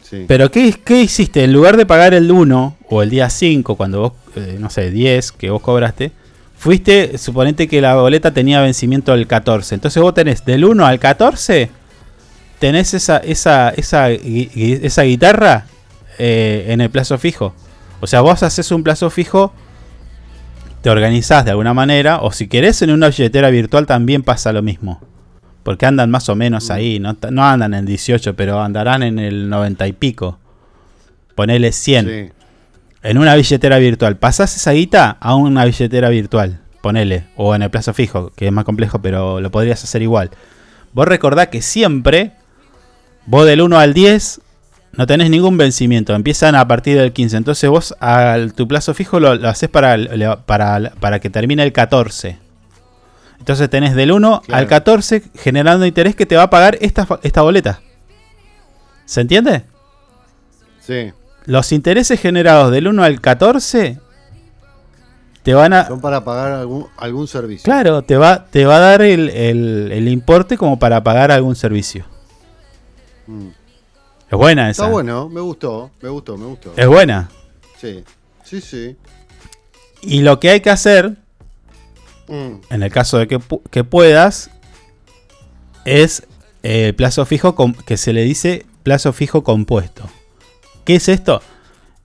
Sí. 0.00 0.24
Pero 0.28 0.48
¿qué, 0.52 0.72
qué 0.84 1.02
hiciste? 1.02 1.42
En 1.42 1.52
lugar 1.52 1.76
de 1.76 1.86
pagar 1.86 2.14
el 2.14 2.30
1 2.30 2.76
o 2.88 3.02
el 3.02 3.10
día 3.10 3.28
5, 3.28 3.74
cuando 3.74 4.00
vos, 4.00 4.12
eh, 4.36 4.58
no 4.60 4.70
sé, 4.70 4.92
10 4.92 5.32
que 5.32 5.50
vos 5.50 5.60
cobraste, 5.60 6.12
fuiste, 6.56 7.18
suponete 7.18 7.66
que 7.66 7.80
la 7.80 7.96
boleta 7.96 8.32
tenía 8.32 8.60
vencimiento 8.60 9.12
el 9.12 9.26
14. 9.26 9.74
Entonces 9.74 10.00
vos 10.00 10.14
tenés 10.14 10.44
del 10.44 10.64
1 10.64 10.86
al 10.86 11.00
14, 11.00 11.68
tenés 12.60 12.94
esa, 12.94 13.16
esa, 13.16 13.70
esa, 13.70 14.12
esa 14.12 15.02
guitarra 15.02 15.66
eh, 16.20 16.66
en 16.68 16.80
el 16.80 16.90
plazo 16.90 17.18
fijo. 17.18 17.54
O 18.00 18.06
sea, 18.06 18.20
vos 18.20 18.40
haces 18.44 18.70
un 18.70 18.84
plazo 18.84 19.10
fijo, 19.10 19.52
te 20.82 20.90
organizás 20.90 21.44
de 21.44 21.50
alguna 21.50 21.74
manera, 21.74 22.20
o 22.20 22.32
si 22.32 22.48
querés 22.48 22.82
en 22.82 22.90
una 22.90 23.08
billetera 23.08 23.50
virtual 23.50 23.86
también 23.86 24.22
pasa 24.22 24.52
lo 24.52 24.62
mismo. 24.62 25.00
Porque 25.62 25.86
andan 25.86 26.10
más 26.10 26.28
o 26.28 26.36
menos 26.36 26.70
ahí, 26.70 27.00
no, 27.00 27.16
no 27.30 27.44
andan 27.44 27.74
en 27.74 27.86
18, 27.86 28.36
pero 28.36 28.62
andarán 28.62 29.02
en 29.02 29.18
el 29.18 29.48
90 29.48 29.88
y 29.88 29.92
pico. 29.92 30.38
Ponele 31.34 31.72
100. 31.72 32.06
Sí. 32.06 32.32
En 33.02 33.18
una 33.18 33.34
billetera 33.34 33.78
virtual. 33.78 34.16
Pasás 34.16 34.54
esa 34.56 34.72
guita 34.72 35.16
a 35.20 35.34
una 35.34 35.64
billetera 35.64 36.08
virtual. 36.08 36.60
Ponele. 36.80 37.26
O 37.36 37.54
en 37.54 37.62
el 37.62 37.70
plazo 37.70 37.92
fijo, 37.94 38.32
que 38.36 38.46
es 38.46 38.52
más 38.52 38.64
complejo, 38.64 39.00
pero 39.02 39.40
lo 39.40 39.50
podrías 39.50 39.82
hacer 39.82 40.02
igual. 40.02 40.30
Vos 40.92 41.06
recordá 41.06 41.50
que 41.50 41.62
siempre, 41.62 42.32
vos 43.26 43.44
del 43.44 43.60
1 43.60 43.78
al 43.78 43.92
10, 43.92 44.40
no 44.96 45.06
tenés 45.06 45.30
ningún 45.30 45.56
vencimiento. 45.56 46.14
Empiezan 46.14 46.54
a 46.54 46.66
partir 46.66 46.98
del 46.98 47.12
15. 47.12 47.36
Entonces 47.36 47.68
vos 47.70 47.94
al, 48.00 48.54
tu 48.54 48.66
plazo 48.66 48.94
fijo 48.94 49.20
lo, 49.20 49.34
lo 49.34 49.48
haces 49.48 49.68
para, 49.68 49.96
para, 50.46 50.92
para 51.00 51.20
que 51.20 51.30
termine 51.30 51.62
el 51.62 51.72
14. 51.72 52.38
Entonces 53.38 53.68
tenés 53.70 53.94
del 53.94 54.12
1 54.12 54.42
Claro. 54.46 54.58
al 54.58 54.66
14 54.66 55.22
generando 55.36 55.84
interés 55.86 56.16
que 56.16 56.26
te 56.26 56.36
va 56.36 56.44
a 56.44 56.50
pagar 56.50 56.78
esta, 56.80 57.06
esta 57.22 57.42
boleta. 57.42 57.80
¿Se 59.04 59.20
entiende? 59.20 59.64
Sí. 60.80 61.12
Los 61.44 61.70
intereses 61.72 62.20
generados 62.20 62.72
del 62.72 62.88
1 62.88 63.04
al 63.04 63.20
14 63.20 64.00
te 65.42 65.54
van 65.54 65.72
a... 65.74 65.86
Son 65.86 66.00
para 66.00 66.24
pagar 66.24 66.50
algún, 66.52 66.86
algún 66.96 67.28
servicio. 67.28 67.64
Claro, 67.64 68.02
te 68.02 68.16
va, 68.16 68.46
te 68.46 68.64
va 68.64 68.76
a 68.78 68.80
dar 68.80 69.02
el, 69.02 69.30
el- 69.30 69.90
el 69.92 70.08
importe 70.08 70.56
como 70.56 70.78
para 70.78 71.04
pagar 71.04 71.30
algún 71.30 71.54
servicio. 71.54 72.04
Mm. 73.28 73.48
Es 74.30 74.36
buena 74.38 74.70
esa. 74.70 74.82
Está 74.82 74.92
bueno, 74.92 75.28
me 75.28 75.40
gustó, 75.40 75.90
me 76.02 76.08
gustó, 76.08 76.36
me 76.36 76.46
gustó. 76.46 76.72
Es 76.76 76.86
buena. 76.86 77.28
Sí, 77.80 78.02
sí, 78.44 78.60
sí. 78.60 78.96
Y 80.02 80.20
lo 80.22 80.40
que 80.40 80.50
hay 80.50 80.60
que 80.60 80.70
hacer, 80.70 81.16
Mm. 82.28 82.54
en 82.70 82.82
el 82.82 82.90
caso 82.90 83.18
de 83.18 83.28
que, 83.28 83.38
pu- 83.38 83.62
que 83.70 83.84
puedas, 83.84 84.50
es 85.84 86.24
eh, 86.64 86.92
plazo 86.96 87.24
fijo 87.24 87.54
que 87.86 87.96
se 87.96 88.12
le 88.12 88.22
dice 88.24 88.66
plazo 88.82 89.12
fijo 89.12 89.44
compuesto. 89.44 90.08
¿Qué 90.84 90.96
es 90.96 91.08
esto? 91.08 91.40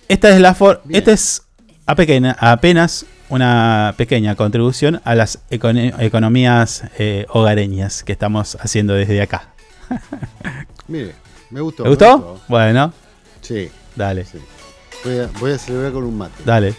Esta 0.08 0.30
es 0.30 0.40
la 0.40 0.54
for 0.54 0.82
esta 0.90 1.12
es 1.12 1.42
a 1.88 1.96
pequeña, 1.96 2.36
apenas 2.40 3.06
una 3.30 3.94
pequeña 3.98 4.36
contribución 4.36 5.02
a 5.04 5.16
las 5.16 5.40
econo- 5.50 5.94
economías 6.00 6.84
eh, 6.98 7.26
hogareñas 7.30 8.04
que 8.04 8.12
estamos 8.12 8.58
haciendo 8.62 8.94
desde 8.94 9.22
acá. 9.22 9.50
Mire, 10.88 11.14
me 11.50 11.62
gustó. 11.62 11.84
¿Te 11.84 11.90
me 11.90 11.96
gustó? 11.96 12.40
Bueno, 12.48 12.94
Sí. 13.42 13.70
dale, 13.96 14.26
sí. 14.26 14.40
Voy 15.04 15.20
a, 15.20 15.30
voy 15.40 15.52
a 15.52 15.58
celebrar 15.58 15.92
con 15.92 16.04
un 16.04 16.18
mate. 16.18 16.42
dale. 16.46 16.74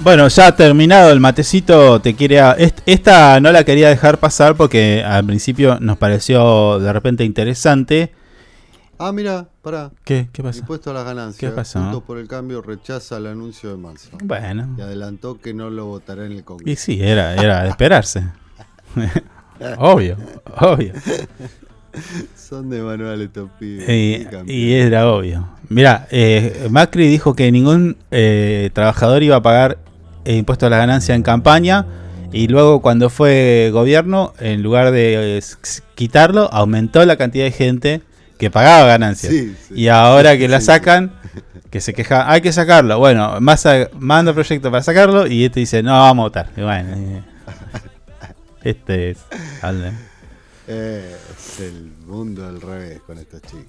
Bueno, 0.00 0.28
ya 0.28 0.54
terminado 0.54 1.10
el 1.10 1.18
matecito, 1.20 2.00
te 2.00 2.14
quiere 2.14 2.40
a- 2.40 2.52
est- 2.52 2.80
esta 2.86 3.40
no 3.40 3.50
la 3.50 3.64
quería 3.64 3.88
dejar 3.88 4.18
pasar 4.18 4.54
porque 4.54 5.02
al 5.04 5.24
principio 5.26 5.78
nos 5.80 5.98
pareció 5.98 6.78
de 6.78 6.92
repente 6.92 7.24
interesante. 7.24 8.12
Ah, 9.00 9.12
mira, 9.12 9.46
pará. 9.62 9.90
¿Qué? 10.04 10.28
¿Qué 10.32 10.42
pasa? 10.42 10.60
Impuesto 10.60 10.90
a 10.90 10.94
las 10.94 11.04
ganancias. 11.04 11.50
¿Qué 11.50 11.54
pasó? 11.54 11.80
Juntos 11.80 12.02
por 12.04 12.18
el 12.18 12.28
cambio 12.28 12.62
rechaza 12.62 13.16
el 13.16 13.26
anuncio 13.26 13.70
de 13.70 13.76
marzo. 13.76 14.10
Bueno. 14.22 14.74
Y 14.78 14.80
adelantó 14.80 15.40
que 15.40 15.52
no 15.52 15.68
lo 15.70 15.86
votará 15.86 16.26
en 16.26 16.32
el 16.32 16.44
Congreso. 16.44 16.70
Y 16.70 16.76
sí, 16.76 17.00
era, 17.02 17.34
era 17.34 17.64
de 17.64 17.68
esperarse. 17.70 18.24
obvio, 19.78 20.16
obvio. 20.60 20.92
Son 22.36 22.70
de 22.70 22.80
manual 22.82 23.20
estos 23.22 23.50
pibes. 23.58 23.84
Y, 23.88 24.18
Qué 24.18 24.22
campeón. 24.24 24.46
y 24.48 24.72
era 24.74 25.10
obvio. 25.10 25.48
Mira, 25.68 26.06
eh, 26.10 26.68
Macri 26.70 27.08
dijo 27.08 27.34
que 27.34 27.50
ningún 27.52 27.96
eh, 28.10 28.70
trabajador 28.72 29.22
iba 29.22 29.36
a 29.36 29.42
pagar 29.42 29.78
eh, 30.28 30.36
impuesto 30.36 30.66
a 30.66 30.70
la 30.70 30.76
ganancia 30.76 31.14
en 31.14 31.22
campaña 31.22 31.86
y 32.32 32.48
luego 32.48 32.82
cuando 32.82 33.08
fue 33.08 33.70
gobierno, 33.72 34.34
en 34.38 34.62
lugar 34.62 34.90
de 34.90 35.38
eh, 35.38 35.42
quitarlo, 35.94 36.52
aumentó 36.52 37.04
la 37.06 37.16
cantidad 37.16 37.44
de 37.46 37.52
gente 37.52 38.02
que 38.38 38.50
pagaba 38.50 38.86
ganancias. 38.86 39.32
Sí, 39.32 39.56
sí. 39.68 39.74
y 39.74 39.88
ahora 39.88 40.36
que 40.36 40.46
la 40.46 40.60
sacan, 40.60 41.12
que 41.70 41.80
se 41.80 41.94
queja, 41.94 42.30
hay 42.30 42.42
que 42.42 42.52
sacarlo. 42.52 42.98
Bueno, 42.98 43.38
manda 43.40 44.34
proyecto 44.34 44.70
para 44.70 44.82
sacarlo 44.82 45.26
y 45.26 45.46
este 45.46 45.60
dice, 45.60 45.82
no, 45.82 45.92
vamos 45.92 46.22
a 46.22 46.26
votar. 46.26 46.50
Y 46.56 46.60
bueno, 46.60 47.24
este 48.62 49.10
es... 49.12 49.18
Eh, 50.70 51.16
es 51.34 51.60
el 51.60 51.92
mundo 52.06 52.46
al 52.46 52.60
revés 52.60 53.00
con 53.06 53.16
estos 53.16 53.40
chicos. 53.40 53.64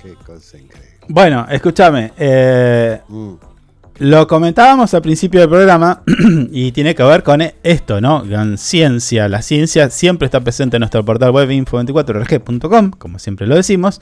Qué 0.00 0.14
cosa 0.24 0.56
increíble. 0.56 0.98
Bueno, 1.08 1.46
escúchame. 1.50 2.12
eh, 2.16 3.00
Mm. 3.08 3.34
Lo 3.98 4.28
comentábamos 4.28 4.94
al 4.94 5.02
principio 5.02 5.40
del 5.40 5.48
programa 5.48 6.02
y 6.52 6.70
tiene 6.70 6.94
que 6.94 7.02
ver 7.02 7.24
con 7.24 7.42
esto, 7.64 8.00
¿no? 8.00 8.22
Con 8.28 8.56
ciencia. 8.56 9.28
La 9.28 9.42
ciencia 9.42 9.90
siempre 9.90 10.26
está 10.26 10.40
presente 10.40 10.76
en 10.76 10.82
nuestro 10.82 11.04
portal 11.04 11.32
web 11.32 11.48
info24rg.com, 11.50 12.92
como 12.92 13.18
siempre 13.18 13.48
lo 13.48 13.56
decimos. 13.56 14.00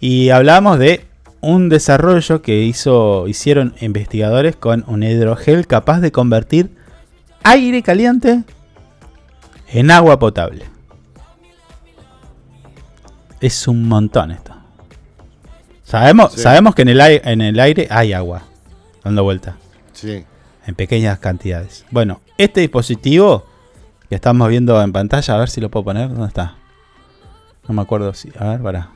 Y 0.00 0.30
hablamos 0.30 0.80
de 0.80 1.06
un 1.40 1.68
desarrollo 1.68 2.42
que 2.42 2.62
hizo, 2.64 3.28
hicieron 3.28 3.74
investigadores 3.80 4.56
con 4.56 4.84
un 4.88 5.04
hidrogel 5.04 5.68
capaz 5.68 6.00
de 6.00 6.10
convertir 6.10 6.74
aire 7.44 7.80
caliente 7.82 8.42
en 9.68 9.92
agua 9.92 10.18
potable. 10.18 10.64
Es 13.40 13.68
un 13.68 13.86
montón 13.86 14.32
esto. 14.32 14.52
Sabemos, 15.84 16.32
Sí. 16.32 16.40
sabemos 16.40 16.74
que 16.74 16.82
en 16.82 16.88
el, 16.88 17.00
aire, 17.00 17.22
en 17.30 17.40
el 17.40 17.60
aire 17.60 17.86
hay 17.88 18.12
agua 18.12 18.42
dando 19.04 19.22
vuelta. 19.22 19.56
Sí. 19.92 20.24
En 20.66 20.74
pequeñas 20.74 21.18
cantidades. 21.18 21.84
Bueno, 21.90 22.20
este 22.38 22.60
dispositivo 22.60 23.44
que 24.08 24.14
estamos 24.14 24.48
viendo 24.48 24.80
en 24.82 24.92
pantalla, 24.92 25.34
a 25.34 25.38
ver 25.38 25.48
si 25.48 25.60
lo 25.60 25.70
puedo 25.70 25.84
poner. 25.84 26.08
¿Dónde 26.08 26.26
está? 26.26 26.56
No 27.66 27.74
me 27.74 27.82
acuerdo 27.82 28.12
si. 28.14 28.30
A 28.38 28.50
ver, 28.50 28.62
para. 28.62 28.90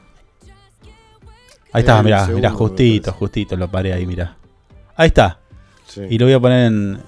Ahí 1.73 1.81
está, 1.81 2.03
mirá, 2.03 2.03
un 2.03 2.05
mirá, 2.05 2.27
segundo, 2.27 2.49
me 2.49 2.55
justito, 2.55 3.13
justito 3.13 3.57
lo 3.57 3.71
paré 3.71 3.93
ahí, 3.93 4.07
mirá. 4.07 4.37
Ahí 4.95 5.09
está. 5.09 5.41
Sí. 5.87 6.03
Y 6.09 6.19
lo 6.19 6.27
voy 6.27 6.35
a 6.35 6.41
poner 6.41 6.67
en, 6.67 7.01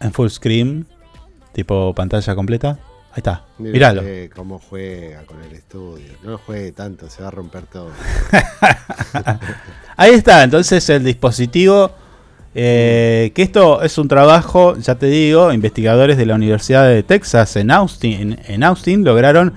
en 0.00 0.12
full 0.12 0.28
screen, 0.28 0.86
tipo 1.52 1.94
pantalla 1.94 2.34
completa. 2.34 2.78
Ahí 3.10 3.18
está, 3.18 3.44
Mire 3.58 3.72
miralo. 3.72 4.00
usted 4.02 4.30
cómo 4.30 4.58
juega 4.58 5.22
con 5.24 5.42
el 5.42 5.52
estudio. 5.52 6.12
No 6.22 6.38
juegue 6.38 6.72
tanto, 6.72 7.08
se 7.08 7.22
va 7.22 7.28
a 7.28 7.30
romper 7.32 7.62
todo. 7.66 7.90
Ahí 9.96 10.12
está, 10.12 10.44
entonces 10.44 10.88
el 10.90 11.04
dispositivo. 11.04 11.90
eh, 12.54 13.32
que 13.34 13.42
esto 13.42 13.82
es 13.82 13.98
un 13.98 14.08
trabajo, 14.08 14.76
ya 14.76 14.94
te 14.96 15.06
digo, 15.06 15.52
investigadores 15.52 16.16
de 16.16 16.26
la 16.26 16.34
Universidad 16.34 16.86
de 16.88 17.02
Texas 17.02 17.56
en 17.56 17.70
Austin, 17.70 18.38
en 18.46 18.62
Austin 18.64 19.04
lograron 19.04 19.52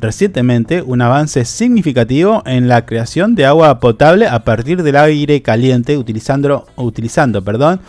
recientemente 0.00 0.82
un 0.82 1.00
avance 1.00 1.44
significativo 1.44 2.42
en 2.44 2.66
la 2.68 2.84
creación 2.86 3.34
de 3.36 3.46
agua 3.46 3.78
potable 3.78 4.26
a 4.26 4.42
partir 4.44 4.82
del 4.82 4.96
aire 4.96 5.42
caliente 5.42 5.96
utilizando, 5.96 6.66
utilizando 6.76 7.42
perdón, 7.42 7.80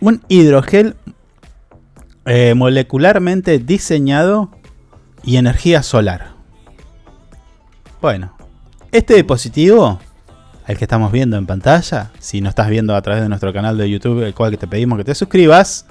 un 0.00 0.22
hidrogel 0.28 0.96
eh, 2.26 2.54
molecularmente 2.54 3.58
diseñado 3.58 4.50
y 5.22 5.36
energía 5.36 5.82
solar. 5.82 6.32
Bueno, 8.00 8.36
este 8.92 9.14
dispositivo, 9.14 9.98
el 10.66 10.78
que 10.78 10.84
estamos 10.84 11.12
viendo 11.12 11.36
en 11.36 11.46
pantalla, 11.46 12.10
si 12.18 12.40
no 12.40 12.48
estás 12.48 12.68
viendo 12.68 12.94
a 12.94 13.02
través 13.02 13.22
de 13.22 13.28
nuestro 13.28 13.52
canal 13.52 13.76
de 13.76 13.90
YouTube, 13.90 14.22
el 14.22 14.34
cual 14.34 14.56
te 14.56 14.66
pedimos 14.66 14.98
que 14.98 15.04
te 15.04 15.14
suscribas, 15.14 15.86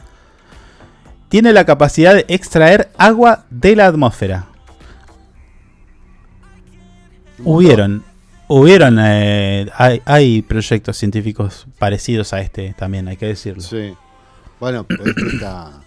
tiene 1.29 1.53
la 1.53 1.65
capacidad 1.65 2.13
de 2.13 2.25
extraer 2.27 2.91
agua 2.97 3.45
de 3.49 3.75
la 3.75 3.87
atmósfera. 3.87 4.47
Hubieron, 7.43 8.03
hubieron, 8.47 8.97
eh, 9.01 9.69
hay, 10.05 10.41
proyectos 10.43 10.97
científicos 10.97 11.67
parecidos 11.77 12.33
a 12.33 12.41
este 12.41 12.73
también, 12.77 13.07
hay 13.07 13.17
que 13.17 13.25
decirlo. 13.27 13.61
Sí. 13.61 13.93
Bueno, 14.59 14.83
pues 14.85 15.01
está 15.33 15.82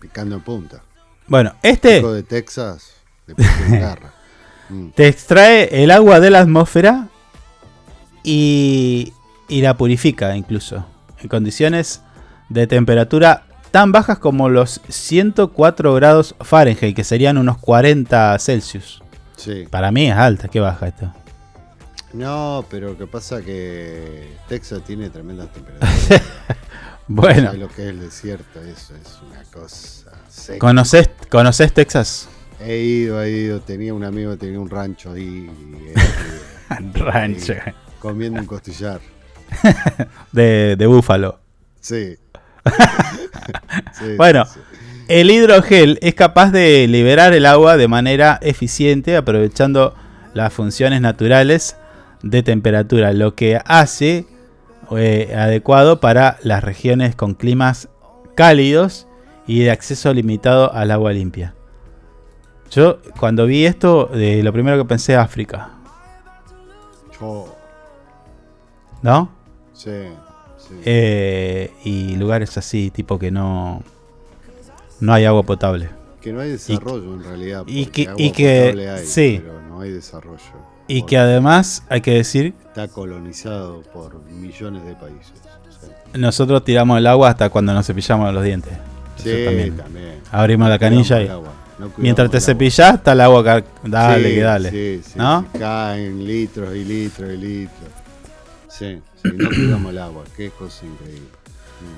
picando 0.00 0.36
en 0.36 0.42
punta. 0.42 0.82
Bueno, 1.26 1.54
este 1.62 2.02
de 2.02 2.22
Texas 2.22 2.92
garra. 3.70 4.12
Mm. 4.70 4.90
te 4.90 5.08
extrae 5.08 5.82
el 5.82 5.90
agua 5.90 6.20
de 6.20 6.28
la 6.28 6.40
atmósfera 6.40 7.08
y, 8.22 9.14
y 9.48 9.62
la 9.62 9.78
purifica 9.78 10.36
incluso 10.36 10.84
en 11.22 11.28
condiciones 11.28 12.02
de 12.50 12.66
temperatura 12.66 13.44
tan 13.70 13.92
bajas 13.92 14.18
como 14.18 14.48
los 14.48 14.80
104 14.88 15.94
grados 15.94 16.34
Fahrenheit, 16.40 16.94
que 16.96 17.04
serían 17.04 17.38
unos 17.38 17.58
40 17.58 18.38
Celsius. 18.38 19.02
Sí. 19.36 19.66
Para 19.70 19.92
mí 19.92 20.10
es 20.10 20.16
alta, 20.16 20.48
qué 20.48 20.60
baja 20.60 20.88
esto. 20.88 21.12
No, 22.12 22.64
pero 22.70 22.88
lo 22.88 22.98
que 22.98 23.06
pasa 23.06 23.42
que 23.42 24.36
Texas 24.48 24.82
tiene 24.86 25.10
tremendas 25.10 25.52
temperaturas. 25.52 26.22
Bueno. 27.08 27.46
¿Sabes 27.46 27.60
lo 27.60 27.68
que 27.68 27.82
es 27.82 27.88
el 27.88 28.00
desierto? 28.00 28.60
Eso 28.60 28.94
es 28.94 29.18
una 29.26 29.42
cosa 29.44 30.12
seca. 30.28 30.58
¿Conoces, 30.58 31.10
¿Conoces 31.30 31.72
Texas? 31.72 32.28
He 32.60 32.78
ido, 32.78 33.22
he 33.22 33.30
ido. 33.30 33.60
Tenía 33.60 33.94
un 33.94 34.04
amigo 34.04 34.32
que 34.32 34.36
tenía 34.38 34.60
un 34.60 34.68
rancho 34.68 35.12
ahí. 35.12 35.22
y, 35.50 35.88
eh, 35.88 36.92
Rancho. 36.94 37.54
comiendo 37.98 38.40
un 38.40 38.46
costillar. 38.46 39.00
de, 40.32 40.76
de 40.76 40.86
búfalo. 40.86 41.40
Sí. 41.80 42.16
Sí, 43.98 44.14
bueno, 44.16 44.44
sí. 44.44 44.60
el 45.08 45.30
hidrogel 45.30 45.98
es 46.02 46.14
capaz 46.14 46.50
de 46.50 46.86
liberar 46.86 47.32
el 47.32 47.46
agua 47.46 47.76
de 47.76 47.88
manera 47.88 48.38
eficiente 48.42 49.16
aprovechando 49.16 49.94
las 50.34 50.52
funciones 50.52 51.00
naturales 51.00 51.76
de 52.22 52.42
temperatura, 52.42 53.12
lo 53.12 53.34
que 53.34 53.58
hace 53.64 54.26
eh, 54.96 55.34
adecuado 55.36 56.00
para 56.00 56.38
las 56.42 56.62
regiones 56.64 57.14
con 57.14 57.34
climas 57.34 57.88
cálidos 58.34 59.06
y 59.46 59.60
de 59.60 59.70
acceso 59.70 60.12
limitado 60.14 60.72
al 60.72 60.90
agua 60.90 61.12
limpia. 61.12 61.54
Yo 62.70 62.98
cuando 63.18 63.46
vi 63.46 63.64
esto, 63.64 64.10
eh, 64.14 64.42
lo 64.42 64.52
primero 64.52 64.76
que 64.78 64.84
pensé 64.84 65.16
África, 65.16 65.70
Yo- 67.20 67.54
¿no? 69.02 69.30
sí, 69.72 69.90
sí. 70.58 70.74
Eh, 70.84 71.72
y 71.84 72.16
lugares 72.16 72.56
así, 72.58 72.90
tipo 72.90 73.18
que 73.18 73.30
no, 73.30 73.82
no 75.00 75.12
hay 75.12 75.24
agua 75.24 75.42
potable. 75.44 75.90
que 76.20 76.32
no 76.32 76.40
hay 76.40 76.50
desarrollo 76.50 77.14
en 77.14 77.22
realidad. 77.24 77.64
y 77.66 77.86
que- 77.86 78.08
agua 78.08 78.20
y 78.20 78.32
que- 78.32 78.88
hay, 78.90 79.06
sí. 79.06 79.40
Pero 79.42 79.62
no 79.62 79.80
hay 79.80 79.90
desarrollo. 79.92 80.42
Y 80.88 81.02
que 81.02 81.18
además, 81.18 81.84
hay 81.88 82.00
que 82.00 82.12
decir, 82.14 82.54
Está 82.66 82.88
colonizado 82.88 83.82
por 83.92 84.20
millones 84.30 84.84
de 84.86 84.94
países. 84.94 85.32
sí. 85.80 86.18
nosotros 86.18 86.64
tiramos 86.64 86.98
el 86.98 87.06
agua 87.06 87.28
hasta 87.30 87.50
cuando 87.50 87.72
nos 87.74 87.86
cepillamos 87.86 88.32
los 88.32 88.42
dientes. 88.42 88.72
Sí, 89.22 89.44
también. 89.44 89.74
Abrimos 90.32 90.68
la 90.68 90.74
No 90.76 90.80
canilla 90.80 91.22
y 91.22 91.28
agua, 91.28 91.52
no 91.78 91.90
mientras 91.96 92.30
te 92.30 92.40
cepillás, 92.40 92.94
está 92.94 93.12
el 93.12 93.20
agua 93.20 93.62
dale 93.84 94.28
Sí, 94.28 94.34
que 94.34 94.40
dale. 94.42 94.70
Sí, 94.70 95.02
sí, 95.04 95.18
¿No? 95.18 95.44
caen 95.58 96.24
litros 96.26 96.74
y 96.74 96.84
litros 96.84 97.30
y 97.32 97.36
litros. 97.36 97.90
Sí, 98.68 99.00
sí, 99.22 99.28
no 99.34 99.48
cuidamos 99.48 99.90
el 99.92 99.98
agua. 99.98 100.24
Qué 100.36 100.50
cosa 100.50 100.86
increíble. 100.86 101.28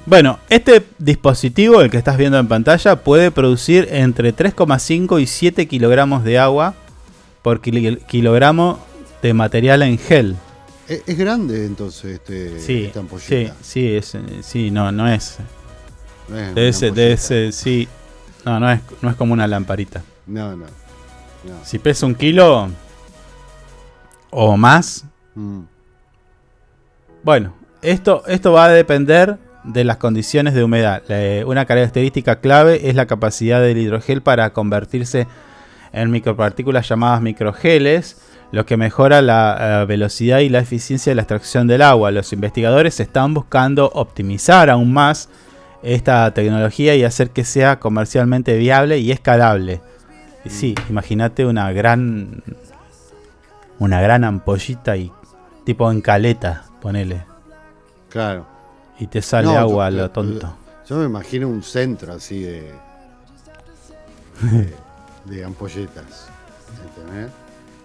Bueno, 0.07 0.39
este 0.49 0.85
dispositivo, 0.99 1.81
el 1.81 1.91
que 1.91 1.97
estás 1.99 2.17
viendo 2.17 2.39
en 2.39 2.49
pantalla, 2.49 2.97
puede 2.97 3.31
producir 3.31 3.89
entre 3.91 4.35
3,5 4.35 5.21
y 5.23 5.27
7 5.27 5.67
kilogramos 5.69 6.25
de 6.25 6.39
agua 6.39 6.75
por 7.43 7.61
kil- 7.61 8.01
kilogramo 8.07 8.79
de 9.23 9.35
material 9.35 9.83
en 9.83 9.99
gel. 9.99 10.37
Es, 10.89 11.03
es 11.07 11.19
grande 11.19 11.67
entonces 11.67 12.15
este, 12.15 12.59
Sí, 12.61 12.85
esta 12.85 12.95
sí, 12.95 12.99
ampolleta. 13.01 13.55
sí, 13.63 13.95
es, 13.97 14.17
sí, 14.43 14.71
no, 14.71 14.91
no 14.93 15.09
es. 15.09 15.39
No 16.29 16.39
es 16.39 16.55
Debe 16.55 16.69
una 16.69 16.73
ser, 16.79 16.93
debe 16.95 17.17
ser, 17.17 17.53
sí. 17.53 17.89
No, 18.45 18.59
no 18.61 18.71
es, 18.71 18.81
no 19.03 19.11
es 19.11 19.17
como 19.17 19.33
una 19.33 19.47
lamparita. 19.47 20.03
No, 20.27 20.51
no. 20.57 20.67
no. 21.45 21.65
Si 21.65 21.79
pesa 21.79 22.07
un 22.07 22.15
kilo 22.15 22.69
o 24.31 24.57
más, 24.57 25.05
Mm. 25.35 25.61
Bueno, 27.23 27.55
esto, 27.83 28.25
esto 28.27 28.53
va 28.53 28.65
a 28.65 28.69
depender 28.69 29.39
de 29.63 29.85
las 29.85 29.99
condiciones 29.99 30.55
de 30.55 30.65
humedad. 30.65 31.03
Una 31.47 31.67
característica 31.67 32.41
clave 32.41 32.89
es 32.89 32.95
la 32.97 33.07
capacidad 33.07 33.61
del 33.61 33.79
hidrogel 33.79 34.23
para 34.23 34.53
convertirse 34.53 35.21
en 35.21 35.29
micropartículas 35.93 36.89
llamadas 36.89 37.21
microgeles, 37.23 38.17
lo 38.53 38.67
que 38.67 38.77
mejora 38.77 39.23
la 39.23 39.83
eh, 39.83 39.87
velocidad 39.87 40.39
y 40.41 40.49
la 40.49 40.59
eficiencia 40.61 41.11
de 41.11 41.15
la 41.17 41.23
extracción 41.23 41.67
del 41.67 41.83
agua. 41.83 42.11
Los 42.11 42.33
investigadores 42.33 42.99
están 43.01 43.35
buscando 43.35 43.91
optimizar 43.95 44.71
aún 44.71 44.93
más 44.93 45.29
esta 45.83 46.33
tecnología 46.35 46.95
y 46.95 47.05
hacer 47.05 47.31
que 47.31 47.45
sea 47.45 47.79
comercialmente 47.81 48.57
viable 48.59 48.99
y 48.99 49.13
escalable. 49.13 49.81
Y 50.45 50.51
sí, 50.51 50.75
imagínate 50.89 51.45
una 51.47 51.71
gran 51.73 52.43
una 53.79 54.01
gran 54.01 54.25
ampollita 54.25 54.97
y 54.97 55.11
tipo 55.65 55.91
en 55.91 56.01
caleta, 56.03 56.65
ponele. 56.83 57.23
Claro. 58.11 58.47
Y 58.99 59.07
te 59.07 59.23
sale 59.23 59.47
No, 59.47 59.57
agua 59.59 59.87
a 59.87 59.91
yo- 59.91 59.97
lo 59.97 60.11
tonto. 60.11 60.55
Yo 60.89 60.97
me 60.97 61.05
imagino 61.05 61.49
un 61.49 61.63
centro 61.63 62.13
así 62.13 62.43
de. 62.43 62.73
de, 64.43 64.75
de 65.31 65.45
ampolletas. 65.45 66.27
¿Entendés? 66.99 67.31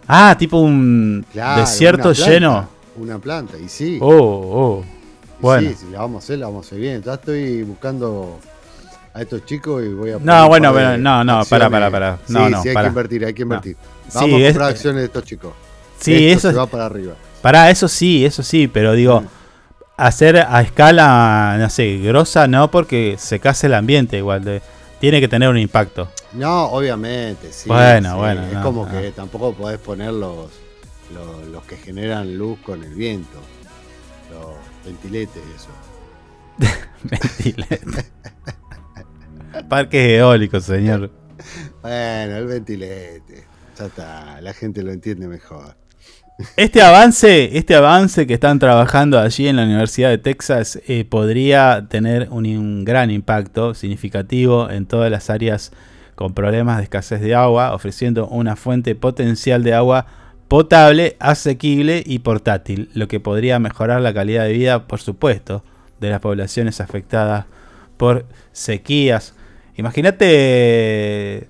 Ah, 0.07 0.35
tipo 0.37 0.57
un 0.59 1.25
Claro, 1.31 1.61
desierto 1.61 2.09
una 2.09 2.13
planta, 2.15 2.31
lleno. 2.31 2.69
Una 2.97 3.19
planta, 3.19 3.57
y 3.57 3.67
sí. 3.69 3.97
Oh, 4.01 4.11
oh. 4.13 4.83
Y 4.83 5.41
Bueno. 5.41 5.69
Sí, 5.69 5.75
si 5.75 5.91
la 5.91 5.99
vamos 5.99 6.23
a 6.23 6.25
hacer, 6.25 6.39
la 6.39 6.45
vamos 6.47 6.65
a 6.65 6.67
hacer 6.67 6.79
bien. 6.79 7.01
Ya 7.03 7.13
estoy 7.15 7.63
buscando 7.63 8.39
a 9.13 9.21
estos 9.21 9.45
chicos 9.45 9.83
y 9.83 9.89
voy 9.93 10.11
a. 10.11 10.19
No, 10.19 10.47
bueno, 10.47 10.71
bueno, 10.71 10.97
no, 10.97 11.23
no, 11.23 11.43
pará, 11.45 11.69
pará, 11.69 11.89
pará. 11.91 12.19
No, 12.27 12.45
sí, 12.45 12.51
no, 12.51 12.61
sí, 12.63 12.69
hay 12.69 12.75
que 12.75 12.87
invertir, 12.87 13.25
hay 13.25 13.33
que 13.33 13.41
No. 13.41 13.45
invertir. 13.45 13.77
Sí, 14.07 14.11
Vamos 14.15 14.33
a 14.33 14.37
es- 14.37 14.43
comprar 14.49 14.69
acciones 14.69 14.99
de 15.01 15.05
estos 15.05 15.23
chicos. 15.23 15.53
Sí, 15.99 16.27
Esto 16.27 16.49
eso 16.49 16.51
se 16.51 16.57
va 16.57 16.65
para 16.67 16.85
arriba. 16.85 17.13
Pará, 17.41 17.69
eso 17.69 17.87
sí, 17.87 18.25
eso 18.25 18.43
sí, 18.43 18.67
pero 18.67 18.93
digo, 18.93 19.23
hacer 19.97 20.37
a 20.37 20.61
escala, 20.61 21.55
no 21.59 21.69
sé, 21.69 21.97
grosa 21.97 22.47
no, 22.47 22.69
porque 22.71 23.15
se 23.17 23.39
case 23.39 23.67
el 23.67 23.73
ambiente 23.73 24.17
igual. 24.17 24.43
De, 24.43 24.61
tiene 24.99 25.19
que 25.19 25.27
tener 25.27 25.49
un 25.49 25.57
impacto. 25.57 26.07
No, 26.35 26.65
obviamente, 26.65 27.51
sí. 27.51 27.69
Bueno, 27.69 28.11
sí. 28.11 28.17
bueno, 28.17 28.43
Es 28.45 28.53
no, 28.53 28.63
como 28.63 28.85
no. 28.85 28.91
que 28.91 29.11
tampoco 29.11 29.53
podés 29.53 29.79
poner 29.79 30.13
los, 30.13 30.51
los, 31.13 31.47
los 31.47 31.63
que 31.65 31.77
generan 31.77 32.37
luz 32.37 32.59
con 32.59 32.83
el 32.83 32.93
viento. 32.93 33.39
Los 34.31 34.55
ventiletes, 34.85 35.41
eso. 35.55 35.69
Ventilete. 37.03 38.05
Parques 39.69 40.19
eólicos, 40.19 40.63
señor. 40.65 41.11
Bueno, 41.81 42.37
el 42.37 42.45
ventilete. 42.47 43.45
Ya 43.77 43.85
está, 43.85 44.41
la 44.41 44.53
gente 44.53 44.83
lo 44.83 44.91
entiende 44.91 45.27
mejor. 45.27 45.75
Este 46.57 46.81
avance, 46.81 47.57
este 47.57 47.75
avance 47.75 48.27
que 48.27 48.33
están 48.33 48.59
trabajando 48.59 49.19
allí 49.19 49.47
en 49.47 49.55
la 49.55 49.63
Universidad 49.63 50.09
de 50.09 50.17
Texas 50.17 50.79
eh, 50.87 51.05
podría 51.05 51.87
tener 51.89 52.27
un, 52.29 52.45
un 52.45 52.83
gran 52.83 53.09
impacto 53.09 53.73
significativo 53.73 54.69
en 54.69 54.85
todas 54.85 55.09
las 55.09 55.29
áreas 55.29 55.71
con 56.15 56.33
problemas 56.33 56.77
de 56.77 56.83
escasez 56.83 57.21
de 57.21 57.35
agua, 57.35 57.73
ofreciendo 57.73 58.27
una 58.27 58.55
fuente 58.55 58.95
potencial 58.95 59.63
de 59.63 59.73
agua 59.73 60.07
potable, 60.47 61.17
asequible 61.19 62.03
y 62.05 62.19
portátil, 62.19 62.89
lo 62.93 63.07
que 63.07 63.19
podría 63.19 63.59
mejorar 63.59 64.01
la 64.01 64.13
calidad 64.13 64.45
de 64.45 64.53
vida, 64.53 64.87
por 64.87 64.99
supuesto, 64.99 65.63
de 65.99 66.09
las 66.09 66.21
poblaciones 66.21 66.81
afectadas 66.81 67.45
por 67.97 68.25
sequías. 68.51 69.33
Imagínate 69.77 71.49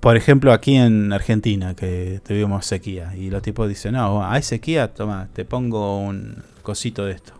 por 0.00 0.16
ejemplo, 0.16 0.52
aquí 0.52 0.76
en 0.76 1.12
Argentina, 1.12 1.74
que 1.74 2.22
tuvimos 2.26 2.64
sequía, 2.64 3.14
y 3.14 3.28
los 3.28 3.42
tipos 3.42 3.68
dicen, 3.68 3.92
no, 3.92 4.24
hay 4.26 4.42
sequía, 4.42 4.94
toma, 4.94 5.28
te 5.34 5.44
pongo 5.44 5.98
un 5.98 6.42
cosito 6.62 7.04
de 7.04 7.12
esto. 7.12 7.34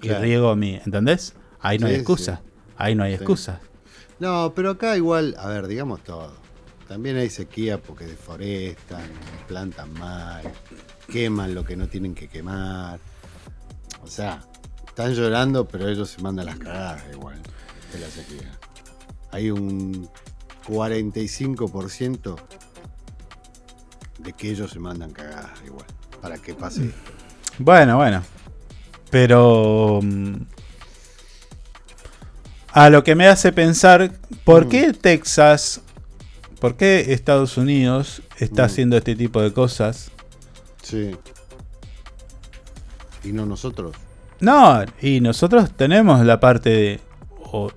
Y 0.00 0.06
Claro. 0.06 0.22
riego 0.22 0.56
mi, 0.56 0.76
¿entendés? 0.76 1.34
Ahí 1.60 1.78
no 1.78 1.88
hay 1.88 1.96
excusa. 1.96 2.36
sí. 2.36 2.49
Ahí 2.80 2.94
no 2.94 3.04
hay 3.04 3.12
Sí. 3.12 3.16
excusa. 3.16 3.60
No, 4.18 4.52
pero 4.54 4.70
acá 4.70 4.96
igual, 4.96 5.36
a 5.38 5.48
ver, 5.48 5.66
digamos 5.66 6.02
todo. 6.02 6.32
También 6.88 7.16
hay 7.16 7.30
sequía 7.30 7.78
porque 7.80 8.06
deforestan, 8.06 9.08
plantan 9.46 9.92
mal, 9.94 10.42
queman 11.08 11.54
lo 11.54 11.64
que 11.64 11.76
no 11.76 11.88
tienen 11.88 12.14
que 12.14 12.28
quemar. 12.28 12.98
O 14.02 14.06
sea, 14.06 14.42
están 14.86 15.14
llorando, 15.14 15.68
pero 15.68 15.88
ellos 15.88 16.10
se 16.10 16.20
mandan 16.22 16.46
las 16.46 16.58
cagadas 16.58 17.02
igual 17.12 17.40
de 17.92 17.98
la 18.00 18.08
sequía. 18.08 18.58
Hay 19.30 19.50
un 19.50 20.08
45% 20.66 22.36
de 24.18 24.32
que 24.32 24.50
ellos 24.50 24.70
se 24.70 24.78
mandan 24.78 25.12
cagadas 25.12 25.60
igual, 25.64 25.86
para 26.20 26.38
que 26.38 26.54
pase 26.54 26.86
esto. 26.86 27.12
Bueno, 27.58 27.96
bueno. 27.98 28.22
Pero... 29.10 30.00
mm, 32.74 32.78
A 32.78 32.90
lo 32.90 33.02
que 33.04 33.14
me 33.14 33.26
hace 33.26 33.52
pensar, 33.52 34.12
¿por 34.44 34.68
qué 34.68 34.92
Texas, 34.92 35.80
por 36.60 36.76
qué 36.76 37.12
Estados 37.12 37.56
Unidos 37.56 38.22
está 38.38 38.62
Mm. 38.62 38.66
haciendo 38.66 38.96
este 38.96 39.16
tipo 39.16 39.40
de 39.42 39.52
cosas? 39.52 40.10
Sí. 40.82 41.16
Y 43.24 43.32
no 43.32 43.46
nosotros. 43.46 43.94
No, 44.40 44.82
y 45.02 45.20
nosotros 45.20 45.70
tenemos 45.76 46.24
la 46.24 46.40
parte 46.40 46.70
de. 46.70 47.00
o- 47.52 47.70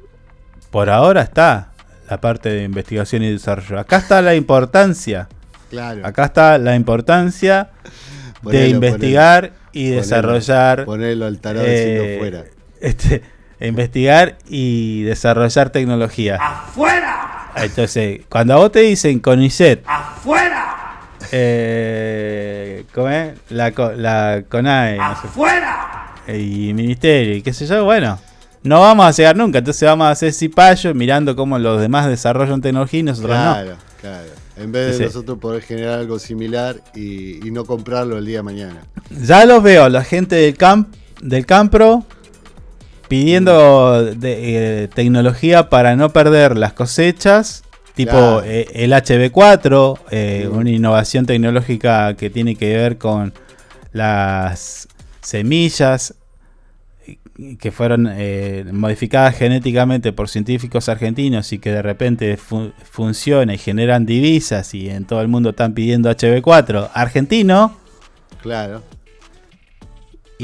por 0.71 0.89
ahora 0.89 1.21
está 1.21 1.71
la 2.09 2.19
parte 2.21 2.49
de 2.49 2.63
investigación 2.63 3.21
y 3.23 3.31
desarrollo. 3.31 3.79
Acá 3.79 3.97
está 3.97 4.21
la 4.21 4.35
importancia. 4.35 5.27
Claro. 5.69 6.05
Acá 6.05 6.25
está 6.25 6.57
la 6.57 6.75
importancia 6.75 7.71
de 8.43 8.69
investigar 8.69 9.49
ponelo. 9.49 9.63
y 9.73 9.89
desarrollar. 9.89 10.85
ponelo 10.85 11.25
al 11.25 11.39
tarado 11.39 11.65
diciendo 11.65 12.03
eh, 12.03 12.15
fuera. 12.19 12.45
Este, 12.79 13.21
investigar 13.68 14.38
y 14.49 15.03
desarrollar 15.03 15.69
tecnología. 15.69 16.38
¡Afuera! 16.41 17.52
Entonces, 17.56 18.22
cuando 18.30 18.53
a 18.56 18.57
vos 18.57 18.72
te 18.72 18.80
dicen 18.80 19.19
CONICET, 19.19 19.84
¡Afuera! 19.85 20.99
eh, 21.31 22.84
¿cómo 22.94 23.10
es? 23.10 23.34
La, 23.49 23.72
co- 23.72 23.91
la 23.94 24.44
CONAE, 24.49 24.98
no 24.98 25.22
sé. 25.22 25.27
¡Afuera! 25.27 25.90
y 26.27 26.73
ministerio 26.73 27.35
y 27.35 27.41
qué 27.41 27.52
sé 27.52 27.65
yo, 27.68 27.84
bueno, 27.84 28.18
no 28.64 28.80
vamos 28.80 29.06
a 29.06 29.11
llegar 29.11 29.35
nunca. 29.35 29.57
Entonces 29.60 29.88
vamos 29.88 30.07
a 30.07 30.11
hacer 30.11 30.31
cipallo 30.31 30.94
mirando 30.94 31.35
cómo 31.35 31.60
los 31.60 31.81
demás 31.81 32.07
desarrollan 32.07 32.61
tecnología 32.61 33.02
y 33.02 33.03
nosotros 33.03 33.31
Claro, 33.35 33.72
no. 33.72 33.77
claro. 33.99 34.27
En 34.56 34.72
vez 34.72 34.98
de 34.99 35.06
nosotros 35.06 35.38
poder 35.40 35.64
generar 35.64 35.99
algo 35.99 36.19
similar 36.19 36.77
y, 36.95 37.45
y 37.45 37.52
no 37.52 37.65
comprarlo 37.65 38.18
el 38.18 38.26
día 38.26 38.38
de 38.38 38.44
mañana. 38.44 38.84
Ya 39.10 39.45
los 39.45 39.61
veo, 39.64 39.90
la 39.90 40.03
gente 40.03 40.35
del 40.35 40.56
camp 40.56 40.95
del 41.22 41.45
Campro 41.45 42.06
pidiendo 43.18 44.03
de- 44.15 44.84
eh, 44.84 44.88
tecnología 44.88 45.69
para 45.69 45.95
no 45.95 46.10
perder 46.10 46.57
las 46.57 46.73
cosechas, 46.73 47.64
tipo 47.94 48.10
Claro. 48.10 48.44
eh, 48.44 48.65
el 48.73 48.91
HB4, 48.91 49.99
eh, 50.10 50.49
una 50.52 50.72
innovación 50.72 51.27
tecnológica 51.27 52.15
que 52.15 52.31
tiene 52.31 52.56
que 52.56 52.76
ver 52.76 52.98
con 52.98 53.31
las 53.91 54.88
semillas 55.22 56.15
que 57.60 57.72
fueron 57.72 58.10
modificadas 58.72 59.35
genéticamente 59.38 60.11
por 60.11 60.27
científicos 60.27 60.90
argentinos 60.90 61.53
y 61.53 61.60
que 61.60 61.72
de 61.72 61.84
repente 61.84 62.38
fu- 62.38 62.72
funciona 62.91 63.53
y 63.53 63.57
generan 63.60 64.07
divisas 64.07 64.73
y 64.73 64.90
en 64.90 65.06
todo 65.06 65.22
el 65.22 65.27
mundo 65.27 65.52
están 65.52 65.73
pidiendo 65.76 66.10
HB4 66.10 66.90
argentino. 66.95 67.77
Claro. 68.41 68.81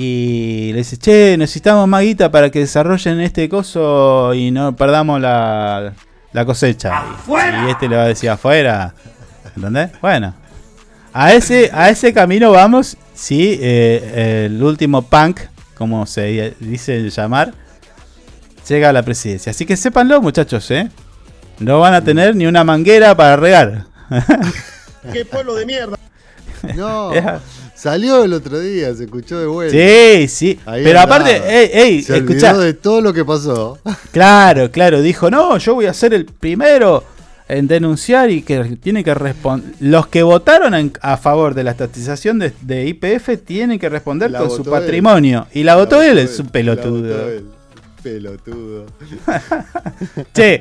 Y 0.01 0.71
le 0.71 0.77
dice, 0.77 0.95
che, 0.95 1.35
necesitamos 1.37 1.85
más 1.85 2.01
guita 2.03 2.31
para 2.31 2.49
que 2.49 2.59
desarrollen 2.59 3.19
este 3.19 3.49
coso 3.49 4.33
y 4.33 4.49
no 4.49 4.73
perdamos 4.73 5.19
la, 5.19 5.93
la 6.31 6.45
cosecha. 6.45 7.03
Y, 7.27 7.67
y 7.67 7.69
este 7.69 7.89
le 7.89 7.97
va 7.97 8.03
a 8.03 8.07
decir 8.07 8.29
afuera. 8.29 8.93
¿Entendés? 9.57 9.89
Bueno. 10.01 10.33
A 11.11 11.33
ese, 11.33 11.69
a 11.73 11.89
ese 11.89 12.13
camino 12.13 12.51
vamos 12.51 12.95
si 13.13 13.59
eh, 13.61 14.45
el 14.45 14.63
último 14.63 15.01
punk, 15.01 15.41
como 15.75 16.05
se 16.05 16.55
dice 16.61 17.09
llamar, 17.09 17.53
llega 18.69 18.87
a 18.87 18.93
la 18.93 19.03
presidencia. 19.03 19.49
Así 19.49 19.65
que 19.65 19.75
sépanlo, 19.75 20.21
muchachos, 20.21 20.71
¿eh? 20.71 20.89
No 21.59 21.81
van 21.81 21.93
a 21.93 22.01
tener 22.05 22.37
ni 22.37 22.45
una 22.45 22.63
manguera 22.63 23.17
para 23.17 23.35
regar. 23.35 23.83
¡Qué 25.11 25.25
pueblo 25.25 25.55
de 25.55 25.65
mierda! 25.65 25.97
No. 26.73 27.11
salió 27.79 28.23
el 28.23 28.33
otro 28.33 28.59
día, 28.59 28.93
se 28.93 29.05
escuchó 29.05 29.39
de 29.39 29.45
vuelta. 29.47 29.75
Sí, 29.75 30.27
sí. 30.27 30.59
Ahí 30.65 30.83
Pero 30.83 30.99
andaba. 30.99 31.15
aparte, 31.17 31.41
ey, 31.47 31.69
ey, 31.73 32.01
se 32.03 32.13
olvidó 32.13 32.31
escuchá. 32.33 32.57
de 32.57 32.73
todo 32.73 33.01
lo 33.01 33.13
que 33.13 33.23
pasó. 33.25 33.79
Claro, 34.11 34.69
claro, 34.71 35.01
dijo, 35.01 35.29
no, 35.31 35.57
yo 35.57 35.75
voy 35.75 35.85
a 35.85 35.93
ser 35.93 36.13
el 36.13 36.25
primero 36.25 37.03
en 37.47 37.67
denunciar 37.67 38.29
y 38.29 38.41
que 38.43 38.77
tiene 38.81 39.03
que 39.03 39.13
responder. 39.13 39.73
Los 39.79 40.07
que 40.07 40.21
votaron 40.23 40.73
en- 40.75 40.91
a 41.01 41.17
favor 41.17 41.55
de 41.55 41.63
la 41.63 41.71
estatización 41.71 42.37
de, 42.39 42.85
IPF 42.87 43.37
tienen 43.43 43.79
que 43.79 43.89
responder 43.89 44.29
La 44.31 44.39
con 44.39 44.49
su 44.51 44.61
él. 44.63 44.69
patrimonio. 44.69 45.47
Y 45.53 45.63
la 45.63 45.75
votó 45.75 46.01
él, 46.01 46.17
es 46.19 46.37
un 46.39 46.45
La 46.47 46.51
pelotudo. 46.51 47.01
votó 47.01 47.29
él. 47.29 47.45
Pelotudo. 48.03 48.85
Che, 50.33 50.59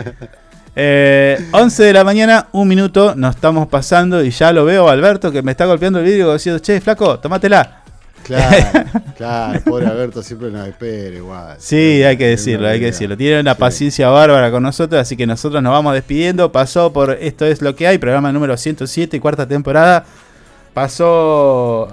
eh, 0.76 1.48
11 1.52 1.82
de 1.82 1.92
la 1.92 2.04
mañana, 2.04 2.48
un 2.52 2.68
minuto, 2.68 3.14
nos 3.16 3.34
estamos 3.34 3.68
pasando 3.68 4.22
y 4.22 4.30
ya 4.30 4.52
lo 4.52 4.64
veo 4.64 4.88
Alberto 4.88 5.32
que 5.32 5.42
me 5.42 5.50
está 5.50 5.66
golpeando 5.66 5.98
el 5.98 6.04
vidrio 6.04 6.32
diciendo, 6.32 6.60
che, 6.60 6.80
flaco, 6.80 7.18
tomátela. 7.18 7.82
Claro, 8.22 8.84
claro, 9.16 9.60
pobre 9.64 9.86
Alberto 9.86 10.22
siempre 10.22 10.50
nos 10.50 10.68
espera 10.68 11.16
igual. 11.16 11.56
Sí, 11.58 12.02
hay 12.02 12.16
que 12.16 12.28
decirlo, 12.28 12.68
hay 12.68 12.78
que 12.78 12.86
decirlo. 12.86 13.16
Tiene 13.16 13.40
una 13.40 13.54
paciencia 13.54 14.08
bárbara 14.10 14.50
con 14.50 14.62
nosotros, 14.62 15.00
así 15.00 15.16
que 15.16 15.26
nosotros 15.26 15.62
nos 15.62 15.72
vamos 15.72 15.94
despidiendo. 15.94 16.52
Pasó 16.52 16.92
por 16.92 17.12
Esto 17.12 17.46
es 17.46 17.62
lo 17.62 17.74
que 17.74 17.86
hay, 17.86 17.96
programa 17.98 18.30
número 18.30 18.56
107, 18.56 19.18
cuarta 19.18 19.48
temporada. 19.48 20.04
Pasó 20.74 21.88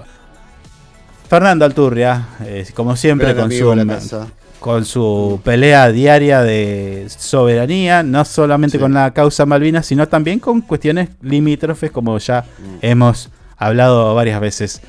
Fernando 1.28 1.64
Alturria, 1.64 2.28
eh, 2.44 2.66
como 2.74 2.96
siempre, 2.96 3.32
Gran 3.32 3.48
con 3.48 3.52
su. 3.52 4.26
Con 4.60 4.84
su 4.84 5.40
pelea 5.44 5.90
diaria 5.90 6.42
de 6.42 7.06
soberanía, 7.08 8.02
no 8.02 8.24
solamente 8.24 8.78
con 8.78 8.92
la 8.94 9.12
causa 9.12 9.46
Malvinas, 9.46 9.86
sino 9.86 10.08
también 10.08 10.38
con 10.40 10.60
cuestiones 10.62 11.10
limítrofes, 11.22 11.90
como 11.90 12.18
ya 12.18 12.42
Mm. 12.58 12.78
hemos 12.82 13.30
hablado 13.56 14.14
varias 14.14 14.40
veces. 14.40 14.80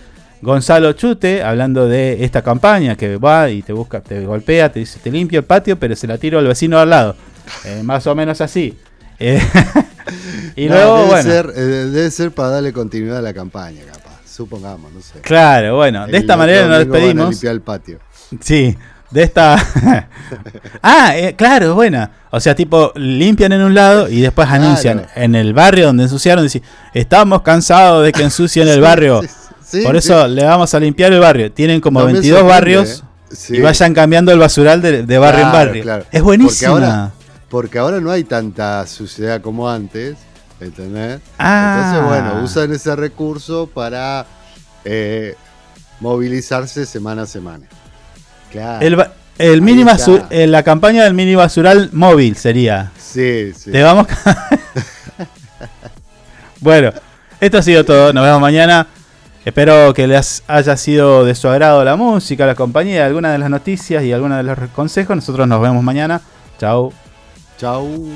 Gonzalo 0.41 0.93
Chute, 0.93 1.41
hablando 1.43 1.87
de 1.87 2.23
esta 2.23 2.41
campaña 2.43 2.95
que 2.95 3.17
va 3.17 3.49
y 3.49 3.61
te 3.63 3.73
busca, 3.73 4.01
te 4.01 4.25
golpea, 4.25 4.71
te 4.71 4.79
dice, 4.79 4.99
te 5.03 5.09
limpio 5.11 5.39
el 5.39 5.45
patio, 5.45 5.77
pero 5.79 5.95
se 5.95 6.05
la 6.07 6.17
tiro 6.17 6.37
al 6.39 6.47
vecino 6.47 6.77
al 6.79 6.89
lado. 6.89 7.15
Eh, 7.65 7.81
más 7.83 8.05
o 8.07 8.13
menos 8.15 8.39
así. 8.41 8.77
Eh, 9.19 9.41
y 10.55 10.67
No, 10.67 10.75
luego, 10.75 10.95
debe, 10.97 11.07
bueno. 11.07 11.31
ser, 11.31 11.53
eh, 11.55 11.61
debe 11.61 12.11
ser 12.11 12.31
para 12.31 12.49
darle 12.49 12.71
continuidad 12.73 13.17
a 13.17 13.21
la 13.21 13.33
campaña, 13.33 13.81
capaz. 13.91 14.21
Supongamos, 14.27 14.91
no 14.91 15.01
sé. 15.01 15.19
Claro, 15.21 15.75
bueno, 15.77 16.03
de 16.05 16.09
El 16.09 16.15
esta 16.15 16.37
manera 16.37 16.67
nos 16.67 16.69
domingo 16.69 16.91
van 16.91 16.99
a 16.99 16.99
despedimos. 17.01 17.29
limpiar 17.31 17.53
el 17.53 17.61
patio. 17.61 17.99
Sí, 18.41 18.77
de 19.11 19.23
esta. 19.23 19.55
ah, 20.83 21.17
eh, 21.17 21.35
claro, 21.35 21.75
buena. 21.75 22.11
O 22.31 22.39
sea, 22.39 22.55
tipo, 22.55 22.91
limpian 22.95 23.51
en 23.53 23.61
un 23.61 23.73
lado 23.73 24.09
y 24.09 24.21
después 24.21 24.47
Claro. 24.47 24.63
anuncian 24.65 25.07
en 25.15 25.35
el 25.35 25.53
barrio 25.53 25.87
donde 25.87 26.03
ensuciaron. 26.03 26.43
Dicen, 26.43 26.61
estamos 26.93 27.41
cansados 27.41 28.03
de 28.03 28.11
que 28.11 28.23
ensucien 28.23 28.67
el 28.67 28.81
barrio. 28.81 29.21
sí, 29.21 29.27
sí, 29.63 29.81
Por 29.83 29.93
sí. 29.93 29.99
eso 29.99 30.27
le 30.27 30.43
vamos 30.43 30.73
a 30.73 30.79
limpiar 30.79 31.13
el 31.13 31.19
barrio. 31.19 31.51
Tienen 31.51 31.79
como 31.81 31.99
No 32.01 32.05
me 32.07 32.13
22 32.13 32.39
sorprende, 32.39 32.53
barrios 32.53 32.99
eh. 32.99 33.03
Y 33.57 33.61
vayan 33.61 33.93
cambiando 33.93 34.31
el 34.31 34.39
basural 34.39 34.81
de, 34.81 35.03
de 35.03 35.17
barrio 35.17 35.41
en 35.43 35.49
Claro, 35.51 35.65
barrio. 35.67 35.83
claro. 35.83 36.05
Es 36.11 36.21
buenísima. 36.21 36.71
Porque 36.71 36.85
ahora, 36.85 37.11
porque 37.49 37.79
ahora 37.79 37.99
no 38.01 38.11
hay 38.11 38.23
tanta 38.23 38.85
suciedad 38.87 39.41
como 39.41 39.69
antes, 39.69 40.15
¿entendés? 40.61 41.19
Ah. 41.37 41.75
Entonces, 41.99 42.09
bueno, 42.09 42.43
usan 42.45 42.71
ese 42.73 42.95
recurso 42.95 43.67
para 43.73 44.25
eh, 44.85 45.35
movilizarse 45.99 46.85
semana 46.85 47.23
a 47.23 47.25
semana. 47.25 47.65
Claro. 48.51 49.07
el, 49.37 49.61
mini 49.61 49.85
eh, 50.29 50.47
la 50.47 50.63
campaña 50.63 51.03
del 51.03 51.13
mini 51.13 51.35
basural 51.35 51.89
móvil 51.93 52.35
sería. 52.35 52.91
Sí, 52.97 53.53
sí. 53.53 53.71
Te 53.71 53.83
vamos. 53.83 54.07
bueno, 56.61 56.91
esto 57.39 57.57
ha 57.57 57.61
sido 57.61 57.83
todo. 57.83 58.13
Nos 58.13 58.23
vemos 58.23 58.41
mañana. 58.41 58.87
Espero 59.45 59.93
que 59.93 60.07
les 60.07 60.43
haya 60.47 60.75
sido 60.75 61.23
de 61.23 61.33
su 61.33 61.47
agrado 61.47 61.81
la 61.85 61.95
música, 61.95 62.45
la 62.45 62.55
compañía, 62.55 63.05
algunas 63.05 63.31
de 63.31 63.37
las 63.37 63.49
noticias 63.49 64.03
y 64.03 64.11
algunos 64.11 64.37
de 64.37 64.43
los 64.43 64.57
consejos. 64.71 65.15
Nosotros 65.15 65.47
nos 65.47 65.61
vemos 65.61 65.81
mañana. 65.83 66.19
Chao. 66.59 66.91
Chau. 67.57 68.09